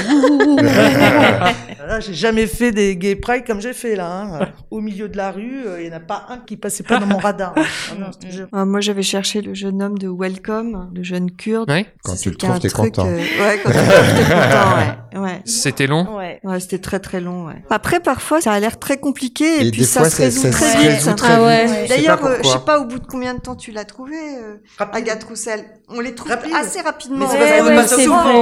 Là, 1.86 2.00
j'ai 2.00 2.14
jamais 2.14 2.46
fait 2.48 2.72
des 2.72 2.96
gay 2.96 3.14
pride 3.14 3.44
comme 3.46 3.60
j'ai 3.60 3.72
fait, 3.72 3.94
là. 3.94 4.10
hein. 4.10 4.48
Au 4.72 4.80
milieu 4.80 5.08
de 5.08 5.16
la 5.16 5.30
rue, 5.30 5.62
euh, 5.66 5.80
il 5.80 5.88
n'y 5.88 5.94
en 5.94 5.98
a 5.98 6.00
pas 6.00 6.26
un 6.30 6.38
qui 6.38 6.56
passait 6.56 6.82
pas 6.82 6.98
dans 6.98 7.06
mon 7.06 7.18
radar. 7.18 7.54
Ah 7.88 7.94
non, 7.96 8.06
jure. 8.28 8.48
euh, 8.52 8.64
moi, 8.64 8.80
j'avais 8.80 9.02
cherché 9.04 9.40
le 9.40 9.54
jeune 9.54 9.80
homme 9.80 9.96
de 9.96 10.08
Welcome, 10.08 10.90
le 10.94 11.02
jeune 11.04 11.30
kurde. 11.30 11.70
Ouais. 11.70 11.86
Quand 12.02 12.16
tu 12.16 12.30
le 12.30 12.36
trouves, 12.36 12.58
t'es 12.58 12.68
content. 12.70 13.06
euh, 13.06 13.16
ouais, 13.16 13.60
quand 13.62 13.70
tu 13.70 13.76
le 13.78 13.84
trouves, 13.84 14.16
t'es 14.16 14.24
content, 14.24 14.76
ouais. 14.76 15.20
ouais. 15.20 15.42
C'était 15.44 15.86
long. 15.86 16.16
Ouais. 16.16 16.40
Ouais, 16.42 16.58
c'était 16.58 16.78
très 16.78 16.98
très 16.98 17.20
long. 17.20 17.46
Ouais. 17.46 17.62
Après, 17.70 18.00
parfois, 18.00 18.40
ça 18.40 18.50
a 18.52 18.58
l'air 18.58 18.78
très 18.80 18.96
compliqué 18.98 19.44
et, 19.62 19.66
Et 19.68 19.70
puis 19.70 19.82
des 19.82 19.86
ça 19.86 20.00
fois, 20.00 20.10
se 20.10 20.22
résout 20.22 20.42
ça 20.42 20.50
très 20.50 20.76
vite. 20.78 20.90
résout 20.90 21.14
très 21.14 21.34
Ah 21.34 21.44
ouais. 21.44 21.86
D'ailleurs, 21.88 22.24
euh, 22.26 22.38
je 22.42 22.48
sais 22.48 22.58
pas 22.66 22.80
au 22.80 22.84
bout 22.86 22.98
de 22.98 23.06
combien 23.06 23.34
de 23.34 23.40
temps 23.40 23.54
tu 23.54 23.70
l'as 23.70 23.84
trouvé. 23.84 24.16
euh, 24.16 24.56
Rapide. 24.78 24.96
Agathe 24.96 25.24
Roussel. 25.24 25.64
On 25.88 26.00
les 26.00 26.14
trouve 26.14 26.30
Rapide. 26.30 26.52
assez 26.54 26.80
rapidement. 26.80 27.18
Mais 27.20 27.26
c'est 27.26 27.38
Ouais, 27.38 27.60
ouais, 27.62 27.74
vrai, 27.74 27.86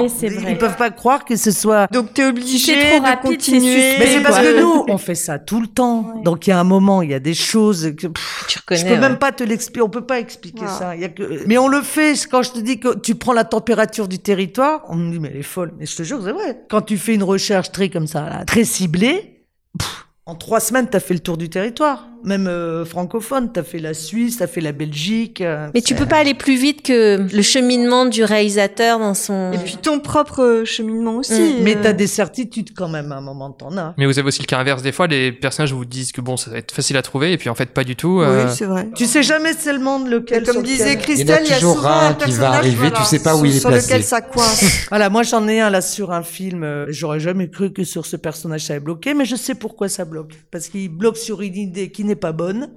c'est 0.09 0.27
Ils- 0.27 0.41
vrai. 0.41 0.53
Ils 0.53 0.59
peuvent 0.59 0.77
pas 0.77 0.91
croire 0.91 1.25
que 1.25 1.37
ce 1.37 1.51
soit. 1.51 1.87
Donc 1.93 2.13
t'es 2.15 2.25
obligé 2.25 2.59
Si 2.59 2.59
c'est 2.59 2.91
trop 2.91 3.01
de 3.01 3.05
rapide, 3.05 3.41
c'est 3.41 3.53
continuer. 3.53 3.75
suspect, 3.91 3.99
Mais 3.99 4.07
c'est 4.07 4.23
parce 4.23 4.39
que 4.41 4.61
nous, 4.61 4.85
on 4.89 4.99
fait 4.99 5.15
ça 5.15 5.39
tout 5.39 5.61
le 5.61 5.67
temps. 5.67 6.13
Ouais. 6.17 6.23
Donc 6.23 6.47
il 6.47 6.51
y 6.51 6.53
a 6.53 6.59
un 6.59 6.65
moment, 6.65 7.03
il 7.03 7.11
y 7.11 7.15
a 7.15 7.21
des 7.21 7.35
choses 7.35 7.93
que 7.97 8.07
pff, 8.09 8.45
Tu 8.49 8.59
reconnais. 8.59 8.81
je 8.81 8.87
peux 8.87 8.93
ouais. 8.95 8.99
même 9.01 9.19
pas 9.19 9.33
te 9.33 9.45
l'expliquer. 9.45 9.83
On 9.83 9.89
peut 9.91 10.07
pas 10.07 10.19
expliquer 10.19 10.65
Ah. 10.67 10.77
ça. 10.79 10.95
Il 10.97 11.03
y 11.03 11.05
a 11.05 11.09
que... 11.09 11.45
Mais 11.47 11.59
on 11.59 11.69
le 11.69 11.83
fait. 11.83 12.15
Quand 12.31 12.43
je 12.43 12.53
te 12.53 12.59
dis 12.59 12.81
que 12.81 12.97
tu 12.99 13.15
prends 13.15 13.33
la 13.33 13.45
température 13.45 14.09
du 14.09 14.19
territoire, 14.19 14.83
on 14.89 14.97
me 14.97 15.13
dit 15.13 15.21
mais 15.21 15.29
elle 15.33 15.39
est 15.41 15.43
folle. 15.43 15.73
Mais 15.79 15.87
je 15.87 15.97
te 15.97 16.03
jure, 16.03 16.21
c'est 16.25 16.33
vrai. 16.33 16.61
Quand 16.71 16.83
tu 16.83 16.99
fais 16.99 17.15
une 17.15 17.23
recherche 17.23 17.71
très 17.73 17.91
comme 17.91 18.07
ça, 18.07 18.29
là, 18.29 18.45
très 18.45 18.65
ciblée, 18.65 19.43
pff, 19.79 20.04
en 20.27 20.35
trois 20.35 20.61
semaines, 20.61 20.89
t'as 20.91 21.01
fait 21.01 21.15
le 21.15 21.21
tour 21.21 21.37
du 21.37 21.51
territoire. 21.51 22.09
Même 22.25 22.47
euh, 22.47 22.87
francophone, 22.87 23.51
t'as 23.53 23.63
fait 23.63 23.79
la 23.79 23.93
Suisse, 23.93 24.39
t'as 24.39 24.47
fait 24.47 24.63
la 24.63 24.73
Belgique. 24.73 25.43
euh, 25.43 25.69
Mais 25.75 25.83
tu 25.83 25.93
c'est- 25.93 26.01
peux 26.01 26.07
pas 26.07 26.17
aller 26.17 26.33
plus 26.33 26.57
vite 26.57 26.81
que 26.83 27.19
le 27.31 27.43
cheminement 27.43 28.07
du 28.07 28.25
réalisateur 28.25 28.99
dans 28.99 29.13
son. 29.13 29.53
Et 29.53 29.59
puis 29.59 29.77
ton 29.77 30.01
propre 30.01 30.41
euh, 30.43 30.65
cheminement 30.65 31.17
aussi. 31.17 31.57
Mais 31.61 31.77
euh. 31.77 31.81
t'as 31.83 31.93
des 31.93 32.07
certitudes 32.07 32.71
quand 32.75 32.89
même. 32.89 33.13
À 33.13 33.17
un 33.17 33.21
moment, 33.21 33.51
t'en 33.51 33.77
as. 33.77 33.93
Mais 33.99 34.07
vous 34.07 34.19
avez 34.19 34.29
aussi 34.29 34.41
le 34.41 34.47
cas 34.47 34.57
inverse. 34.59 34.81
Des 34.81 34.93
fois, 34.93 35.07
les 35.07 35.33
personnages 35.33 35.75
vous 35.75 35.85
disent 35.85 36.13
que 36.13 36.23
bon, 36.23 36.39
ça 36.39 36.51
va 36.51 36.57
être 36.57 36.73
facile 36.73 36.97
à 36.97 37.03
trouver, 37.03 37.33
et 37.33 37.37
puis 37.37 37.51
en 37.51 37.55
fait, 37.55 37.67
pas 37.67 37.85
du 37.85 37.95
tout. 37.95 38.23
euh, 38.23 38.47
Oui, 38.47 38.51
c'est 38.57 38.65
vrai. 38.65 38.89
Tu 38.97 39.05
sais 39.05 39.23
jamais 39.23 39.53
seulement 39.53 40.01
de 40.01 40.09
lequel. 40.09 40.45
Et 40.45 40.47
comme 40.47 40.55
sur 40.55 40.63
disait 40.63 40.95
lequel. 40.95 41.03
Christelle, 41.03 41.43
il 41.45 41.51
y 41.51 41.53
a, 41.53 41.57
toujours 41.57 41.77
souvent 41.77 41.89
un 41.91 42.09
un 42.09 42.15
qui 42.15 42.31
va 42.31 42.53
arriver, 42.53 42.77
voilà, 42.89 42.97
tu 42.97 43.05
sais 43.05 43.23
pas 43.23 43.35
où 43.35 43.41
sur- 43.41 43.47
il 43.47 43.57
est 43.57 43.61
sur 43.61 43.69
placé. 43.69 43.87
lequel 43.93 44.03
ça 44.03 44.23
coince. 44.23 44.65
Voilà, 44.89 45.11
moi 45.11 45.25
j'en 45.25 45.47
ai 45.47 45.61
un 45.61 45.69
là 45.69 45.83
sur 45.83 46.11
un 46.11 46.23
film. 46.23 46.87
J'aurais 46.89 47.21
jamais 47.21 47.51
cru 47.51 47.71
que 47.71 47.85
sur 47.85 48.07
ce 48.07 48.17
personnage 48.17 48.63
ça 48.63 48.73
allait 48.73 48.81
bloquer, 48.81 49.13
mais 49.13 49.27
je 49.27 49.37
sais 49.37 49.55
pourquoi 49.55 49.91
ça 49.91 50.07
bloque. 50.07 50.14
Parce 50.51 50.69
qu'il 50.69 50.89
bloque 50.89 51.17
sur 51.17 51.43
une 51.43 51.57
idée 51.57 51.91
qui 51.91 52.05
n'est 52.05 52.15
pas 52.15 52.33
bonne, 52.33 52.71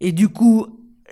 et 0.00 0.12
du 0.12 0.28
coup 0.28 0.66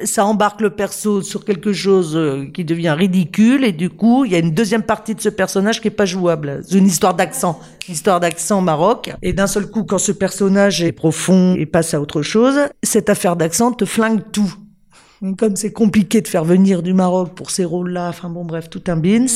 ça 0.04 0.24
embarque 0.24 0.60
le 0.60 0.70
perso 0.70 1.22
sur 1.22 1.44
quelque 1.44 1.72
chose 1.72 2.16
euh, 2.16 2.46
qui 2.52 2.64
devient 2.64 2.94
ridicule, 2.96 3.64
et 3.64 3.72
du 3.72 3.90
coup 3.90 4.24
il 4.24 4.32
y 4.32 4.34
a 4.34 4.38
une 4.38 4.54
deuxième 4.54 4.82
partie 4.82 5.14
de 5.14 5.20
ce 5.20 5.28
personnage 5.28 5.80
qui 5.80 5.88
est 5.88 5.92
pas 5.92 6.06
jouable. 6.06 6.60
C'est 6.64 6.78
une 6.78 6.86
histoire 6.86 7.14
d'accent, 7.14 7.60
une 7.88 7.94
histoire 7.94 8.20
d'accent 8.20 8.60
maroc. 8.60 9.10
Et 9.22 9.32
d'un 9.32 9.46
seul 9.46 9.70
coup, 9.70 9.84
quand 9.84 9.98
ce 9.98 10.12
personnage 10.12 10.82
est 10.82 10.92
profond 10.92 11.54
et 11.54 11.66
passe 11.66 11.94
à 11.94 12.00
autre 12.00 12.22
chose, 12.22 12.58
cette 12.82 13.10
affaire 13.10 13.36
d'accent 13.36 13.72
te 13.72 13.84
flingue 13.84 14.22
tout. 14.32 14.54
Comme 15.36 15.56
c'est 15.56 15.72
compliqué 15.72 16.20
de 16.20 16.28
faire 16.28 16.44
venir 16.44 16.80
du 16.82 16.94
Maroc 16.94 17.34
pour 17.34 17.50
ces 17.50 17.64
rôles-là, 17.64 18.08
enfin 18.08 18.30
bon 18.30 18.44
bref, 18.44 18.70
tout 18.70 18.82
un 18.86 18.96
beans. 18.96 19.26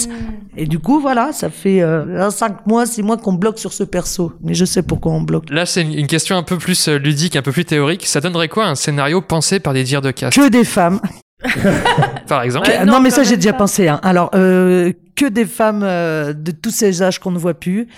Et 0.56 0.66
du 0.66 0.78
coup, 0.78 1.00
voilà, 1.00 1.32
ça 1.32 1.50
fait 1.50 1.82
euh, 1.82 2.30
cinq 2.30 2.66
mois, 2.68 2.86
six 2.86 3.02
mois 3.02 3.16
qu'on 3.16 3.32
bloque 3.32 3.58
sur 3.58 3.72
ce 3.72 3.82
perso. 3.82 4.32
Mais 4.42 4.54
je 4.54 4.64
sais 4.64 4.82
pourquoi 4.82 5.10
on 5.12 5.22
bloque. 5.22 5.50
Là, 5.50 5.66
c'est 5.66 5.82
une 5.82 5.92
une 5.92 6.06
question 6.06 6.36
un 6.36 6.44
peu 6.44 6.56
plus 6.56 6.86
euh, 6.88 6.98
ludique, 6.98 7.34
un 7.34 7.42
peu 7.42 7.50
plus 7.50 7.64
théorique. 7.64 8.06
Ça 8.06 8.20
donnerait 8.20 8.48
quoi 8.48 8.66
un 8.66 8.76
scénario 8.76 9.20
pensé 9.22 9.58
par 9.58 9.72
des 9.74 9.82
dires 9.82 10.02
de 10.02 10.12
cast, 10.12 10.36
Que 10.36 10.48
des 10.48 10.64
femmes. 10.64 11.00
par 12.28 12.42
exemple 12.42 12.68
Ouais, 12.68 12.78
Que- 12.78 12.84
non, 12.84 12.92
non, 12.94 13.00
mais 13.00 13.10
ça, 13.10 13.24
j'ai 13.24 13.36
déjà 13.36 13.52
pensé. 13.52 13.88
Hein. 13.88 13.98
Alors, 14.04 14.30
euh, 14.34 14.92
que 15.16 15.26
des 15.28 15.46
femmes 15.46 15.82
euh, 15.82 16.32
de 16.32 16.52
tous 16.52 16.70
ces 16.70 17.02
âges 17.02 17.18
qu'on 17.18 17.30
ne 17.32 17.38
voit 17.38 17.54
plus. 17.54 17.88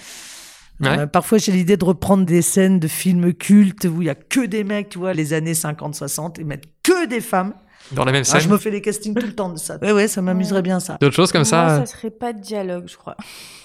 Ouais. 0.81 1.01
Euh, 1.01 1.07
parfois, 1.07 1.39
j'ai 1.39 1.53
l'idée 1.53 1.77
de 1.77 1.85
reprendre 1.85 2.25
des 2.25 2.43
scènes 2.43 2.81
de 2.81 2.89
films 2.89 3.33
cultes 3.35 3.85
où 3.85 4.03
il 4.03 4.07
y 4.07 4.11
a 4.11 4.15
que 4.15 4.45
des 4.47 4.65
mecs, 4.65 4.89
tu 4.89 4.99
vois, 4.99 5.13
les 5.13 5.33
années 5.33 5.53
50-60, 5.53 6.41
et 6.41 6.45
mettre 6.45 6.69
que 6.83 7.07
des 7.07 7.21
femmes. 7.21 7.53
Dans 7.93 8.05
la 8.05 8.13
même 8.13 8.23
Ah, 8.23 8.25
scène 8.25 8.41
je 8.41 8.49
me 8.49 8.57
fais 8.59 8.71
des 8.71 8.81
castings 8.81 9.15
tout 9.15 9.27
le 9.27 9.35
temps 9.35 9.51
de 9.51 9.59
ça. 9.59 9.77
Ouais, 9.83 9.93
ouais, 9.93 10.09
ça 10.09 10.23
m'amuserait 10.23 10.63
bien, 10.63 10.81
ça. 10.81 10.97
D'autres 11.01 11.15
choses 11.15 11.33
comme 11.33 11.45
ça 11.45 11.65
Moi, 11.65 11.73
euh, 11.73 11.79
ça 11.81 11.87
serait 11.87 12.11
pas 12.11 12.33
de 12.33 12.41
dialogue, 12.41 12.85
je 12.87 12.97
crois. 12.97 13.17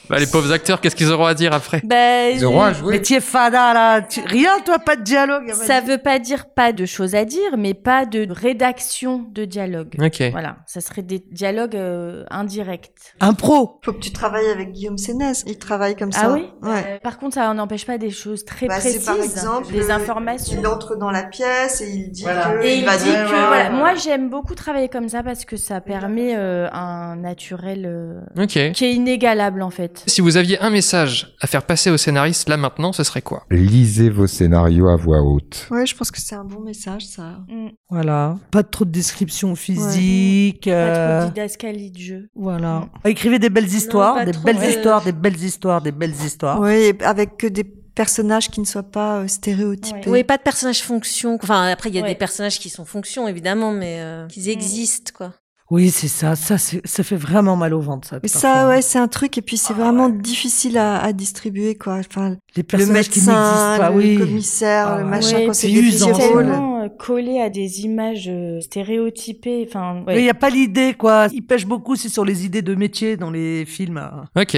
Bah, 0.09 0.17
Les 0.19 0.27
pauvres 0.27 0.51
acteurs, 0.51 0.81
qu'est-ce 0.81 0.95
qu'ils 0.95 1.11
auront 1.11 1.25
à 1.25 1.33
dire 1.33 1.53
après? 1.53 1.81
Bah, 1.83 2.29
Ils 2.29 2.43
auront 2.45 2.61
à 2.61 2.69
Mais 2.71 2.75
jouer. 2.77 3.01
tu 3.01 3.13
es 3.15 3.19
fada, 3.19 3.73
là. 3.73 4.01
Tu- 4.01 4.21
Rien, 4.25 4.59
toi, 4.65 4.79
pas 4.79 4.95
de 4.95 5.03
dialogue. 5.03 5.51
ça 5.53 5.81
veut 5.81 5.97
pas 5.97 6.19
dire 6.19 6.45
pas 6.53 6.71
de 6.73 6.85
choses 6.85 7.15
à 7.15 7.25
dire, 7.25 7.57
mais 7.57 7.73
pas 7.73 8.05
de 8.05 8.27
rédaction 8.31 9.25
de 9.31 9.45
dialogue. 9.45 9.95
Ok. 10.01 10.21
Voilà, 10.31 10.57
ça 10.65 10.81
serait 10.81 11.01
des 11.01 11.19
dialogues 11.31 11.75
euh, 11.75 12.23
indirects. 12.29 12.91
Impro. 13.19 13.79
Faut 13.83 13.93
que 13.93 13.99
tu 13.99 14.11
travailles 14.11 14.49
avec 14.49 14.71
Guillaume 14.71 14.97
Sénès. 14.97 15.43
Il 15.47 15.57
travaille 15.57 15.95
comme 15.95 16.11
ça. 16.11 16.21
Ah 16.25 16.31
oui? 16.33 16.49
Ouais. 16.61 16.83
Euh, 16.87 16.97
Par 17.01 17.17
contre, 17.19 17.35
ça 17.35 17.53
n'empêche 17.53 17.85
pas 17.85 17.97
des 17.97 18.09
choses 18.11 18.45
très 18.45 18.67
Bah, 18.67 18.75
c'est 18.79 18.89
précises, 18.89 19.05
par 19.05 19.15
exemple, 19.17 19.71
des 19.71 19.89
euh, 19.89 19.93
informations. 19.93 20.57
Il 20.59 20.67
entre 20.67 20.95
dans 20.97 21.11
la 21.11 21.23
pièce 21.23 21.81
et 21.81 21.89
il 21.89 22.11
dit 22.11 22.23
Voilà. 22.23 22.51
que 22.51 22.63
Et 22.65 22.73
il 22.75 22.79
il 22.79 22.85
va 22.85 22.97
dit 22.97 23.03
dire 23.05 23.13
que, 23.25 23.31
ouais, 23.31 23.47
voilà, 23.47 23.63
ouais. 23.69 23.75
moi 23.75 23.95
j'aime 23.95 24.29
beaucoup 24.29 24.55
travailler 24.55 24.89
comme 24.89 25.09
ça 25.09 25.23
parce 25.23 25.45
que 25.45 25.57
ça 25.57 25.81
permet 25.81 26.35
euh, 26.35 26.67
un 26.71 27.15
naturel 27.17 27.85
euh, 27.85 28.19
Ok. 28.41 28.71
qui 28.73 28.85
est 28.85 28.93
inégalable 28.93 29.61
en 29.61 29.69
fait. 29.69 29.98
Si 30.05 30.21
vous 30.21 30.37
aviez 30.37 30.59
un 30.59 30.69
message 30.69 31.35
à 31.41 31.47
faire 31.47 31.63
passer 31.63 31.89
aux 31.91 31.97
scénaristes 31.97 32.49
là 32.49 32.57
maintenant, 32.57 32.91
ce 32.93 33.03
serait 33.03 33.21
quoi? 33.21 33.43
Lisez 33.51 34.09
vos 34.09 34.27
scénarios 34.27 34.87
à 34.89 34.95
voix 34.95 35.21
haute. 35.21 35.67
Ouais, 35.71 35.85
je 35.85 35.95
pense 35.95 36.11
que 36.11 36.19
c'est 36.19 36.35
un 36.35 36.43
bon 36.43 36.61
message, 36.61 37.05
ça. 37.05 37.39
Mm. 37.47 37.69
Voilà. 37.89 38.37
Pas 38.51 38.63
trop 38.63 38.85
de 38.85 38.91
description 38.91 39.55
physique. 39.55 40.65
Pas 40.65 40.71
euh, 40.71 41.19
trop 41.21 41.29
didascalie 41.29 41.91
de 41.91 41.99
jeu. 41.99 42.29
Voilà. 42.35 42.87
Écrivez 43.05 43.39
des 43.39 43.49
belles 43.49 43.65
histoires, 43.73 44.15
pas 44.15 44.25
des 44.25 44.31
trop, 44.31 44.43
belles 44.43 44.57
ouais. 44.57 44.69
histoires, 44.69 45.03
des 45.03 45.11
belles 45.11 45.43
histoires, 45.43 45.81
des 45.81 45.91
belles 45.91 46.15
histoires. 46.25 46.59
Oui, 46.61 46.93
avec 47.03 47.37
que 47.37 47.47
des 47.47 47.63
personnages 47.63 48.49
qui 48.49 48.61
ne 48.61 48.65
soient 48.65 48.83
pas 48.83 49.17
euh, 49.17 49.27
stéréotypés. 49.27 50.09
Oui, 50.09 50.23
pas 50.23 50.37
de 50.37 50.41
personnage 50.43 50.81
fonction. 50.83 51.37
Enfin, 51.41 51.67
après, 51.67 51.89
il 51.89 51.95
y 51.95 51.99
a 51.99 52.03
Ouais. 52.03 52.09
des 52.09 52.15
personnages 52.15 52.57
qui 52.59 52.69
sont 52.69 52.85
fonction, 52.85 53.27
évidemment, 53.27 53.71
mais 53.71 53.97
euh, 53.99 54.25
qu'ils 54.27 54.45
Mm. 54.45 54.49
existent, 54.51 55.11
quoi. 55.13 55.33
Oui, 55.71 55.91
c'est 55.91 56.07
ça. 56.07 56.35
Ça, 56.35 56.57
c'est- 56.57 56.81
ça 56.85 57.03
fait 57.03 57.15
vraiment 57.15 57.55
mal 57.55 57.73
au 57.75 57.79
ventre, 57.79 58.07
ça. 58.07 58.15
Mais 58.23 58.29
parfois. 58.29 58.39
ça, 58.41 58.67
ouais, 58.69 58.81
c'est 58.81 58.97
un 58.99 59.07
truc, 59.07 59.37
et 59.37 59.41
puis 59.43 59.55
c'est 59.57 59.73
vraiment 59.73 60.09
difficile 60.09 60.77
à, 60.77 60.99
à 61.01 61.13
distribuer, 61.13 61.75
quoi. 61.75 61.97
Enfin, 61.99 62.37
Les 62.55 62.63
le 62.71 62.85
médecin, 62.87 62.93
n'existent 62.93 63.77
pas, 63.77 63.89
le 63.91 63.95
oui. 63.95 64.17
commissaire, 64.17 64.87
Ah 64.87 64.97
le 64.99 65.05
machin, 65.05 65.37
Ouais, 65.37 65.45
quand 65.45 65.53
c'est 65.53 65.67
tellement 65.69 66.81
euh, 66.81 66.87
collé 66.97 67.39
à 67.39 67.49
des 67.49 67.81
images 67.81 68.25
euh, 68.29 68.59
stéréotypées. 68.61 69.65
Enfin, 69.69 70.01
ouais. 70.07 70.17
Il 70.19 70.23
n'y 70.23 70.29
a 70.29 70.33
pas 70.33 70.49
l'idée, 70.49 70.93
quoi. 70.97 71.27
Il 71.33 71.43
pêche 71.43 71.65
beaucoup, 71.65 71.95
c'est 71.95 72.09
sur 72.09 72.25
les 72.25 72.45
idées 72.45 72.61
de 72.63 72.73
métier 72.73 73.15
dans 73.17 73.29
les 73.29 73.65
films. 73.65 74.01
Ok. 74.35 74.55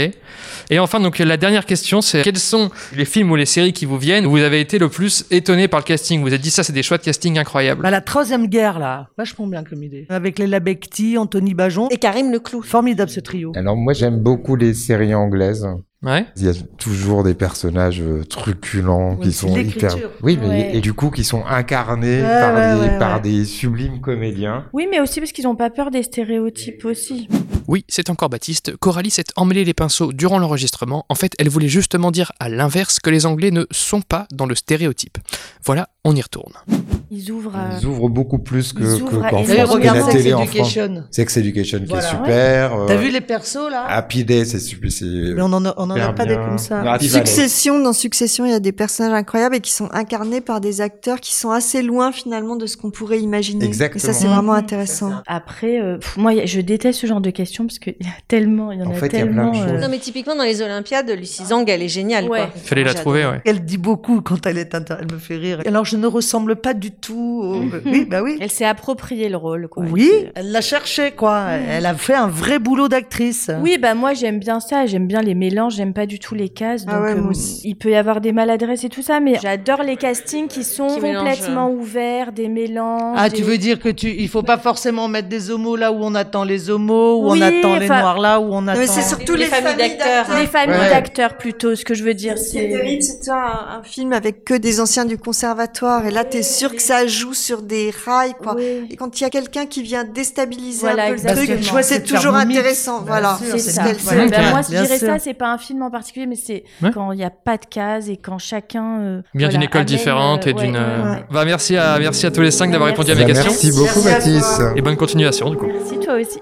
Et 0.70 0.80
enfin, 0.80 1.00
donc 1.00 1.20
la 1.20 1.38
dernière 1.38 1.66
question, 1.66 2.02
c'est 2.02 2.22
quels 2.22 2.38
sont 2.38 2.70
les 2.96 3.06
films 3.06 3.32
ou 3.32 3.36
les 3.36 3.46
séries 3.46 3.74
qui 3.74 3.86
vous 3.86 3.98
viennent 3.98 4.26
où 4.26 4.32
vous 4.32 4.38
avez 4.38 4.62
été 4.62 4.78
le 4.80 4.88
plus 4.90 5.26
étonné 5.32 5.68
par 5.68 5.80
le 5.82 5.86
casting? 5.86 6.22
Vous 6.22 6.28
vous 6.28 6.34
êtes 6.34 6.42
dit 6.42 6.52
ça, 6.52 6.64
c'est 6.64 6.74
des 6.74 6.84
choix 6.84 6.98
de 6.98 7.04
casting 7.04 7.38
incroyables. 7.38 7.82
Bah, 7.82 7.92
la 7.92 8.02
troisième 8.02 8.48
guerre, 8.48 8.80
là. 8.80 9.10
Vachement 9.18 9.48
bien 9.48 9.64
comme 9.64 9.84
idée. 9.84 10.06
Avec 10.10 10.40
les 10.40 10.48
Anthony 11.18 11.54
Bajon. 11.54 11.88
Et 11.90 11.98
Karim 11.98 12.32
Leclou. 12.32 12.62
Formidable, 12.62 13.10
ce 13.12 13.20
trio. 13.20 13.52
Alors 13.56 13.76
moi 13.76 13.94
j'aime 13.94 14.20
beaucoup 14.20 14.56
les 14.56 14.74
séries 14.74 15.14
anglaises. 15.16 15.68
Ouais. 16.04 16.26
Il 16.36 16.46
y 16.46 16.50
a 16.50 16.54
toujours 16.80 17.24
des 17.24 17.36
personnages 17.36 18.02
euh, 18.02 18.24
truculents 18.24 19.12
Ouais, 19.18 19.26
qui 19.28 19.32
sont 19.32 19.56
hyper. 19.56 19.96
Oui, 20.24 20.36
mais 20.42 20.48
Ouais. 20.48 20.76
et 20.76 20.82
du 20.82 20.94
coup 20.94 21.12
qui 21.12 21.24
sont 21.24 21.44
incarnés 21.48 22.24
Ouais, 22.24 22.40
par, 22.42 22.56
ouais, 22.56 22.74
des, 22.74 22.80
ouais, 22.94 22.98
par 23.00 23.16
ouais. 23.18 23.22
des 23.22 23.46
sublimes 23.46 24.02
comédiens. 24.02 24.66
Oui, 24.74 24.88
mais 24.90 25.00
aussi 25.00 25.20
parce 25.20 25.32
qu'ils 25.32 25.44
n'ont 25.44 25.56
pas 25.56 25.70
peur 25.70 25.92
des 25.92 26.02
stéréotypes 26.02 26.86
aussi. 26.86 27.28
Oui, 27.72 27.86
c'est 27.88 28.10
encore 28.10 28.28
Baptiste. 28.28 28.76
Coralie 28.76 29.12
s'est 29.12 29.24
emmêlé 29.38 29.64
les 29.64 29.74
pinceaux 29.74 30.12
durant 30.12 30.40
l'enregistrement. 30.40 31.06
En 31.08 31.16
fait, 31.16 31.32
elle 31.40 31.48
voulait 31.48 31.70
justement 31.70 32.12
dire 32.12 32.34
à 32.42 32.50
l'inverse 32.50 33.00
que 33.00 33.10
les 33.10 33.26
Anglais 33.26 33.50
ne 33.50 33.64
sont 33.72 34.02
pas 34.02 34.28
dans 34.34 34.46
le 34.46 34.56
stéréotype. 34.56 35.18
Voilà, 35.64 35.88
on 36.04 36.14
y 36.14 36.22
retourne. 36.22 36.52
Ils 37.14 37.32
ouvrent. 37.32 37.58
Ils 37.80 37.86
ouvrent 37.86 38.10
beaucoup 38.10 38.40
plus 38.40 38.74
que, 38.74 38.84
Ils 38.84 39.04
que 39.06 39.16
qu'en. 39.16 39.44
France, 39.44 39.48
que 39.48 39.68
regarde 39.70 39.98
la 40.00 40.04
Sex 40.04 40.16
télé 40.18 40.34
en 40.34 40.46
France. 40.46 40.50
Education. 40.56 41.04
Sex 41.12 41.38
Education 41.38 41.80
qui 41.80 41.86
Voilà. 41.86 42.06
est 42.06 42.10
super. 42.10 42.74
euh, 42.76 42.86
T'as 42.88 42.96
vu 42.98 43.10
les 43.10 43.22
persos, 43.22 43.70
là? 43.70 43.86
Happy 43.88 44.26
Day, 44.26 44.44
c'est 44.44 44.60
super. 44.60 44.90
Mais 45.36 45.42
on 45.42 45.46
en 45.54 45.64
a, 45.66 45.74
on 45.78 45.84
en 45.84 45.92
a 45.92 45.96
super 45.96 46.16
pas 46.16 46.26
des 46.26 46.36
comme 46.36 46.58
ça. 46.58 46.82
Happy 46.82 47.08
Valley. 47.08 47.26
Succession, 47.26 47.80
dans 47.82 47.94
Succession, 47.94 48.46
il 48.46 48.52
y 48.52 48.54
a 48.54 48.60
des 48.60 48.72
personnages 48.74 49.14
incroyables 49.14 49.56
et 49.56 49.60
qui 49.62 49.72
sont 49.72 49.90
incarnés 49.94 50.42
par 50.42 50.60
des 50.60 50.82
acteurs 50.82 51.20
qui 51.22 51.36
sont 51.36 51.52
assez 51.52 51.82
loin 51.82 52.12
finalement 52.12 52.56
de 52.58 52.66
ce 52.66 52.76
qu'on 52.76 52.92
pourrait 52.92 53.20
imaginer. 53.22 53.66
Exactement. 53.66 54.02
Et 54.02 54.06
ça, 54.06 54.14
c'est 54.14 54.28
vraiment 54.28 54.54
intéressant. 54.54 55.12
Après, 55.28 55.80
euh, 55.82 55.98
pff, 55.98 56.18
moi, 56.18 56.34
je 56.46 56.60
déteste 56.62 57.00
ce 57.02 57.08
genre 57.08 57.22
de 57.22 57.30
questions 57.30 57.61
parce 57.66 57.80
qu'il 57.80 57.96
y 58.00 58.06
a 58.08 58.12
tellement, 58.28 58.72
il 58.72 58.80
y 58.80 58.84
en, 58.84 58.88
En 58.88 58.92
a 58.92 58.94
fait, 58.96 59.08
il 59.14 59.20
y 59.20 59.22
a 59.22 59.26
plein 59.26 59.48
de 59.48 59.52
tellement. 59.52 59.54
choses. 59.54 59.74
euh, 59.74 59.80
Non, 59.82 59.88
mais 59.90 60.00
typiquement, 60.00 60.36
dans 60.36 60.44
les 60.44 60.62
Olympiades, 60.62 61.10
Lucie 61.12 61.46
Zhang, 61.46 61.66
elle 61.70 61.82
est 61.82 61.88
géniale, 61.88 62.26
Ouais. 62.30 62.40
quoi. 62.40 62.50
Fallait 62.64 62.84
la 62.84 62.94
trouver, 62.94 63.26
ouais. 63.26 63.42
Elle 63.46 63.64
dit 63.66 63.78
beaucoup 63.78 64.22
quand 64.22 64.46
elle 64.46 64.58
est 64.58 64.74
inter... 64.76 64.96
Elle 65.00 65.12
me 65.12 65.18
fait 65.20 65.36
rire. 65.38 65.62
Alors, 65.66 65.86
je 65.86 65.98
ne 65.98 66.08
ressemble 66.08 66.56
pas 66.56 66.74
du 66.74 66.92
tout 66.92 67.42
au... 67.44 67.62
Oui, 67.86 68.06
bah 68.10 68.22
oui. 68.24 68.38
Elle 68.42 68.52
s'est 68.52 68.66
approprié 68.66 69.30
le 69.30 69.38
rôle, 69.38 69.68
quoi. 69.68 69.84
Oui, 69.90 70.10
Elle- 70.14 70.32
elle 70.36 70.52
l'a 70.52 70.62
cherché, 70.62 71.12
quoi. 71.12 71.42
Elle 71.52 71.86
a 71.86 71.94
fait 71.96 72.16
un 72.16 72.28
vrai 72.28 72.60
boulot 72.60 72.88
d'actrice. 72.88 73.50
Oui, 73.62 73.78
bah 73.80 73.94
moi 73.94 74.14
j'aime 74.14 74.40
bien 74.40 74.60
ça, 74.60 74.86
j'aime 74.86 75.08
bien 75.08 75.22
les 75.22 75.36
mélanges, 75.36 75.76
j'aime 75.76 75.94
pas 75.94 76.06
du 76.06 76.20
tout 76.20 76.36
les 76.36 76.50
cases. 76.50 76.86
Ah 76.88 76.94
Donc 76.94 77.02
moi 77.02 77.10
euh, 77.28 77.30
aussi. 77.30 77.62
il 77.66 77.76
peut 77.76 77.90
y 77.92 77.96
avoir 77.96 78.22
des 78.22 78.32
maladresses 78.32 78.84
et 78.84 78.90
tout 78.90 79.02
ça, 79.02 79.20
mais 79.20 79.36
j'adore 79.42 79.84
les 79.84 79.96
castings 79.98 80.48
qui 80.48 80.64
sont 80.64 80.88
Qui 80.88 81.02
complètement 81.02 81.70
ouverts, 81.72 82.32
des 82.32 82.48
mélanges. 82.50 83.16
Ah, 83.18 83.30
des- 83.30 83.38
tu 83.38 83.44
veux 83.44 83.58
dire 83.58 83.80
que 83.80 83.90
tu, 83.90 84.10
il 84.10 84.28
faut 84.30 84.44
pas 84.44 84.58
forcément 84.58 85.08
mettre 85.08 85.30
des 85.30 85.50
homos 85.52 85.76
là 85.76 85.92
où 85.92 85.98
on 86.02 86.16
attend 86.16 86.44
les 86.44 86.70
homos, 86.70 87.18
où 87.22 87.32
Oui, 87.32 87.40
on 87.40 87.42
attend 87.42 87.51
les 87.80 87.88
noirs 87.88 88.20
là, 88.20 88.40
où 88.40 88.50
on 88.54 88.68
attend. 88.68 88.80
Mais 88.80 88.88
c'est 88.88 89.02
surtout 89.02 89.34
les, 89.36 89.46
Les 89.46 89.46
familles 89.46 89.76
d'acteurs. 89.78 90.08
d'acteurs. 90.28 90.40
Les 90.40 90.48
familles 90.48 90.80
Ouais. 90.80 90.90
d'acteurs 90.90 91.38
plutôt, 91.38 91.76
ce 91.76 91.84
que 91.86 91.94
je 91.94 92.04
veux 92.04 92.14
dire, 92.14 92.38
c'est. 92.38 92.70
terrible, 92.70 93.02
c'est 93.04 93.30
un, 93.30 93.80
un 93.80 93.84
film 93.84 94.14
avec 94.14 94.44
que 94.46 94.54
des 94.54 94.80
anciens 94.80 95.06
du 95.06 95.18
conservatoire. 95.18 96.06
Et 96.06 96.12
là, 96.12 96.24
t'es 96.24 96.44
sûr 96.44 96.72
que 96.76 96.82
ça 96.82 97.06
joue 97.08 97.34
sur 97.34 97.62
des 97.62 97.92
rails, 98.06 98.34
quoi. 98.42 98.56
Oui. 98.56 98.88
Et 98.90 98.96
quand 98.96 99.20
il 99.20 99.24
y 99.24 99.28
a 99.28 99.30
quelqu'un 99.30 99.66
qui 99.66 99.82
vient 99.82 100.04
déstabiliser 100.04 100.82
Voilà, 100.82 101.04
un 101.04 101.08
peu 101.08 101.14
exactement. 101.14 101.42
le 101.58 101.64
truc, 101.64 101.84
c'est 101.84 102.04
toujours 102.04 102.36
intéressant. 102.36 103.00
Bien 103.02 103.08
voilà. 103.12 103.38
C'est 103.42 103.60
ça. 103.60 103.84
Voilà. 104.04 104.28
Ben, 104.28 104.50
moi, 104.52 104.62
je 104.62 104.70
Bien 104.72 104.84
dirais 104.84 104.98
sûr. 104.98 105.08
ça, 105.08 105.20
c'est 105.20 105.34
pas 105.34 105.52
un 105.52 105.58
film 105.58 105.82
en 105.82 105.90
particulier, 105.92 106.26
mais 106.28 106.36
c'est 106.36 106.64
Ouais. 106.82 106.92
quand 106.94 107.12
il 107.12 107.18
n'y 107.18 107.24
a 107.24 107.30
pas 107.30 107.58
de 107.58 107.66
cases 107.66 108.08
et 108.10 108.18
quand 108.18 108.38
chacun. 108.38 109.00
euh, 109.02 109.22
Bien 109.34 109.48
d'une 109.50 109.64
école 109.64 109.82
amène, 109.82 109.86
différente 109.88 110.48
euh, 110.48 110.50
et 110.50 110.54
d'une. 110.54 110.76
euh, 110.76 111.04
ouais, 111.04 111.10
ouais. 111.18 111.24
Bah, 111.32 111.46
merci 111.46 111.78
à 111.78 111.98
merci 112.00 112.26
à 112.26 112.32
tous 112.32 112.42
les 112.42 112.52
cinq 112.52 112.72
d'avoir 112.72 112.90
répondu 112.90 113.12
à 113.12 113.16
mes 113.16 113.22
Bah, 113.22 113.28
questions. 113.28 113.52
merci 113.52 113.72
beaucoup, 113.72 114.02
Merci 114.06 114.30
à 114.30 114.34
Mathis. 114.34 114.62
Et 114.76 114.82
bonne 114.82 114.98
continuation 114.98 115.50
du 115.50 115.58
coup. 115.58 115.68
Merci 115.68 116.00
toi 116.00 116.16
aussi. 116.16 116.40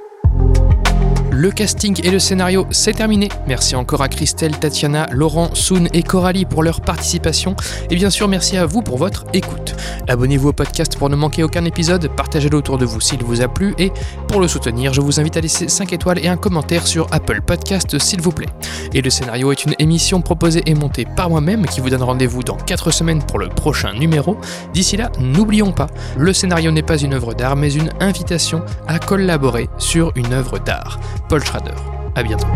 Le 1.40 1.52
casting 1.52 1.98
et 2.04 2.12
le 2.12 2.20
scénario, 2.20 2.68
c'est 2.70 2.92
terminé. 2.92 3.30
Merci 3.48 3.78
encore 3.78 4.02
à 4.02 4.10
Christelle, 4.10 4.60
Tatiana, 4.60 5.08
Laurent, 5.14 5.52
Soun 5.54 5.88
et 5.94 6.04
Coralie 6.04 6.44
pour 6.44 6.64
leur 6.64 6.82
participation. 6.82 7.56
Et 7.90 7.96
bien 7.96 8.10
sûr, 8.10 8.28
merci 8.28 8.58
à 8.58 8.66
vous 8.66 8.82
pour 8.82 8.98
votre 8.98 9.24
écoute. 9.32 9.74
Abonnez-vous 10.10 10.50
au 10.50 10.54
podcast 10.54 10.98
pour 10.98 11.10
ne 11.10 11.16
manquer 11.16 11.44
aucun 11.44 11.64
épisode, 11.64 12.10
partagez-le 12.14 12.58
autour 12.58 12.78
de 12.78 12.84
vous 12.84 13.00
s'il 13.00 13.24
vous 13.24 13.42
a 13.42 13.48
plu 13.48 13.74
et 13.78 13.94
pour 14.28 14.42
le 14.42 14.50
soutenir, 14.50 14.92
je 14.92 15.00
vous 15.00 15.22
invite 15.22 15.38
à 15.38 15.40
laisser 15.40 15.70
5 15.70 15.94
étoiles 15.94 16.20
et 16.20 16.28
un 16.28 16.36
commentaire 16.36 16.86
sur 16.86 17.08
Apple 17.12 17.42
Podcast 17.42 17.98
s'il 18.00 18.20
vous 18.20 18.34
plaît. 18.34 18.50
Et 18.94 19.02
le 19.02 19.10
scénario 19.10 19.54
est 19.54 19.64
une 19.64 19.76
émission 19.80 20.20
proposée 20.20 20.64
et 20.66 20.74
montée 20.76 21.06
par 21.06 21.30
moi-même 21.30 21.66
qui 21.68 21.80
vous 21.80 21.90
donne 21.90 22.04
rendez-vous 22.04 22.44
dans 22.44 22.58
4 22.58 22.92
semaines 22.92 23.24
pour 23.24 23.40
le 23.40 23.48
prochain 23.48 23.94
numéro. 23.94 24.38
D'ici 24.74 24.98
là, 24.98 25.10
n'oublions 25.20 25.72
pas, 25.72 25.88
le 26.18 26.34
scénario 26.34 26.70
n'est 26.72 26.84
pas 26.84 26.98
une 26.98 27.14
œuvre 27.14 27.34
d'art 27.34 27.56
mais 27.56 27.72
une 27.72 27.92
invitation 28.02 28.62
à 28.88 29.00
collaborer 29.00 29.70
sur 29.78 30.12
une 30.18 30.34
œuvre 30.34 30.60
d'art. 30.60 31.00
Paul 31.30 31.46
Schrader. 31.46 31.76
À 32.16 32.24
bientôt. 32.24 32.48